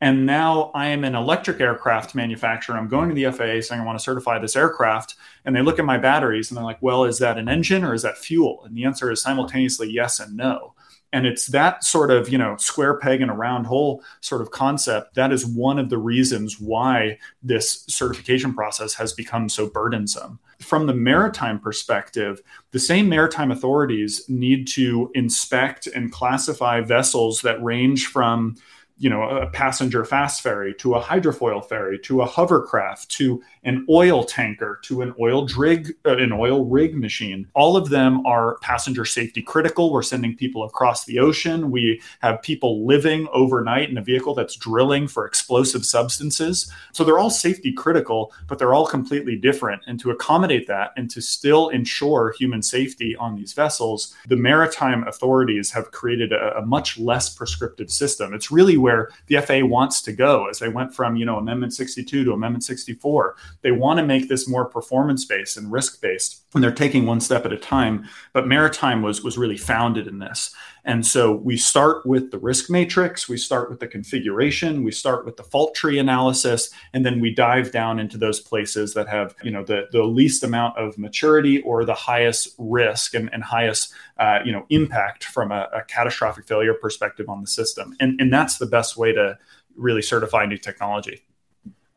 and 0.00 0.26
now 0.26 0.70
I 0.74 0.88
am 0.88 1.04
an 1.04 1.14
electric 1.14 1.60
aircraft 1.60 2.14
manufacturer. 2.14 2.76
I'm 2.76 2.88
going 2.88 3.08
to 3.08 3.14
the 3.14 3.30
FAA 3.30 3.62
saying 3.62 3.80
I 3.80 3.84
want 3.84 3.98
to 3.98 4.02
certify 4.02 4.38
this 4.38 4.56
aircraft. 4.56 5.14
And 5.44 5.56
they 5.56 5.62
look 5.62 5.78
at 5.78 5.86
my 5.86 5.96
batteries 5.96 6.50
and 6.50 6.56
they're 6.56 6.64
like, 6.64 6.82
well, 6.82 7.04
is 7.04 7.18
that 7.18 7.38
an 7.38 7.48
engine 7.48 7.82
or 7.82 7.94
is 7.94 8.02
that 8.02 8.18
fuel? 8.18 8.62
And 8.64 8.76
the 8.76 8.84
answer 8.84 9.10
is 9.10 9.22
simultaneously 9.22 9.90
yes 9.90 10.20
and 10.20 10.36
no. 10.36 10.74
And 11.12 11.24
it's 11.24 11.46
that 11.46 11.82
sort 11.82 12.10
of, 12.10 12.28
you 12.28 12.36
know, 12.36 12.56
square 12.58 12.98
peg 12.98 13.22
in 13.22 13.30
a 13.30 13.34
round 13.34 13.66
hole 13.66 14.02
sort 14.20 14.42
of 14.42 14.50
concept. 14.50 15.14
That 15.14 15.32
is 15.32 15.46
one 15.46 15.78
of 15.78 15.88
the 15.88 15.96
reasons 15.96 16.60
why 16.60 17.18
this 17.42 17.84
certification 17.88 18.52
process 18.52 18.92
has 18.94 19.14
become 19.14 19.48
so 19.48 19.70
burdensome. 19.70 20.40
From 20.60 20.86
the 20.86 20.94
maritime 20.94 21.58
perspective, 21.58 22.42
the 22.72 22.78
same 22.78 23.08
maritime 23.08 23.50
authorities 23.50 24.28
need 24.28 24.66
to 24.68 25.10
inspect 25.14 25.86
and 25.86 26.12
classify 26.12 26.80
vessels 26.82 27.40
that 27.42 27.62
range 27.62 28.08
from 28.08 28.56
you 28.98 29.10
know 29.10 29.22
a 29.22 29.46
passenger 29.50 30.04
fast 30.04 30.42
ferry 30.42 30.74
to 30.74 30.94
a 30.94 31.00
hydrofoil 31.00 31.66
ferry 31.66 31.98
to 31.98 32.22
a 32.22 32.26
hovercraft 32.26 33.10
to 33.10 33.42
an 33.64 33.84
oil 33.90 34.24
tanker 34.24 34.78
to 34.82 35.02
an 35.02 35.14
oil 35.20 35.46
rig 35.56 35.92
uh, 36.06 36.16
an 36.16 36.32
oil 36.32 36.64
rig 36.64 36.96
machine. 36.96 37.46
All 37.54 37.76
of 37.76 37.90
them 37.90 38.24
are 38.24 38.56
passenger 38.62 39.04
safety 39.04 39.42
critical. 39.42 39.92
We're 39.92 40.02
sending 40.02 40.36
people 40.36 40.64
across 40.64 41.04
the 41.04 41.18
ocean. 41.18 41.70
We 41.70 42.00
have 42.20 42.40
people 42.42 42.86
living 42.86 43.28
overnight 43.32 43.90
in 43.90 43.98
a 43.98 44.02
vehicle 44.02 44.34
that's 44.34 44.56
drilling 44.56 45.08
for 45.08 45.26
explosive 45.26 45.84
substances. 45.84 46.72
So 46.92 47.04
they're 47.04 47.18
all 47.18 47.30
safety 47.30 47.72
critical 47.72 48.32
but 48.48 48.58
they're 48.58 48.74
all 48.74 48.86
completely 48.86 49.36
different. 49.36 49.82
And 49.86 50.00
to 50.00 50.10
accommodate 50.10 50.66
that 50.68 50.92
and 50.96 51.10
to 51.10 51.20
still 51.20 51.68
ensure 51.68 52.34
human 52.38 52.62
safety 52.62 53.14
on 53.16 53.36
these 53.36 53.52
vessels 53.52 54.14
the 54.26 54.36
maritime 54.36 55.06
authorities 55.06 55.70
have 55.70 55.90
created 55.90 56.32
a, 56.32 56.58
a 56.58 56.64
much 56.64 56.98
less 56.98 57.28
prescriptive 57.28 57.90
system. 57.90 58.32
It's 58.32 58.50
really 58.50 58.76
where 58.86 59.10
the 59.26 59.40
FAA 59.40 59.66
wants 59.66 60.00
to 60.02 60.12
go 60.12 60.46
as 60.46 60.60
they 60.60 60.68
went 60.68 60.94
from, 60.94 61.16
you 61.16 61.24
know, 61.24 61.38
Amendment 61.38 61.74
62 61.74 62.22
to 62.22 62.32
Amendment 62.32 62.62
64. 62.62 63.34
They 63.62 63.72
want 63.72 63.98
to 63.98 64.06
make 64.06 64.28
this 64.28 64.48
more 64.48 64.64
performance 64.64 65.24
based 65.24 65.56
and 65.56 65.72
risk 65.72 66.00
based 66.00 66.46
and 66.56 66.64
they're 66.64 66.72
taking 66.72 67.06
one 67.06 67.20
step 67.20 67.44
at 67.44 67.52
a 67.52 67.58
time. 67.58 68.08
But 68.32 68.48
maritime 68.48 69.02
was 69.02 69.22
was 69.22 69.38
really 69.38 69.58
founded 69.58 70.06
in 70.06 70.18
this. 70.18 70.54
And 70.86 71.04
so 71.04 71.32
we 71.32 71.56
start 71.56 72.06
with 72.06 72.30
the 72.30 72.38
risk 72.38 72.70
matrix, 72.70 73.28
we 73.28 73.36
start 73.36 73.68
with 73.68 73.80
the 73.80 73.88
configuration, 73.88 74.84
we 74.84 74.92
start 74.92 75.26
with 75.26 75.36
the 75.36 75.42
fault 75.42 75.74
tree 75.74 75.98
analysis, 75.98 76.70
and 76.92 77.04
then 77.04 77.20
we 77.20 77.34
dive 77.34 77.72
down 77.72 77.98
into 77.98 78.16
those 78.16 78.38
places 78.38 78.94
that 78.94 79.08
have, 79.08 79.34
you 79.42 79.50
know, 79.50 79.64
the, 79.64 79.88
the 79.90 80.04
least 80.04 80.44
amount 80.44 80.78
of 80.78 80.96
maturity 80.96 81.60
or 81.62 81.84
the 81.84 81.92
highest 81.92 82.54
risk 82.56 83.14
and, 83.14 83.28
and 83.32 83.42
highest, 83.42 83.92
uh, 84.18 84.38
you 84.44 84.52
know, 84.52 84.64
impact 84.70 85.24
from 85.24 85.50
a, 85.50 85.68
a 85.72 85.82
catastrophic 85.82 86.46
failure 86.46 86.74
perspective 86.74 87.28
on 87.28 87.40
the 87.40 87.48
system. 87.48 87.96
And, 87.98 88.20
and 88.20 88.32
that's 88.32 88.58
the 88.58 88.66
best 88.66 88.96
way 88.96 89.12
to 89.12 89.36
really 89.74 90.02
certify 90.02 90.46
new 90.46 90.56
technology. 90.56 91.22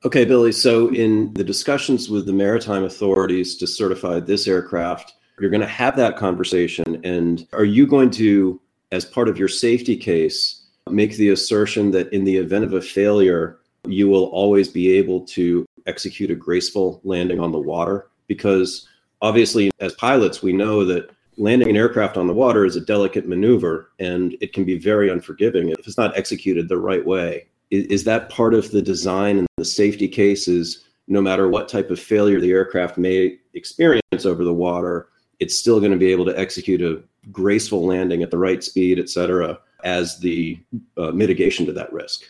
Okay, 0.04 0.26
Billy. 0.26 0.52
So, 0.52 0.90
in 0.94 1.34
the 1.34 1.44
discussions 1.44 2.10
with 2.10 2.26
the 2.26 2.34
maritime 2.34 2.86
authorities 2.86 3.56
to 3.58 3.68
certify 3.68 4.20
this 4.20 4.48
aircraft, 4.48 5.14
you're 5.40 5.50
going 5.50 5.62
to 5.62 5.68
have 5.68 5.96
that 5.98 6.16
conversation. 6.16 7.02
And 7.04 7.46
are 7.54 7.66
you 7.66 7.86
going 7.86 8.10
to, 8.12 8.60
as 8.92 9.06
part 9.06 9.30
of 9.30 9.38
your 9.38 9.48
safety 9.48 9.96
case, 9.96 10.64
make 10.90 11.16
the 11.18 11.30
assertion 11.30 11.92
that 11.92 12.12
in 12.12 12.24
the 12.24 12.38
event 12.38 12.66
of 12.66 12.74
a 12.74 12.82
failure, 12.82 13.60
you 13.88 14.10
will 14.10 14.26
always 14.26 14.68
be 14.68 14.92
able 14.94 15.22
to 15.22 15.66
execute 15.86 16.32
a 16.32 16.36
graceful 16.36 17.00
landing 17.04 17.40
on 17.40 17.52
the 17.52 17.60
water? 17.60 18.10
Because 18.28 18.88
obviously, 19.22 19.72
as 19.80 19.94
pilots, 19.94 20.42
we 20.42 20.54
know 20.54 20.84
that 20.86 21.12
landing 21.40 21.70
an 21.70 21.78
aircraft 21.78 22.18
on 22.18 22.28
the 22.28 22.34
water 22.34 22.66
is 22.66 22.76
a 22.76 22.82
delicate 22.82 23.28
maneuver 23.28 23.92
and 24.00 24.36
it 24.42 24.54
can 24.54 24.66
be 24.66 24.78
very 24.78 25.10
unforgiving 25.10 25.70
if 25.70 25.80
it's 25.88 25.98
not 25.98 26.16
executed 26.18 26.68
the 26.68 26.78
right 26.78 27.06
way 27.06 27.48
is, 27.72 28.04
that 28.04 28.30
part 28.30 28.54
of 28.54 28.70
the 28.72 28.82
design 28.82 29.38
and 29.38 29.48
the 29.56 29.64
safety 29.64 30.08
cases 30.08 30.84
no 31.08 31.22
matter 31.22 31.48
what 31.48 31.70
type 31.70 31.90
of 31.90 32.00
failure 32.00 32.42
the 32.42 32.52
aircraft 32.52 32.98
may 32.98 33.38
experience 33.54 34.26
over 34.26 34.44
the 34.44 34.54
water 34.54 35.08
it's 35.40 35.58
still 35.58 35.80
going 35.80 35.94
to 35.94 35.98
be 35.98 36.12
able 36.12 36.26
to 36.26 36.38
execute 36.38 36.82
a 36.82 37.02
graceful 37.32 37.86
landing 37.86 38.24
at 38.24 38.32
the 38.32 38.38
right 38.38 38.64
speed 38.64 39.00
et 39.00 39.10
cetera 39.10 39.60
as 39.84 40.20
the 40.20 40.60
uh, 40.98 41.12
mitigation 41.12 41.66
to 41.66 41.72
that 41.74 41.92
risk. 41.94 42.24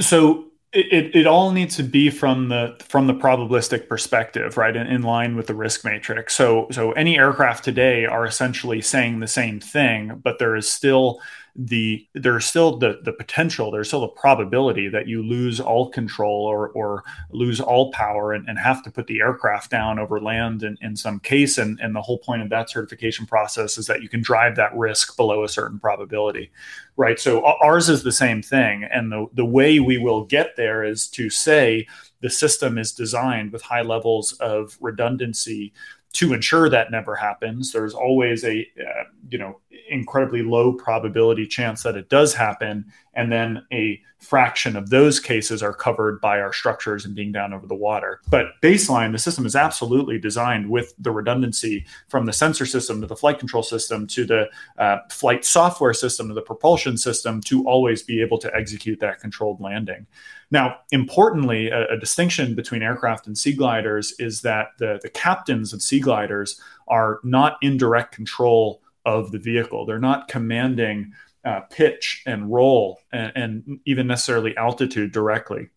So 0.00 0.48
it, 0.72 1.16
it 1.16 1.26
all 1.26 1.50
needs 1.50 1.76
to 1.76 1.82
be 1.82 2.10
from 2.10 2.50
the 2.50 2.76
from 2.80 3.06
the 3.06 3.14
probabilistic 3.14 3.88
perspective 3.88 4.58
right 4.58 4.76
in, 4.76 4.86
in 4.86 5.02
line 5.02 5.34
with 5.34 5.46
the 5.46 5.54
risk 5.54 5.84
matrix. 5.84 6.34
So 6.34 6.68
so 6.70 6.92
any 6.92 7.18
aircraft 7.18 7.64
today 7.64 8.04
are 8.04 8.26
essentially 8.26 8.82
saying 8.82 9.20
the 9.20 9.26
same 9.26 9.60
thing 9.60 10.20
but 10.22 10.38
there 10.38 10.56
is 10.56 10.70
still 10.70 11.20
the 11.60 12.06
there's 12.14 12.46
still 12.46 12.78
the 12.78 13.00
the 13.02 13.12
potential 13.12 13.72
there's 13.72 13.88
still 13.88 14.02
the 14.02 14.08
probability 14.08 14.88
that 14.88 15.08
you 15.08 15.24
lose 15.24 15.58
all 15.58 15.90
control 15.90 16.46
or 16.46 16.68
or 16.68 17.02
lose 17.32 17.60
all 17.60 17.90
power 17.90 18.32
and, 18.32 18.48
and 18.48 18.60
have 18.60 18.80
to 18.84 18.92
put 18.92 19.08
the 19.08 19.20
aircraft 19.20 19.68
down 19.68 19.98
over 19.98 20.20
land 20.20 20.62
in, 20.62 20.78
in 20.80 20.94
some 20.94 21.18
case. 21.18 21.58
And 21.58 21.80
and 21.80 21.96
the 21.96 22.02
whole 22.02 22.18
point 22.18 22.42
of 22.42 22.50
that 22.50 22.70
certification 22.70 23.26
process 23.26 23.76
is 23.76 23.88
that 23.88 24.02
you 24.02 24.08
can 24.08 24.22
drive 24.22 24.54
that 24.54 24.76
risk 24.76 25.16
below 25.16 25.42
a 25.42 25.48
certain 25.48 25.80
probability 25.80 26.50
right? 26.98 27.20
So 27.20 27.44
ours 27.44 27.88
is 27.88 28.02
the 28.02 28.12
same 28.12 28.42
thing. 28.42 28.84
And 28.84 29.10
the 29.10 29.26
the 29.32 29.44
way 29.44 29.80
we 29.80 29.96
will 29.96 30.24
get 30.24 30.56
there 30.56 30.84
is 30.84 31.06
to 31.10 31.30
say 31.30 31.86
the 32.20 32.28
system 32.28 32.76
is 32.76 32.92
designed 32.92 33.52
with 33.52 33.62
high 33.62 33.82
levels 33.82 34.32
of 34.32 34.76
redundancy 34.80 35.72
to 36.14 36.32
ensure 36.34 36.68
that 36.68 36.90
never 36.90 37.14
happens. 37.14 37.72
There's 37.72 37.94
always 37.94 38.44
a 38.44 38.66
uh, 38.78 39.04
you 39.30 39.38
know 39.38 39.60
incredibly 39.88 40.42
low 40.42 40.72
probability 40.72 41.46
chance 41.46 41.82
that 41.82 41.96
it 41.96 42.08
does 42.08 42.34
happen. 42.34 42.84
And 43.14 43.32
then 43.32 43.66
a 43.72 44.00
fraction 44.18 44.76
of 44.76 44.90
those 44.90 45.20
cases 45.20 45.62
are 45.62 45.72
covered 45.72 46.20
by 46.20 46.40
our 46.40 46.52
structures 46.52 47.04
and 47.04 47.14
being 47.14 47.30
down 47.30 47.52
over 47.52 47.66
the 47.66 47.74
water. 47.74 48.20
But 48.28 48.46
baseline 48.62 49.12
the 49.12 49.18
system 49.18 49.46
is 49.46 49.54
absolutely 49.54 50.18
designed 50.18 50.68
with 50.68 50.92
the 50.98 51.10
redundancy 51.10 51.86
from 52.08 52.26
the 52.26 52.32
sensor 52.32 52.66
system 52.66 53.00
to 53.00 53.06
the 53.06 53.16
flight 53.16 53.38
control 53.38 53.62
system 53.62 54.06
to 54.08 54.24
the 54.24 54.48
uh, 54.78 54.98
flight 55.10 55.44
software 55.44 55.94
system 55.94 56.28
to 56.28 56.34
the 56.34 56.42
propulsion 56.42 56.96
system 56.96 57.40
to 57.42 57.64
always 57.64 58.02
be 58.02 58.20
able 58.20 58.38
to 58.38 58.54
execute 58.54 58.98
that 59.00 59.20
controlled 59.20 59.60
landing. 59.60 60.06
Now, 60.50 60.78
importantly, 60.90 61.68
a, 61.68 61.86
a, 61.88 61.98
distinction 61.98 62.54
between 62.54 62.82
aircraft 62.82 63.26
and 63.26 63.36
sea 63.36 63.52
gliders 63.52 64.14
is 64.18 64.40
that 64.42 64.68
the, 64.78 64.98
the 65.02 65.10
captains 65.10 65.72
of 65.72 65.82
sea 65.82 66.00
gliders 66.00 66.60
are 66.88 67.20
not 67.22 67.58
in 67.60 67.76
direct 67.76 68.14
control 68.14 68.80
of 69.08 69.32
the 69.32 69.38
vehicle. 69.38 69.86
They're 69.86 69.98
not 69.98 70.28
commanding 70.28 71.12
uh, 71.44 71.60
pitch 71.70 72.22
and 72.26 72.52
roll 72.52 73.00
and, 73.10 73.32
and 73.34 73.80
even 73.86 74.06
necessarily 74.06 74.56
altitude 74.56 75.12
directly. 75.12 75.70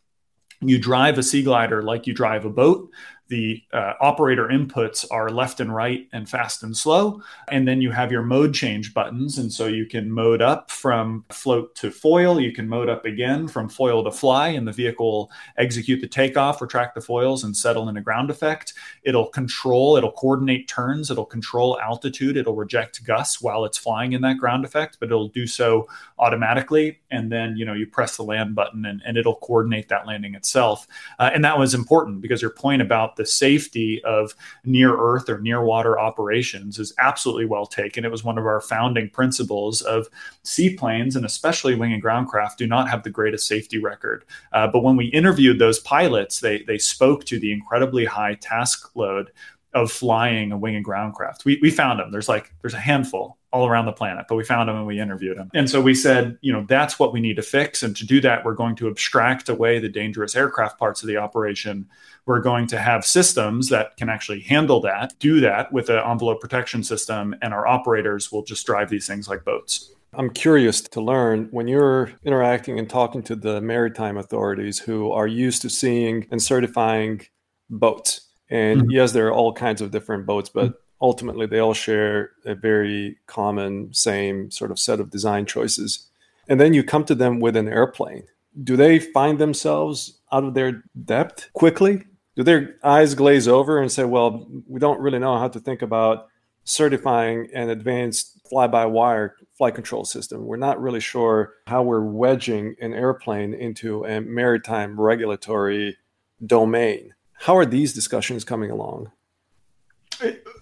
You 0.59 0.77
drive 0.79 1.17
a 1.17 1.23
sea 1.23 1.41
glider 1.41 1.81
like 1.81 2.05
you 2.07 2.13
drive 2.13 2.45
a 2.45 2.49
boat 2.49 2.89
the 3.31 3.63
uh, 3.71 3.93
operator 4.01 4.49
inputs 4.49 5.05
are 5.09 5.29
left 5.29 5.61
and 5.61 5.73
right 5.73 6.05
and 6.11 6.29
fast 6.29 6.63
and 6.63 6.75
slow. 6.75 7.23
And 7.47 7.65
then 7.65 7.81
you 7.81 7.89
have 7.89 8.11
your 8.11 8.23
mode 8.23 8.53
change 8.53 8.93
buttons. 8.93 9.37
And 9.37 9.51
so 9.51 9.67
you 9.67 9.85
can 9.85 10.11
mode 10.11 10.41
up 10.41 10.69
from 10.69 11.23
float 11.29 11.73
to 11.75 11.91
foil. 11.91 12.41
You 12.41 12.51
can 12.51 12.67
mode 12.67 12.89
up 12.89 13.05
again 13.05 13.47
from 13.47 13.69
foil 13.69 14.03
to 14.03 14.11
fly, 14.11 14.49
and 14.49 14.67
the 14.67 14.73
vehicle 14.73 15.31
execute 15.57 16.01
the 16.01 16.09
takeoff, 16.09 16.61
retract 16.61 16.93
the 16.93 17.01
foils, 17.01 17.45
and 17.45 17.55
settle 17.55 17.87
in 17.87 17.95
a 17.95 18.01
ground 18.01 18.29
effect. 18.29 18.73
It'll 19.03 19.27
control, 19.27 19.95
it'll 19.95 20.11
coordinate 20.11 20.67
turns, 20.67 21.09
it'll 21.09 21.25
control 21.25 21.79
altitude, 21.79 22.35
it'll 22.35 22.55
reject 22.55 23.03
gusts 23.05 23.41
while 23.41 23.63
it's 23.63 23.77
flying 23.77 24.11
in 24.11 24.21
that 24.21 24.39
ground 24.39 24.65
effect, 24.65 24.97
but 24.99 25.07
it'll 25.07 25.29
do 25.29 25.47
so 25.47 25.87
automatically. 26.19 26.99
And 27.11 27.31
then, 27.31 27.55
you 27.55 27.63
know, 27.63 27.73
you 27.73 27.87
press 27.87 28.17
the 28.17 28.23
land 28.23 28.55
button 28.55 28.85
and, 28.85 29.01
and 29.05 29.17
it'll 29.17 29.37
coordinate 29.37 29.87
that 29.87 30.05
landing 30.05 30.35
itself. 30.35 30.85
Uh, 31.17 31.31
and 31.33 31.45
that 31.45 31.57
was 31.57 31.73
important 31.73 32.19
because 32.21 32.41
your 32.41 32.51
point 32.51 32.81
about 32.81 33.15
the 33.15 33.20
safety 33.25 34.03
of 34.03 34.35
near 34.65 34.95
earth 34.97 35.29
or 35.29 35.39
near 35.39 35.63
water 35.63 35.99
operations 35.99 36.79
is 36.79 36.93
absolutely 36.99 37.45
well 37.45 37.65
taken. 37.65 38.05
It 38.05 38.11
was 38.11 38.23
one 38.23 38.37
of 38.37 38.45
our 38.45 38.61
founding 38.61 39.09
principles 39.09 39.81
of 39.81 40.07
seaplanes 40.43 41.15
and 41.15 41.25
especially 41.25 41.75
wing 41.75 41.91
in 41.91 41.99
ground 41.99 42.27
craft 42.27 42.57
do 42.57 42.67
not 42.67 42.89
have 42.89 43.03
the 43.03 43.09
greatest 43.09 43.47
safety 43.47 43.79
record. 43.79 44.25
Uh, 44.53 44.67
but 44.67 44.83
when 44.83 44.95
we 44.95 45.05
interviewed 45.07 45.59
those 45.59 45.79
pilots, 45.79 46.39
they, 46.39 46.63
they 46.63 46.77
spoke 46.77 47.25
to 47.25 47.39
the 47.39 47.51
incredibly 47.51 48.05
high 48.05 48.35
task 48.35 48.95
load 48.95 49.31
of 49.73 49.91
flying 49.91 50.51
a 50.51 50.57
wing 50.57 50.75
in 50.75 50.83
ground 50.83 51.13
craft. 51.13 51.45
We, 51.45 51.59
we 51.61 51.71
found 51.71 51.99
them. 51.99 52.11
There's 52.11 52.27
like, 52.27 52.53
there's 52.61 52.73
a 52.73 52.79
handful 52.79 53.37
all 53.53 53.67
around 53.67 53.85
the 53.85 53.91
planet, 53.91 54.25
but 54.27 54.35
we 54.35 54.43
found 54.43 54.69
them 54.69 54.75
and 54.77 54.85
we 54.85 54.99
interviewed 54.99 55.37
them. 55.37 55.49
And 55.53 55.69
so 55.69 55.81
we 55.81 55.93
said, 55.93 56.37
you 56.41 56.53
know, 56.53 56.65
that's 56.67 56.99
what 56.99 57.13
we 57.13 57.19
need 57.19 57.35
to 57.35 57.41
fix. 57.41 57.83
And 57.83 57.95
to 57.97 58.05
do 58.05 58.21
that, 58.21 58.45
we're 58.45 58.53
going 58.53 58.75
to 58.77 58.87
abstract 58.87 59.49
away 59.49 59.79
the 59.79 59.89
dangerous 59.89 60.35
aircraft 60.35 60.79
parts 60.79 61.03
of 61.03 61.07
the 61.07 61.17
operation. 61.17 61.87
We're 62.25 62.39
going 62.39 62.67
to 62.67 62.77
have 62.77 63.05
systems 63.05 63.69
that 63.69 63.97
can 63.97 64.09
actually 64.09 64.41
handle 64.41 64.81
that, 64.81 65.13
do 65.19 65.41
that 65.41 65.71
with 65.71 65.89
an 65.89 65.99
envelope 65.99 66.39
protection 66.39 66.83
system, 66.83 67.35
and 67.41 67.53
our 67.53 67.67
operators 67.67 68.31
will 68.31 68.43
just 68.43 68.65
drive 68.65 68.89
these 68.89 69.07
things 69.07 69.27
like 69.27 69.43
boats. 69.43 69.91
I'm 70.13 70.29
curious 70.29 70.81
to 70.81 71.01
learn 71.01 71.47
when 71.51 71.69
you're 71.69 72.11
interacting 72.23 72.77
and 72.77 72.89
talking 72.89 73.23
to 73.23 73.35
the 73.35 73.61
maritime 73.61 74.17
authorities 74.17 74.77
who 74.77 75.11
are 75.13 75.27
used 75.27 75.61
to 75.61 75.69
seeing 75.69 76.27
and 76.31 76.41
certifying 76.41 77.21
boats. 77.69 78.27
And 78.51 78.81
mm-hmm. 78.81 78.91
yes, 78.91 79.13
there 79.13 79.27
are 79.27 79.33
all 79.33 79.53
kinds 79.53 79.81
of 79.81 79.91
different 79.91 80.25
boats, 80.25 80.49
but 80.49 80.73
ultimately 81.01 81.47
they 81.47 81.59
all 81.59 81.73
share 81.73 82.31
a 82.45 82.53
very 82.53 83.17
common, 83.25 83.93
same 83.93 84.51
sort 84.51 84.71
of 84.71 84.77
set 84.77 84.99
of 84.99 85.09
design 85.09 85.45
choices. 85.45 86.09
And 86.47 86.59
then 86.59 86.73
you 86.73 86.83
come 86.83 87.05
to 87.05 87.15
them 87.15 87.39
with 87.39 87.55
an 87.55 87.69
airplane. 87.69 88.25
Do 88.61 88.75
they 88.75 88.99
find 88.99 89.39
themselves 89.39 90.19
out 90.33 90.43
of 90.43 90.53
their 90.53 90.83
depth 91.05 91.49
quickly? 91.53 92.03
Do 92.35 92.43
their 92.43 92.75
eyes 92.83 93.15
glaze 93.15 93.47
over 93.47 93.79
and 93.79 93.91
say, 93.91 94.03
well, 94.03 94.45
we 94.67 94.79
don't 94.79 94.99
really 94.99 95.19
know 95.19 95.37
how 95.37 95.47
to 95.47 95.59
think 95.59 95.81
about 95.81 96.27
certifying 96.65 97.47
an 97.53 97.69
advanced 97.69 98.39
fly 98.49 98.67
by 98.67 98.85
wire 98.85 99.37
flight 99.57 99.75
control 99.75 100.03
system? 100.03 100.45
We're 100.45 100.57
not 100.57 100.81
really 100.81 100.99
sure 100.99 101.53
how 101.67 101.83
we're 101.83 102.03
wedging 102.03 102.75
an 102.81 102.93
airplane 102.93 103.53
into 103.53 104.03
a 104.03 104.19
maritime 104.19 104.99
regulatory 104.99 105.97
domain. 106.45 107.13
How 107.41 107.57
are 107.57 107.65
these 107.65 107.93
discussions 107.93 108.43
coming 108.43 108.69
along? 108.69 109.11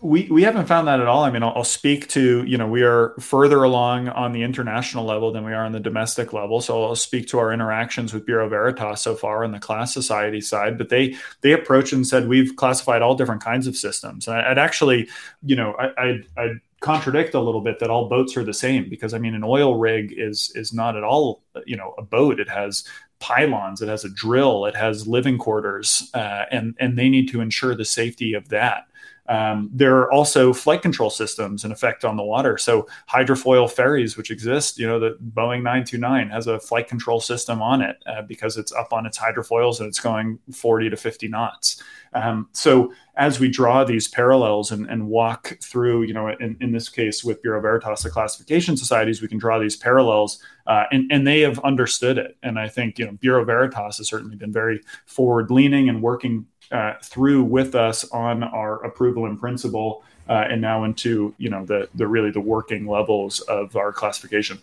we 0.02 0.28
we 0.32 0.44
haven't 0.44 0.68
found 0.68 0.88
that 0.88 1.02
at 1.02 1.08
all. 1.08 1.24
I 1.24 1.32
mean, 1.32 1.44
I'll, 1.44 1.54
I'll, 1.56 1.64
speak 1.66 2.08
to 2.10 2.44
you 2.46 2.58
know 2.58 2.68
we 2.68 2.84
are 2.84 3.14
further 3.20 3.64
along 3.64 4.08
on 4.08 4.32
the 4.32 4.44
international 4.44 5.04
level 5.04 5.34
than 5.34 5.44
we 5.44 5.52
are 5.52 5.66
on 5.66 5.74
the 5.74 5.80
domestic 5.80 6.32
level. 6.32 6.62
So 6.62 6.86
I'll 6.86 6.96
speak 6.96 7.28
to 7.30 7.40
our 7.40 7.52
interactions 7.52 8.14
with 8.14 8.26
Bureau 8.26 8.48
Veritas 8.48 9.02
so 9.02 9.16
far 9.16 9.44
on 9.44 9.52
the 9.52 9.60
class 9.60 9.94
society 9.94 10.40
side. 10.40 10.78
But 10.78 10.88
they 10.88 11.16
they 11.42 11.52
approached 11.52 11.92
and 11.92 12.08
said 12.08 12.28
we've 12.28 12.56
classified 12.56 13.02
all 13.02 13.16
different 13.16 13.44
kinds 13.44 13.68
of 13.68 13.76
systems. 13.76 14.28
And 14.28 14.38
I, 14.38 14.50
would 14.50 14.58
actually 14.58 15.10
you 15.44 15.58
know 15.58 15.74
I, 15.74 16.02
I'd, 16.02 16.28
I'd 16.38 16.60
contradict 16.80 17.34
a 17.34 17.42
little 17.42 17.60
bit 17.60 17.80
that 17.80 17.90
all 17.90 18.08
boats 18.08 18.38
are 18.38 18.46
the 18.46 18.54
same 18.54 18.90
because 18.90 19.14
I 19.14 19.18
mean 19.18 19.36
an 19.36 19.44
oil 19.44 19.78
rig 19.78 20.14
is 20.16 20.52
is 20.56 20.72
not 20.72 20.96
at 20.96 21.04
all 21.04 21.44
you 21.66 21.76
know 21.76 21.94
a 21.98 22.04
boat. 22.04 22.40
It 22.40 22.48
has 22.48 22.86
pylons, 23.20 23.82
it 23.82 23.90
has 23.90 24.04
a 24.04 24.10
drill, 24.10 24.66
it 24.66 24.76
has 24.76 25.08
living 25.08 25.38
quarters, 25.38 26.10
uh, 26.14 26.46
and 26.52 26.76
and 26.80 26.98
they 26.98 27.10
need 27.10 27.30
to 27.30 27.42
ensure 27.42 27.76
the 27.76 27.86
safety 27.86 28.34
of 28.34 28.50
that. 28.50 28.89
Um, 29.30 29.70
there 29.72 29.96
are 29.98 30.12
also 30.12 30.54
flight 30.54 30.82
control 30.82 31.12
systems 31.12 31.64
in 31.64 31.72
effect 31.72 32.04
on 32.04 32.18
the 32.18 32.24
water. 32.24 32.58
So 32.58 32.88
hydrofoil 33.08 33.72
ferries, 33.72 34.18
which 34.18 34.32
exist, 34.32 34.80
you 34.80 34.88
know, 34.88 35.00
the 35.00 35.18
Boeing 35.36 35.62
929 35.62 36.30
has 36.32 36.48
a 36.48 36.60
flight 36.60 36.88
control 36.88 37.22
system 37.22 37.62
on 37.62 37.82
it 37.84 37.98
uh, 38.08 38.24
because 38.24 38.58
it's 38.58 38.72
up 38.74 38.92
on 38.92 39.06
its 39.06 39.20
hydrofoils 39.20 39.80
and 39.80 39.88
it's 39.88 40.00
going 40.00 40.40
40 40.52 40.90
to 40.90 40.98
50 40.98 41.28
knots. 41.28 41.84
Um, 42.14 42.50
so 42.54 42.92
as 43.18 43.40
we 43.40 43.50
draw 43.50 43.84
these 43.84 44.08
parallels 44.08 44.72
and, 44.72 44.90
and 44.90 45.08
walk 45.08 45.60
through, 45.62 46.04
you 46.04 46.14
know, 46.14 46.30
in, 46.30 46.58
in, 46.60 46.72
this 46.72 46.90
case 46.90 47.24
with 47.24 47.42
Bureau 47.44 47.62
Veritas, 47.62 48.02
the 48.02 48.10
classification 48.10 48.78
societies, 48.78 49.22
we 49.22 49.28
can 49.28 49.38
draw 49.38 49.60
these 49.60 49.76
parallels 49.76 50.42
uh, 50.66 50.86
and, 50.92 51.12
and 51.12 51.28
they 51.28 51.42
have 51.42 51.60
understood 51.60 52.18
it. 52.18 52.36
And 52.42 52.58
I 52.58 52.68
think, 52.68 52.98
you 52.98 53.06
know, 53.06 53.12
Bureau 53.12 53.46
Veritas 53.46 53.98
has 53.98 54.08
certainly 54.08 54.38
been 54.38 54.52
very 54.52 54.82
forward 55.06 55.52
leaning 55.52 55.88
and 55.88 56.02
working 56.02 56.48
uh, 56.72 56.94
through 57.04 57.44
with 57.44 57.76
us 57.76 58.10
on 58.12 58.44
our 58.44 58.84
approval 58.84 59.26
in 59.26 59.38
principle 59.38 60.04
uh, 60.28 60.46
and 60.50 60.62
now 60.62 60.84
into 60.84 61.34
you 61.38 61.50
know 61.50 61.66
the 61.66 61.90
the 61.96 62.08
really 62.08 62.32
the 62.32 62.40
working 62.40 62.88
levels 62.88 63.40
of 63.42 63.76
our 63.76 63.92
classification. 63.92 64.60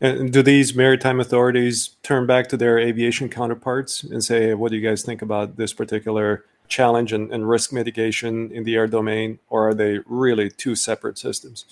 And 0.00 0.32
do 0.32 0.42
these 0.42 0.76
maritime 0.76 1.18
authorities 1.18 1.96
turn 2.04 2.24
back 2.24 2.48
to 2.50 2.56
their 2.56 2.78
aviation 2.78 3.28
counterparts 3.28 4.04
and 4.04 4.22
say, 4.22 4.54
"What 4.54 4.70
do 4.70 4.76
you 4.76 4.88
guys 4.88 5.02
think 5.02 5.20
about 5.20 5.56
this 5.56 5.72
particular 5.72 6.44
challenge 6.68 7.12
and, 7.12 7.32
and 7.32 7.48
risk 7.48 7.72
mitigation 7.72 8.52
in 8.52 8.62
the 8.62 8.76
air 8.76 8.86
domain?" 8.86 9.40
Or 9.50 9.68
are 9.68 9.74
they 9.74 9.98
really 10.06 10.50
two 10.50 10.76
separate 10.76 11.18
systems? 11.18 11.64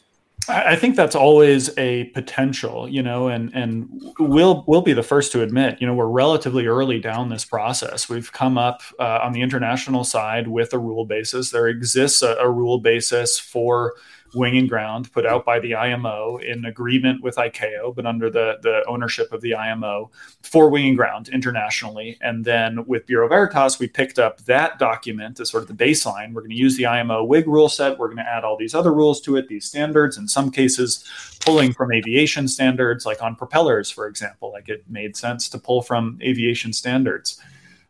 I 0.49 0.77
think 0.77 0.97
that's 0.97 1.17
always 1.17 1.77
a 1.79 2.05
potential, 2.05 2.89
you 2.89 3.03
know, 3.03 3.29
and 3.29 3.53
and 3.55 3.89
we'll 4.19 4.65
we'll 4.67 4.83
be 4.83 4.93
the 4.93 5.03
first 5.03 5.33
to 5.33 5.43
admit, 5.43 5.81
you 5.81 5.87
know, 5.87 5.95
we're 5.95 6.07
relatively 6.07 6.67
early 6.67 7.01
down 7.01 7.29
this 7.29 7.45
process. 7.45 8.09
We've 8.09 8.33
come 8.33 8.57
up 8.57 8.83
uh, 8.99 9.21
on 9.23 9.33
the 9.33 9.43
international 9.43 10.05
side 10.05 10.49
with 10.49 10.73
a 10.73 10.79
rule 10.79 11.05
basis. 11.05 11.51
There 11.51 11.69
exists 11.69 12.23
a, 12.23 12.37
a 12.37 12.51
rule 12.51 12.79
basis 12.79 13.39
for 13.39 13.95
Wing 14.35 14.57
in 14.57 14.67
Ground, 14.67 15.13
put 15.13 15.27
out 15.27 15.45
by 15.45 15.59
the 15.59 15.75
IMO 15.75 16.39
in 16.39 16.65
agreement 16.65 17.23
with 17.23 17.37
ICAO, 17.37 17.95
but 17.95 18.07
under 18.07 18.31
the, 18.31 18.59
the 18.63 18.85
ownership 18.87 19.33
of 19.33 19.41
the 19.41 19.55
IMO 19.55 20.11
for 20.43 20.69
Wing 20.69 20.87
in 20.87 20.97
Ground 20.97 21.29
internationally. 21.29 22.19
And 22.21 22.45
then 22.45 22.85
with 22.87 23.07
Bureau 23.07 23.29
Veritas, 23.29 23.79
we 23.79 23.89
picked 23.89 24.19
up 24.19 24.41
that 24.45 24.79
document 24.79 25.41
as 25.41 25.51
sort 25.51 25.63
of 25.63 25.69
the 25.69 25.85
baseline. 25.85 26.33
We're 26.33 26.43
going 26.43 26.51
to 26.51 26.57
use 26.57 26.77
the 26.77 26.87
IMO 26.87 27.25
WIG 27.25 27.47
rule 27.47 27.69
set. 27.69 27.99
We're 27.99 28.09
going 28.09 28.19
to 28.19 28.29
add 28.29 28.45
all 28.45 28.57
these 28.57 28.75
other 28.75 28.93
rules 28.93 29.21
to 29.23 29.37
it, 29.37 29.49
these 29.49 29.65
standards, 29.65 30.17
in 30.19 30.29
some 30.29 30.51
cases, 30.51 31.05
pulling 31.41 31.73
from 31.73 31.93
aviation 31.93 32.49
standards, 32.49 33.07
like 33.07 33.23
on 33.23 33.37
propellers, 33.37 33.91
for 33.91 34.07
example. 34.07 34.53
Like 34.53 34.69
it 34.69 34.85
made 34.89 35.17
sense 35.17 35.49
to 35.51 35.59
pull 35.59 35.83
from 35.83 36.19
aviation 36.23 36.73
standards. 36.73 37.41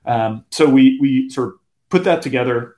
Um, 0.05 0.45
so 0.51 0.69
we, 0.69 0.99
we 1.01 1.29
sort 1.31 1.49
of 1.49 1.55
put 1.89 2.05
that 2.05 2.23
together 2.23 2.76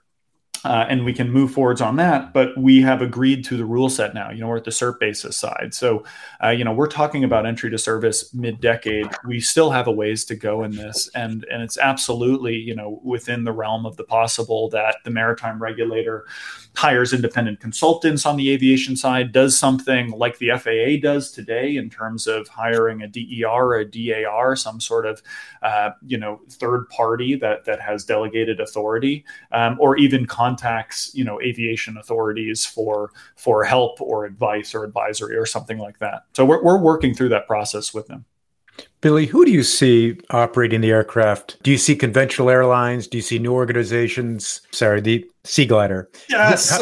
uh, 0.68 0.84
and 0.86 1.02
we 1.06 1.14
can 1.14 1.30
move 1.30 1.50
forwards 1.50 1.80
on 1.80 1.96
that. 1.96 2.34
But 2.34 2.56
we 2.58 2.82
have 2.82 3.00
agreed 3.00 3.42
to 3.46 3.56
the 3.56 3.64
rule 3.64 3.88
set 3.88 4.12
now. 4.12 4.30
You 4.30 4.40
know, 4.40 4.48
we're 4.48 4.58
at 4.58 4.64
the 4.64 4.70
cert 4.70 5.00
basis 5.00 5.34
side. 5.34 5.72
So, 5.72 6.04
uh, 6.44 6.50
you 6.50 6.62
know, 6.62 6.74
we're 6.74 6.88
talking 6.88 7.24
about 7.24 7.46
entry 7.46 7.70
to 7.70 7.78
service 7.78 8.34
mid 8.34 8.60
decade. 8.60 9.06
We 9.26 9.40
still 9.40 9.70
have 9.70 9.86
a 9.86 9.92
ways 9.92 10.26
to 10.26 10.36
go 10.36 10.64
in 10.64 10.72
this, 10.72 11.08
and 11.14 11.46
and 11.50 11.62
it's 11.62 11.78
absolutely 11.78 12.56
you 12.56 12.74
know 12.74 13.00
within 13.02 13.44
the 13.44 13.52
realm 13.52 13.86
of 13.86 13.96
the 13.96 14.04
possible 14.04 14.68
that 14.68 14.96
the 15.04 15.10
maritime 15.10 15.62
regulator 15.62 16.26
hires 16.76 17.12
independent 17.12 17.60
consultants 17.60 18.24
on 18.24 18.36
the 18.36 18.50
aviation 18.50 18.96
side, 18.96 19.32
does 19.32 19.58
something 19.58 20.10
like 20.10 20.38
the 20.38 20.50
FAA 20.56 21.00
does 21.00 21.30
today 21.30 21.76
in 21.76 21.90
terms 21.90 22.26
of 22.26 22.48
hiring 22.48 23.02
a 23.02 23.08
DER 23.08 23.74
a 23.74 23.84
DAR, 23.84 24.56
some 24.56 24.80
sort 24.80 25.06
of 25.06 25.22
uh, 25.62 25.90
you 26.06 26.18
know 26.18 26.40
third 26.50 26.88
party 26.88 27.36
that 27.36 27.64
that 27.64 27.80
has 27.80 28.04
delegated 28.04 28.60
authority, 28.60 29.24
um, 29.52 29.76
or 29.80 29.96
even 29.96 30.26
contacts 30.26 31.10
you 31.14 31.24
know 31.24 31.40
aviation 31.40 31.96
authorities 31.96 32.64
for 32.64 33.10
for 33.36 33.64
help 33.64 34.00
or 34.00 34.24
advice 34.24 34.74
or 34.74 34.84
advisory 34.84 35.36
or 35.36 35.46
something 35.46 35.78
like 35.78 35.98
that. 35.98 36.24
So 36.34 36.44
we're 36.44 36.62
we're 36.62 36.78
working 36.78 37.14
through 37.14 37.30
that 37.30 37.46
process 37.46 37.92
with 37.92 38.06
them. 38.06 38.24
Billy, 39.00 39.26
who 39.26 39.44
do 39.44 39.52
you 39.52 39.62
see 39.62 40.18
operating 40.30 40.80
the 40.80 40.90
aircraft? 40.90 41.62
Do 41.62 41.70
you 41.70 41.78
see 41.78 41.94
conventional 41.94 42.50
airlines? 42.50 43.06
Do 43.06 43.16
you 43.16 43.22
see 43.22 43.38
new 43.38 43.52
organizations? 43.52 44.60
Sorry, 44.72 45.00
the 45.00 45.24
Sea 45.44 45.66
Glider. 45.66 46.10
Yes. 46.28 46.76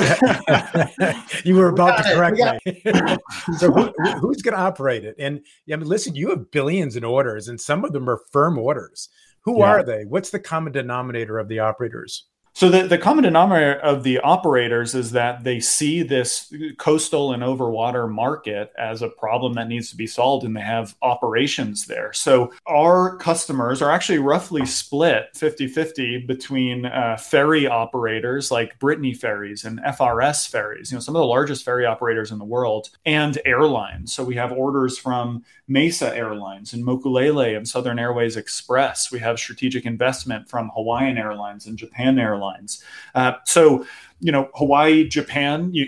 you 1.44 1.54
were 1.56 1.68
about 1.68 2.02
to 2.02 2.14
correct 2.14 2.38
me. 2.64 2.82
so 3.58 3.70
who, 3.70 3.92
who's 4.20 4.40
going 4.40 4.54
to 4.54 4.60
operate 4.60 5.04
it? 5.04 5.14
And 5.18 5.40
I 5.70 5.76
mean, 5.76 5.86
listen, 5.86 6.14
you 6.14 6.30
have 6.30 6.50
billions 6.50 6.96
in 6.96 7.04
orders, 7.04 7.48
and 7.48 7.60
some 7.60 7.84
of 7.84 7.92
them 7.92 8.08
are 8.08 8.20
firm 8.32 8.58
orders. 8.58 9.10
Who 9.42 9.58
yeah. 9.58 9.66
are 9.66 9.82
they? 9.82 10.04
What's 10.04 10.30
the 10.30 10.40
common 10.40 10.72
denominator 10.72 11.38
of 11.38 11.48
the 11.48 11.58
operators? 11.58 12.26
So 12.56 12.70
the, 12.70 12.86
the 12.86 12.96
common 12.96 13.24
denominator 13.24 13.74
of 13.80 14.02
the 14.02 14.18
operators 14.20 14.94
is 14.94 15.10
that 15.10 15.44
they 15.44 15.60
see 15.60 16.02
this 16.02 16.50
coastal 16.78 17.34
and 17.34 17.42
overwater 17.42 18.10
market 18.10 18.72
as 18.78 19.02
a 19.02 19.10
problem 19.10 19.52
that 19.56 19.68
needs 19.68 19.90
to 19.90 19.96
be 19.96 20.06
solved 20.06 20.42
and 20.42 20.56
they 20.56 20.62
have 20.62 20.96
operations 21.02 21.84
there. 21.84 22.14
So 22.14 22.54
our 22.66 23.18
customers 23.18 23.82
are 23.82 23.90
actually 23.90 24.20
roughly 24.20 24.64
split 24.64 25.34
50-50 25.34 26.26
between 26.26 26.86
uh, 26.86 27.18
ferry 27.18 27.66
operators 27.66 28.50
like 28.50 28.78
Brittany 28.78 29.12
Ferries 29.12 29.66
and 29.66 29.78
FRS 29.80 30.48
Ferries, 30.48 30.90
you 30.90 30.96
know, 30.96 31.02
some 31.02 31.14
of 31.14 31.20
the 31.20 31.26
largest 31.26 31.62
ferry 31.62 31.84
operators 31.84 32.32
in 32.32 32.38
the 32.38 32.44
world, 32.46 32.88
and 33.04 33.38
airlines. 33.44 34.14
So 34.14 34.24
we 34.24 34.36
have 34.36 34.50
orders 34.50 34.96
from 34.96 35.44
Mesa 35.68 36.16
Airlines 36.16 36.72
and 36.72 36.82
Mokulele 36.82 37.54
and 37.54 37.68
Southern 37.68 37.98
Airways 37.98 38.38
Express. 38.38 39.12
We 39.12 39.18
have 39.18 39.38
strategic 39.38 39.84
investment 39.84 40.48
from 40.48 40.70
Hawaiian 40.74 41.18
Airlines 41.18 41.66
and 41.66 41.76
Japan 41.76 42.18
Airlines 42.18 42.45
airlines. 42.46 42.82
Uh, 43.14 43.32
so, 43.44 43.86
you 44.20 44.32
know, 44.32 44.48
Hawaii, 44.54 45.06
Japan, 45.08 45.72
you, 45.72 45.86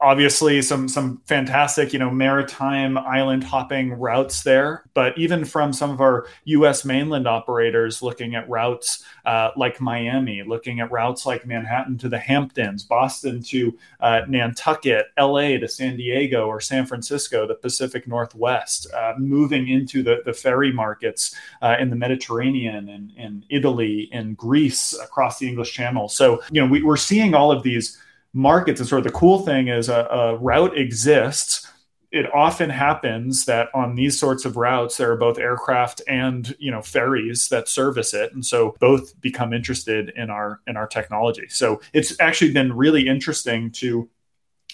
obviously 0.00 0.62
some 0.62 0.88
some 0.88 1.20
fantastic 1.26 1.92
you 1.92 1.98
know 1.98 2.10
maritime 2.10 2.96
island 2.96 3.42
hopping 3.42 3.92
routes 3.92 4.42
there. 4.42 4.84
But 4.94 5.16
even 5.18 5.44
from 5.44 5.72
some 5.72 5.90
of 5.90 6.00
our 6.00 6.26
us 6.46 6.84
mainland 6.84 7.26
operators 7.26 8.02
looking 8.02 8.34
at 8.34 8.48
routes 8.48 9.04
uh, 9.26 9.50
like 9.56 9.80
miami 9.80 10.42
looking 10.42 10.80
at 10.80 10.90
routes 10.90 11.26
like 11.26 11.46
manhattan 11.46 11.98
to 11.98 12.08
the 12.08 12.18
hamptons 12.18 12.82
boston 12.82 13.42
to 13.42 13.76
uh, 14.00 14.22
nantucket 14.28 15.06
la 15.18 15.40
to 15.58 15.68
san 15.68 15.96
diego 15.96 16.46
or 16.46 16.60
san 16.60 16.86
francisco 16.86 17.46
the 17.46 17.54
pacific 17.54 18.08
northwest 18.08 18.86
uh, 18.94 19.12
moving 19.18 19.68
into 19.68 20.02
the, 20.02 20.22
the 20.24 20.32
ferry 20.32 20.72
markets 20.72 21.34
uh, 21.62 21.76
in 21.78 21.90
the 21.90 21.96
mediterranean 21.96 22.88
and 22.88 23.12
in 23.16 23.44
italy 23.50 24.08
and 24.12 24.36
greece 24.36 24.98
across 25.02 25.38
the 25.38 25.48
english 25.48 25.72
channel. 25.72 26.08
So 26.08 26.42
you 26.50 26.60
know 26.60 26.66
we, 26.66 26.82
we're 26.82 26.96
seeing 26.96 27.34
all 27.34 27.52
of 27.52 27.62
these 27.62 27.98
markets. 28.32 28.80
And 28.80 28.88
sort 28.88 29.00
of 29.00 29.12
the 29.12 29.18
cool 29.18 29.40
thing 29.40 29.68
is 29.68 29.88
a, 29.88 30.06
a 30.10 30.36
route 30.36 30.76
exists. 30.76 31.66
It 32.10 32.32
often 32.34 32.70
happens 32.70 33.44
that 33.44 33.68
on 33.74 33.94
these 33.94 34.18
sorts 34.18 34.44
of 34.44 34.56
routes 34.56 34.96
there 34.96 35.12
are 35.12 35.16
both 35.16 35.38
aircraft 35.38 36.00
and 36.08 36.54
you 36.58 36.70
know 36.70 36.80
ferries 36.80 37.48
that 37.48 37.68
service 37.68 38.14
it. 38.14 38.32
And 38.32 38.44
so 38.44 38.74
both 38.80 39.20
become 39.20 39.52
interested 39.52 40.12
in 40.16 40.30
our 40.30 40.60
in 40.66 40.76
our 40.76 40.86
technology. 40.86 41.48
So 41.48 41.80
it's 41.92 42.18
actually 42.20 42.52
been 42.52 42.72
really 42.72 43.06
interesting 43.06 43.70
to 43.72 44.08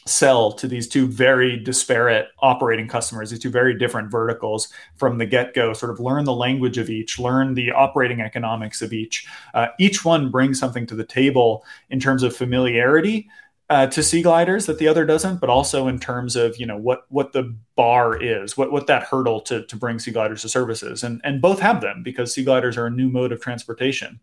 sell 0.07 0.53
to 0.53 0.69
these 0.69 0.87
two 0.87 1.07
very 1.07 1.57
disparate 1.57 2.29
operating 2.41 2.87
customers 2.87 3.31
these 3.31 3.39
two 3.39 3.51
very 3.51 3.77
different 3.77 4.11
verticals 4.11 4.69
from 4.97 5.17
the 5.17 5.25
get-go 5.25 5.73
sort 5.73 5.91
of 5.91 5.99
learn 5.99 6.25
the 6.25 6.35
language 6.35 6.77
of 6.77 6.91
each 6.91 7.19
learn 7.19 7.55
the 7.55 7.71
operating 7.71 8.21
economics 8.21 8.83
of 8.83 8.93
each. 8.93 9.27
Uh, 9.55 9.69
each 9.79 10.05
one 10.05 10.31
brings 10.31 10.59
something 10.59 10.87
to 10.87 10.95
the 10.95 11.05
table 11.05 11.65
in 11.91 11.99
terms 11.99 12.23
of 12.23 12.37
familiarity 12.37 13.29
uh, 13.71 13.87
to 13.87 14.03
sea 14.03 14.23
gliders 14.23 14.67
that 14.67 14.79
the 14.79 14.89
other 14.89 15.07
doesn't, 15.07 15.41
but 15.41 15.49
also 15.49 15.89
in 15.89 15.99
terms 15.99 16.37
of 16.37 16.57
you 16.59 16.67
know 16.67 16.77
what 16.77 17.07
what 17.09 17.33
the 17.33 17.57
bar 17.77 18.21
is, 18.21 18.57
what 18.57 18.71
what 18.71 18.87
that 18.87 19.05
hurdle 19.05 19.41
to 19.43 19.65
to 19.67 19.77
bring 19.77 19.99
sea 19.99 20.11
gliders 20.11 20.43
to 20.43 20.49
services, 20.49 21.03
and 21.03 21.21
and 21.25 21.41
both 21.41 21.61
have 21.61 21.81
them 21.81 22.03
because 22.03 22.35
sea 22.35 22.45
gliders 22.45 22.77
are 22.77 22.87
a 22.87 22.91
new 22.91 23.09
mode 23.09 23.33
of 23.33 23.41
transportation. 23.41 24.21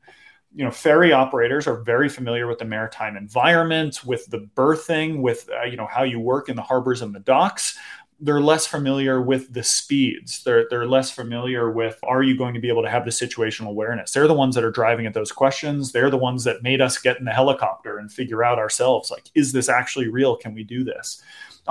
You 0.54 0.66
know, 0.66 0.72
ferry 0.72 1.14
operators 1.14 1.66
are 1.66 1.82
very 1.82 2.10
familiar 2.10 2.46
with 2.46 2.60
the 2.60 2.66
maritime 2.66 3.16
environment, 3.16 4.04
with 4.06 4.26
the 4.28 4.39
berthing, 4.54 5.22
with 5.22 5.50
uh, 5.50 5.64
you 5.64 5.78
know 5.78 5.88
how 5.88 6.04
you 6.04 6.20
work 6.20 6.50
in 6.50 6.56
the 6.56 6.62
harbors 6.62 7.02
and 7.02 7.16
the 7.16 7.20
docks 7.20 7.78
they're 8.22 8.41
less 8.41 8.67
familiar 8.67 9.22
with 9.22 9.51
the 9.51 9.63
speeds. 9.63 10.43
They're 10.43 10.67
they're 10.69 10.88
less 10.88 11.09
familiar 11.11 11.72
with 11.72 11.99
are 12.03 12.22
you 12.22 12.38
going 12.38 12.53
to 12.53 12.59
be 12.59 12.69
able 12.69 12.84
to 12.84 12.89
have 12.89 13.03
the 13.03 13.11
situational 13.11 13.69
awareness? 13.69 14.11
They're 14.11 14.28
the 14.28 14.34
ones 14.34 14.55
that 14.55 14.63
are 14.63 14.72
driving 14.72 15.07
at 15.07 15.13
those 15.13 15.32
questions. 15.32 15.91
They're 15.91 16.11
the 16.11 16.17
ones 16.17 16.43
that 16.43 16.63
made 16.63 16.82
us 16.82 16.97
get 16.97 17.17
in 17.17 17.26
the 17.26 17.32
helicopter 17.32 17.97
and 17.97 18.11
figure 18.11 18.43
out 18.43 18.59
ourselves 18.59 19.09
like 19.09 19.30
is 19.34 19.51
this 19.51 19.69
actually 19.69 20.07
real? 20.07 20.36
Can 20.36 20.53
we 20.53 20.63
do 20.63 20.84
this? 20.84 21.22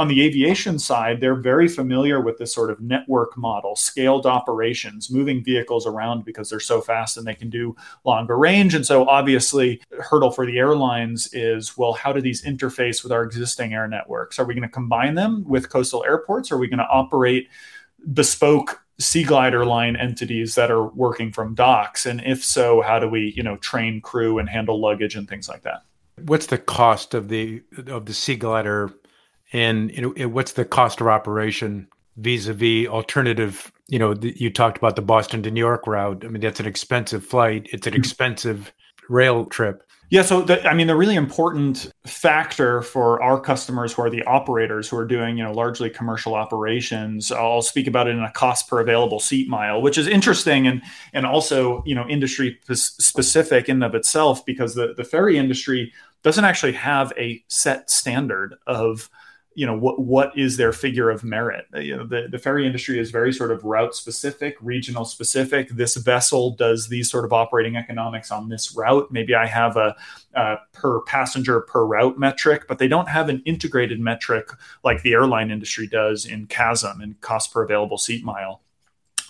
On 0.00 0.08
the 0.08 0.22
aviation 0.22 0.78
side, 0.78 1.20
they're 1.20 1.34
very 1.34 1.68
familiar 1.68 2.22
with 2.22 2.38
this 2.38 2.54
sort 2.54 2.70
of 2.70 2.80
network 2.80 3.36
model, 3.36 3.76
scaled 3.76 4.24
operations, 4.24 5.10
moving 5.10 5.44
vehicles 5.44 5.86
around 5.86 6.24
because 6.24 6.48
they're 6.48 6.58
so 6.58 6.80
fast 6.80 7.18
and 7.18 7.26
they 7.26 7.34
can 7.34 7.50
do 7.50 7.76
longer 8.06 8.38
range. 8.38 8.74
And 8.74 8.86
so, 8.86 9.06
obviously, 9.06 9.82
hurdle 10.00 10.30
for 10.30 10.46
the 10.46 10.58
airlines 10.58 11.28
is 11.34 11.76
well, 11.76 11.92
how 11.92 12.14
do 12.14 12.22
these 12.22 12.42
interface 12.42 13.02
with 13.02 13.12
our 13.12 13.22
existing 13.22 13.74
air 13.74 13.86
networks? 13.86 14.38
Are 14.38 14.46
we 14.46 14.54
going 14.54 14.66
to 14.66 14.72
combine 14.72 15.16
them 15.16 15.44
with 15.46 15.68
coastal 15.68 16.02
airports? 16.04 16.50
Or 16.50 16.54
are 16.54 16.58
we 16.58 16.68
going 16.68 16.78
to 16.78 16.88
operate 16.88 17.48
bespoke 18.10 18.80
sea 18.98 19.22
glider 19.22 19.66
line 19.66 19.96
entities 19.96 20.54
that 20.54 20.70
are 20.70 20.86
working 20.86 21.30
from 21.30 21.54
docks 21.54 22.06
and 22.06 22.22
if 22.24 22.42
so 22.42 22.80
how 22.80 22.98
do 22.98 23.08
we 23.08 23.32
you 23.36 23.42
know 23.42 23.56
train 23.58 24.00
crew 24.00 24.38
and 24.38 24.48
handle 24.48 24.80
luggage 24.80 25.14
and 25.14 25.28
things 25.28 25.48
like 25.48 25.62
that 25.62 25.82
what's 26.26 26.46
the 26.46 26.58
cost 26.58 27.14
of 27.14 27.28
the 27.28 27.62
of 27.86 28.06
the 28.06 28.14
sea 28.14 28.36
glider 28.36 28.92
and 29.52 29.90
you 29.92 30.02
know 30.02 30.28
what's 30.28 30.52
the 30.52 30.64
cost 30.64 31.00
of 31.00 31.06
operation 31.06 31.88
vis-a-vis 32.16 32.86
alternative 32.88 33.72
you 33.88 33.98
know 33.98 34.14
the, 34.14 34.38
you 34.38 34.50
talked 34.50 34.78
about 34.78 34.96
the 34.96 35.02
boston 35.02 35.42
to 35.42 35.50
new 35.50 35.60
york 35.60 35.86
route 35.86 36.24
i 36.24 36.28
mean 36.28 36.40
that's 36.40 36.60
an 36.60 36.66
expensive 36.66 37.24
flight 37.24 37.66
it's 37.72 37.86
an 37.86 37.92
mm-hmm. 37.92 38.00
expensive 38.00 38.72
rail 39.08 39.44
trip 39.46 39.82
yeah, 40.10 40.22
so 40.22 40.42
the, 40.42 40.68
I 40.68 40.74
mean, 40.74 40.88
the 40.88 40.96
really 40.96 41.14
important 41.14 41.92
factor 42.04 42.82
for 42.82 43.22
our 43.22 43.40
customers 43.40 43.92
who 43.92 44.02
are 44.02 44.10
the 44.10 44.24
operators 44.24 44.88
who 44.88 44.96
are 44.96 45.06
doing, 45.06 45.38
you 45.38 45.44
know, 45.44 45.52
largely 45.52 45.88
commercial 45.88 46.34
operations. 46.34 47.30
I'll 47.30 47.62
speak 47.62 47.86
about 47.86 48.08
it 48.08 48.16
in 48.16 48.18
a 48.20 48.32
cost 48.32 48.68
per 48.68 48.80
available 48.80 49.20
seat 49.20 49.48
mile, 49.48 49.80
which 49.80 49.96
is 49.96 50.08
interesting 50.08 50.66
and 50.66 50.82
and 51.12 51.24
also, 51.24 51.84
you 51.86 51.94
know, 51.94 52.08
industry 52.08 52.58
specific 52.72 53.68
in 53.68 53.84
of 53.84 53.94
itself 53.94 54.44
because 54.44 54.74
the 54.74 54.94
the 54.96 55.04
ferry 55.04 55.38
industry 55.38 55.92
doesn't 56.24 56.44
actually 56.44 56.72
have 56.72 57.12
a 57.16 57.42
set 57.46 57.88
standard 57.88 58.56
of 58.66 59.08
you 59.54 59.66
know 59.66 59.76
what 59.76 59.98
what 59.98 60.36
is 60.38 60.56
their 60.56 60.72
figure 60.72 61.10
of 61.10 61.24
merit? 61.24 61.66
You 61.74 61.96
know 61.96 62.06
the, 62.06 62.28
the 62.30 62.38
ferry 62.38 62.66
industry 62.66 62.98
is 62.98 63.10
very 63.10 63.32
sort 63.32 63.50
of 63.50 63.64
route 63.64 63.94
specific 63.94 64.56
regional 64.60 65.04
specific. 65.04 65.68
This 65.70 65.96
vessel 65.96 66.50
does 66.50 66.88
these 66.88 67.10
sort 67.10 67.24
of 67.24 67.32
operating 67.32 67.76
economics 67.76 68.30
on 68.30 68.48
this 68.48 68.74
route. 68.76 69.10
Maybe 69.10 69.34
i 69.34 69.46
have 69.46 69.76
a, 69.76 69.96
a 70.34 70.56
per 70.72 71.00
passenger 71.02 71.60
per 71.62 71.84
route 71.84 72.18
metric 72.18 72.66
but 72.68 72.78
they 72.78 72.88
don't 72.88 73.08
have 73.08 73.28
an 73.28 73.42
integrated 73.44 74.00
metric 74.00 74.50
like 74.84 75.02
the 75.02 75.12
airline 75.12 75.50
industry 75.50 75.86
does 75.86 76.24
in 76.24 76.46
CASM 76.46 77.02
and 77.02 77.20
cost 77.20 77.52
per 77.52 77.62
available 77.62 77.98
seat 77.98 78.24
mile. 78.24 78.62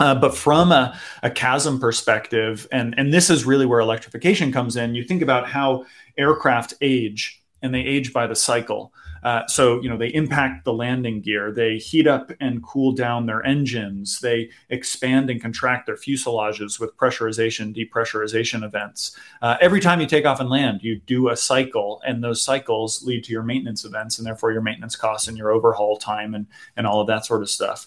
Uh, 0.01 0.15
but 0.15 0.35
from 0.35 0.73
a, 0.73 0.99
a 1.23 1.31
CASM 1.31 1.79
perspective, 1.79 2.67
and, 2.73 2.95
and 2.99 3.13
this 3.13 3.29
is 3.29 3.45
really 3.45 3.67
where 3.67 3.81
electrification 3.81 4.51
comes 4.51 4.77
in, 4.77 4.95
you 4.95 5.05
think 5.05 5.21
about 5.21 5.47
how 5.47 5.85
aircraft 6.17 6.73
age 6.81 7.43
and 7.63 7.75
they 7.75 7.81
age 7.81 8.13
by 8.13 8.27
the 8.27 8.35
cycle. 8.35 8.93
Uh, 9.23 9.47
so, 9.47 9.81
you 9.83 9.89
know, 9.89 9.97
they 9.97 10.09
impact 10.09 10.65
the 10.65 10.73
landing 10.73 11.21
gear, 11.21 11.53
they 11.53 11.77
heat 11.77 12.07
up 12.07 12.31
and 12.41 12.63
cool 12.63 12.93
down 12.93 13.27
their 13.27 13.45
engines, 13.45 14.21
they 14.21 14.49
expand 14.69 15.31
and 15.31 15.41
contract 15.41 15.87
their 15.87 15.97
fuselages 15.97 16.81
with 16.81 16.97
pressurization, 16.97 17.75
depressurization 17.75 18.65
events. 18.65 19.17
Uh, 19.43 19.57
every 19.61 19.81
time 19.81 20.01
you 20.01 20.07
take 20.07 20.25
off 20.25 20.41
and 20.41 20.49
land, 20.49 20.83
you 20.83 21.01
do 21.07 21.29
a 21.29 21.37
cycle, 21.37 22.01
and 22.07 22.23
those 22.23 22.43
cycles 22.43 23.03
lead 23.05 23.25
to 23.25 23.33
your 23.33 23.43
maintenance 23.43 23.85
events 23.85 24.19
and 24.19 24.27
therefore 24.27 24.53
your 24.53 24.63
maintenance 24.63 24.97
costs 24.97 25.29
and 25.29 25.37
your 25.37 25.51
overhaul 25.51 25.97
time 25.97 26.35
and, 26.35 26.47
and 26.77 26.87
all 26.87 27.01
of 27.01 27.07
that 27.07 27.27
sort 27.27 27.43
of 27.43 27.51
stuff. 27.51 27.87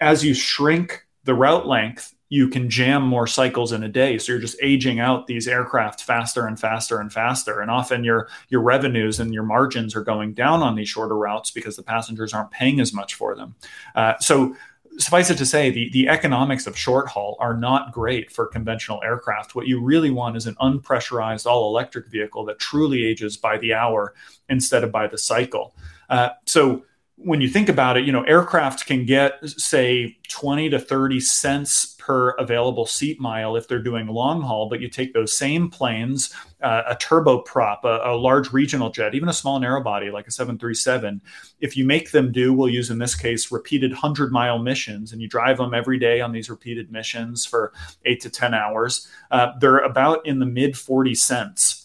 As 0.00 0.24
you 0.24 0.34
shrink 0.34 1.06
the 1.24 1.34
route 1.34 1.66
length 1.66 2.14
you 2.28 2.48
can 2.48 2.68
jam 2.68 3.02
more 3.02 3.26
cycles 3.26 3.72
in 3.72 3.82
a 3.82 3.88
day. 3.88 4.18
So 4.18 4.32
you're 4.32 4.40
just 4.40 4.58
aging 4.60 4.98
out 4.98 5.26
these 5.26 5.46
aircraft 5.46 6.02
faster 6.02 6.46
and 6.46 6.58
faster 6.58 7.00
and 7.00 7.12
faster. 7.12 7.60
And 7.60 7.70
often 7.70 8.02
your 8.02 8.28
your 8.48 8.62
revenues 8.62 9.20
and 9.20 9.32
your 9.32 9.44
margins 9.44 9.94
are 9.94 10.02
going 10.02 10.34
down 10.34 10.62
on 10.62 10.74
these 10.74 10.88
shorter 10.88 11.16
routes 11.16 11.50
because 11.50 11.76
the 11.76 11.82
passengers 11.82 12.34
aren't 12.34 12.50
paying 12.50 12.80
as 12.80 12.92
much 12.92 13.14
for 13.14 13.36
them. 13.36 13.54
Uh, 13.94 14.14
so 14.18 14.56
suffice 14.98 15.30
it 15.30 15.36
to 15.36 15.46
say 15.46 15.70
the, 15.70 15.90
the 15.90 16.08
economics 16.08 16.66
of 16.66 16.76
short 16.76 17.08
haul 17.08 17.36
are 17.38 17.54
not 17.54 17.92
great 17.92 18.30
for 18.30 18.46
conventional 18.46 19.00
aircraft. 19.04 19.54
What 19.54 19.66
you 19.66 19.80
really 19.80 20.10
want 20.10 20.36
is 20.36 20.46
an 20.46 20.54
unpressurized 20.56 21.46
all 21.46 21.68
electric 21.68 22.08
vehicle 22.08 22.44
that 22.46 22.58
truly 22.58 23.04
ages 23.04 23.36
by 23.36 23.58
the 23.58 23.74
hour 23.74 24.14
instead 24.48 24.84
of 24.84 24.90
by 24.90 25.06
the 25.06 25.18
cycle. 25.18 25.74
Uh, 26.08 26.30
so 26.46 26.84
when 27.16 27.40
you 27.40 27.48
think 27.48 27.68
about 27.68 27.96
it, 27.96 28.04
you 28.04 28.12
know, 28.12 28.22
aircraft 28.22 28.86
can 28.86 29.04
get, 29.06 29.38
say, 29.48 30.18
20 30.28 30.70
to 30.70 30.78
30 30.78 31.20
cents 31.20 31.95
per 32.06 32.30
available 32.38 32.86
seat 32.86 33.20
mile 33.20 33.56
if 33.56 33.66
they're 33.66 33.82
doing 33.82 34.06
long 34.06 34.40
haul. 34.40 34.68
But 34.68 34.80
you 34.80 34.88
take 34.88 35.12
those 35.12 35.36
same 35.36 35.68
planes, 35.68 36.32
uh, 36.62 36.82
a 36.88 36.94
turboprop, 36.94 37.78
a, 37.82 38.12
a 38.12 38.14
large 38.14 38.52
regional 38.52 38.90
jet, 38.90 39.16
even 39.16 39.28
a 39.28 39.32
small 39.32 39.58
narrow 39.58 39.82
body 39.82 40.10
like 40.10 40.28
a 40.28 40.30
737, 40.30 41.20
if 41.58 41.76
you 41.76 41.84
make 41.84 42.12
them 42.12 42.30
do, 42.30 42.52
we'll 42.52 42.68
use 42.68 42.90
in 42.90 42.98
this 42.98 43.16
case 43.16 43.50
repeated 43.50 43.90
100 43.90 44.30
mile 44.30 44.60
missions, 44.60 45.12
and 45.12 45.20
you 45.20 45.26
drive 45.26 45.56
them 45.56 45.74
every 45.74 45.98
day 45.98 46.20
on 46.20 46.30
these 46.30 46.48
repeated 46.48 46.92
missions 46.92 47.44
for 47.44 47.72
eight 48.04 48.20
to 48.20 48.30
10 48.30 48.54
hours, 48.54 49.08
uh, 49.32 49.50
they're 49.58 49.78
about 49.78 50.24
in 50.24 50.38
the 50.38 50.46
mid 50.46 50.78
40 50.78 51.16
cents 51.16 51.75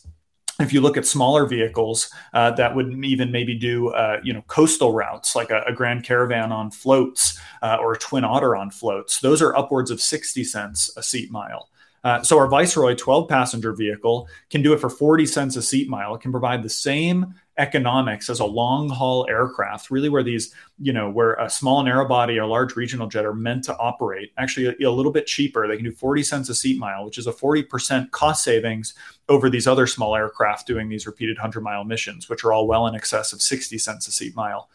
if 0.62 0.74
you 0.74 0.82
look 0.82 0.98
at 0.98 1.06
smaller 1.06 1.46
vehicles 1.46 2.10
uh, 2.34 2.52
that 2.52 2.76
would 2.76 2.92
even 3.04 3.32
maybe 3.32 3.56
do 3.56 3.90
uh, 3.90 4.20
you 4.24 4.34
know 4.34 4.44
coastal 4.48 4.92
routes 4.94 5.36
like 5.36 5.50
a, 5.50 5.62
a 5.68 5.74
grand 5.74 6.04
caravan 6.04 6.52
on 6.52 6.72
floats 6.72 7.40
uh, 7.62 7.78
or 7.80 7.94
a 7.94 7.98
twin 8.00 8.24
otter 8.24 8.56
on 8.56 8.70
floats 8.70 9.20
those 9.20 9.42
are 9.42 9.56
upwards 9.56 9.92
of 9.92 10.02
60 10.02 10.44
cents 10.44 10.92
a 10.98 11.04
seat 11.04 11.32
mile 11.32 11.70
Uh, 12.04 12.24
so 12.24 12.38
our 12.40 12.48
Viceroy 12.48 12.96
12 12.96 13.30
passenger 13.30 13.74
vehicle 13.74 14.28
can 14.50 14.64
do 14.64 14.74
it 14.74 14.80
for 14.80 14.90
40 14.90 15.26
cents 15.28 15.56
a 15.56 15.62
seat 15.62 15.88
mile. 15.88 16.16
It 16.16 16.22
can 16.22 16.32
provide 16.32 16.64
the 16.64 16.70
same 16.70 17.36
economics 17.58 18.30
as 18.30 18.40
a 18.40 18.46
long 18.46 18.90
haul 18.90 19.26
aircraft, 19.30 19.92
really 19.92 20.10
where 20.10 20.24
these, 20.24 20.54
you 20.80 20.94
know, 20.94 21.10
where 21.10 21.34
a 21.34 21.50
small 21.50 21.84
narrow 21.84 22.08
body 22.08 22.40
or 22.40 22.46
large 22.46 22.76
regional 22.76 23.08
jet 23.08 23.26
are 23.26 23.34
meant 23.34 23.64
to 23.66 23.78
operate, 23.78 24.32
actually 24.38 24.68
a, 24.68 24.88
a, 24.88 24.90
little 24.90 25.12
bit 25.12 25.28
cheaper. 25.28 25.68
They 25.68 25.76
can 25.76 25.86
do 25.86 25.92
40 25.92 26.24
cents 26.24 26.50
a 26.50 26.56
seat 26.56 26.80
mile, 26.80 27.04
which 27.04 27.18
is 27.18 27.28
a 27.28 27.34
40% 27.34 28.12
cost 28.12 28.44
savings 28.44 28.94
over 29.28 29.50
these 29.50 29.68
other 29.68 29.86
small 29.86 30.16
aircraft 30.16 30.66
doing 30.66 30.88
these 30.88 31.06
repeated 31.06 31.38
100 31.38 31.62
mile 31.62 31.84
missions, 31.84 32.30
which 32.30 32.44
are 32.44 32.54
all 32.54 32.68
well 32.68 32.88
in 32.88 32.96
excess 32.96 33.34
of 33.34 33.42
60 33.42 33.78
cents 33.78 34.08
a 34.08 34.12
seat 34.12 34.36
mile. 34.36 34.70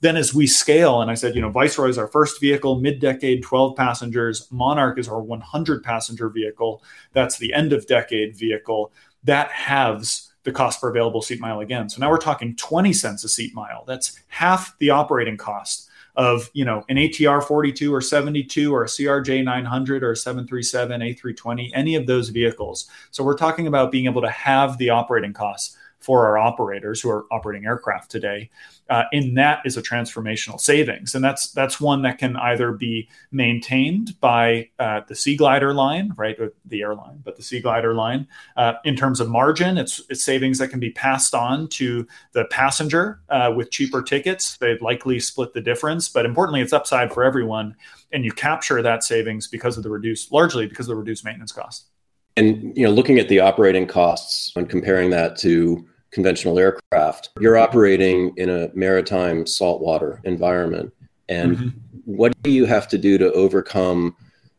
Then 0.00 0.16
as 0.16 0.32
we 0.32 0.46
scale, 0.46 1.02
and 1.02 1.10
I 1.10 1.14
said, 1.14 1.34
you 1.34 1.42
know, 1.42 1.50
Viceroy 1.50 1.88
is 1.88 1.98
our 1.98 2.08
first 2.08 2.40
vehicle, 2.40 2.80
mid 2.80 3.00
decade, 3.00 3.42
12 3.42 3.76
passengers. 3.76 4.48
Monarch 4.50 4.98
is 4.98 5.08
our 5.08 5.20
100 5.20 5.82
passenger 5.82 6.28
vehicle. 6.28 6.82
That's 7.12 7.38
the 7.38 7.52
end 7.52 7.72
of 7.72 7.86
decade 7.86 8.36
vehicle. 8.36 8.92
That 9.24 9.50
halves 9.50 10.29
the 10.44 10.52
cost 10.52 10.80
per 10.80 10.88
available 10.88 11.22
seat 11.22 11.40
mile 11.40 11.60
again. 11.60 11.88
So 11.88 12.00
now 12.00 12.10
we're 12.10 12.18
talking 12.18 12.56
20 12.56 12.92
cents 12.92 13.24
a 13.24 13.28
seat 13.28 13.54
mile. 13.54 13.84
That's 13.86 14.18
half 14.28 14.76
the 14.78 14.90
operating 14.90 15.36
cost 15.36 15.88
of 16.16 16.50
you 16.52 16.64
know 16.64 16.84
an 16.88 16.96
ATR 16.96 17.42
42 17.42 17.94
or 17.94 18.00
72 18.00 18.74
or 18.74 18.84
a 18.84 18.86
CRJ 18.86 19.44
900 19.44 20.02
or 20.02 20.12
a 20.12 20.16
737 20.16 21.00
A320 21.00 21.70
any 21.74 21.94
of 21.94 22.06
those 22.06 22.30
vehicles. 22.30 22.88
So 23.10 23.22
we're 23.22 23.36
talking 23.36 23.66
about 23.66 23.92
being 23.92 24.06
able 24.06 24.22
to 24.22 24.30
have 24.30 24.76
the 24.78 24.90
operating 24.90 25.32
costs 25.32 25.76
for 26.00 26.26
our 26.26 26.38
operators 26.38 27.00
who 27.00 27.10
are 27.10 27.26
operating 27.30 27.66
aircraft 27.66 28.10
today. 28.10 28.50
Uh, 28.88 29.04
and 29.12 29.38
that 29.38 29.60
is 29.64 29.76
a 29.76 29.82
transformational 29.82 30.58
savings, 30.58 31.14
and 31.14 31.22
that's 31.22 31.52
that's 31.52 31.80
one 31.80 32.02
that 32.02 32.18
can 32.18 32.34
either 32.36 32.72
be 32.72 33.08
maintained 33.30 34.18
by 34.20 34.68
uh, 34.80 35.00
the 35.06 35.14
Seaglider 35.14 35.72
line, 35.72 36.12
right, 36.16 36.36
the 36.64 36.82
airline, 36.82 37.20
but 37.24 37.36
the 37.36 37.42
Seaglider 37.42 37.94
line. 37.94 38.26
Uh, 38.56 38.72
in 38.84 38.96
terms 38.96 39.20
of 39.20 39.28
margin, 39.28 39.78
it's 39.78 40.02
it's 40.10 40.24
savings 40.24 40.58
that 40.58 40.68
can 40.68 40.80
be 40.80 40.90
passed 40.90 41.36
on 41.36 41.68
to 41.68 42.04
the 42.32 42.46
passenger 42.46 43.20
uh, 43.28 43.52
with 43.54 43.70
cheaper 43.70 44.02
tickets. 44.02 44.56
They'd 44.56 44.82
likely 44.82 45.20
split 45.20 45.54
the 45.54 45.60
difference, 45.60 46.08
but 46.08 46.26
importantly, 46.26 46.60
it's 46.60 46.72
upside 46.72 47.12
for 47.12 47.22
everyone, 47.22 47.76
and 48.12 48.24
you 48.24 48.32
capture 48.32 48.82
that 48.82 49.04
savings 49.04 49.46
because 49.46 49.76
of 49.76 49.84
the 49.84 49.90
reduced, 49.90 50.32
largely 50.32 50.66
because 50.66 50.86
of 50.86 50.96
the 50.96 50.96
reduced 50.96 51.24
maintenance 51.24 51.52
cost. 51.52 51.89
And 52.36 52.76
you 52.76 52.84
know, 52.84 52.90
looking 52.90 53.18
at 53.18 53.28
the 53.28 53.40
operating 53.40 53.86
costs 53.86 54.52
and 54.56 54.68
comparing 54.68 55.10
that 55.10 55.36
to 55.38 55.86
conventional 56.10 56.58
aircraft, 56.58 57.30
you're 57.40 57.58
operating 57.58 58.32
in 58.36 58.48
a 58.48 58.70
maritime 58.74 59.46
saltwater 59.46 60.20
environment. 60.24 60.92
And 61.28 61.56
mm-hmm. 61.56 61.68
what 62.04 62.40
do 62.42 62.50
you 62.50 62.64
have 62.66 62.88
to 62.88 62.98
do 62.98 63.18
to 63.18 63.32
overcome 63.32 64.16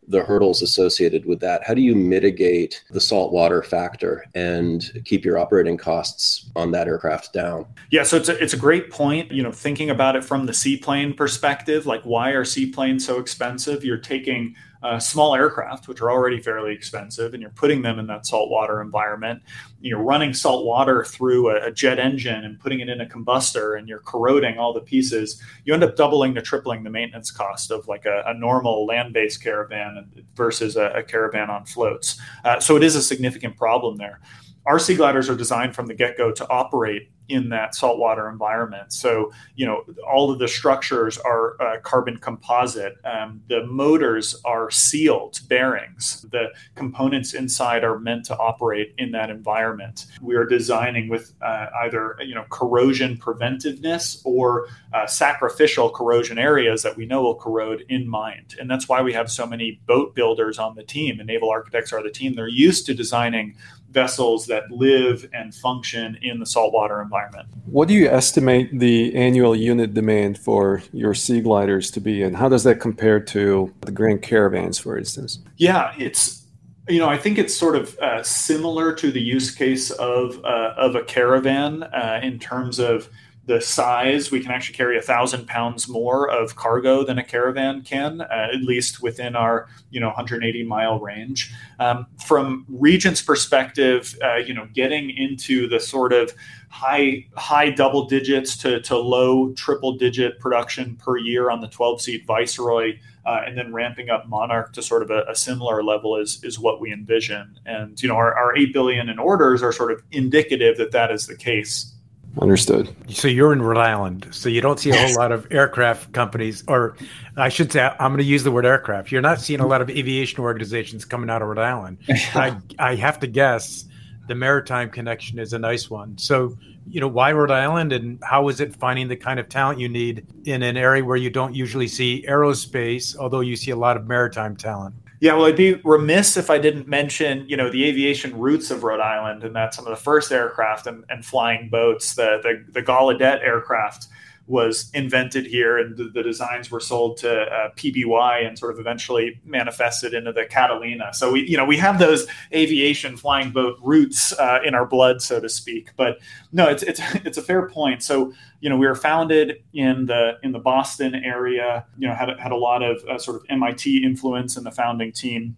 the 0.08 0.24
hurdles 0.24 0.62
associated 0.62 1.26
with 1.26 1.40
that? 1.40 1.64
How 1.64 1.74
do 1.74 1.82
you 1.82 1.96
mitigate 1.96 2.84
the 2.92 3.02
saltwater 3.02 3.64
factor 3.64 4.26
and 4.36 5.02
keep 5.06 5.24
your 5.24 5.38
operating 5.38 5.78
costs 5.78 6.50
on 6.56 6.72
that 6.72 6.88
aircraft 6.88 7.34
down? 7.34 7.66
Yeah, 7.92 8.04
so 8.04 8.18
it's 8.18 8.30
a, 8.30 8.42
it's 8.42 8.54
a 8.54 8.58
great 8.58 8.90
point. 8.90 9.32
You 9.32 9.44
know, 9.44 9.52
thinking 9.52 9.90
about 9.90 10.16
it 10.16 10.24
from 10.24 10.46
the 10.46 10.54
seaplane 10.54 11.14
perspective, 11.14 11.86
like 11.86 12.04
why 12.04 12.32
are 12.32 12.46
seaplanes 12.46 13.06
so 13.06 13.20
expensive? 13.20 13.84
You're 13.84 13.98
taking 13.98 14.56
uh, 14.84 15.00
small 15.00 15.36
aircraft, 15.36 15.88
which 15.88 16.02
are 16.02 16.10
already 16.10 16.40
fairly 16.40 16.74
expensive, 16.74 17.34
and 17.34 17.42
you're 17.42 17.52
putting 17.52 17.82
them 17.82 18.00
in 18.00 18.08
that 18.08 18.26
saltwater 18.26 18.82
environment. 18.82 19.42
You're 19.80 20.02
running 20.02 20.34
salt 20.34 20.66
water 20.66 21.04
through 21.04 21.50
a, 21.50 21.68
a, 21.68 21.72
jet 21.72 22.00
engine 22.00 22.46
and 22.46 22.60
putting 22.60 22.80
it 22.80 22.90
in 22.90 23.02
a 23.02 23.06
combustor, 23.06 23.78
and 23.78 23.88
you're 23.88 24.00
corroding 24.00 24.58
all 24.58 24.74
the 24.74 24.82
pieces. 24.82 25.42
You 25.66 25.74
end 25.74 25.84
up 25.84 25.96
doubling 25.96 26.34
to 26.36 26.42
tripling 26.42 26.84
the 26.84 26.90
maintenance 26.90 27.32
cost 27.32 27.72
of 27.72 27.88
like 27.88 28.06
a, 28.06 28.24
a 28.26 28.34
normal 28.34 28.86
land-based 28.86 29.44
caravan 29.44 30.10
versus 30.36 30.76
a, 30.76 30.86
a 30.96 31.04
caravan 31.04 31.50
on 31.50 31.66
floats. 31.66 32.20
Uh, 32.44 32.60
so 32.60 32.76
it 32.76 32.84
is 32.84 32.96
a 32.96 33.04
significant 33.04 33.58
problem 33.58 33.98
there. 33.98 34.20
Our 34.66 34.78
Seagliders 34.78 35.30
are 35.30 35.36
designed 35.36 35.76
from 35.76 35.88
the 35.88 35.94
get-go 35.94 36.32
to 36.34 36.50
operate 36.50 37.10
in 37.32 37.50
that 37.50 37.74
saltwater 37.74 38.30
environment. 38.30 38.92
So, 38.92 39.32
you 39.56 39.66
know, 39.66 39.86
all 40.06 40.32
of 40.32 40.40
the 40.40 40.48
structures 40.48 41.18
are 41.18 41.62
uh, 41.62 41.80
carbon 41.80 42.18
composite. 42.18 42.98
Um, 43.06 43.42
the 43.48 43.66
motors 43.66 44.40
are 44.44 44.70
sealed 44.70 45.40
bearings. 45.48 46.26
The 46.30 46.50
components 46.76 47.34
inside 47.34 47.84
are 47.86 47.98
meant 47.98 48.26
to 48.26 48.38
operate 48.38 48.94
in 48.98 49.12
that 49.12 49.30
environment. 49.30 50.08
We 50.22 50.36
are 50.36 50.46
designing 50.46 51.08
with 51.08 51.34
uh, 51.42 51.68
either, 51.84 52.18
you 52.20 52.36
know, 52.36 52.46
corrosion 52.50 53.18
preventiveness 53.18 54.22
or 54.26 54.68
uh, 54.94 55.08
sacrificial 55.08 55.90
corrosion 55.90 56.38
areas 56.38 56.84
that 56.84 56.98
we 56.98 57.06
know 57.06 57.22
will 57.22 57.36
corrode 57.36 57.86
in 57.88 58.10
mind. 58.10 58.56
And 58.60 58.70
that's 58.70 58.90
why 58.90 59.02
we 59.02 59.14
have 59.14 59.32
so 59.32 59.46
many 59.46 59.80
boat 59.86 60.16
builders 60.16 60.60
on 60.60 60.76
the 60.76 60.84
team 60.84 61.20
and 61.20 61.28
naval 61.28 61.50
architects 61.50 61.94
are 61.94 62.04
the 62.04 62.12
team. 62.12 62.36
They're 62.36 62.48
used 62.48 62.86
to 62.88 62.94
designing 62.94 63.56
vessels 63.92 64.48
that 64.48 64.72
live 64.72 65.30
and 65.34 65.54
function 65.54 66.18
in 66.22 66.40
the 66.40 66.46
saltwater 66.46 67.02
environment. 67.02 67.48
What 67.66 67.88
do 67.88 67.94
you 67.94 68.08
estimate 68.08 68.80
the 68.80 69.14
annual 69.16 69.56
unit 69.56 69.94
demand 69.94 70.38
for 70.38 70.82
your 70.94 71.14
sea 71.14 71.42
gliders 71.42 71.92
to 71.92 72.02
be, 72.02 72.24
and 72.24 72.36
how 72.36 72.50
does 72.50 72.64
that 72.64 72.80
compare 72.80 73.20
to 73.20 73.74
the 73.82 73.92
Grand 73.92 74.22
Caravans, 74.22 74.80
for 74.80 74.98
instance? 74.98 75.40
Yeah, 75.58 75.94
it's 75.98 76.46
you 76.90 77.00
know 77.00 77.10
I 77.10 77.18
think 77.18 77.38
it's 77.38 77.56
sort 77.56 77.76
of 77.76 77.98
uh, 78.00 78.24
similar 78.24 78.94
to 78.94 79.12
the 79.12 79.22
use 79.22 79.52
case 79.52 79.92
of 79.92 80.44
uh, 80.44 80.74
of 80.78 80.96
a 80.96 81.04
caravan 81.04 81.84
uh, 81.84 82.20
in 82.24 82.40
terms 82.40 82.80
of 82.80 83.10
the 83.46 83.60
size, 83.60 84.30
we 84.30 84.40
can 84.40 84.52
actually 84.52 84.76
carry 84.76 84.98
a 84.98 85.02
thousand 85.02 85.48
pounds 85.48 85.88
more 85.88 86.30
of 86.30 86.56
cargo 86.56 87.04
than 87.04 87.18
a 87.18 87.24
caravan 87.24 87.82
can, 87.82 88.22
uh, 88.22 88.48
at 88.54 88.62
least 88.62 89.02
within 89.02 89.36
our 89.36 89.68
you 89.90 90.00
know 90.00 90.08
180 90.08 90.64
mile 90.64 91.00
range. 91.00 91.52
Um, 91.80 92.06
from 92.24 92.66
Regent's 92.70 93.22
perspective, 93.22 94.16
uh, 94.24 94.36
you 94.36 94.54
know, 94.54 94.68
getting 94.74 95.10
into 95.10 95.68
the 95.68 95.80
sort 95.80 96.14
of 96.14 96.34
high 96.70 97.26
high 97.36 97.72
double 97.72 98.06
digits 98.06 98.56
to, 98.58 98.80
to 98.82 98.98
low 98.98 99.52
triple 99.54 99.98
digit 99.98 100.40
production 100.40 100.96
per 100.98 101.18
year 101.18 101.50
on 101.50 101.62
the 101.62 101.68
12 101.68 102.02
seat 102.02 102.26
Viceroy. 102.26 102.98
Uh, 103.24 103.44
and 103.46 103.56
then 103.56 103.72
ramping 103.72 104.10
up 104.10 104.28
Monarch 104.28 104.74
to 104.74 104.82
sort 104.82 105.04
of 105.04 105.12
a, 105.12 105.24
a, 105.30 105.36
similar 105.36 105.84
level 105.84 106.18
is 106.18 106.44
is 106.44 106.58
what 106.58 106.82
we 106.82 106.92
envision. 106.92 107.60
And 107.68 108.02
you 108.02 108.10
know, 108.10 108.16
our, 108.16 108.34
our 108.34 108.58
eight 108.58 108.74
billion 108.74 109.10
in 109.10 109.20
orders 109.20 109.62
are 109.62 109.72
sort 109.72 109.92
of 109.92 110.02
indicative 110.12 110.76
that 110.78 110.92
that 110.94 111.12
is 111.12 111.28
the 111.28 111.36
case. 111.36 111.94
Understood. 112.40 112.96
So 113.10 113.28
you're 113.28 113.52
in 113.52 113.62
Rhode 113.62 113.78
Island, 113.80 114.28
so 114.32 114.48
you 114.48 114.62
don't 114.62 114.80
see 114.80 114.90
a 114.90 114.96
whole 114.96 115.16
lot 115.16 115.32
of 115.32 115.46
aircraft 115.52 116.14
companies, 116.14 116.64
or 116.68 116.96
I 117.36 117.50
should 117.50 117.72
say, 117.72 117.82
I'm 118.00 118.12
going 118.12 118.20
to 118.20 118.24
use 118.24 118.44
the 118.44 118.52
word 118.52 118.66
aircraft. 118.66 119.12
You're 119.12 119.22
not 119.22 119.42
seeing 119.42 119.60
a 119.60 119.68
lot 119.68 119.82
of 119.82 119.90
aviation 119.90 120.40
organizations 120.40 121.04
coming 121.04 121.30
out 121.30 121.42
of 121.42 121.50
Rhode 121.50 121.58
Island. 121.60 121.98
I, 122.34 122.58
I 122.80 122.96
have 122.96 123.20
to 123.20 123.28
guess 123.28 123.86
the 124.28 124.36
maritime 124.36 124.90
connection 124.90 125.40
is 125.40 125.52
a 125.52 125.60
nice 125.60 125.90
one. 125.90 126.18
So, 126.18 126.58
you 126.88 127.02
know, 127.02 127.08
why 127.08 127.34
Rhode 127.34 127.52
Island, 127.52 127.92
and 127.92 128.18
how 128.24 128.48
is 128.48 128.62
it 128.62 128.76
finding 128.76 129.10
the 129.10 129.18
kind 129.18 129.40
of 129.40 129.50
talent 129.50 129.80
you 129.80 129.90
need 129.90 130.26
in 130.46 130.64
an 130.64 130.78
area 130.78 131.04
where 131.04 131.18
you 131.18 131.30
don't 131.30 131.54
usually 131.54 131.88
see 131.88 132.24
aerospace, 132.30 133.16
although 133.18 133.42
you 133.42 133.58
see 133.58 133.72
a 133.72 133.76
lot 133.76 133.98
of 133.98 134.08
maritime 134.08 134.56
talent? 134.56 134.96
Yeah, 135.22 135.36
well, 135.36 135.46
I'd 135.46 135.56
be 135.56 135.76
remiss 135.84 136.36
if 136.36 136.50
I 136.50 136.58
didn't 136.58 136.88
mention, 136.88 137.48
you 137.48 137.56
know, 137.56 137.70
the 137.70 137.86
aviation 137.86 138.36
roots 138.40 138.72
of 138.72 138.84
Rhode 138.84 139.00
Island, 139.00 139.44
and 139.44 139.56
that 139.56 139.72
some 139.76 139.86
of 139.86 139.92
the 139.92 140.04
first 140.04 140.32
aircraft 140.32 140.88
and, 140.88 141.06
and 141.10 141.24
flying 141.24 141.70
boats, 141.70 142.16
the 142.16 142.40
the, 142.42 142.66
the 142.72 142.82
Gallaudet 142.82 143.40
aircraft 143.44 144.08
was 144.52 144.92
invented 144.94 145.46
here, 145.46 145.78
and 145.78 145.96
the, 145.96 146.10
the 146.14 146.22
designs 146.22 146.70
were 146.70 146.82
sold 146.82 147.18
to 147.18 147.44
uh, 147.44 147.70
PBY 147.78 148.46
and 148.46 148.60
sort 148.60 148.74
of 148.74 148.80
eventually 148.80 149.40
manifested 149.46 150.14
into 150.14 150.34
the 150.34 150.46
Catalina. 150.46 151.14
So 151.14 151.32
we, 151.32 151.48
you 151.48 151.56
know, 151.56 151.66
we 151.66 151.78
have 151.78 151.98
those 151.98 152.28
aviation 152.54 153.16
flying 153.16 153.52
boat 153.52 153.78
roots 153.82 154.34
uh, 154.34 154.60
in 154.66 154.76
our 154.76 154.86
blood, 154.86 155.22
so 155.22 155.40
to 155.40 155.48
speak. 155.48 155.92
But 155.96 156.20
no, 156.52 156.68
it's 156.68 156.84
it's 156.84 157.00
it's 157.26 157.38
a 157.38 157.42
fair 157.42 157.68
point. 157.70 158.04
So 158.04 158.34
you 158.60 158.70
know, 158.70 158.78
we 158.78 158.86
were 158.86 158.96
founded 158.96 159.64
in 159.74 160.06
the 160.06 160.34
in 160.44 160.52
the 160.52 160.60
Boston 160.60 161.16
area. 161.16 161.86
You 161.98 162.10
know, 162.10 162.14
had 162.14 162.30
had 162.38 162.52
a 162.52 162.58
lot 162.58 162.84
of 162.84 163.04
uh, 163.06 163.18
sort 163.18 163.38
of 163.38 163.46
MIT 163.50 164.04
influence 164.04 164.58
in 164.58 164.66
the 164.66 164.72
founding 164.72 165.14
team 165.14 165.56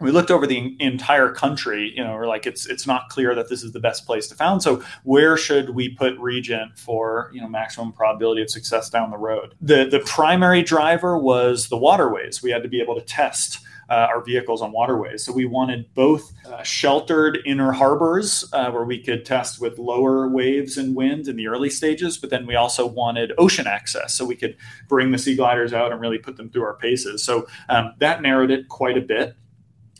we 0.00 0.10
looked 0.10 0.30
over 0.30 0.46
the 0.46 0.76
entire 0.80 1.30
country 1.30 1.92
you 1.96 2.04
know 2.04 2.14
we're 2.14 2.26
like 2.26 2.46
it's 2.46 2.66
it's 2.66 2.86
not 2.86 3.08
clear 3.08 3.34
that 3.34 3.48
this 3.48 3.62
is 3.62 3.72
the 3.72 3.80
best 3.80 4.06
place 4.06 4.28
to 4.28 4.34
found 4.34 4.62
so 4.62 4.82
where 5.04 5.36
should 5.36 5.70
we 5.70 5.88
put 5.88 6.18
regent 6.18 6.78
for 6.78 7.30
you 7.32 7.40
know 7.40 7.48
maximum 7.48 7.92
probability 7.92 8.42
of 8.42 8.50
success 8.50 8.90
down 8.90 9.10
the 9.10 9.18
road 9.18 9.54
the 9.60 9.86
the 9.86 10.00
primary 10.00 10.62
driver 10.62 11.18
was 11.18 11.68
the 11.68 11.76
waterways 11.76 12.42
we 12.42 12.50
had 12.50 12.62
to 12.62 12.68
be 12.68 12.80
able 12.80 12.94
to 12.94 13.02
test 13.02 13.60
uh, 13.88 14.08
our 14.10 14.22
vehicles 14.22 14.62
on 14.62 14.72
waterways. 14.72 15.24
So 15.24 15.32
we 15.32 15.44
wanted 15.44 15.92
both 15.94 16.32
uh, 16.44 16.62
sheltered 16.62 17.38
inner 17.46 17.72
harbors 17.72 18.44
uh, 18.52 18.70
where 18.70 18.84
we 18.84 19.02
could 19.02 19.24
test 19.24 19.60
with 19.60 19.78
lower 19.78 20.28
waves 20.28 20.76
and 20.76 20.96
wind 20.96 21.28
in 21.28 21.36
the 21.36 21.46
early 21.48 21.70
stages, 21.70 22.18
but 22.18 22.30
then 22.30 22.46
we 22.46 22.56
also 22.56 22.86
wanted 22.86 23.32
ocean 23.38 23.66
access 23.66 24.14
so 24.14 24.24
we 24.24 24.36
could 24.36 24.56
bring 24.88 25.12
the 25.12 25.18
sea 25.18 25.36
gliders 25.36 25.72
out 25.72 25.92
and 25.92 26.00
really 26.00 26.18
put 26.18 26.36
them 26.36 26.50
through 26.50 26.64
our 26.64 26.74
paces. 26.74 27.22
So 27.22 27.46
um, 27.68 27.94
that 27.98 28.22
narrowed 28.22 28.50
it 28.50 28.68
quite 28.68 28.98
a 28.98 29.02
bit. 29.02 29.36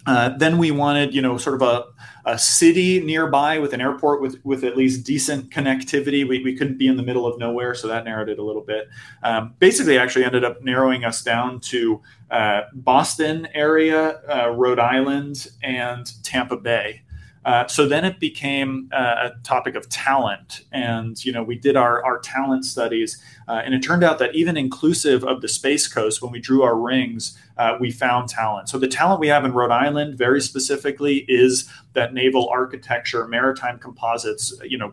Uh, 0.06 0.30
then 0.30 0.58
we 0.58 0.70
wanted, 0.70 1.14
you 1.14 1.20
know, 1.20 1.36
sort 1.36 1.60
of 1.60 1.62
a, 1.62 1.84
a 2.24 2.38
city 2.38 3.00
nearby 3.00 3.58
with 3.58 3.72
an 3.72 3.80
airport 3.80 4.20
with, 4.20 4.44
with 4.44 4.64
at 4.64 4.76
least 4.76 5.04
decent 5.04 5.50
connectivity. 5.50 6.26
We, 6.26 6.42
we 6.42 6.56
couldn't 6.56 6.78
be 6.78 6.86
in 6.86 6.96
the 6.96 7.02
middle 7.02 7.26
of 7.26 7.38
nowhere, 7.38 7.74
so 7.74 7.88
that 7.88 8.04
narrowed 8.04 8.28
it 8.28 8.38
a 8.38 8.42
little 8.42 8.62
bit. 8.62 8.88
Um, 9.22 9.54
basically, 9.58 9.98
actually 9.98 10.24
ended 10.24 10.44
up 10.44 10.62
narrowing 10.62 11.04
us 11.04 11.22
down 11.22 11.60
to 11.60 12.00
uh, 12.30 12.62
Boston 12.74 13.48
area, 13.54 14.20
uh, 14.28 14.50
Rhode 14.50 14.78
Island, 14.78 15.48
and 15.62 16.10
Tampa 16.24 16.56
Bay. 16.56 17.02
Uh, 17.46 17.64
so 17.68 17.86
then 17.86 18.04
it 18.04 18.18
became 18.18 18.90
uh, 18.92 19.30
a 19.30 19.42
topic 19.44 19.76
of 19.76 19.88
talent, 19.88 20.62
and 20.72 21.24
you 21.24 21.30
know 21.30 21.44
we 21.44 21.56
did 21.56 21.76
our 21.76 22.04
our 22.04 22.18
talent 22.18 22.64
studies, 22.64 23.22
uh, 23.46 23.62
and 23.64 23.72
it 23.72 23.84
turned 23.84 24.02
out 24.02 24.18
that 24.18 24.34
even 24.34 24.56
inclusive 24.56 25.22
of 25.22 25.40
the 25.42 25.48
Space 25.48 25.86
Coast, 25.86 26.20
when 26.20 26.32
we 26.32 26.40
drew 26.40 26.64
our 26.64 26.76
rings, 26.76 27.38
uh, 27.56 27.76
we 27.78 27.92
found 27.92 28.28
talent. 28.28 28.68
So 28.68 28.78
the 28.78 28.88
talent 28.88 29.20
we 29.20 29.28
have 29.28 29.44
in 29.44 29.52
Rhode 29.52 29.70
Island, 29.70 30.18
very 30.18 30.40
specifically, 30.40 31.24
is 31.28 31.70
that 31.92 32.12
naval 32.12 32.48
architecture, 32.48 33.28
maritime 33.28 33.78
composites, 33.78 34.52
you 34.64 34.76
know, 34.76 34.92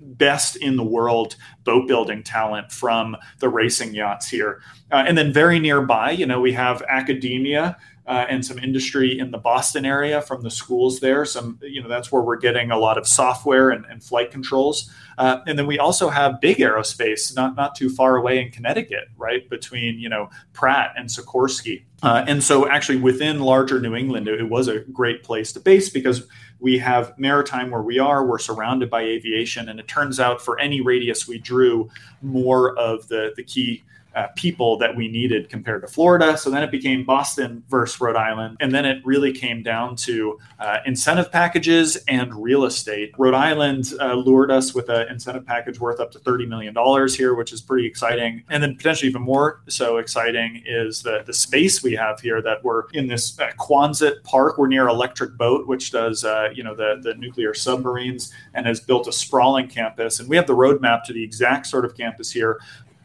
best 0.00 0.54
in 0.54 0.76
the 0.76 0.84
world 0.84 1.34
boat 1.64 1.88
building 1.88 2.22
talent 2.22 2.70
from 2.70 3.16
the 3.40 3.48
racing 3.48 3.94
yachts 3.94 4.28
here. 4.28 4.62
Uh, 4.92 5.04
and 5.06 5.18
then 5.18 5.32
very 5.32 5.58
nearby, 5.58 6.12
you 6.12 6.26
know, 6.26 6.40
we 6.40 6.52
have 6.52 6.82
academia 6.88 7.76
uh, 8.06 8.26
and 8.28 8.44
some 8.44 8.58
industry 8.58 9.18
in 9.18 9.30
the 9.30 9.38
Boston 9.38 9.84
area 9.84 10.20
from 10.20 10.42
the 10.42 10.50
schools 10.50 11.00
there. 11.00 11.24
Some, 11.24 11.58
you 11.62 11.82
know, 11.82 11.88
that's 11.88 12.10
where 12.10 12.22
we're 12.22 12.38
getting 12.38 12.70
a 12.70 12.78
lot 12.78 12.98
of 12.98 13.06
software 13.06 13.70
and, 13.70 13.84
and 13.86 14.02
flight 14.02 14.30
controls. 14.30 14.90
Uh, 15.18 15.40
and 15.46 15.58
then 15.58 15.66
we 15.66 15.78
also 15.78 16.08
have 16.08 16.40
big 16.40 16.56
aerospace, 16.56 17.36
not 17.36 17.54
not 17.54 17.74
too 17.74 17.90
far 17.90 18.16
away 18.16 18.40
in 18.40 18.50
Connecticut, 18.50 19.08
right 19.18 19.48
between 19.50 19.98
you 19.98 20.08
know 20.08 20.30
Pratt 20.54 20.94
and 20.96 21.08
Sikorsky. 21.08 21.82
Uh, 22.02 22.24
and 22.26 22.42
so, 22.42 22.66
actually, 22.66 22.96
within 22.96 23.40
larger 23.40 23.78
New 23.78 23.94
England, 23.94 24.28
it, 24.28 24.40
it 24.40 24.48
was 24.48 24.66
a 24.66 24.80
great 24.80 25.22
place 25.22 25.52
to 25.52 25.60
base 25.60 25.90
because 25.90 26.26
we 26.58 26.78
have 26.78 27.12
maritime 27.18 27.70
where 27.70 27.82
we 27.82 27.98
are. 27.98 28.26
We're 28.26 28.38
surrounded 28.38 28.88
by 28.88 29.02
aviation, 29.02 29.68
and 29.68 29.78
it 29.78 29.88
turns 29.88 30.18
out 30.18 30.40
for 30.40 30.58
any 30.58 30.80
radius 30.80 31.28
we 31.28 31.38
drew, 31.38 31.90
more 32.22 32.76
of 32.78 33.08
the 33.08 33.34
the 33.36 33.44
key 33.44 33.84
uh, 34.14 34.28
people 34.36 34.76
that 34.78 34.94
we 34.94 35.08
needed 35.08 35.48
compared 35.48 35.82
to 35.82 35.88
Florida. 35.88 36.36
So 36.36 36.50
then 36.50 36.62
it 36.62 36.70
became 36.70 37.04
Boston 37.04 37.62
versus 37.68 38.00
Rhode 38.00 38.16
Island. 38.16 38.56
And 38.60 38.72
then 38.72 38.84
it 38.84 39.04
really 39.04 39.32
came 39.32 39.62
down 39.62 39.96
to 39.96 40.38
uh, 40.58 40.78
incentive 40.86 41.30
packages 41.30 41.96
and 42.08 42.34
real 42.34 42.64
estate. 42.64 43.12
Rhode 43.18 43.34
Island 43.34 43.92
uh, 44.00 44.14
lured 44.14 44.50
us 44.50 44.74
with 44.74 44.88
an 44.88 45.08
incentive 45.08 45.46
package 45.46 45.78
worth 45.78 46.00
up 46.00 46.10
to 46.12 46.18
$30 46.18 46.48
million 46.48 46.74
here, 47.08 47.34
which 47.34 47.52
is 47.52 47.60
pretty 47.60 47.86
exciting. 47.86 48.42
And 48.48 48.62
then 48.62 48.76
potentially 48.76 49.08
even 49.08 49.22
more 49.22 49.62
so 49.68 49.98
exciting 49.98 50.62
is 50.66 51.02
the, 51.02 51.22
the 51.24 51.34
space 51.34 51.82
we 51.82 51.94
have 51.94 52.20
here 52.20 52.42
that 52.42 52.64
we're 52.64 52.88
in 52.92 53.06
this 53.06 53.38
uh, 53.38 53.50
Quonset 53.58 54.22
Park. 54.24 54.58
We're 54.58 54.68
near 54.68 54.88
Electric 54.88 55.36
Boat, 55.36 55.66
which 55.66 55.92
does, 55.92 56.24
uh, 56.24 56.50
you 56.54 56.62
know, 56.62 56.74
the, 56.74 57.00
the 57.02 57.14
nuclear 57.14 57.54
submarines 57.54 58.32
and 58.54 58.66
has 58.66 58.80
built 58.80 59.06
a 59.06 59.12
sprawling 59.12 59.68
campus. 59.68 60.20
And 60.20 60.28
we 60.28 60.36
have 60.36 60.46
the 60.46 60.56
roadmap 60.56 61.04
to 61.04 61.12
the 61.12 61.22
exact 61.22 61.66
sort 61.66 61.84
of 61.84 61.96
campus 61.96 62.30
here 62.30 62.60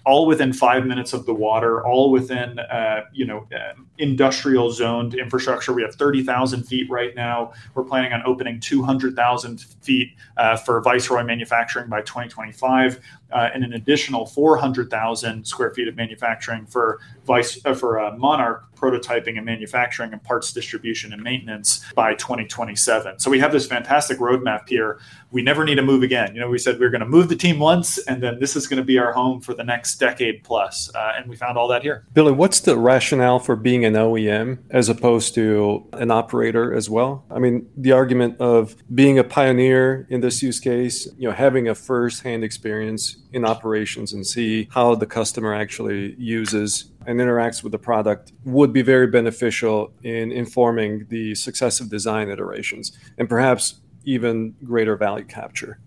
all 0.06 0.28
within 0.28 0.54
five 0.54 0.86
minutes 0.86 1.14
of 1.14 1.26
the 1.26 1.34
water, 1.34 1.86
all 1.86 2.12
within 2.12 2.60
uh, 2.60 3.02
you 3.12 3.26
know 3.26 3.48
uh, 3.54 3.74
industrial 3.98 4.72
zoned 4.72 5.16
infrastructure. 5.16 5.74
We 5.74 5.82
have 5.82 5.96
thirty 5.96 6.24
thousand 6.24 6.64
feet 6.64 6.90
right 6.90 7.16
now. 7.16 7.54
We're 7.74 7.84
planning 7.84 8.14
on 8.14 8.22
opening 8.26 8.60
two 8.60 8.84
hundred 8.84 9.16
thousand 9.16 9.62
feet 9.82 10.10
uh, 10.38 10.58
for 10.58 10.82
Viceroy 10.82 11.24
manufacturing 11.24 11.90
by 11.90 12.02
2025 12.02 13.00
uh, 13.25 13.25
and 13.32 13.64
an 13.64 13.74
additional 13.74 14.26
400,000 14.26 15.46
square 15.46 15.72
feet 15.74 15.88
of 15.88 15.96
manufacturing 15.96 16.66
for 16.66 17.00
Vice 17.26 17.60
uh, 17.66 17.74
for 17.74 18.00
uh, 18.00 18.16
Monarch 18.18 18.66
prototyping 18.76 19.38
and 19.38 19.46
manufacturing 19.46 20.14
and 20.14 20.24
parts 20.24 20.54
distribution 20.54 21.14
and 21.14 21.24
maintenance 21.24 21.82
by 21.94 22.14
2027. 22.16 23.20
So 23.20 23.32
we 23.32 23.40
have 23.40 23.52
this 23.52 23.66
fantastic 23.66 24.20
roadmap 24.20 24.68
here. 24.68 25.00
We 25.32 25.42
never 25.42 25.64
need 25.66 25.76
to 25.76 25.82
move 25.82 26.04
again. 26.04 26.36
You 26.36 26.42
know, 26.42 26.50
we 26.50 26.58
said 26.58 26.80
we 26.80 26.86
are 26.86 26.90
going 26.90 27.02
to 27.02 27.08
move 27.08 27.30
the 27.30 27.36
team 27.36 27.60
once, 27.60 27.98
and 28.00 28.22
then 28.22 28.40
this 28.40 28.56
is 28.56 28.68
going 28.68 28.78
to 28.78 28.84
be 28.84 28.98
our 28.98 29.12
home 29.12 29.42
for 29.42 29.54
the 29.54 29.64
next 29.64 29.96
decade 29.96 30.44
plus. 30.44 30.94
Uh, 30.94 31.14
and 31.18 31.30
we 31.30 31.36
found 31.36 31.58
all 31.58 31.68
that 31.70 31.82
here. 31.82 32.06
Billy, 32.14 32.32
what's 32.32 32.60
the 32.60 32.78
rationale 32.78 33.40
for 33.40 33.56
being 33.56 33.86
an 33.86 33.94
OEM 33.94 34.60
as 34.70 34.90
opposed 34.90 35.34
to 35.36 35.88
an 35.94 36.12
operator 36.12 36.74
as 36.74 36.90
well? 36.90 37.26
I 37.32 37.40
mean, 37.40 37.68
the 37.76 37.92
argument 37.92 38.40
of 38.40 38.76
being 38.94 39.20
a 39.20 39.24
pioneer 39.24 40.08
in 40.10 40.22
this 40.22 40.42
use 40.44 40.60
case, 40.60 41.08
you 41.18 41.28
know, 41.28 41.34
having 41.34 41.68
a 41.68 41.76
first-hand 41.76 42.44
experience 42.44 43.18
in 43.36 43.44
operations 43.44 44.14
and 44.14 44.26
see 44.26 44.70
how 44.72 44.96
the 44.96 45.06
customer 45.06 45.54
actually 45.54 46.16
uses 46.18 46.92
and 47.06 47.20
interacts 47.20 47.62
with 47.62 47.74
the 47.74 47.78
product 47.78 48.32
would 48.46 48.72
be 48.72 48.82
very 48.82 49.08
beneficial 49.08 49.92
in 50.04 50.32
informing 50.32 51.06
the 51.10 51.36
successive 51.36 51.90
design 51.90 52.30
iterations 52.30 52.98
and 53.18 53.28
perhaps 53.28 53.82
even 54.06 54.56
greater 54.64 54.96
value 54.96 55.26
capture? 55.26 55.80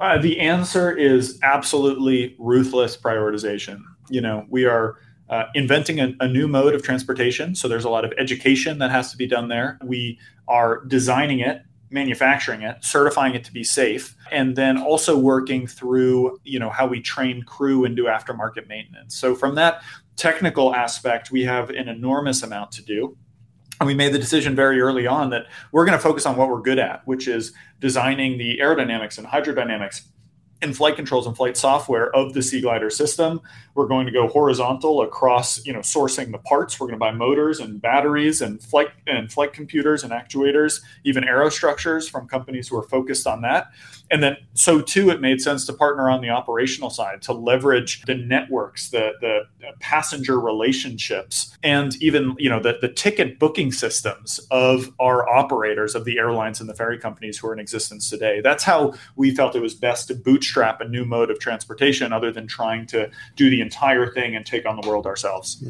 Uh, 0.00 0.18
the 0.18 0.40
answer 0.40 0.90
is 0.90 1.38
absolutely 1.44 2.34
ruthless 2.40 2.96
prioritization. 2.96 3.80
You 4.08 4.20
know, 4.20 4.44
we 4.48 4.64
are 4.64 4.96
uh, 5.28 5.44
inventing 5.54 6.00
a, 6.00 6.12
a, 6.18 6.26
new 6.26 6.48
mode 6.48 6.74
of 6.74 6.82
transportation. 6.82 7.54
So 7.54 7.68
there's 7.68 7.84
a 7.84 7.90
lot 7.90 8.04
of 8.04 8.12
education 8.18 8.78
that 8.78 8.90
has 8.90 9.12
to 9.12 9.16
be 9.16 9.28
done 9.28 9.46
there. 9.46 9.78
We 9.84 10.18
are 10.48 10.84
designing 10.86 11.38
it 11.38 11.62
manufacturing 11.90 12.62
it, 12.62 12.76
certifying 12.82 13.34
it 13.34 13.44
to 13.44 13.52
be 13.52 13.64
safe, 13.64 14.14
and 14.30 14.56
then 14.56 14.78
also 14.78 15.18
working 15.18 15.66
through, 15.66 16.38
you 16.44 16.58
know, 16.58 16.70
how 16.70 16.86
we 16.86 17.00
train 17.00 17.42
crew 17.42 17.84
and 17.84 17.96
do 17.96 18.04
aftermarket 18.04 18.68
maintenance. 18.68 19.16
So 19.16 19.34
from 19.34 19.54
that 19.56 19.82
technical 20.16 20.74
aspect, 20.74 21.30
we 21.30 21.44
have 21.44 21.70
an 21.70 21.88
enormous 21.88 22.42
amount 22.42 22.72
to 22.72 22.82
do. 22.82 23.16
And 23.80 23.86
we 23.86 23.94
made 23.94 24.12
the 24.12 24.18
decision 24.18 24.54
very 24.54 24.80
early 24.80 25.06
on 25.06 25.30
that 25.30 25.46
we're 25.72 25.86
going 25.86 25.96
to 25.96 26.02
focus 26.02 26.26
on 26.26 26.36
what 26.36 26.48
we're 26.48 26.60
good 26.60 26.78
at, 26.78 27.06
which 27.06 27.26
is 27.26 27.54
designing 27.78 28.36
the 28.36 28.58
aerodynamics 28.58 29.16
and 29.16 29.26
hydrodynamics 29.26 30.02
and 30.62 30.76
flight 30.76 30.96
controls 30.96 31.26
and 31.26 31.34
flight 31.34 31.56
software 31.56 32.14
of 32.14 32.34
the 32.34 32.40
Seaglider 32.40 32.92
system. 32.92 33.40
We're 33.74 33.86
going 33.86 34.06
to 34.06 34.12
go 34.12 34.28
horizontal 34.28 35.02
across, 35.02 35.64
you 35.64 35.72
know, 35.72 35.80
sourcing 35.80 36.32
the 36.32 36.38
parts. 36.38 36.78
We're 36.78 36.86
going 36.86 36.98
to 36.98 37.00
buy 37.00 37.12
motors 37.12 37.60
and 37.60 37.80
batteries 37.80 38.40
and 38.42 38.62
flight 38.62 38.88
and 39.06 39.30
flight 39.30 39.52
computers 39.52 40.02
and 40.02 40.12
actuators, 40.12 40.80
even 41.04 41.24
aerostructures 41.24 42.10
from 42.10 42.28
companies 42.28 42.68
who 42.68 42.76
are 42.76 42.88
focused 42.88 43.26
on 43.26 43.42
that. 43.42 43.68
And 44.10 44.22
then 44.22 44.36
so 44.54 44.80
too, 44.80 45.10
it 45.10 45.20
made 45.20 45.40
sense 45.40 45.64
to 45.66 45.72
partner 45.72 46.10
on 46.10 46.20
the 46.20 46.30
operational 46.30 46.90
side 46.90 47.22
to 47.22 47.32
leverage 47.32 48.02
the 48.02 48.14
networks, 48.14 48.90
the 48.90 49.12
the 49.20 49.42
uh, 49.66 49.72
passenger 49.78 50.40
relationships, 50.40 51.56
and 51.62 51.94
even 52.02 52.34
you 52.38 52.50
know 52.50 52.60
the, 52.60 52.78
the 52.80 52.88
ticket 52.88 53.38
booking 53.38 53.70
systems 53.70 54.40
of 54.50 54.92
our 54.98 55.28
operators 55.28 55.94
of 55.94 56.04
the 56.04 56.18
airlines 56.18 56.60
and 56.60 56.68
the 56.68 56.74
ferry 56.74 56.98
companies 56.98 57.38
who 57.38 57.46
are 57.48 57.52
in 57.52 57.60
existence 57.60 58.10
today. 58.10 58.40
That's 58.40 58.64
how 58.64 58.94
we 59.14 59.34
felt 59.34 59.54
it 59.54 59.62
was 59.62 59.74
best 59.74 60.08
to 60.08 60.14
bootstrap 60.14 60.80
a 60.80 60.88
new 60.88 61.04
mode 61.04 61.30
of 61.30 61.38
transportation, 61.38 62.12
other 62.12 62.32
than 62.32 62.48
trying 62.48 62.86
to 62.86 63.10
do 63.36 63.48
the 63.48 63.60
entire 63.70 64.06
thing 64.12 64.34
and 64.34 64.44
take 64.44 64.66
on 64.66 64.74
the 64.80 64.88
world 64.88 65.06
ourselves. 65.06 65.62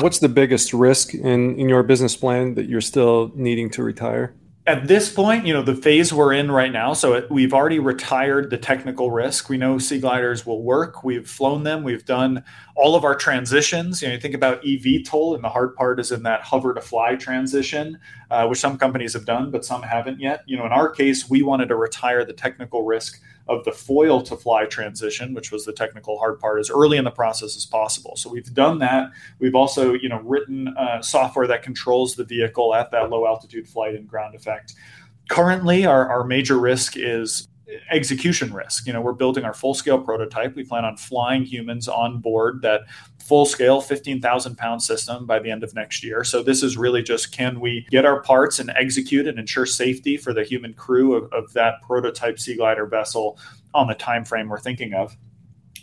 What's 0.00 0.20
the 0.20 0.28
biggest 0.28 0.72
risk 0.72 1.12
in, 1.12 1.58
in 1.58 1.68
your 1.68 1.82
business 1.82 2.14
plan 2.16 2.54
that 2.54 2.66
you're 2.68 2.80
still 2.80 3.32
needing 3.34 3.68
to 3.70 3.82
retire? 3.82 4.34
At 4.64 4.86
this 4.86 5.12
point, 5.12 5.44
you 5.44 5.52
know, 5.52 5.62
the 5.62 5.74
phase 5.74 6.12
we're 6.12 6.32
in 6.32 6.48
right 6.48 6.70
now, 6.70 6.92
so 6.92 7.14
it, 7.14 7.28
we've 7.28 7.52
already 7.52 7.80
retired 7.80 8.48
the 8.48 8.56
technical 8.56 9.10
risk. 9.10 9.48
We 9.48 9.56
know 9.56 9.78
sea 9.78 9.98
gliders 9.98 10.46
will 10.46 10.62
work. 10.62 11.02
We've 11.02 11.28
flown 11.28 11.64
them. 11.64 11.82
We've 11.82 12.04
done 12.04 12.44
all 12.76 12.94
of 12.94 13.02
our 13.02 13.16
transitions. 13.16 14.00
You 14.00 14.06
know, 14.06 14.14
you 14.14 14.20
think 14.20 14.36
about 14.36 14.62
eVTOL, 14.62 15.34
and 15.34 15.42
the 15.42 15.48
hard 15.48 15.74
part 15.74 15.98
is 15.98 16.12
in 16.12 16.22
that 16.22 16.42
hover 16.42 16.74
to 16.74 16.80
fly 16.80 17.16
transition, 17.16 17.98
uh, 18.30 18.46
which 18.46 18.60
some 18.60 18.78
companies 18.78 19.14
have 19.14 19.24
done, 19.24 19.50
but 19.50 19.64
some 19.64 19.82
haven't 19.82 20.20
yet. 20.20 20.42
You 20.46 20.56
know, 20.58 20.66
in 20.66 20.70
our 20.70 20.88
case, 20.88 21.28
we 21.28 21.42
wanted 21.42 21.66
to 21.70 21.74
retire 21.74 22.24
the 22.24 22.32
technical 22.32 22.84
risk 22.84 23.20
of 23.48 23.64
the 23.64 23.72
foil 23.72 24.22
to 24.22 24.36
fly 24.36 24.64
transition, 24.66 25.34
which 25.34 25.50
was 25.50 25.64
the 25.64 25.72
technical 25.72 26.18
hard 26.18 26.38
part, 26.38 26.60
as 26.60 26.70
early 26.70 26.96
in 26.96 27.04
the 27.04 27.10
process 27.10 27.56
as 27.56 27.66
possible. 27.66 28.16
So 28.16 28.30
we've 28.30 28.52
done 28.54 28.78
that. 28.78 29.10
We've 29.38 29.54
also, 29.54 29.94
you 29.94 30.08
know, 30.08 30.20
written 30.20 30.68
uh, 30.68 31.02
software 31.02 31.46
that 31.46 31.62
controls 31.62 32.14
the 32.14 32.24
vehicle 32.24 32.74
at 32.74 32.90
that 32.92 33.10
low 33.10 33.26
altitude 33.26 33.68
flight 33.68 33.94
and 33.94 34.08
ground 34.08 34.34
effect. 34.34 34.74
Currently, 35.28 35.86
our, 35.86 36.08
our 36.08 36.24
major 36.24 36.58
risk 36.58 36.94
is 36.96 37.48
execution 37.90 38.52
risk. 38.52 38.86
You 38.86 38.92
know, 38.92 39.00
we're 39.00 39.12
building 39.12 39.44
our 39.44 39.54
full 39.54 39.74
scale 39.74 39.98
prototype. 39.98 40.54
We 40.54 40.64
plan 40.64 40.84
on 40.84 40.96
flying 40.96 41.44
humans 41.44 41.88
on 41.88 42.18
board 42.18 42.62
that 42.62 42.82
full 43.18 43.46
scale 43.46 43.80
15,000 43.80 44.56
pound 44.56 44.82
system 44.82 45.26
by 45.26 45.38
the 45.38 45.50
end 45.50 45.62
of 45.62 45.74
next 45.74 46.04
year. 46.04 46.24
So 46.24 46.42
this 46.42 46.62
is 46.62 46.76
really 46.76 47.02
just 47.02 47.32
can 47.32 47.60
we 47.60 47.86
get 47.90 48.04
our 48.04 48.20
parts 48.22 48.58
and 48.58 48.70
execute 48.70 49.26
and 49.26 49.38
ensure 49.38 49.66
safety 49.66 50.16
for 50.16 50.32
the 50.32 50.44
human 50.44 50.74
crew 50.74 51.14
of, 51.14 51.32
of 51.32 51.52
that 51.52 51.74
prototype 51.82 52.36
Seaglider 52.36 52.88
vessel 52.88 53.38
on 53.74 53.86
the 53.86 53.94
time 53.94 54.24
frame 54.24 54.48
we're 54.48 54.58
thinking 54.60 54.94
of. 54.94 55.16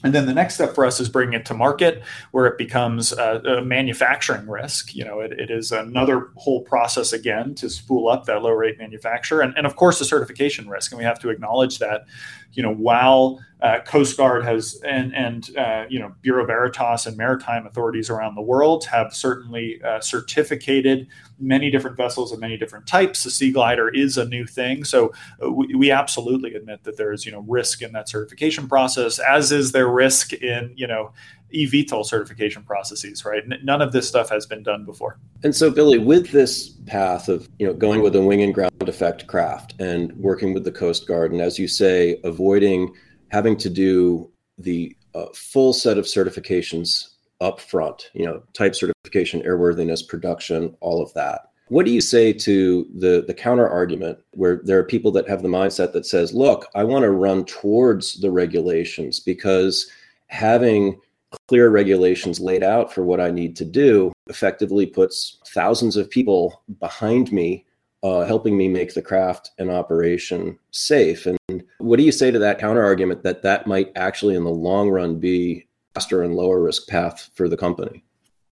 And 0.04 0.14
then 0.14 0.26
the 0.26 0.34
next 0.34 0.56
step 0.56 0.76
for 0.76 0.86
us 0.86 1.00
is 1.00 1.10
bringing 1.10 1.34
it 1.34 1.46
to 1.48 1.54
market, 1.54 2.04
where 2.32 2.46
it 2.46 2.58
becomes 2.58 3.12
a, 3.12 3.42
a 3.42 3.62
manufacturing 3.62 4.48
risk. 4.48 4.96
You 4.96 5.04
know, 5.04 5.20
it, 5.20 5.34
it 5.34 5.52
is 5.52 5.72
another 5.72 6.30
whole 6.36 6.62
process 6.62 7.12
again 7.12 7.54
to 7.56 7.70
spool 7.70 8.08
up 8.08 8.26
that 8.26 8.42
low 8.42 8.52
rate 8.52 8.78
manufacture, 8.78 9.42
and, 9.42 9.54
and 9.58 9.66
of 9.66 9.76
course 9.76 10.00
the 10.00 10.06
certification 10.06 10.70
risk. 10.70 10.92
And 10.92 11.00
we 11.00 11.04
have 11.04 11.20
to 11.20 11.30
acknowledge 11.30 11.80
that, 11.80 12.06
you 12.54 12.64
know, 12.64 12.74
while 12.74 13.40
uh, 13.62 13.80
Coast 13.82 14.16
Guard 14.16 14.46
has 14.46 14.80
and 14.86 15.14
and 15.14 15.56
uh, 15.58 15.86
you 15.90 16.00
know 16.00 16.14
Bureau 16.22 16.46
Veritas 16.46 17.06
and 17.06 17.18
maritime 17.18 17.68
authorities 17.68 18.10
around 18.10 18.36
the 18.36 18.42
world 18.42 18.86
have 18.86 19.14
certainly 19.14 19.82
uh, 19.84 20.00
certificated 20.00 21.08
many 21.40 21.70
different 21.70 21.98
vessels 21.98 22.32
of 22.32 22.40
many 22.40 22.58
different 22.58 22.88
types. 22.88 23.24
The 23.24 23.32
Sea 23.32 23.52
Glider 23.52 23.90
is 23.90 24.18
a 24.18 24.26
new 24.26 24.46
thing, 24.46 24.86
so 24.86 25.12
uh, 25.44 25.52
we, 25.52 25.76
we 25.76 25.92
absolutely 25.92 26.54
admit 26.56 26.84
that 26.86 26.96
there 26.96 27.12
is 27.12 27.26
you 27.26 27.34
know 27.34 27.42
risk 27.48 27.82
in 27.82 27.92
that 27.92 28.08
certification 28.08 28.70
process, 28.70 29.20
as 29.20 29.52
is 29.52 29.74
there 29.74 29.90
risk 29.90 30.32
in 30.34 30.72
you 30.76 30.88
know 30.88 31.12
eVTOL 31.54 32.06
certification 32.06 32.64
processes, 32.64 33.26
right? 33.26 33.44
None 33.64 33.82
of 33.82 33.92
this 33.92 34.08
stuff 34.08 34.30
has 34.30 34.46
been 34.46 34.64
done 34.64 34.86
before. 34.86 35.20
And 35.44 35.56
so, 35.56 35.72
Billy, 35.72 35.98
with 35.98 36.32
this 36.32 36.70
path 36.86 37.30
of 37.30 37.48
you 37.60 37.68
know 37.68 37.74
going 37.74 38.02
with 38.02 38.16
a 38.16 38.22
wing 38.22 38.42
in 38.42 38.52
ground 38.52 38.72
effect 38.82 39.28
craft 39.28 39.76
and 39.80 40.12
working 40.14 40.54
with 40.54 40.64
the 40.64 40.72
Coast 40.72 41.08
Guard, 41.08 41.32
and 41.32 41.42
as 41.42 41.58
you 41.58 41.68
say, 41.68 42.20
avoiding 42.24 42.94
having 43.30 43.56
to 43.58 43.70
do 43.70 44.32
the 44.58 44.96
uh, 45.16 45.26
full 45.34 45.74
set 45.74 45.98
of 45.98 46.06
certifications 46.06 47.16
up 47.42 47.60
front, 47.60 48.12
you 48.14 48.26
know, 48.26 48.44
type 48.54 48.76
certification, 48.76 49.42
airworthiness, 49.44 50.06
production, 50.06 50.76
all 50.82 51.02
of 51.02 51.14
that. 51.14 51.52
What 51.70 51.86
do 51.86 51.92
you 51.92 52.02
say 52.02 52.34
to 52.34 52.88
the 52.96 53.24
the 53.26 53.34
counter 53.34 53.70
argument 53.70 54.18
where 54.32 54.60
there 54.64 54.80
are 54.80 54.84
people 54.84 55.12
that 55.12 55.30
have 55.30 55.44
the 55.44 55.50
mindset 55.50 55.94
that 55.94 56.06
says, 56.06 56.34
"Look, 56.34 56.66
I 56.74 56.84
want 56.84 57.04
to 57.04 57.12
run 57.12 57.46
towards 57.46 58.20
the 58.20 58.32
regulations 58.32 59.20
because 59.20 59.90
having 60.28 61.00
clear 61.48 61.70
regulations 61.70 62.40
laid 62.40 62.64
out 62.64 62.94
for 62.94 63.04
what 63.04 63.20
I 63.20 63.32
need 63.32 63.56
to 63.58 63.66
do 63.66 64.12
effectively 64.28 64.86
puts 64.86 65.38
thousands 65.48 65.98
of 65.98 66.10
people 66.10 66.64
behind 66.80 67.32
me 67.32 67.66
uh, 68.04 68.26
helping 68.26 68.58
me 68.58 68.68
make 68.68 68.94
the 68.94 69.02
craft 69.02 69.52
and 69.58 69.70
operation 69.70 70.58
safe. 70.72 71.26
And 71.26 71.64
what 71.80 71.98
do 71.98 72.04
you 72.04 72.12
say 72.12 72.32
to 72.32 72.40
that 72.40 72.60
counter 72.60 72.84
argument 72.84 73.24
that 73.24 73.42
that 73.42 73.68
might 73.68 73.92
actually, 73.96 74.36
in 74.36 74.44
the 74.44 74.50
long 74.50 74.90
run, 74.90 75.20
be 75.20 75.68
faster 75.94 76.24
and 76.24 76.36
lower 76.36 76.62
risk 76.62 76.88
path 76.88 77.30
for 77.34 77.50
the 77.50 77.58
company? 77.58 78.04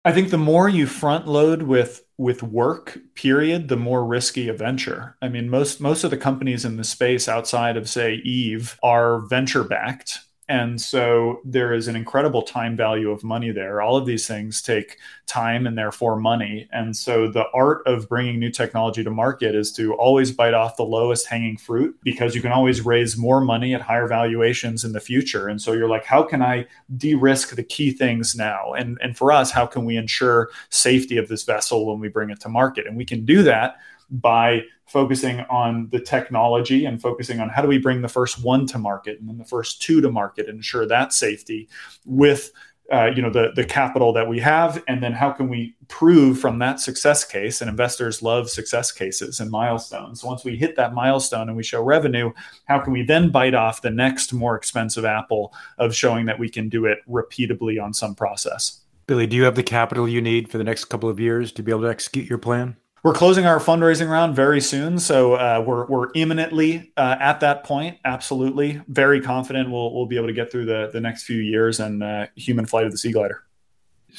I 0.04 0.12
think 0.14 0.30
the 0.30 0.38
more 0.38 0.70
you 0.70 0.86
front 0.86 1.28
load 1.28 1.64
with 1.64 2.04
with 2.18 2.42
work, 2.42 2.98
period, 3.14 3.68
the 3.68 3.78
more 3.78 4.06
risky 4.06 4.48
a 4.48 4.54
venture. 4.54 5.18
I 5.22 5.28
mean, 5.30 5.50
most 5.50 5.82
most 5.82 6.04
of 6.04 6.12
the 6.12 6.18
companies 6.18 6.66
in 6.66 6.78
the 6.78 6.84
space 6.84 7.28
outside 7.28 7.78
of 7.78 7.90
say 7.90 8.16
Eve 8.16 8.80
are 8.82 9.20
venture 9.20 9.64
backed 9.64 10.20
and 10.50 10.80
so 10.80 11.42
there 11.44 11.74
is 11.74 11.90
an 11.90 11.98
incredible 11.98 12.42
time 12.42 12.78
value 12.78 13.12
of 13.12 13.22
money 13.22 13.52
there. 13.52 13.82
All 13.82 13.98
of 13.98 14.06
these 14.06 14.26
things 14.26 14.62
take 14.62 14.98
time 15.26 15.68
and 15.68 15.78
therefore 15.78 16.16
money. 16.16 16.70
And 16.72 16.96
so 16.96 17.30
the 17.30 17.46
art 17.54 17.86
of 17.86 18.08
bringing 18.08 18.40
new 18.40 18.50
technology 18.50 19.04
to 19.04 19.12
market 19.12 19.56
is 19.56 19.74
to 19.74 19.94
always 19.96 20.32
bite 20.32 20.54
off 20.54 20.78
the 20.78 20.84
lowest 20.84 21.28
hanging 21.28 21.58
fruit 21.58 21.98
because 22.02 22.34
you 22.34 22.42
can 22.42 22.54
always 22.54 22.86
raise 22.86 23.18
more 23.18 23.42
money 23.42 23.76
at 23.76 23.82
higher 23.82 24.08
valuations 24.08 24.86
in 24.86 24.94
the 24.94 25.02
future. 25.02 25.50
And 25.50 25.62
so 25.62 25.74
you're 25.74 25.90
like, 25.90 26.06
how 26.06 26.24
can 26.24 26.42
I 26.42 26.66
de 26.96 27.14
risk 27.14 27.56
the 27.56 27.64
key 27.64 27.92
things 27.92 28.34
now? 28.34 28.72
And, 28.72 28.98
and 29.02 29.18
for 29.18 29.34
us, 29.34 29.52
how 29.52 29.66
can 29.66 29.84
we 29.84 29.98
ensure 29.98 30.50
safety 30.70 31.18
of 31.18 31.28
this 31.28 31.44
vessel 31.44 31.86
when 31.86 32.00
we 32.00 32.08
bring 32.08 32.30
it 32.30 32.40
to 32.42 32.50
market? 32.50 32.88
And 32.88 32.96
we 32.96 33.06
can 33.06 33.26
do 33.26 33.44
that 33.44 33.76
by 34.10 34.62
focusing 34.88 35.42
on 35.50 35.90
the 35.92 36.00
technology 36.00 36.86
and 36.86 37.02
focusing 37.02 37.40
on 37.40 37.50
how 37.50 37.62
do 37.62 37.68
we 37.68 37.78
bring 37.78 38.02
the 38.02 38.08
first 38.08 38.44
one 38.44 38.66
to 38.66 38.78
market 38.78 39.20
and 39.20 39.28
then 39.28 39.38
the 39.38 39.46
first 39.46 39.82
two 39.82 40.02
to 40.02 40.10
market 40.10 40.48
and 40.48 40.58
ensure 40.58 40.86
that 40.86 41.14
safety 41.14 41.68
with 42.06 42.52
uh, 42.92 43.12
you 43.14 43.22
know 43.22 43.30
the 43.30 43.52
the 43.56 43.66
capital 43.66 44.14
that 44.14 44.28
we 44.28 44.40
have. 44.40 44.82
And 44.88 45.04
then 45.04 45.12
how 45.12 45.32
can 45.32 45.50
we 45.50 45.76
prove 45.88 46.40
from 46.40 46.60
that 46.60 46.80
success 46.80 47.24
case 47.26 47.62
and 47.62 47.70
investors 47.70 48.22
love 48.22 48.50
success 48.50 48.92
cases 48.92 49.40
and 49.40 49.52
milestones. 49.52 50.24
Once 50.24 50.46
we 50.46 50.56
hit 50.56 50.76
that 50.78 50.94
milestone 50.94 51.50
and 51.50 51.58
we 51.58 51.64
show 51.64 51.84
revenue 51.84 52.32
how 52.66 52.80
can 52.80 52.94
we 52.94 53.04
then 53.04 53.30
bite 53.30 53.54
off 53.54 53.82
the 53.82 53.90
next 53.90 54.34
more 54.34 54.56
expensive 54.56 55.06
apple 55.06 55.54
of 55.78 55.94
showing 55.94 56.26
that 56.26 56.40
we 56.40 56.50
can 56.50 56.70
do 56.70 56.86
it 56.86 57.00
repeatably 57.10 57.82
on 57.82 57.94
some 57.94 58.16
process? 58.16 58.82
Billy 59.06 59.28
do 59.28 59.36
you 59.36 59.44
have 59.44 59.56
the 59.56 59.64
capital 59.64 60.08
you 60.08 60.22
need 60.22 60.50
for 60.50 60.58
the 60.58 60.64
next 60.64 60.86
couple 60.86 61.10
of 61.10 61.20
years 61.20 61.52
to 61.54 61.64
be 61.64 61.72
able 61.72 61.82
to 61.82 61.90
execute 61.90 62.30
your 62.30 62.40
plan 62.40 62.78
we're 63.04 63.14
closing 63.14 63.46
our 63.46 63.60
fundraising 63.60 64.10
round 64.10 64.36
very 64.36 64.62
soon, 64.62 65.00
so 65.00 65.34
uh, 65.34 65.64
we're 65.66 65.86
we're 65.86 66.10
imminently 66.16 66.92
uh, 66.98 67.16
at 67.20 67.40
that 67.42 67.64
point. 67.64 67.98
Absolutely, 68.06 68.82
very 68.88 69.22
confident 69.22 69.70
we'll 69.70 69.94
we'll 69.94 70.08
be 70.08 70.18
able 70.18 70.28
to 70.28 70.34
get 70.34 70.52
through 70.52 70.66
the 70.66 70.90
the 70.92 71.02
next 71.02 71.24
few 71.24 71.40
years 71.40 71.80
and 71.80 72.04
uh, 72.04 72.28
human 72.36 72.66
flight 72.66 72.86
of 72.86 72.92
the 72.92 72.98
Sea 72.98 73.12
Glider. 73.12 73.44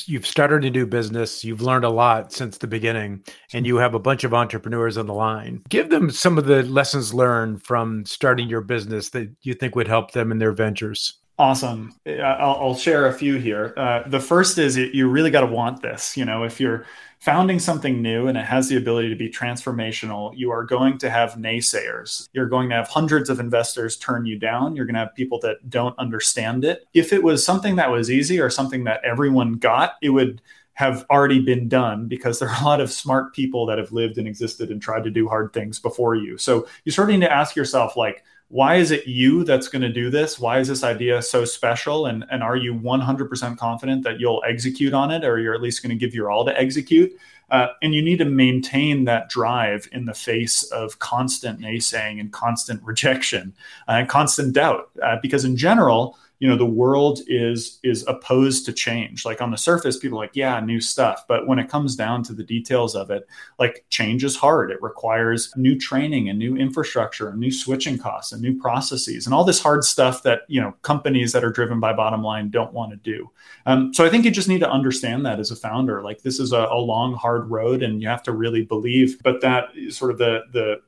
You've 0.04 0.26
started 0.26 0.64
a 0.64 0.70
new 0.70 0.86
business. 0.86 1.44
You've 1.44 1.62
learned 1.62 1.84
a 1.84 1.90
lot 1.90 2.32
since 2.32 2.58
the 2.58 2.66
beginning, 2.66 3.24
and 3.52 3.66
you 3.66 3.76
have 3.76 3.94
a 3.94 3.98
bunch 3.98 4.22
of 4.22 4.32
entrepreneurs 4.32 4.96
on 4.96 5.06
the 5.06 5.14
line. 5.14 5.62
Give 5.68 5.90
them 5.90 6.10
some 6.10 6.38
of 6.38 6.46
the 6.46 6.62
lessons 6.62 7.12
learned 7.12 7.62
from 7.64 8.04
starting 8.04 8.48
your 8.48 8.60
business 8.60 9.10
that 9.10 9.30
you 9.42 9.54
think 9.54 9.74
would 9.74 9.88
help 9.88 10.12
them 10.12 10.30
in 10.30 10.38
their 10.38 10.52
ventures. 10.52 11.18
Awesome. 11.38 11.94
I'll, 12.06 12.56
I'll 12.60 12.74
share 12.74 13.06
a 13.06 13.12
few 13.12 13.36
here. 13.36 13.72
Uh, 13.76 14.02
the 14.06 14.18
first 14.18 14.58
is 14.58 14.76
you 14.76 15.08
really 15.08 15.30
got 15.30 15.42
to 15.42 15.46
want 15.46 15.82
this. 15.82 16.16
You 16.16 16.24
know, 16.24 16.42
if 16.42 16.60
you're 16.60 16.84
founding 17.20 17.58
something 17.58 18.00
new 18.00 18.28
and 18.28 18.38
it 18.38 18.44
has 18.44 18.68
the 18.68 18.76
ability 18.76 19.08
to 19.08 19.16
be 19.16 19.28
transformational, 19.28 20.32
you 20.36 20.50
are 20.50 20.64
going 20.64 20.98
to 20.98 21.10
have 21.10 21.32
naysayers. 21.32 22.28
You're 22.32 22.48
going 22.48 22.68
to 22.68 22.76
have 22.76 22.88
hundreds 22.88 23.28
of 23.28 23.40
investors 23.40 23.96
turn 23.96 24.24
you 24.24 24.38
down. 24.38 24.76
You're 24.76 24.84
going 24.84 24.94
to 24.94 25.00
have 25.00 25.14
people 25.14 25.40
that 25.40 25.68
don't 25.68 25.98
understand 25.98 26.64
it. 26.64 26.86
If 26.94 27.12
it 27.12 27.22
was 27.22 27.44
something 27.44 27.76
that 27.76 27.90
was 27.90 28.10
easy 28.10 28.40
or 28.40 28.50
something 28.50 28.84
that 28.84 29.04
everyone 29.04 29.54
got, 29.54 29.94
it 30.00 30.10
would 30.10 30.40
have 30.74 31.04
already 31.10 31.40
been 31.40 31.68
done 31.68 32.06
because 32.06 32.38
there 32.38 32.48
are 32.48 32.62
a 32.62 32.64
lot 32.64 32.80
of 32.80 32.92
smart 32.92 33.34
people 33.34 33.66
that 33.66 33.78
have 33.78 33.90
lived 33.90 34.16
and 34.16 34.28
existed 34.28 34.70
and 34.70 34.80
tried 34.80 35.02
to 35.02 35.10
do 35.10 35.26
hard 35.28 35.52
things 35.52 35.80
before 35.80 36.14
you. 36.14 36.38
So 36.38 36.68
you 36.84 36.92
sort 36.92 37.10
of 37.10 37.14
need 37.14 37.26
to 37.26 37.32
ask 37.32 37.56
yourself, 37.56 37.96
like, 37.96 38.22
why 38.48 38.76
is 38.76 38.90
it 38.90 39.06
you 39.06 39.44
that's 39.44 39.68
going 39.68 39.82
to 39.82 39.92
do 39.92 40.08
this? 40.08 40.38
Why 40.38 40.58
is 40.58 40.68
this 40.68 40.82
idea 40.82 41.20
so 41.20 41.44
special? 41.44 42.06
And, 42.06 42.24
and 42.30 42.42
are 42.42 42.56
you 42.56 42.74
100% 42.74 43.58
confident 43.58 44.04
that 44.04 44.20
you'll 44.20 44.42
execute 44.46 44.94
on 44.94 45.10
it 45.10 45.22
or 45.22 45.38
you're 45.38 45.54
at 45.54 45.60
least 45.60 45.82
going 45.82 45.90
to 45.90 45.96
give 45.96 46.14
your 46.14 46.30
all 46.30 46.46
to 46.46 46.58
execute? 46.58 47.12
Uh, 47.50 47.68
and 47.82 47.94
you 47.94 48.02
need 48.02 48.18
to 48.18 48.24
maintain 48.24 49.04
that 49.04 49.28
drive 49.28 49.88
in 49.92 50.06
the 50.06 50.14
face 50.14 50.62
of 50.64 50.98
constant 50.98 51.60
naysaying 51.60 52.20
and 52.20 52.32
constant 52.32 52.82
rejection 52.82 53.52
uh, 53.86 53.92
and 53.92 54.08
constant 54.08 54.54
doubt. 54.54 54.90
Uh, 55.02 55.16
because 55.20 55.44
in 55.44 55.56
general, 55.56 56.18
you 56.38 56.48
know 56.48 56.56
the 56.56 56.66
world 56.66 57.20
is 57.26 57.80
is 57.82 58.06
opposed 58.06 58.64
to 58.66 58.72
change. 58.72 59.24
Like 59.24 59.40
on 59.40 59.50
the 59.50 59.56
surface 59.56 59.98
people 59.98 60.18
like 60.18 60.34
yeah 60.34 60.60
new 60.60 60.80
stuff. 60.80 61.24
But 61.26 61.46
when 61.46 61.58
it 61.58 61.68
comes 61.68 61.96
down 61.96 62.22
to 62.24 62.32
the 62.32 62.44
details 62.44 62.94
of 62.94 63.10
it 63.10 63.26
like 63.58 63.84
change 63.90 64.24
is 64.24 64.36
hard. 64.36 64.70
It 64.70 64.80
requires 64.82 65.52
new 65.56 65.78
training 65.78 66.28
and 66.28 66.38
new 66.38 66.56
infrastructure 66.56 67.28
and 67.28 67.40
new 67.40 67.50
switching 67.50 67.98
costs 67.98 68.32
and 68.32 68.40
new 68.40 68.58
processes 68.58 69.26
and 69.26 69.34
all 69.34 69.44
this 69.44 69.62
hard 69.62 69.84
stuff 69.84 70.22
that 70.22 70.42
you 70.48 70.60
know 70.60 70.74
companies 70.82 71.32
that 71.32 71.44
are 71.44 71.50
driven 71.50 71.80
by 71.80 71.92
bottom 71.92 72.22
line 72.22 72.50
don't 72.50 72.72
want 72.72 72.90
to 72.92 72.96
do. 72.96 73.30
Um, 73.66 73.92
so 73.92 74.04
i 74.04 74.08
think 74.08 74.24
you 74.24 74.30
just 74.30 74.48
need 74.48 74.60
to 74.60 74.70
understand 74.70 75.26
that 75.26 75.40
as 75.40 75.50
a 75.50 75.56
founder 75.56 76.02
like 76.02 76.22
this 76.22 76.38
is 76.38 76.52
a, 76.52 76.68
a 76.70 76.78
long 76.78 77.14
hard 77.14 77.50
road 77.50 77.82
and 77.82 78.00
you 78.00 78.08
have 78.08 78.22
to 78.24 78.32
really 78.32 78.62
believe. 78.62 79.20
But 79.22 79.40
that 79.40 79.70
sort 79.90 80.10
of 80.10 80.18
the 80.18 80.42
the 80.52 80.80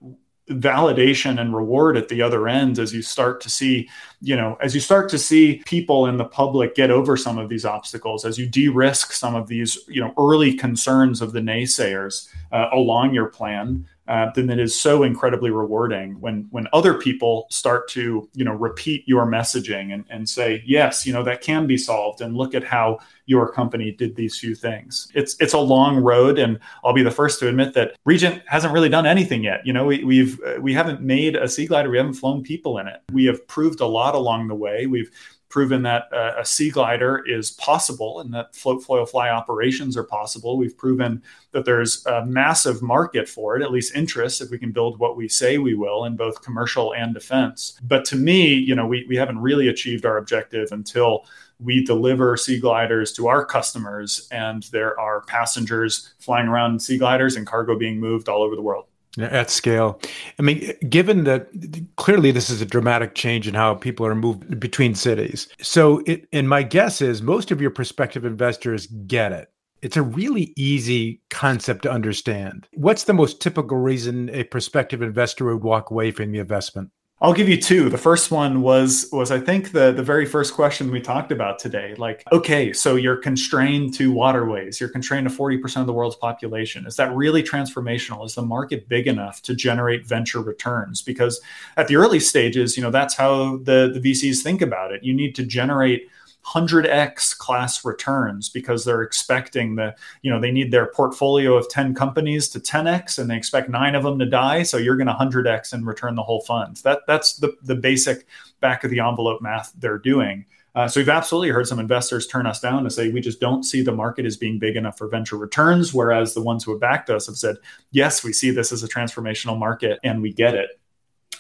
validation 0.48 1.40
and 1.40 1.54
reward 1.54 1.96
at 1.96 2.08
the 2.08 2.20
other 2.20 2.48
end 2.48 2.78
as 2.78 2.92
you 2.92 3.02
start 3.02 3.40
to 3.40 3.48
see 3.48 3.88
you 4.20 4.34
know 4.34 4.56
as 4.60 4.74
you 4.74 4.80
start 4.80 5.08
to 5.08 5.18
see 5.18 5.62
people 5.64 6.06
in 6.06 6.16
the 6.16 6.24
public 6.24 6.74
get 6.74 6.90
over 6.90 7.16
some 7.16 7.38
of 7.38 7.48
these 7.48 7.64
obstacles 7.64 8.24
as 8.24 8.36
you 8.36 8.48
de-risk 8.48 9.12
some 9.12 9.36
of 9.36 9.46
these 9.46 9.78
you 9.86 10.00
know 10.00 10.12
early 10.18 10.52
concerns 10.52 11.20
of 11.20 11.32
the 11.32 11.40
naysayers 11.40 12.28
uh, 12.50 12.68
along 12.72 13.14
your 13.14 13.26
plan 13.26 13.86
uh, 14.10 14.28
then 14.34 14.50
it 14.50 14.58
is 14.58 14.78
so 14.78 15.04
incredibly 15.04 15.50
rewarding 15.50 16.20
when 16.20 16.48
when 16.50 16.66
other 16.72 16.94
people 16.94 17.46
start 17.48 17.86
to 17.88 18.28
you 18.34 18.44
know 18.44 18.52
repeat 18.52 19.06
your 19.06 19.24
messaging 19.24 19.94
and, 19.94 20.04
and 20.10 20.28
say 20.28 20.60
yes 20.66 21.06
you 21.06 21.12
know 21.12 21.22
that 21.22 21.40
can 21.40 21.64
be 21.64 21.76
solved 21.76 22.20
and 22.20 22.36
look 22.36 22.52
at 22.52 22.64
how 22.64 22.98
your 23.26 23.52
company 23.52 23.92
did 23.92 24.16
these 24.16 24.36
few 24.36 24.56
things. 24.56 25.06
It's 25.14 25.36
it's 25.38 25.52
a 25.52 25.58
long 25.58 25.98
road 25.98 26.40
and 26.40 26.58
i'll 26.82 26.92
be 26.92 27.04
the 27.04 27.10
first 27.12 27.38
to 27.38 27.48
admit 27.48 27.72
that 27.74 27.96
regent 28.04 28.42
hasn't 28.46 28.74
really 28.74 28.88
done 28.88 29.06
anything 29.06 29.44
yet. 29.44 29.60
You 29.64 29.72
know 29.72 29.84
we, 29.86 30.02
we've 30.02 30.40
we 30.58 30.74
haven't 30.74 31.00
made 31.00 31.36
a 31.36 31.48
sea 31.48 31.66
glider 31.66 31.88
we 31.88 31.96
haven't 31.96 32.14
flown 32.14 32.42
people 32.42 32.78
in 32.78 32.88
it. 32.88 33.00
We 33.12 33.26
have 33.26 33.46
proved 33.46 33.80
a 33.80 33.86
lot 33.86 34.16
along 34.16 34.48
the 34.48 34.56
way. 34.56 34.86
We've 34.86 35.12
proven 35.51 35.82
that 35.82 36.05
uh, 36.12 36.32
a 36.39 36.44
sea 36.44 36.70
glider 36.70 37.22
is 37.27 37.51
possible 37.51 38.20
and 38.20 38.32
that 38.32 38.55
float 38.55 38.82
foil 38.82 39.05
fly 39.05 39.28
operations 39.28 39.97
are 39.97 40.05
possible. 40.05 40.56
We've 40.56 40.77
proven 40.77 41.22
that 41.51 41.64
there's 41.64 42.06
a 42.06 42.24
massive 42.24 42.81
market 42.82 43.28
for 43.28 43.56
it, 43.56 43.62
at 43.62 43.72
least 43.72 43.97
interest, 43.97 44.40
if 44.40 44.51
we 44.51 44.59
can 44.59 44.70
build 44.70 45.01
what 45.01 45.16
we 45.16 45.28
say 45.28 45.59
we 45.59 45.74
will 45.74 46.05
in 46.05 46.14
both 46.14 46.43
commercial 46.43 46.94
and 46.94 47.12
defense. 47.12 47.78
But 47.82 48.05
to 48.06 48.16
me, 48.16 48.55
you 48.55 48.77
know, 48.77 48.86
we, 48.86 49.05
we 49.09 49.16
haven't 49.16 49.40
really 49.40 49.68
achieved 49.68 50.06
our 50.06 50.18
objective 50.18 50.68
until 50.70 51.27
we 51.59 51.85
deliver 51.85 52.36
sea 52.36 52.60
gliders 52.60 53.12
to 53.14 53.27
our 53.27 53.44
customers 53.44 54.28
and 54.31 54.62
there 54.72 54.98
are 54.98 55.22
passengers 55.22 56.14
flying 56.20 56.47
around 56.47 56.81
sea 56.81 56.97
gliders 56.97 57.36
and 57.36 57.47
cargo 57.47 57.77
being 57.77 57.98
moved 57.98 58.28
all 58.28 58.43
over 58.43 58.55
the 58.55 58.62
world. 58.62 58.86
At 59.18 59.50
scale. 59.50 60.00
I 60.38 60.42
mean, 60.42 60.72
given 60.88 61.24
that 61.24 61.48
clearly 61.96 62.30
this 62.30 62.50
is 62.50 62.60
a 62.60 62.66
dramatic 62.66 63.14
change 63.14 63.48
in 63.48 63.54
how 63.54 63.74
people 63.74 64.06
are 64.06 64.14
moved 64.14 64.60
between 64.60 64.94
cities. 64.94 65.48
So, 65.60 66.02
it, 66.06 66.28
and 66.32 66.48
my 66.48 66.62
guess 66.62 67.02
is 67.02 67.22
most 67.22 67.50
of 67.50 67.60
your 67.60 67.70
prospective 67.70 68.24
investors 68.24 68.86
get 68.86 69.32
it. 69.32 69.48
It's 69.82 69.96
a 69.96 70.02
really 70.02 70.52
easy 70.56 71.22
concept 71.30 71.82
to 71.82 71.90
understand. 71.90 72.68
What's 72.74 73.04
the 73.04 73.14
most 73.14 73.40
typical 73.40 73.78
reason 73.78 74.28
a 74.30 74.44
prospective 74.44 75.00
investor 75.00 75.46
would 75.46 75.64
walk 75.64 75.90
away 75.90 76.10
from 76.10 76.32
the 76.32 76.38
investment? 76.38 76.90
I'll 77.22 77.34
give 77.34 77.51
you 77.51 77.60
two. 77.60 77.90
The 77.90 77.98
first 77.98 78.30
one 78.30 78.62
was 78.62 79.06
was 79.12 79.30
I 79.30 79.38
think 79.38 79.72
the 79.72 79.92
the 79.92 80.02
very 80.02 80.24
first 80.24 80.55
question 80.55 80.90
we 80.90 81.02
talked 81.02 81.30
about 81.30 81.59
today. 81.59 81.94
Like, 81.98 82.24
okay, 82.32 82.72
so 82.72 82.97
you're 82.97 83.18
constrained 83.18 83.92
to 83.94 84.10
waterways. 84.10 84.80
You're 84.80 84.88
constrained 84.88 85.28
to 85.28 85.34
40% 85.34 85.82
of 85.82 85.86
the 85.86 85.92
world's 85.92 86.16
population. 86.16 86.86
Is 86.86 86.97
that 86.97 87.14
really 87.14 87.42
transformational? 87.42 88.24
Is 88.24 88.34
the 88.34 88.42
market 88.42 88.88
big 88.88 89.06
enough 89.06 89.42
to 89.42 89.55
generate 89.55 90.06
venture 90.06 90.40
returns? 90.40 91.02
Because 91.02 91.42
at 91.76 91.88
the 91.88 91.97
early 91.97 92.20
stages, 92.20 92.78
you 92.78 92.82
know, 92.82 92.90
that's 92.90 93.14
how 93.14 93.59
the 93.59 93.90
the 93.92 94.01
VCs 94.01 94.40
think 94.42 94.62
about 94.62 94.90
it. 94.90 95.05
You 95.05 95.12
need 95.12 95.34
to 95.34 95.44
generate 95.44 96.09
100x 96.46 97.36
class 97.36 97.84
returns 97.84 98.48
because 98.48 98.84
they're 98.84 99.02
expecting 99.02 99.74
the 99.76 99.94
you 100.22 100.30
know 100.30 100.40
they 100.40 100.50
need 100.50 100.70
their 100.70 100.86
portfolio 100.86 101.54
of 101.54 101.68
10 101.68 101.94
companies 101.94 102.48
to 102.48 102.60
10x 102.60 103.18
and 103.18 103.30
they 103.30 103.36
expect 103.36 103.68
nine 103.68 103.94
of 103.94 104.02
them 104.02 104.18
to 104.18 104.26
die. 104.26 104.62
So 104.62 104.76
you're 104.76 104.96
going 104.96 105.06
to 105.06 105.12
100x 105.12 105.72
and 105.72 105.86
return 105.86 106.14
the 106.14 106.22
whole 106.22 106.40
fund. 106.40 106.76
That 106.78 107.00
that's 107.06 107.34
the 107.34 107.56
the 107.62 107.74
basic 107.74 108.26
back 108.60 108.84
of 108.84 108.90
the 108.90 109.00
envelope 109.00 109.42
math 109.42 109.72
they're 109.78 109.98
doing. 109.98 110.46
Uh, 110.74 110.86
so 110.86 111.00
we've 111.00 111.08
absolutely 111.08 111.50
heard 111.50 111.66
some 111.66 111.80
investors 111.80 112.28
turn 112.28 112.46
us 112.46 112.60
down 112.60 112.84
to 112.84 112.90
say 112.90 113.10
we 113.10 113.20
just 113.20 113.40
don't 113.40 113.64
see 113.64 113.82
the 113.82 113.92
market 113.92 114.24
as 114.24 114.36
being 114.36 114.58
big 114.58 114.76
enough 114.76 114.96
for 114.96 115.08
venture 115.08 115.36
returns 115.36 115.92
whereas 115.92 116.32
the 116.32 116.40
ones 116.40 116.62
who 116.62 116.70
have 116.70 116.80
backed 116.80 117.10
us 117.10 117.26
have 117.26 117.36
said 117.36 117.56
yes 117.90 118.22
we 118.22 118.32
see 118.32 118.52
this 118.52 118.70
as 118.70 118.84
a 118.84 118.88
transformational 118.88 119.58
market 119.58 119.98
and 120.04 120.22
we 120.22 120.32
get 120.32 120.54
it 120.54 120.80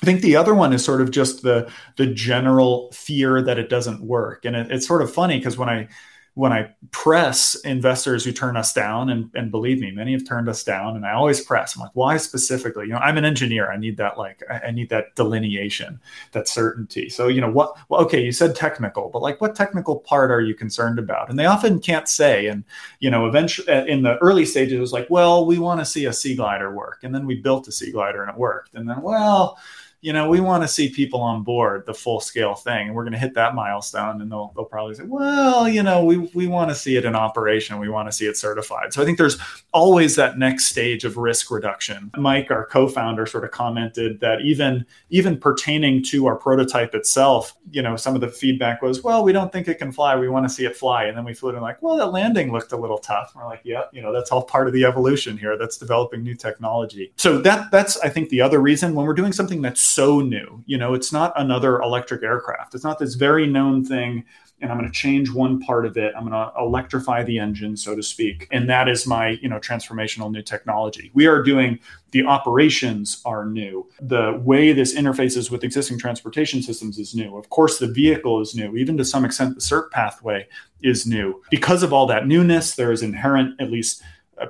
I 0.02 0.06
think 0.06 0.22
the 0.22 0.36
other 0.36 0.54
one 0.54 0.72
is 0.72 0.84
sort 0.84 1.00
of 1.00 1.10
just 1.10 1.42
the 1.42 1.70
the 1.96 2.06
general 2.06 2.90
fear 2.92 3.42
that 3.42 3.58
it 3.58 3.68
doesn't 3.68 4.02
work, 4.02 4.44
and 4.44 4.56
it, 4.56 4.70
it's 4.70 4.86
sort 4.86 5.02
of 5.02 5.12
funny 5.12 5.38
because 5.38 5.58
when 5.58 5.68
I 5.68 5.88
when 6.34 6.52
I 6.52 6.74
press 6.92 7.56
investors 7.64 8.24
who 8.24 8.32
turn 8.32 8.56
us 8.56 8.72
down, 8.72 9.10
and, 9.10 9.30
and 9.34 9.50
believe 9.50 9.80
me, 9.80 9.90
many 9.90 10.12
have 10.12 10.26
turned 10.26 10.48
us 10.48 10.62
down, 10.62 10.96
and 10.96 11.04
I 11.04 11.12
always 11.12 11.40
press. 11.40 11.74
I'm 11.74 11.82
like, 11.82 11.90
why 11.94 12.16
specifically? 12.18 12.86
You 12.86 12.92
know, 12.92 12.98
I'm 12.98 13.18
an 13.18 13.24
engineer. 13.24 13.70
I 13.70 13.76
need 13.76 13.96
that 13.96 14.16
like 14.16 14.42
I 14.48 14.70
need 14.70 14.88
that 14.90 15.14
delineation, 15.16 16.00
that 16.32 16.48
certainty. 16.48 17.08
So 17.08 17.28
you 17.28 17.40
know 17.40 17.50
what? 17.50 17.76
Well, 17.88 18.00
okay, 18.02 18.24
you 18.24 18.32
said 18.32 18.54
technical, 18.54 19.10
but 19.10 19.22
like, 19.22 19.40
what 19.40 19.56
technical 19.56 19.98
part 19.98 20.30
are 20.30 20.40
you 20.40 20.54
concerned 20.54 20.98
about? 20.98 21.30
And 21.30 21.38
they 21.38 21.46
often 21.46 21.80
can't 21.80 22.08
say. 22.08 22.46
And 22.46 22.64
you 23.00 23.10
know, 23.10 23.26
eventually, 23.26 23.68
uh, 23.68 23.84
in 23.84 24.02
the 24.02 24.16
early 24.18 24.46
stages, 24.46 24.74
it 24.74 24.80
was 24.80 24.92
like, 24.92 25.08
well, 25.10 25.44
we 25.44 25.58
want 25.58 25.80
to 25.80 25.84
see 25.84 26.06
a 26.06 26.12
sea 26.12 26.36
glider 26.36 26.72
work, 26.72 27.00
and 27.02 27.14
then 27.14 27.26
we 27.26 27.34
built 27.34 27.68
a 27.68 27.72
sea 27.72 27.90
glider 27.92 28.22
and 28.22 28.30
it 28.30 28.38
worked, 28.38 28.74
and 28.74 28.88
then 28.88 29.02
well 29.02 29.58
you 30.02 30.12
know, 30.14 30.28
we 30.28 30.40
want 30.40 30.62
to 30.62 30.68
see 30.68 30.88
people 30.88 31.20
on 31.20 31.42
board 31.42 31.84
the 31.84 31.92
full 31.92 32.20
scale 32.20 32.54
thing. 32.54 32.88
And 32.88 32.96
we're 32.96 33.02
going 33.02 33.12
to 33.12 33.18
hit 33.18 33.34
that 33.34 33.54
milestone. 33.54 34.22
And 34.22 34.32
they'll, 34.32 34.52
they'll 34.56 34.64
probably 34.64 34.94
say, 34.94 35.04
well, 35.04 35.68
you 35.68 35.82
know, 35.82 36.04
we, 36.04 36.16
we 36.34 36.46
want 36.46 36.70
to 36.70 36.74
see 36.74 36.96
it 36.96 37.04
in 37.04 37.14
operation. 37.14 37.78
We 37.78 37.90
want 37.90 38.08
to 38.08 38.12
see 38.12 38.26
it 38.26 38.36
certified. 38.36 38.94
So 38.94 39.02
I 39.02 39.04
think 39.04 39.18
there's 39.18 39.38
always 39.72 40.16
that 40.16 40.38
next 40.38 40.66
stage 40.66 41.04
of 41.04 41.18
risk 41.18 41.50
reduction. 41.50 42.10
Mike, 42.16 42.50
our 42.50 42.64
co-founder, 42.66 43.26
sort 43.26 43.44
of 43.44 43.50
commented 43.50 44.20
that 44.20 44.40
even, 44.40 44.86
even 45.10 45.38
pertaining 45.38 46.02
to 46.04 46.26
our 46.26 46.36
prototype 46.36 46.94
itself, 46.94 47.54
you 47.70 47.82
know, 47.82 47.94
some 47.94 48.14
of 48.14 48.22
the 48.22 48.28
feedback 48.28 48.80
was, 48.80 49.02
well, 49.02 49.22
we 49.22 49.32
don't 49.32 49.52
think 49.52 49.68
it 49.68 49.78
can 49.78 49.92
fly. 49.92 50.16
We 50.16 50.28
want 50.28 50.46
to 50.46 50.50
see 50.50 50.64
it 50.64 50.76
fly. 50.76 51.04
And 51.04 51.16
then 51.16 51.24
we 51.24 51.34
flew 51.34 51.50
it 51.50 51.54
and 51.54 51.62
like, 51.62 51.82
well, 51.82 51.96
that 51.98 52.06
landing 52.06 52.52
looked 52.52 52.72
a 52.72 52.76
little 52.76 52.98
tough. 52.98 53.32
And 53.34 53.42
we're 53.42 53.48
like, 53.48 53.60
yeah, 53.64 53.82
you 53.92 54.00
know, 54.00 54.12
that's 54.12 54.32
all 54.32 54.42
part 54.42 54.66
of 54.66 54.72
the 54.72 54.84
evolution 54.84 55.36
here. 55.36 55.58
That's 55.58 55.76
developing 55.76 56.22
new 56.22 56.34
technology. 56.34 57.12
So 57.16 57.38
that 57.42 57.70
that's, 57.70 57.98
I 57.98 58.08
think, 58.08 58.30
the 58.30 58.40
other 58.40 58.60
reason 58.60 58.94
when 58.94 59.06
we're 59.06 59.14
doing 59.14 59.32
something 59.32 59.60
that's 59.60 59.89
so 59.90 60.20
new. 60.20 60.62
You 60.66 60.78
know, 60.78 60.94
it's 60.94 61.12
not 61.12 61.32
another 61.36 61.80
electric 61.80 62.22
aircraft. 62.22 62.74
It's 62.74 62.84
not 62.84 62.98
this 62.98 63.14
very 63.14 63.46
known 63.46 63.84
thing 63.84 64.24
and 64.60 64.70
I'm 64.70 64.78
going 64.78 64.90
to 64.90 64.96
change 64.96 65.30
one 65.30 65.60
part 65.60 65.86
of 65.86 65.96
it. 65.96 66.12
I'm 66.16 66.28
going 66.28 66.32
to 66.32 66.52
electrify 66.58 67.22
the 67.22 67.38
engine, 67.38 67.76
so 67.76 67.96
to 67.96 68.02
speak. 68.02 68.46
And 68.50 68.68
that 68.68 68.88
is 68.88 69.06
my, 69.06 69.38
you 69.42 69.48
know, 69.48 69.58
transformational 69.58 70.30
new 70.30 70.42
technology. 70.42 71.10
We 71.14 71.26
are 71.26 71.42
doing 71.42 71.78
the 72.10 72.24
operations 72.24 73.22
are 73.24 73.46
new. 73.46 73.88
The 74.00 74.40
way 74.44 74.72
this 74.72 74.94
interfaces 74.94 75.50
with 75.50 75.64
existing 75.64 75.98
transportation 75.98 76.62
systems 76.62 76.98
is 76.98 77.14
new. 77.14 77.36
Of 77.36 77.48
course, 77.48 77.78
the 77.78 77.86
vehicle 77.86 78.40
is 78.40 78.54
new. 78.54 78.76
Even 78.76 78.96
to 78.98 79.04
some 79.04 79.24
extent, 79.24 79.54
the 79.54 79.60
cert 79.60 79.90
pathway 79.90 80.46
is 80.82 81.06
new. 81.06 81.42
Because 81.50 81.82
of 81.82 81.92
all 81.92 82.06
that 82.06 82.26
newness, 82.26 82.74
there 82.74 82.92
is 82.92 83.02
inherent, 83.02 83.60
at 83.60 83.70
least 83.70 84.02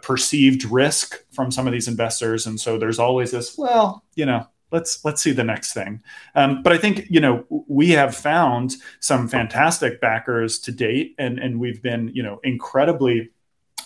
perceived 0.03 0.65
risk 0.65 1.19
from 1.33 1.51
some 1.51 1.67
of 1.67 1.73
these 1.73 1.89
investors. 1.89 2.47
And 2.47 2.61
so 2.61 2.79
there's 2.79 2.99
always 2.99 3.31
this, 3.33 3.57
well, 3.59 4.05
you 4.15 4.25
know, 4.25 4.47
let's 4.73 5.05
let's 5.05 5.23
see 5.23 5.33
the 5.33 5.45
next 5.45 5.73
thing. 5.73 6.03
Um, 6.35 6.63
but 6.63 6.73
I 6.73 6.79
think 6.79 7.07
you 7.09 7.21
know 7.21 7.45
we 7.69 7.91
have 7.91 8.17
found 8.17 8.75
some 9.01 9.29
fantastic 9.29 10.01
backers 10.01 10.59
to 10.61 10.73
date, 10.73 11.15
and 11.19 11.39
and 11.39 11.61
we've 11.61 11.83
been 11.83 12.11
you 12.15 12.23
know 12.23 12.41
incredibly 12.45 13.31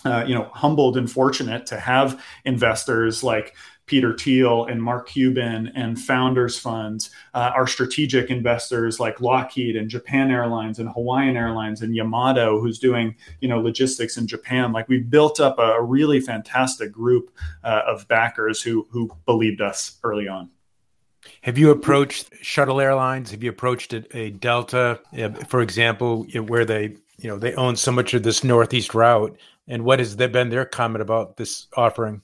uh, 0.03 0.23
you 0.27 0.35
know 0.35 0.49
humbled 0.53 0.97
and 0.97 1.11
fortunate 1.11 1.65
to 1.67 1.79
have 1.79 2.23
investors 2.45 3.23
like. 3.23 3.55
Peter 3.87 4.17
Thiel 4.17 4.65
and 4.65 4.81
Mark 4.81 5.09
Cuban 5.09 5.71
and 5.75 6.01
Founders 6.01 6.57
Fund, 6.57 7.07
uh, 7.35 7.51
our 7.53 7.67
strategic 7.67 8.31
investors 8.31 8.99
like 8.99 9.21
Lockheed 9.21 9.75
and 9.75 9.87
Japan 9.87 10.31
Airlines 10.31 10.79
and 10.79 10.89
Hawaiian 10.89 11.37
Airlines 11.37 11.83
and 11.83 11.95
Yamato, 11.95 12.59
who's 12.59 12.79
doing 12.79 13.15
you 13.41 13.47
know 13.47 13.59
logistics 13.59 14.17
in 14.17 14.25
Japan. 14.25 14.71
Like 14.71 14.89
we've 14.89 15.07
built 15.07 15.39
up 15.39 15.59
a, 15.59 15.73
a 15.73 15.83
really 15.83 16.19
fantastic 16.19 16.91
group 16.91 17.29
uh, 17.63 17.83
of 17.85 18.07
backers 18.07 18.59
who 18.59 18.87
who 18.89 19.15
believed 19.27 19.61
us 19.61 19.99
early 20.03 20.27
on. 20.27 20.49
Have 21.41 21.57
you 21.57 21.71
approached 21.71 22.33
shuttle 22.41 22.81
airlines? 22.81 23.31
Have 23.31 23.43
you 23.43 23.49
approached 23.49 23.93
a, 23.93 24.17
a 24.17 24.29
Delta, 24.31 24.99
for 25.47 25.61
example, 25.61 26.23
where 26.47 26.65
they 26.65 26.95
you 27.17 27.29
know 27.29 27.37
they 27.37 27.53
own 27.55 27.75
so 27.75 27.91
much 27.91 28.13
of 28.13 28.23
this 28.23 28.43
northeast 28.43 28.93
route? 28.93 29.37
And 29.67 29.83
what 29.83 29.99
has 29.99 30.15
been 30.15 30.49
their 30.49 30.65
comment 30.65 31.01
about 31.01 31.37
this 31.37 31.67
offering? 31.75 32.21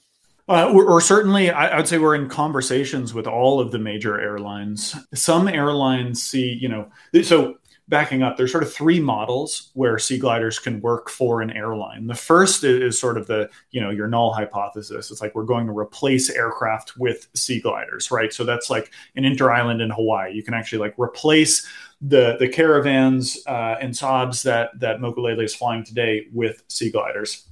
Uh, 0.48 0.70
or, 0.74 1.00
certainly, 1.00 1.50
I, 1.50 1.78
would 1.78 1.88
say 1.88 1.98
we're 1.98 2.16
in 2.16 2.28
conversations 2.28 3.14
with 3.14 3.26
all 3.26 3.62
of 3.62 3.72
the 3.72 3.80
major 3.80 4.20
airlines. 4.20 4.96
Some 5.14 5.48
airlines 5.48 6.22
see, 6.22 6.58
you 6.60 6.68
know, 6.68 6.90
so 7.24 7.56
backing 7.92 8.24
up, 8.24 8.38
there's 8.38 8.52
sort 8.52 8.64
of 8.64 8.74
three 8.74 9.00
models 9.02 9.70
where 9.74 10.00
sea 10.00 10.18
gliders 10.18 10.58
can 10.58 10.80
work 10.80 11.10
for 11.10 11.42
an 11.42 11.52
airline. 11.52 12.08
The 12.08 12.16
first 12.16 12.64
is 12.64 12.98
sort 12.98 13.18
of 13.18 13.28
the, 13.28 13.50
you 13.72 13.82
know, 13.82 13.92
your 13.92 14.08
null 14.08 14.32
hypothesis. 14.32 15.12
It's 15.12 15.22
like 15.22 15.36
we're 15.36 15.44
going 15.44 15.68
to 15.68 15.78
replace 15.78 16.30
aircraft 16.30 16.98
with 16.98 17.28
sea 17.36 17.60
gliders, 17.60 18.10
right? 18.10 18.34
So 18.34 18.46
that's 18.46 18.70
like 18.70 18.92
an 19.18 19.26
inter-island 19.26 19.82
in 19.82 19.92
Hawaii. 19.92 20.34
You 20.34 20.42
can 20.42 20.54
actually 20.54 20.80
like 20.80 20.96
replace 20.98 21.68
the 22.02 22.38
the 22.40 22.48
caravans 22.50 23.38
uh, 23.46 23.76
and 23.80 23.94
Saabs 23.94 24.42
that 24.44 24.72
that 24.80 25.00
Mokulele 25.00 25.44
is 25.44 25.54
flying 25.54 25.84
today 25.84 26.28
with 26.34 26.64
sea 26.68 26.90
gliders. 26.90 27.46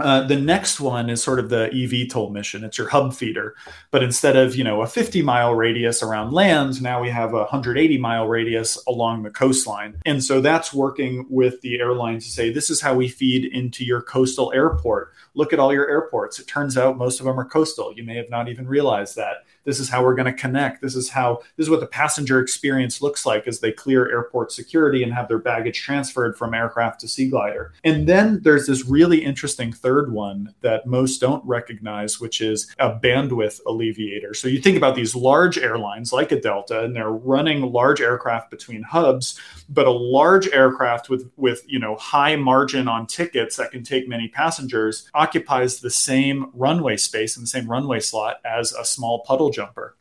Uh, 0.00 0.26
the 0.26 0.36
next 0.36 0.80
one 0.80 1.10
is 1.10 1.22
sort 1.22 1.38
of 1.38 1.48
the 1.48 1.68
eVTOL 1.72 2.32
mission. 2.32 2.64
It's 2.64 2.78
your 2.78 2.88
hub 2.88 3.14
feeder, 3.14 3.54
but 3.90 4.02
instead 4.02 4.36
of 4.36 4.56
you 4.56 4.64
know 4.64 4.82
a 4.82 4.86
50 4.86 5.22
mile 5.22 5.54
radius 5.54 6.02
around 6.02 6.32
land, 6.32 6.82
now 6.82 7.00
we 7.00 7.10
have 7.10 7.32
a 7.32 7.38
180 7.38 7.98
mile 7.98 8.26
radius 8.26 8.82
along 8.86 9.22
the 9.22 9.30
coastline. 9.30 10.00
And 10.06 10.22
so 10.22 10.40
that's 10.40 10.72
working 10.72 11.26
with 11.28 11.60
the 11.60 11.80
airlines 11.80 12.24
to 12.24 12.30
say 12.30 12.52
this 12.52 12.70
is 12.70 12.80
how 12.80 12.94
we 12.94 13.08
feed 13.08 13.44
into 13.44 13.84
your 13.84 14.02
coastal 14.02 14.52
airport. 14.54 15.12
Look 15.34 15.52
at 15.52 15.58
all 15.58 15.72
your 15.72 15.88
airports. 15.88 16.38
It 16.38 16.46
turns 16.46 16.76
out 16.76 16.98
most 16.98 17.20
of 17.20 17.26
them 17.26 17.38
are 17.38 17.44
coastal. 17.44 17.92
You 17.94 18.04
may 18.04 18.16
have 18.16 18.30
not 18.30 18.48
even 18.48 18.66
realized 18.66 19.16
that 19.16 19.44
this 19.64 19.78
is 19.78 19.88
how 19.88 20.02
we're 20.02 20.14
going 20.14 20.26
to 20.26 20.32
connect. 20.32 20.82
This 20.82 20.94
is 20.94 21.10
how 21.10 21.42
this 21.56 21.66
is 21.66 21.70
what 21.70 21.80
the 21.80 21.86
passenger 21.86 22.40
experience 22.40 23.02
looks 23.02 23.26
like 23.26 23.46
as 23.46 23.60
they 23.60 23.72
clear 23.72 24.10
airport 24.10 24.52
security 24.52 25.02
and 25.02 25.12
have 25.12 25.28
their 25.28 25.38
baggage 25.38 25.80
transferred 25.80 26.36
from 26.36 26.54
aircraft 26.54 27.00
to 27.00 27.08
sea 27.08 27.28
glider. 27.28 27.72
And 27.84 28.08
then 28.08 28.40
there's 28.42 28.66
this 28.66 28.86
really 28.86 29.24
interesting 29.24 29.72
third 29.72 30.12
one 30.12 30.54
that 30.62 30.86
most 30.86 31.20
don't 31.20 31.44
recognize 31.44 32.20
which 32.20 32.40
is 32.40 32.74
a 32.78 32.90
bandwidth 32.90 33.60
alleviator. 33.66 34.34
So 34.34 34.48
you 34.48 34.60
think 34.60 34.76
about 34.76 34.94
these 34.94 35.14
large 35.14 35.58
airlines 35.58 36.12
like 36.12 36.32
a 36.32 36.40
delta 36.40 36.84
and 36.84 36.94
they're 36.94 37.10
running 37.10 37.72
large 37.72 38.00
aircraft 38.00 38.50
between 38.50 38.82
hubs 38.82 39.38
but 39.68 39.86
a 39.86 39.90
large 39.90 40.48
aircraft 40.48 41.08
with 41.08 41.30
with 41.36 41.62
you 41.66 41.78
know 41.78 41.96
high 41.96 42.36
margin 42.36 42.88
on 42.88 43.06
tickets 43.06 43.56
that 43.56 43.70
can 43.70 43.82
take 43.82 44.08
many 44.08 44.28
passengers 44.28 45.08
occupies 45.14 45.80
the 45.80 45.90
same 45.90 46.50
runway 46.54 46.96
space 46.96 47.36
and 47.36 47.44
the 47.44 47.48
same 47.48 47.70
runway 47.70 48.00
slot 48.00 48.40
as 48.44 48.72
a 48.72 48.84
small 48.84 49.20
puddle 49.20 49.49
jumper. 49.50 49.96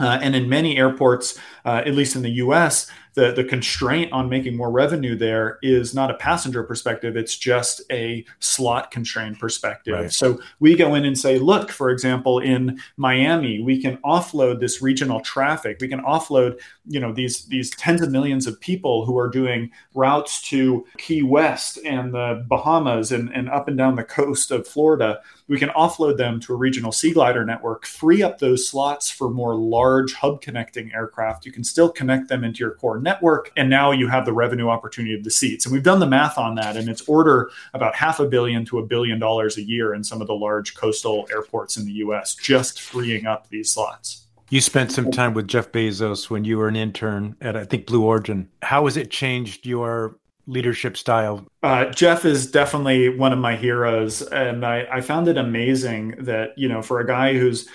Uh, 0.00 0.18
and 0.22 0.36
in 0.36 0.48
many 0.48 0.76
airports, 0.76 1.38
uh, 1.64 1.82
at 1.84 1.94
least 1.94 2.14
in 2.14 2.22
the 2.22 2.30
US, 2.30 2.88
the 3.18 3.32
the 3.32 3.44
constraint 3.44 4.12
on 4.12 4.28
making 4.28 4.56
more 4.56 4.70
revenue 4.70 5.16
there 5.16 5.58
is 5.60 5.92
not 5.92 6.08
a 6.08 6.14
passenger 6.14 6.62
perspective 6.62 7.16
it's 7.16 7.36
just 7.36 7.82
a 7.90 8.24
slot 8.38 8.92
constrained 8.92 9.38
perspective. 9.38 9.94
Right. 9.94 10.12
so 10.12 10.38
we 10.60 10.76
go 10.76 10.94
in 10.94 11.04
and 11.04 11.18
say 11.18 11.38
look 11.38 11.70
for 11.70 11.90
example 11.90 12.38
in 12.38 12.78
Miami 12.96 13.60
we 13.60 13.82
can 13.82 13.96
offload 13.98 14.60
this 14.60 14.80
regional 14.80 15.20
traffic. 15.20 15.78
We 15.80 15.88
can 15.88 16.00
offload 16.00 16.60
you 16.86 17.00
know 17.00 17.12
these 17.12 17.46
these 17.46 17.70
tens 17.70 18.00
of 18.02 18.10
millions 18.12 18.46
of 18.46 18.60
people 18.60 19.04
who 19.04 19.18
are 19.18 19.28
doing 19.28 19.70
routes 19.94 20.40
to 20.50 20.86
Key 20.98 21.22
West 21.22 21.78
and 21.84 22.14
the 22.14 22.44
Bahamas 22.48 23.10
and, 23.10 23.34
and 23.34 23.50
up 23.50 23.66
and 23.66 23.76
down 23.76 23.96
the 23.96 24.04
coast 24.04 24.50
of 24.50 24.66
Florida. 24.66 25.20
We 25.48 25.58
can 25.58 25.70
offload 25.70 26.18
them 26.18 26.40
to 26.40 26.52
a 26.52 26.56
regional 26.56 26.92
sea 26.92 27.12
glider 27.12 27.44
network 27.44 27.86
free 27.86 28.22
up 28.22 28.38
those 28.38 28.68
slots 28.68 29.10
for 29.10 29.30
more 29.30 29.56
large 29.56 30.14
hub 30.14 30.40
connecting 30.40 30.92
aircraft. 30.92 31.46
You 31.46 31.52
can 31.52 31.64
still 31.64 31.90
connect 31.90 32.28
them 32.28 32.44
into 32.44 32.60
your 32.60 32.74
core 32.74 33.00
network. 33.08 33.50
And 33.56 33.70
now 33.70 33.90
you 33.90 34.06
have 34.08 34.26
the 34.26 34.32
revenue 34.34 34.68
opportunity 34.68 35.14
of 35.14 35.24
the 35.24 35.30
seats. 35.30 35.64
And 35.64 35.72
we've 35.72 35.82
done 35.82 35.98
the 35.98 36.06
math 36.06 36.36
on 36.36 36.54
that, 36.56 36.76
and 36.76 36.88
it's 36.88 37.08
order 37.08 37.50
about 37.72 37.94
half 37.94 38.20
a 38.20 38.26
billion 38.26 38.64
to 38.66 38.78
a 38.78 38.86
billion 38.86 39.18
dollars 39.18 39.56
a 39.56 39.62
year 39.62 39.94
in 39.94 40.04
some 40.04 40.20
of 40.20 40.26
the 40.26 40.34
large 40.34 40.74
coastal 40.74 41.26
airports 41.32 41.76
in 41.78 41.86
the 41.86 41.92
US, 42.04 42.34
just 42.34 42.80
freeing 42.80 43.26
up 43.26 43.48
these 43.48 43.70
slots. 43.70 44.26
You 44.50 44.60
spent 44.60 44.92
some 44.92 45.10
time 45.10 45.34
with 45.34 45.48
Jeff 45.48 45.72
Bezos 45.72 46.30
when 46.30 46.44
you 46.44 46.58
were 46.58 46.68
an 46.68 46.76
intern 46.76 47.36
at, 47.40 47.56
I 47.56 47.64
think, 47.64 47.86
Blue 47.86 48.02
Origin. 48.02 48.48
How 48.62 48.84
has 48.84 48.96
it 48.96 49.10
changed 49.10 49.66
your 49.66 50.16
leadership 50.46 50.96
style? 50.96 51.46
Uh, 51.62 51.84
Jeff 51.86 52.24
is 52.24 52.50
definitely 52.50 53.10
one 53.10 53.32
of 53.32 53.38
my 53.38 53.56
heroes, 53.56 54.22
and 54.22 54.64
I, 54.64 54.86
I, 54.90 55.00
found 55.02 55.28
it 55.28 55.36
amazing 55.36 56.14
that 56.20 56.56
you 56.56 56.68
know 56.68 56.80
for 56.80 57.00
a 57.00 57.06
guy 57.06 57.34
who's 57.34 57.68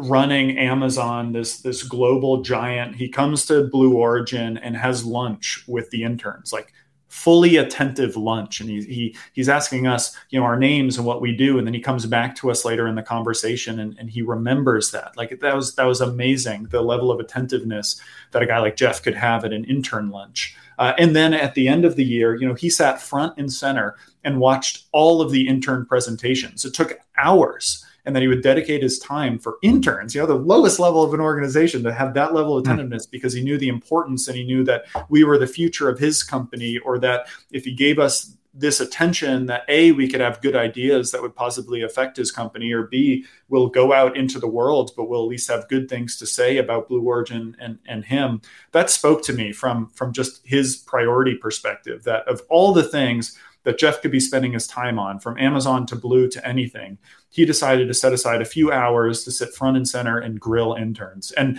running 0.00 0.58
Amazon, 0.58 1.32
this 1.32 1.60
this 1.60 1.82
global 1.82 2.42
giant. 2.42 2.96
He 2.96 3.08
comes 3.08 3.46
to 3.46 3.68
Blue 3.68 3.96
Origin 3.96 4.58
and 4.58 4.76
has 4.76 5.04
lunch 5.04 5.64
with 5.66 5.90
the 5.90 6.04
interns, 6.04 6.52
like 6.52 6.72
fully 7.08 7.56
attentive 7.56 8.16
lunch, 8.16 8.60
and 8.60 8.70
he, 8.70 8.82
he 8.84 9.16
he's 9.32 9.48
asking 9.48 9.86
us, 9.86 10.16
you 10.30 10.38
know, 10.38 10.46
our 10.46 10.58
names 10.58 10.96
and 10.96 11.04
what 11.04 11.20
we 11.20 11.36
do, 11.36 11.58
and 11.58 11.66
then 11.66 11.74
he 11.74 11.80
comes 11.80 12.06
back 12.06 12.36
to 12.36 12.50
us 12.50 12.64
later 12.64 12.86
in 12.86 12.94
the 12.94 13.02
conversation, 13.02 13.80
and, 13.80 13.98
and 13.98 14.10
he 14.10 14.22
remembers 14.22 14.92
that. 14.92 15.16
Like 15.16 15.38
that 15.40 15.54
was 15.54 15.74
that 15.74 15.84
was 15.84 16.00
amazing, 16.00 16.64
the 16.70 16.82
level 16.82 17.10
of 17.10 17.20
attentiveness 17.20 18.00
that 18.30 18.42
a 18.42 18.46
guy 18.46 18.58
like 18.58 18.76
Jeff 18.76 19.02
could 19.02 19.16
have 19.16 19.44
at 19.44 19.52
an 19.52 19.64
intern 19.64 20.10
lunch. 20.10 20.56
Uh, 20.78 20.94
and 20.96 21.14
then 21.14 21.34
at 21.34 21.54
the 21.54 21.68
end 21.68 21.84
of 21.84 21.96
the 21.96 22.04
year, 22.04 22.34
you 22.36 22.48
know, 22.48 22.54
he 22.54 22.70
sat 22.70 23.02
front 23.02 23.34
and 23.36 23.52
center 23.52 23.96
and 24.24 24.40
watched 24.40 24.84
all 24.92 25.20
of 25.20 25.30
the 25.30 25.46
intern 25.46 25.84
presentations. 25.84 26.64
It 26.64 26.72
took 26.72 26.98
hours 27.18 27.84
and 28.04 28.14
that 28.14 28.22
he 28.22 28.28
would 28.28 28.42
dedicate 28.42 28.82
his 28.82 28.98
time 28.98 29.38
for 29.38 29.58
interns, 29.62 30.14
you 30.14 30.20
know, 30.20 30.26
the 30.26 30.34
lowest 30.34 30.78
level 30.78 31.02
of 31.02 31.14
an 31.14 31.20
organization 31.20 31.82
to 31.82 31.92
have 31.92 32.14
that 32.14 32.34
level 32.34 32.56
of 32.56 32.64
hmm. 32.64 32.72
attentiveness 32.72 33.06
mm. 33.06 33.10
because 33.10 33.32
he 33.32 33.42
knew 33.42 33.58
the 33.58 33.68
importance 33.68 34.28
and 34.28 34.36
he 34.36 34.44
knew 34.44 34.64
that 34.64 34.84
we 35.08 35.24
were 35.24 35.38
the 35.38 35.46
future 35.46 35.88
of 35.88 35.98
his 35.98 36.22
company 36.22 36.78
or 36.78 36.98
that 36.98 37.26
if 37.50 37.64
he 37.64 37.72
gave 37.72 37.98
us 37.98 38.36
this 38.52 38.80
attention 38.80 39.46
that 39.46 39.62
a 39.68 39.92
we 39.92 40.08
could 40.08 40.20
have 40.20 40.40
good 40.42 40.56
ideas 40.56 41.12
that 41.12 41.22
would 41.22 41.34
possibly 41.34 41.82
affect 41.82 42.16
his 42.16 42.32
company 42.32 42.72
or 42.72 42.82
b 42.82 43.24
we'll 43.48 43.68
go 43.68 43.92
out 43.92 44.16
into 44.16 44.40
the 44.40 44.48
world 44.48 44.90
but 44.96 45.08
we'll 45.08 45.22
at 45.22 45.28
least 45.28 45.48
have 45.48 45.68
good 45.68 45.88
things 45.88 46.16
to 46.16 46.26
say 46.26 46.56
about 46.56 46.88
blue 46.88 47.02
origin 47.02 47.56
and, 47.60 47.78
and 47.86 48.04
him 48.04 48.40
that 48.72 48.90
spoke 48.90 49.22
to 49.22 49.32
me 49.32 49.52
from 49.52 49.86
from 49.90 50.12
just 50.12 50.40
his 50.44 50.76
priority 50.76 51.36
perspective 51.36 52.02
that 52.02 52.26
of 52.26 52.42
all 52.48 52.72
the 52.72 52.82
things 52.82 53.38
that 53.64 53.78
Jeff 53.78 54.00
could 54.00 54.10
be 54.10 54.20
spending 54.20 54.52
his 54.52 54.66
time 54.66 54.98
on, 54.98 55.18
from 55.18 55.38
Amazon 55.38 55.86
to 55.86 55.96
Blue 55.96 56.28
to 56.28 56.46
anything, 56.46 56.98
he 57.28 57.44
decided 57.44 57.88
to 57.88 57.94
set 57.94 58.12
aside 58.12 58.40
a 58.40 58.46
few 58.46 58.72
hours 58.72 59.24
to 59.24 59.30
sit 59.30 59.54
front 59.54 59.76
and 59.76 59.88
center 59.88 60.18
and 60.18 60.40
grill 60.40 60.74
interns. 60.74 61.30
And 61.32 61.58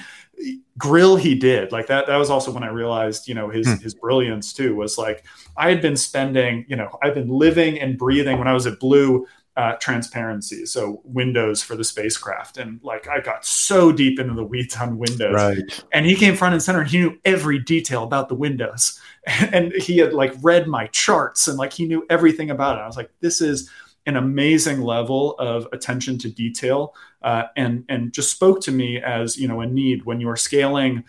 grill 0.78 1.16
he 1.16 1.36
did. 1.36 1.72
Like 1.72 1.88
that 1.88 2.08
that 2.08 2.18
was 2.18 2.30
also 2.30 2.52
when 2.52 2.64
I 2.64 2.70
realized, 2.70 3.28
you 3.28 3.36
know, 3.36 3.50
his 3.50 3.68
hmm. 3.68 3.76
his 3.76 3.94
brilliance 3.94 4.54
too 4.54 4.76
was 4.76 4.98
like 4.98 5.26
I 5.58 5.70
had 5.70 5.82
been 5.82 5.96
spending, 5.96 6.66
you 6.68 6.76
know, 6.76 6.98
I've 7.04 7.14
been 7.14 7.30
living 7.30 7.80
and 7.80 7.98
breathing 7.98 8.40
when 8.40 8.48
I 8.48 8.54
was 8.54 8.66
at 8.66 8.80
Blue 8.80 9.28
uh, 9.58 9.74
transparency, 9.74 10.66
so 10.66 11.02
Windows 11.04 11.62
for 11.62 11.76
the 11.76 11.84
spacecraft, 11.84 12.58
and 12.58 12.80
like 12.84 13.08
I 13.10 13.20
got 13.20 13.46
so 13.46 13.92
deep 13.92 14.18
into 14.18 14.34
the 14.34 14.46
weeds 14.46 14.78
on 14.78 14.98
Windows, 14.98 15.34
right? 15.34 15.86
And 15.92 16.06
he 16.06 16.16
came 16.16 16.36
front 16.36 16.54
and 16.54 16.64
center, 16.64 16.80
and 16.80 16.90
he 16.90 17.00
knew 17.00 17.20
every 17.26 17.60
detail 17.60 18.04
about 18.04 18.30
the 18.30 18.36
Windows, 18.36 19.00
and 19.54 19.72
he 19.74 19.98
had 19.98 20.14
like 20.14 20.34
read 20.42 20.68
my 20.68 20.88
charts, 20.88 21.48
and 21.48 21.58
like 21.58 21.74
he 21.74 21.86
knew 21.86 22.06
everything 22.10 22.50
about 22.50 22.78
it. 22.78 22.82
I 22.82 22.88
was 22.88 22.98
like, 22.98 23.12
this 23.20 23.42
is 23.42 23.70
an 24.08 24.16
amazing 24.16 24.82
level 24.82 25.36
of 25.38 25.68
attention 25.72 26.18
to 26.20 26.30
detail, 26.30 26.96
uh, 27.22 27.44
and 27.56 27.86
and 27.90 28.14
just 28.14 28.32
spoke 28.32 28.62
to 28.62 28.72
me 28.72 29.00
as 29.00 29.38
you 29.38 29.48
know 29.48 29.62
a 29.62 29.68
need 29.68 30.06
when 30.06 30.20
you 30.20 30.30
are 30.30 30.38
scaling 30.38 31.04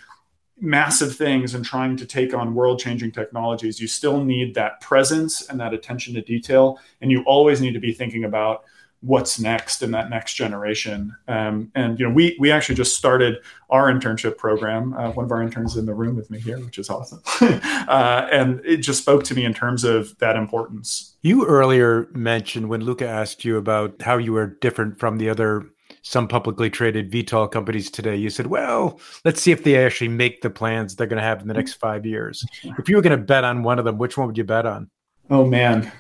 massive 0.62 1.16
things 1.16 1.54
and 1.54 1.64
trying 1.64 1.96
to 1.96 2.06
take 2.06 2.32
on 2.32 2.54
world 2.54 2.78
changing 2.78 3.10
technologies, 3.10 3.80
you 3.80 3.88
still 3.88 4.22
need 4.22 4.54
that 4.54 4.80
presence 4.80 5.48
and 5.48 5.58
that 5.58 5.74
attention 5.74 6.14
to 6.14 6.22
detail. 6.22 6.78
And 7.00 7.10
you 7.10 7.24
always 7.26 7.60
need 7.60 7.72
to 7.72 7.80
be 7.80 7.92
thinking 7.92 8.22
about 8.24 8.62
what's 9.02 9.38
next 9.38 9.82
in 9.82 9.90
that 9.90 10.08
next 10.10 10.34
generation. 10.34 11.14
Um, 11.28 11.70
and 11.74 11.98
you 11.98 12.08
know, 12.08 12.14
we 12.14 12.36
we 12.38 12.50
actually 12.50 12.76
just 12.76 12.96
started 12.96 13.38
our 13.70 13.92
internship 13.92 14.38
program. 14.38 14.94
Uh, 14.94 15.10
one 15.10 15.24
of 15.24 15.32
our 15.32 15.42
interns 15.42 15.76
in 15.76 15.86
the 15.86 15.94
room 15.94 16.16
with 16.16 16.30
me 16.30 16.38
here, 16.40 16.58
which 16.58 16.78
is 16.78 16.88
awesome. 16.88 17.20
uh, 17.40 18.28
and 18.30 18.60
it 18.64 18.78
just 18.78 19.02
spoke 19.02 19.24
to 19.24 19.34
me 19.34 19.44
in 19.44 19.52
terms 19.52 19.84
of 19.84 20.16
that 20.18 20.36
importance. 20.36 21.16
You 21.22 21.46
earlier 21.46 22.08
mentioned 22.12 22.68
when 22.68 22.82
Luka 22.82 23.06
asked 23.06 23.44
you 23.44 23.56
about 23.56 24.00
how 24.02 24.18
you 24.18 24.32
were 24.32 24.46
different 24.46 24.98
from 24.98 25.18
the 25.18 25.28
other 25.28 25.66
some 26.02 26.26
publicly 26.26 26.68
traded 26.68 27.10
VTOL 27.10 27.50
companies 27.50 27.90
today, 27.90 28.16
you 28.16 28.28
said, 28.28 28.48
well, 28.48 28.98
let's 29.24 29.40
see 29.40 29.52
if 29.52 29.62
they 29.62 29.82
actually 29.84 30.08
make 30.08 30.42
the 30.42 30.50
plans 30.50 30.96
they're 30.96 31.06
going 31.06 31.20
to 31.20 31.22
have 31.22 31.40
in 31.40 31.48
the 31.48 31.54
next 31.54 31.74
five 31.74 32.04
years. 32.04 32.44
If 32.78 32.88
you 32.88 32.96
were 32.96 33.02
going 33.02 33.16
to 33.16 33.24
bet 33.24 33.44
on 33.44 33.62
one 33.62 33.78
of 33.78 33.84
them, 33.84 33.98
which 33.98 34.16
one 34.16 34.26
would 34.26 34.38
you 34.38 34.44
bet 34.44 34.66
on? 34.66 34.90
Oh, 35.30 35.46
man. 35.46 35.92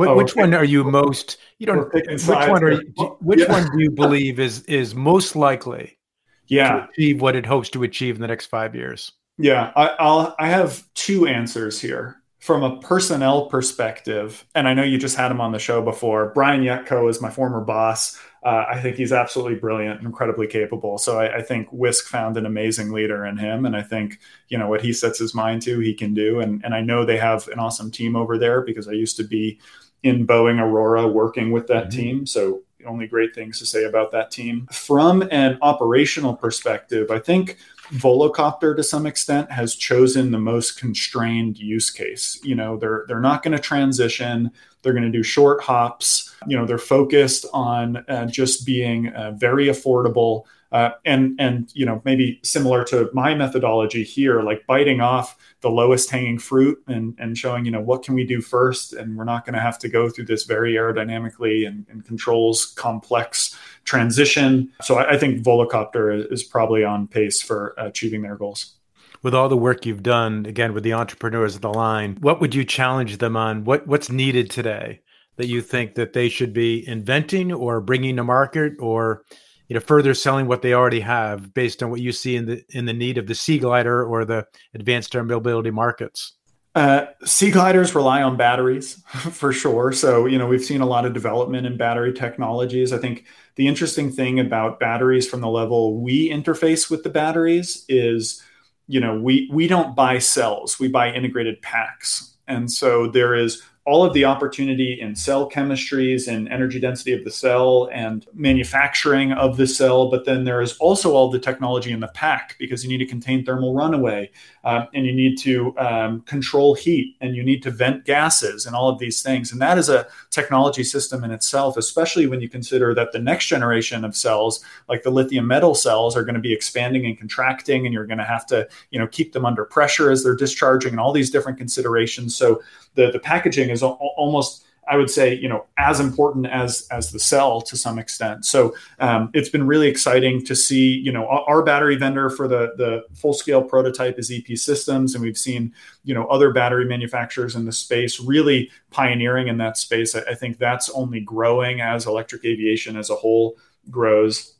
What, 0.00 0.08
oh, 0.08 0.16
which 0.16 0.34
one 0.34 0.54
are 0.54 0.64
you 0.64 0.82
most, 0.82 1.36
you 1.58 1.66
don't, 1.66 1.92
which 1.92 2.26
one 2.26 2.64
are 2.64 2.70
you, 2.70 3.18
which 3.20 3.40
yeah. 3.40 3.52
one 3.52 3.70
do 3.70 3.82
you 3.82 3.90
believe 3.90 4.40
is, 4.40 4.62
is 4.62 4.94
most 4.94 5.36
likely 5.36 5.98
yeah. 6.46 6.72
to 6.72 6.88
achieve 6.88 7.20
what 7.20 7.36
it 7.36 7.44
hopes 7.44 7.68
to 7.68 7.82
achieve 7.82 8.14
in 8.14 8.22
the 8.22 8.26
next 8.26 8.46
five 8.46 8.74
years? 8.74 9.12
Yeah, 9.36 9.72
I, 9.76 9.88
I'll, 9.98 10.34
I 10.38 10.48
have 10.48 10.82
two 10.94 11.26
answers 11.26 11.78
here 11.78 12.16
from 12.38 12.62
a 12.62 12.80
personnel 12.80 13.44
perspective, 13.50 14.46
and 14.54 14.66
I 14.66 14.72
know 14.72 14.84
you 14.84 14.96
just 14.96 15.18
had 15.18 15.30
him 15.30 15.42
on 15.42 15.52
the 15.52 15.58
show 15.58 15.82
before. 15.82 16.32
Brian 16.34 16.62
Yutko 16.62 17.10
is 17.10 17.20
my 17.20 17.28
former 17.28 17.60
boss. 17.60 18.18
Uh, 18.42 18.64
I 18.70 18.80
think 18.80 18.96
he's 18.96 19.12
absolutely 19.12 19.58
brilliant 19.58 19.98
and 19.98 20.06
incredibly 20.06 20.46
capable. 20.46 20.96
So 20.96 21.18
I, 21.18 21.36
I, 21.36 21.42
think 21.42 21.68
Wisk 21.70 22.06
found 22.06 22.38
an 22.38 22.46
amazing 22.46 22.90
leader 22.90 23.26
in 23.26 23.36
him, 23.36 23.66
and 23.66 23.76
I 23.76 23.82
think 23.82 24.18
you 24.48 24.56
know 24.56 24.66
what 24.66 24.80
he 24.80 24.94
sets 24.94 25.18
his 25.18 25.34
mind 25.34 25.60
to, 25.62 25.78
he 25.80 25.92
can 25.92 26.14
do. 26.14 26.40
And 26.40 26.64
and 26.64 26.74
I 26.74 26.80
know 26.80 27.04
they 27.04 27.18
have 27.18 27.46
an 27.48 27.58
awesome 27.58 27.90
team 27.90 28.16
over 28.16 28.38
there 28.38 28.62
because 28.62 28.88
I 28.88 28.92
used 28.92 29.18
to 29.18 29.24
be 29.24 29.60
in 30.02 30.26
Boeing 30.26 30.60
Aurora 30.60 31.06
working 31.06 31.50
with 31.50 31.66
that 31.68 31.88
mm-hmm. 31.88 31.98
team. 32.00 32.26
So 32.26 32.62
only 32.86 33.06
great 33.06 33.34
things 33.34 33.58
to 33.58 33.66
say 33.66 33.84
about 33.84 34.12
that 34.12 34.30
team. 34.30 34.66
From 34.72 35.22
an 35.30 35.58
operational 35.62 36.34
perspective, 36.34 37.10
I 37.10 37.18
think 37.18 37.58
Volocopter 37.92 38.74
to 38.76 38.82
some 38.82 39.06
extent 39.06 39.50
has 39.50 39.74
chosen 39.74 40.30
the 40.30 40.38
most 40.38 40.78
constrained 40.78 41.58
use 41.58 41.90
case. 41.90 42.38
You 42.42 42.54
know, 42.54 42.76
they're 42.76 43.04
they're 43.08 43.20
not 43.20 43.42
going 43.42 43.56
to 43.56 43.62
transition. 43.62 44.50
They're 44.82 44.92
going 44.92 45.04
to 45.04 45.10
do 45.10 45.22
short 45.22 45.62
hops. 45.62 46.34
You 46.46 46.56
know, 46.56 46.66
they're 46.66 46.78
focused 46.78 47.46
on 47.52 47.98
uh, 48.08 48.26
just 48.26 48.64
being 48.64 49.08
uh, 49.08 49.32
very 49.32 49.66
affordable 49.66 50.44
uh, 50.72 50.90
and 51.04 51.34
and 51.40 51.70
you 51.74 51.84
know 51.84 52.00
maybe 52.04 52.40
similar 52.42 52.84
to 52.84 53.10
my 53.12 53.34
methodology 53.34 54.04
here, 54.04 54.42
like 54.42 54.66
biting 54.66 55.00
off 55.00 55.36
the 55.60 55.70
lowest 55.70 56.10
hanging 56.10 56.38
fruit 56.38 56.80
and 56.86 57.14
and 57.18 57.36
showing 57.36 57.64
you 57.64 57.70
know 57.70 57.80
what 57.80 58.02
can 58.02 58.14
we 58.14 58.24
do 58.24 58.40
first, 58.40 58.92
and 58.92 59.16
we're 59.16 59.24
not 59.24 59.44
going 59.44 59.54
to 59.54 59.60
have 59.60 59.78
to 59.78 59.88
go 59.88 60.08
through 60.08 60.26
this 60.26 60.44
very 60.44 60.74
aerodynamically 60.74 61.66
and, 61.66 61.86
and 61.90 62.04
controls 62.04 62.66
complex 62.76 63.58
transition. 63.84 64.70
So 64.82 64.96
I, 64.96 65.12
I 65.14 65.18
think 65.18 65.42
Volocopter 65.42 66.30
is 66.32 66.44
probably 66.44 66.84
on 66.84 67.08
pace 67.08 67.42
for 67.42 67.74
achieving 67.76 68.22
their 68.22 68.36
goals. 68.36 68.76
With 69.22 69.34
all 69.34 69.48
the 69.48 69.56
work 69.56 69.84
you've 69.84 70.02
done 70.02 70.46
again 70.46 70.72
with 70.72 70.84
the 70.84 70.94
entrepreneurs 70.94 71.54
of 71.54 71.60
the 71.60 71.72
line 71.72 72.16
what 72.20 72.40
would 72.40 72.54
you 72.54 72.64
challenge 72.64 73.18
them 73.18 73.36
on? 73.36 73.64
What 73.64 73.86
what's 73.88 74.08
needed 74.08 74.50
today 74.50 75.00
that 75.36 75.48
you 75.48 75.62
think 75.62 75.94
that 75.94 76.12
they 76.12 76.28
should 76.28 76.52
be 76.52 76.86
inventing 76.86 77.52
or 77.52 77.80
bringing 77.80 78.16
to 78.16 78.24
market 78.24 78.74
or 78.78 79.24
you 79.70 79.74
know 79.74 79.80
further 79.80 80.14
selling 80.14 80.48
what 80.48 80.62
they 80.62 80.74
already 80.74 80.98
have 81.00 81.54
based 81.54 81.80
on 81.80 81.90
what 81.90 82.00
you 82.00 82.10
see 82.10 82.34
in 82.34 82.44
the 82.44 82.64
in 82.70 82.86
the 82.86 82.92
need 82.92 83.16
of 83.16 83.28
the 83.28 83.36
sea 83.36 83.58
glider 83.58 84.04
or 84.04 84.24
the 84.24 84.44
advanced 84.74 85.14
air 85.14 85.22
mobility 85.22 85.70
markets? 85.70 86.34
Uh, 86.74 87.06
sea 87.24 87.50
gliders 87.50 87.94
rely 87.94 88.20
on 88.20 88.36
batteries 88.36 88.94
for 89.30 89.52
sure. 89.52 89.92
So 89.92 90.26
you 90.26 90.38
know 90.38 90.48
we've 90.48 90.64
seen 90.64 90.80
a 90.80 90.86
lot 90.86 91.06
of 91.06 91.14
development 91.14 91.68
in 91.68 91.76
battery 91.76 92.12
technologies. 92.12 92.92
I 92.92 92.98
think 92.98 93.26
the 93.54 93.68
interesting 93.68 94.10
thing 94.10 94.40
about 94.40 94.80
batteries 94.80 95.28
from 95.28 95.40
the 95.40 95.48
level 95.48 96.02
we 96.02 96.28
interface 96.28 96.90
with 96.90 97.04
the 97.04 97.10
batteries 97.10 97.84
is 97.88 98.42
you 98.88 98.98
know 98.98 99.20
we 99.20 99.48
we 99.52 99.68
don't 99.68 99.94
buy 99.94 100.18
cells. 100.18 100.80
We 100.80 100.88
buy 100.88 101.12
integrated 101.12 101.62
packs. 101.62 102.36
And 102.48 102.72
so 102.72 103.06
there 103.06 103.36
is 103.36 103.62
all 103.90 104.04
of 104.04 104.14
the 104.14 104.24
opportunity 104.24 105.00
in 105.00 105.16
cell 105.16 105.50
chemistries 105.50 106.28
and 106.28 106.48
energy 106.48 106.78
density 106.78 107.12
of 107.12 107.24
the 107.24 107.30
cell 107.30 107.90
and 107.92 108.24
manufacturing 108.32 109.32
of 109.32 109.56
the 109.56 109.66
cell. 109.66 110.08
But 110.08 110.24
then 110.24 110.44
there 110.44 110.60
is 110.60 110.76
also 110.78 111.12
all 111.12 111.28
the 111.28 111.40
technology 111.40 111.90
in 111.90 111.98
the 111.98 112.08
pack 112.08 112.56
because 112.58 112.84
you 112.84 112.88
need 112.88 112.98
to 112.98 113.06
contain 113.06 113.44
thermal 113.44 113.74
runaway 113.74 114.30
um, 114.64 114.88
and 114.94 115.06
you 115.06 115.12
need 115.12 115.36
to 115.38 115.76
um, 115.78 116.20
control 116.22 116.74
heat 116.74 117.16
and 117.20 117.34
you 117.34 117.42
need 117.42 117.62
to 117.62 117.70
vent 117.70 118.04
gases 118.04 118.66
and 118.66 118.76
all 118.76 118.88
of 118.88 118.98
these 118.98 119.22
things. 119.22 119.52
And 119.52 119.60
that 119.60 119.78
is 119.78 119.88
a 119.88 120.06
technology 120.30 120.84
system 120.84 121.24
in 121.24 121.30
itself, 121.30 121.76
especially 121.76 122.26
when 122.26 122.40
you 122.40 122.48
consider 122.48 122.94
that 122.94 123.12
the 123.12 123.18
next 123.18 123.46
generation 123.46 124.04
of 124.04 124.14
cells, 124.16 124.64
like 124.88 125.02
the 125.02 125.10
lithium 125.10 125.46
metal 125.46 125.74
cells, 125.74 126.16
are 126.16 126.24
going 126.24 126.34
to 126.34 126.40
be 126.40 126.52
expanding 126.52 127.06
and 127.06 127.18
contracting, 127.18 127.86
and 127.86 127.94
you're 127.94 128.06
going 128.06 128.18
to 128.18 128.24
have 128.24 128.46
to, 128.46 128.68
you 128.90 128.98
know, 128.98 129.06
keep 129.06 129.32
them 129.32 129.44
under 129.44 129.64
pressure 129.64 130.10
as 130.10 130.22
they're 130.22 130.36
discharging, 130.36 130.92
and 130.92 131.00
all 131.00 131.12
these 131.12 131.30
different 131.30 131.58
considerations. 131.58 132.36
So 132.36 132.62
the 132.94 133.10
the 133.10 133.20
packaging 133.20 133.70
is 133.70 133.82
almost 133.82 134.64
I 134.90 134.96
would 134.96 135.08
say, 135.08 135.34
you 135.34 135.48
know, 135.48 135.66
as 135.78 136.00
important 136.00 136.46
as 136.46 136.86
as 136.90 137.12
the 137.12 137.20
cell 137.20 137.60
to 137.62 137.76
some 137.76 137.98
extent. 137.98 138.44
So 138.44 138.74
um, 138.98 139.30
it's 139.32 139.48
been 139.48 139.66
really 139.66 139.86
exciting 139.86 140.44
to 140.46 140.56
see, 140.56 140.90
you 140.90 141.12
know, 141.12 141.28
our 141.28 141.62
battery 141.62 141.96
vendor 141.96 142.28
for 142.28 142.48
the 142.48 142.72
the 142.76 143.04
full 143.14 143.32
scale 143.32 143.62
prototype 143.62 144.18
is 144.18 144.32
EP 144.32 144.58
Systems, 144.58 145.14
and 145.14 145.22
we've 145.22 145.38
seen, 145.38 145.72
you 146.04 146.12
know, 146.12 146.26
other 146.26 146.52
battery 146.52 146.84
manufacturers 146.84 147.54
in 147.54 147.64
the 147.64 147.72
space 147.72 148.20
really 148.20 148.68
pioneering 148.90 149.46
in 149.46 149.58
that 149.58 149.76
space. 149.76 150.14
I, 150.16 150.22
I 150.22 150.34
think 150.34 150.58
that's 150.58 150.90
only 150.90 151.20
growing 151.20 151.80
as 151.80 152.06
electric 152.06 152.44
aviation 152.44 152.96
as 152.96 153.10
a 153.10 153.14
whole 153.14 153.56
grows. 153.90 154.54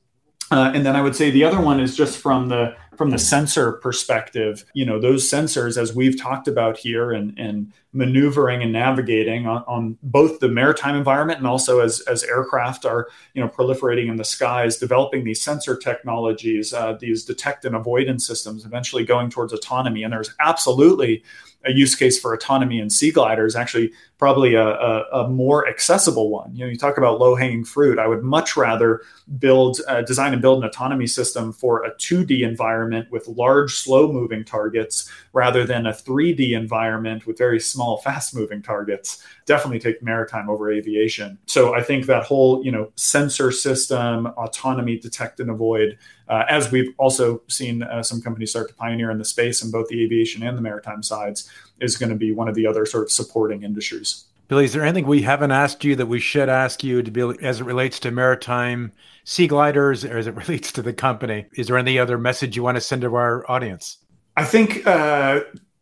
Uh, 0.52 0.72
and 0.74 0.84
then 0.84 0.96
I 0.96 1.02
would 1.02 1.14
say 1.14 1.30
the 1.30 1.44
other 1.44 1.60
one 1.60 1.80
is 1.80 1.96
just 1.96 2.18
from 2.18 2.48
the 2.48 2.74
from 2.96 3.10
the 3.10 3.18
sensor 3.18 3.72
perspective. 3.72 4.64
You 4.74 4.84
know, 4.84 5.00
those 5.00 5.28
sensors, 5.28 5.76
as 5.76 5.94
we've 5.94 6.20
talked 6.20 6.48
about 6.48 6.76
here, 6.76 7.12
and 7.12 7.36
and 7.38 7.72
maneuvering 7.92 8.62
and 8.62 8.72
navigating 8.72 9.46
on, 9.46 9.64
on 9.66 9.98
both 10.02 10.38
the 10.38 10.48
maritime 10.48 10.94
environment 10.94 11.38
and 11.38 11.46
also 11.46 11.80
as 11.80 12.00
as 12.02 12.22
aircraft 12.24 12.84
are 12.84 13.08
you 13.34 13.42
know 13.42 13.48
proliferating 13.48 14.08
in 14.08 14.16
the 14.16 14.24
skies, 14.24 14.76
developing 14.76 15.24
these 15.24 15.40
sensor 15.40 15.76
technologies, 15.76 16.72
uh, 16.72 16.96
these 17.00 17.24
detect 17.24 17.64
and 17.64 17.74
avoidance 17.74 18.26
systems, 18.26 18.64
eventually 18.64 19.04
going 19.04 19.28
towards 19.28 19.52
autonomy. 19.52 20.02
And 20.02 20.12
there's 20.12 20.34
absolutely 20.40 21.24
a 21.64 21.72
use 21.72 21.94
case 21.94 22.18
for 22.18 22.32
autonomy 22.32 22.78
in 22.78 22.88
sea 22.88 23.10
gliders 23.10 23.54
actually 23.54 23.92
probably 24.18 24.54
a, 24.54 24.66
a, 24.66 25.04
a, 25.12 25.28
more 25.28 25.68
accessible 25.68 26.30
one 26.30 26.54
you 26.54 26.64
know 26.64 26.70
you 26.70 26.76
talk 26.76 26.96
about 26.96 27.18
low 27.18 27.34
hanging 27.34 27.64
fruit 27.64 27.98
i 27.98 28.06
would 28.06 28.22
much 28.22 28.56
rather 28.56 29.02
build 29.38 29.80
uh, 29.88 30.00
design 30.02 30.32
and 30.32 30.40
build 30.40 30.62
an 30.62 30.68
autonomy 30.68 31.06
system 31.06 31.52
for 31.52 31.84
a 31.84 31.94
2d 31.96 32.42
environment 32.42 33.10
with 33.10 33.28
large 33.28 33.74
slow 33.74 34.10
moving 34.10 34.44
targets 34.44 35.10
rather 35.32 35.64
than 35.66 35.86
a 35.86 35.92
3d 35.92 36.52
environment 36.52 37.26
with 37.26 37.36
very 37.36 37.60
small 37.80 37.96
fast 37.98 38.34
moving 38.34 38.60
targets 38.60 39.24
definitely 39.46 39.78
take 39.78 40.02
maritime 40.02 40.50
over 40.50 40.70
aviation 40.70 41.38
so 41.46 41.74
i 41.74 41.82
think 41.82 42.06
that 42.06 42.24
whole 42.24 42.64
you 42.64 42.70
know 42.70 42.92
sensor 42.96 43.50
system 43.50 44.26
autonomy 44.36 44.98
detect 44.98 45.40
and 45.40 45.50
avoid 45.50 45.96
uh, 46.30 46.44
as 46.48 46.70
we've 46.70 46.94
also 46.96 47.42
seen 47.48 47.82
uh, 47.82 48.02
some 48.02 48.22
companies 48.22 48.50
start 48.50 48.68
to 48.68 48.74
pioneer 48.74 49.10
in 49.10 49.18
the 49.18 49.24
space 49.24 49.64
in 49.64 49.70
both 49.70 49.88
the 49.88 50.02
aviation 50.02 50.44
and 50.44 50.56
the 50.56 50.62
maritime 50.62 51.02
sides, 51.02 51.50
is 51.80 51.96
going 51.96 52.08
to 52.08 52.14
be 52.14 52.30
one 52.30 52.48
of 52.48 52.54
the 52.54 52.66
other 52.66 52.86
sort 52.86 53.02
of 53.02 53.10
supporting 53.10 53.64
industries. 53.64 54.26
Billy, 54.46 54.64
is 54.64 54.72
there 54.72 54.84
anything 54.84 55.06
we 55.06 55.22
haven't 55.22 55.50
asked 55.50 55.84
you 55.84 55.96
that 55.96 56.06
we 56.06 56.20
should 56.20 56.48
ask 56.48 56.84
you 56.84 57.02
to 57.02 57.10
be 57.10 57.20
as 57.42 57.60
it 57.60 57.64
relates 57.64 57.98
to 58.00 58.12
maritime 58.12 58.92
sea 59.24 59.48
gliders 59.48 60.04
or 60.04 60.18
as 60.18 60.28
it 60.28 60.34
relates 60.36 60.70
to 60.72 60.82
the 60.82 60.92
company? 60.92 61.46
Is 61.54 61.66
there 61.66 61.78
any 61.78 61.98
other 61.98 62.16
message 62.16 62.56
you 62.56 62.62
want 62.62 62.76
to 62.76 62.80
send 62.80 63.02
to 63.02 63.14
our 63.14 63.48
audience? 63.50 63.98
I 64.36 64.44
think 64.44 64.86
uh, 64.86 65.40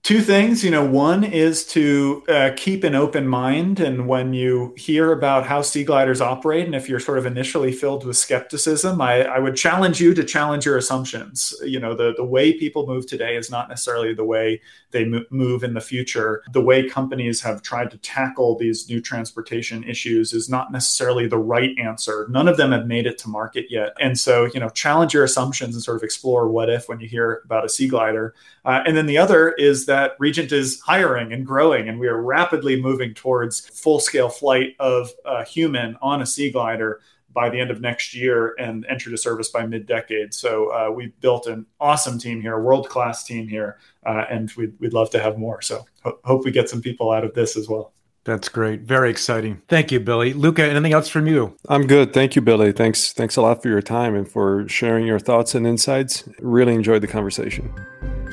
two 0.09 0.23
things 0.23 0.65
you 0.65 0.71
know 0.71 0.83
one 0.83 1.23
is 1.23 1.67
to 1.67 2.25
uh, 2.31 2.51
keep 2.57 2.83
an 2.83 2.95
open 2.95 3.29
mind 3.29 3.79
and 3.79 4.09
when 4.09 4.33
you 4.33 4.73
hear 4.75 5.13
about 5.13 5.45
how 5.45 5.61
sea 5.61 5.85
gliders 5.85 6.23
operate 6.23 6.65
and 6.65 6.75
if 6.75 6.89
you're 6.89 6.99
sort 6.99 7.19
of 7.19 7.27
initially 7.27 7.71
filled 7.71 8.07
with 8.07 8.17
skepticism 8.17 9.03
I, 9.03 9.25
I, 9.25 9.39
would 9.39 9.55
challenge 9.55 10.01
you 10.01 10.15
to 10.15 10.25
challenge 10.25 10.65
your 10.65 10.79
assumptions. 10.79 11.55
You 11.63 11.79
know 11.79 11.95
the, 11.95 12.15
the 12.17 12.25
way 12.25 12.55
people 12.55 12.87
move 12.87 13.07
today 13.07 13.37
is 13.37 13.51
not 13.51 13.69
necessarily 13.69 14.15
the 14.15 14.25
way 14.25 14.63
they 14.93 15.05
move 15.31 15.63
in 15.63 15.75
the 15.75 15.81
future. 15.83 16.43
The 16.55 16.63
way 16.63 16.89
companies 16.89 17.43
have 17.43 17.61
tried 17.61 17.91
to 17.91 17.99
tackle 17.99 18.57
these 18.57 18.89
new 18.89 19.03
transportation 19.03 19.85
issues 19.85 20.33
is 20.33 20.49
not 20.49 20.73
necessarily 20.73 21.27
the 21.27 21.37
right 21.37 21.79
answer. 21.79 22.27
None 22.31 22.49
of 22.49 22.57
them 22.57 22.73
have 22.73 22.87
made 22.87 23.07
it 23.07 23.19
to 23.19 23.29
market 23.29 23.67
yet. 23.69 23.93
And 24.01 24.19
so 24.19 24.47
you 24.55 24.61
know 24.61 24.71
challenge 24.71 25.13
your 25.13 25.25
assumptions 25.25 25.75
and 25.75 25.85
sort 25.85 25.99
of 25.99 26.03
explore 26.03 26.49
what 26.49 26.71
if 26.71 26.89
when 26.89 26.99
you 26.99 27.09
hear 27.09 27.43
about 27.45 27.67
a 27.67 27.69
sea 27.69 27.89
glider. 27.89 28.35
Uh, 28.65 28.83
and 28.87 28.97
then 28.97 29.05
the 29.05 29.19
other 29.19 29.51
is 29.53 29.85
that 29.85 29.98
that 29.99 30.15
Regent 30.21 30.53
is 30.53 30.81
hiring 30.81 31.33
and 31.33 31.45
growing, 31.45 31.89
and 31.89 31.99
we 31.99 32.07
are 32.07 32.23
rapidly 32.23 32.81
moving 32.81 33.15
towards 33.15 33.67
full 33.67 33.99
scale 33.99 34.29
flight 34.29 34.77
of 34.79 35.11
a 35.25 35.45
human 35.45 35.97
on 36.01 36.23
a 36.23 36.27
sea 36.27 36.53
glider 36.53 37.01
by 37.33 37.51
the 37.51 37.59
end 37.59 37.71
of 37.71 37.81
next 37.81 38.15
year 38.15 38.55
and 38.61 38.87
enter 38.89 39.11
to 39.11 39.19
service 39.19 39.49
by 39.49 39.67
mid 39.67 39.87
decade. 39.87 40.33
So 40.33 40.69
uh, 40.69 40.91
we've 40.93 41.19
built 41.21 41.49
an 41.49 41.67
awesome 41.81 42.17
team 42.17 42.41
here, 42.41 42.61
world 42.61 42.89
class 42.89 43.25
team 43.25 43.49
here, 43.49 43.79
uh, 44.07 44.25
and 44.31 44.51
we'd, 44.53 44.79
we'd 44.79 44.93
love 44.93 45.11
to 45.11 45.19
have 45.19 45.37
more. 45.37 45.61
So 45.63 45.85
ho- 46.05 46.21
hope 46.25 46.45
we 46.45 46.53
get 46.53 46.69
some 46.69 46.81
people 46.81 47.11
out 47.11 47.25
of 47.25 47.35
this 47.35 47.57
as 47.57 47.69
well. 47.69 47.93
That's 48.29 48.51
great. 48.51 48.83
Very 48.83 49.09
exciting. 49.09 49.63
Thank 49.69 49.91
you, 49.91 50.01
Billy. 50.01 50.35
Luka, 50.35 50.63
anything 50.63 50.93
else 50.93 51.09
from 51.09 51.27
you? 51.27 51.57
I'm 51.71 51.87
good. 51.87 52.13
Thank 52.13 52.37
you, 52.37 52.43
Billy. 52.43 52.73
Thanks. 52.73 53.15
Thanks 53.15 53.37
a 53.37 53.41
lot 53.41 53.63
for 53.63 53.69
your 53.71 53.81
time 53.81 54.15
and 54.15 54.29
for 54.29 54.69
sharing 54.69 55.07
your 55.07 55.19
thoughts 55.19 55.55
and 55.55 55.67
insights. 55.67 56.29
Really 56.39 56.75
enjoyed 56.75 57.01
the 57.01 57.07
conversation. 57.07 57.73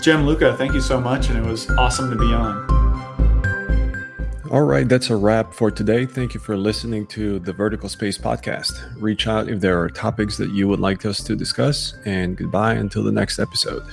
Jim, 0.02 0.26
Luka, 0.26 0.58
thank 0.58 0.74
you 0.74 0.82
so 0.82 1.00
much. 1.00 1.30
And 1.30 1.38
it 1.38 1.50
was 1.50 1.70
awesome 1.78 2.10
to 2.10 2.18
be 2.18 2.26
on. 2.26 2.66
All 4.52 4.64
right, 4.64 4.88
that's 4.88 5.10
a 5.10 5.16
wrap 5.16 5.54
for 5.54 5.72
today. 5.72 6.06
Thank 6.06 6.34
you 6.34 6.42
for 6.42 6.58
listening 6.58 7.08
to 7.08 7.40
the 7.40 7.54
Vertical 7.54 7.88
Space 7.88 8.18
podcast. 8.18 8.74
Reach 9.02 9.28
out 9.28 9.48
if 9.48 9.62
there 9.62 9.82
are 9.82 9.90
topics 9.90 10.36
that 10.36 10.52
you 10.52 10.68
would 10.68 10.82
like 10.82 11.06
us 11.06 11.24
to 11.24 11.38
discuss, 11.38 11.96
and 12.04 12.36
goodbye 12.36 12.74
until 12.74 13.02
the 13.02 13.14
next 13.14 13.40
episode. 13.40 13.84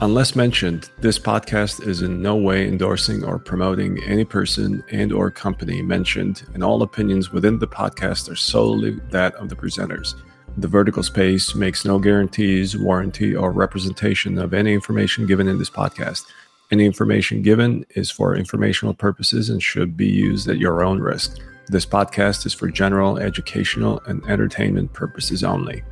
Unless 0.00 0.34
mentioned, 0.34 0.90
this 0.98 1.20
podcast 1.20 1.86
is 1.86 2.02
in 2.02 2.20
no 2.20 2.34
way 2.34 2.66
endorsing 2.66 3.22
or 3.22 3.38
promoting 3.38 4.02
any 4.02 4.24
person 4.24 4.82
and 4.90 5.12
or 5.12 5.30
company 5.30 5.82
mentioned, 5.82 6.42
and 6.52 6.64
all 6.64 6.82
opinions 6.82 7.30
within 7.30 7.60
the 7.60 7.68
podcast 7.68 8.28
are 8.28 8.34
solely 8.34 8.98
that 9.10 9.34
of 9.36 9.48
the 9.48 9.54
presenters. 9.54 10.16
The 10.58 10.66
vertical 10.66 11.04
space 11.04 11.54
makes 11.54 11.84
no 11.84 12.00
guarantees, 12.00 12.76
warranty, 12.76 13.36
or 13.36 13.52
representation 13.52 14.36
of 14.36 14.52
any 14.52 14.74
information 14.74 15.26
given 15.26 15.46
in 15.46 15.58
this 15.58 15.70
podcast. 15.70 16.24
Any 16.72 16.86
information 16.86 17.42
given 17.42 17.86
is 17.90 18.10
for 18.10 18.34
informational 18.34 18.94
purposes 18.94 19.48
and 19.48 19.62
should 19.62 19.96
be 19.96 20.08
used 20.08 20.48
at 20.48 20.58
your 20.58 20.82
own 20.82 20.98
risk. 20.98 21.38
This 21.68 21.86
podcast 21.86 22.46
is 22.46 22.52
for 22.52 22.68
general, 22.68 23.18
educational, 23.18 24.00
and 24.06 24.24
entertainment 24.26 24.92
purposes 24.92 25.44
only. 25.44 25.84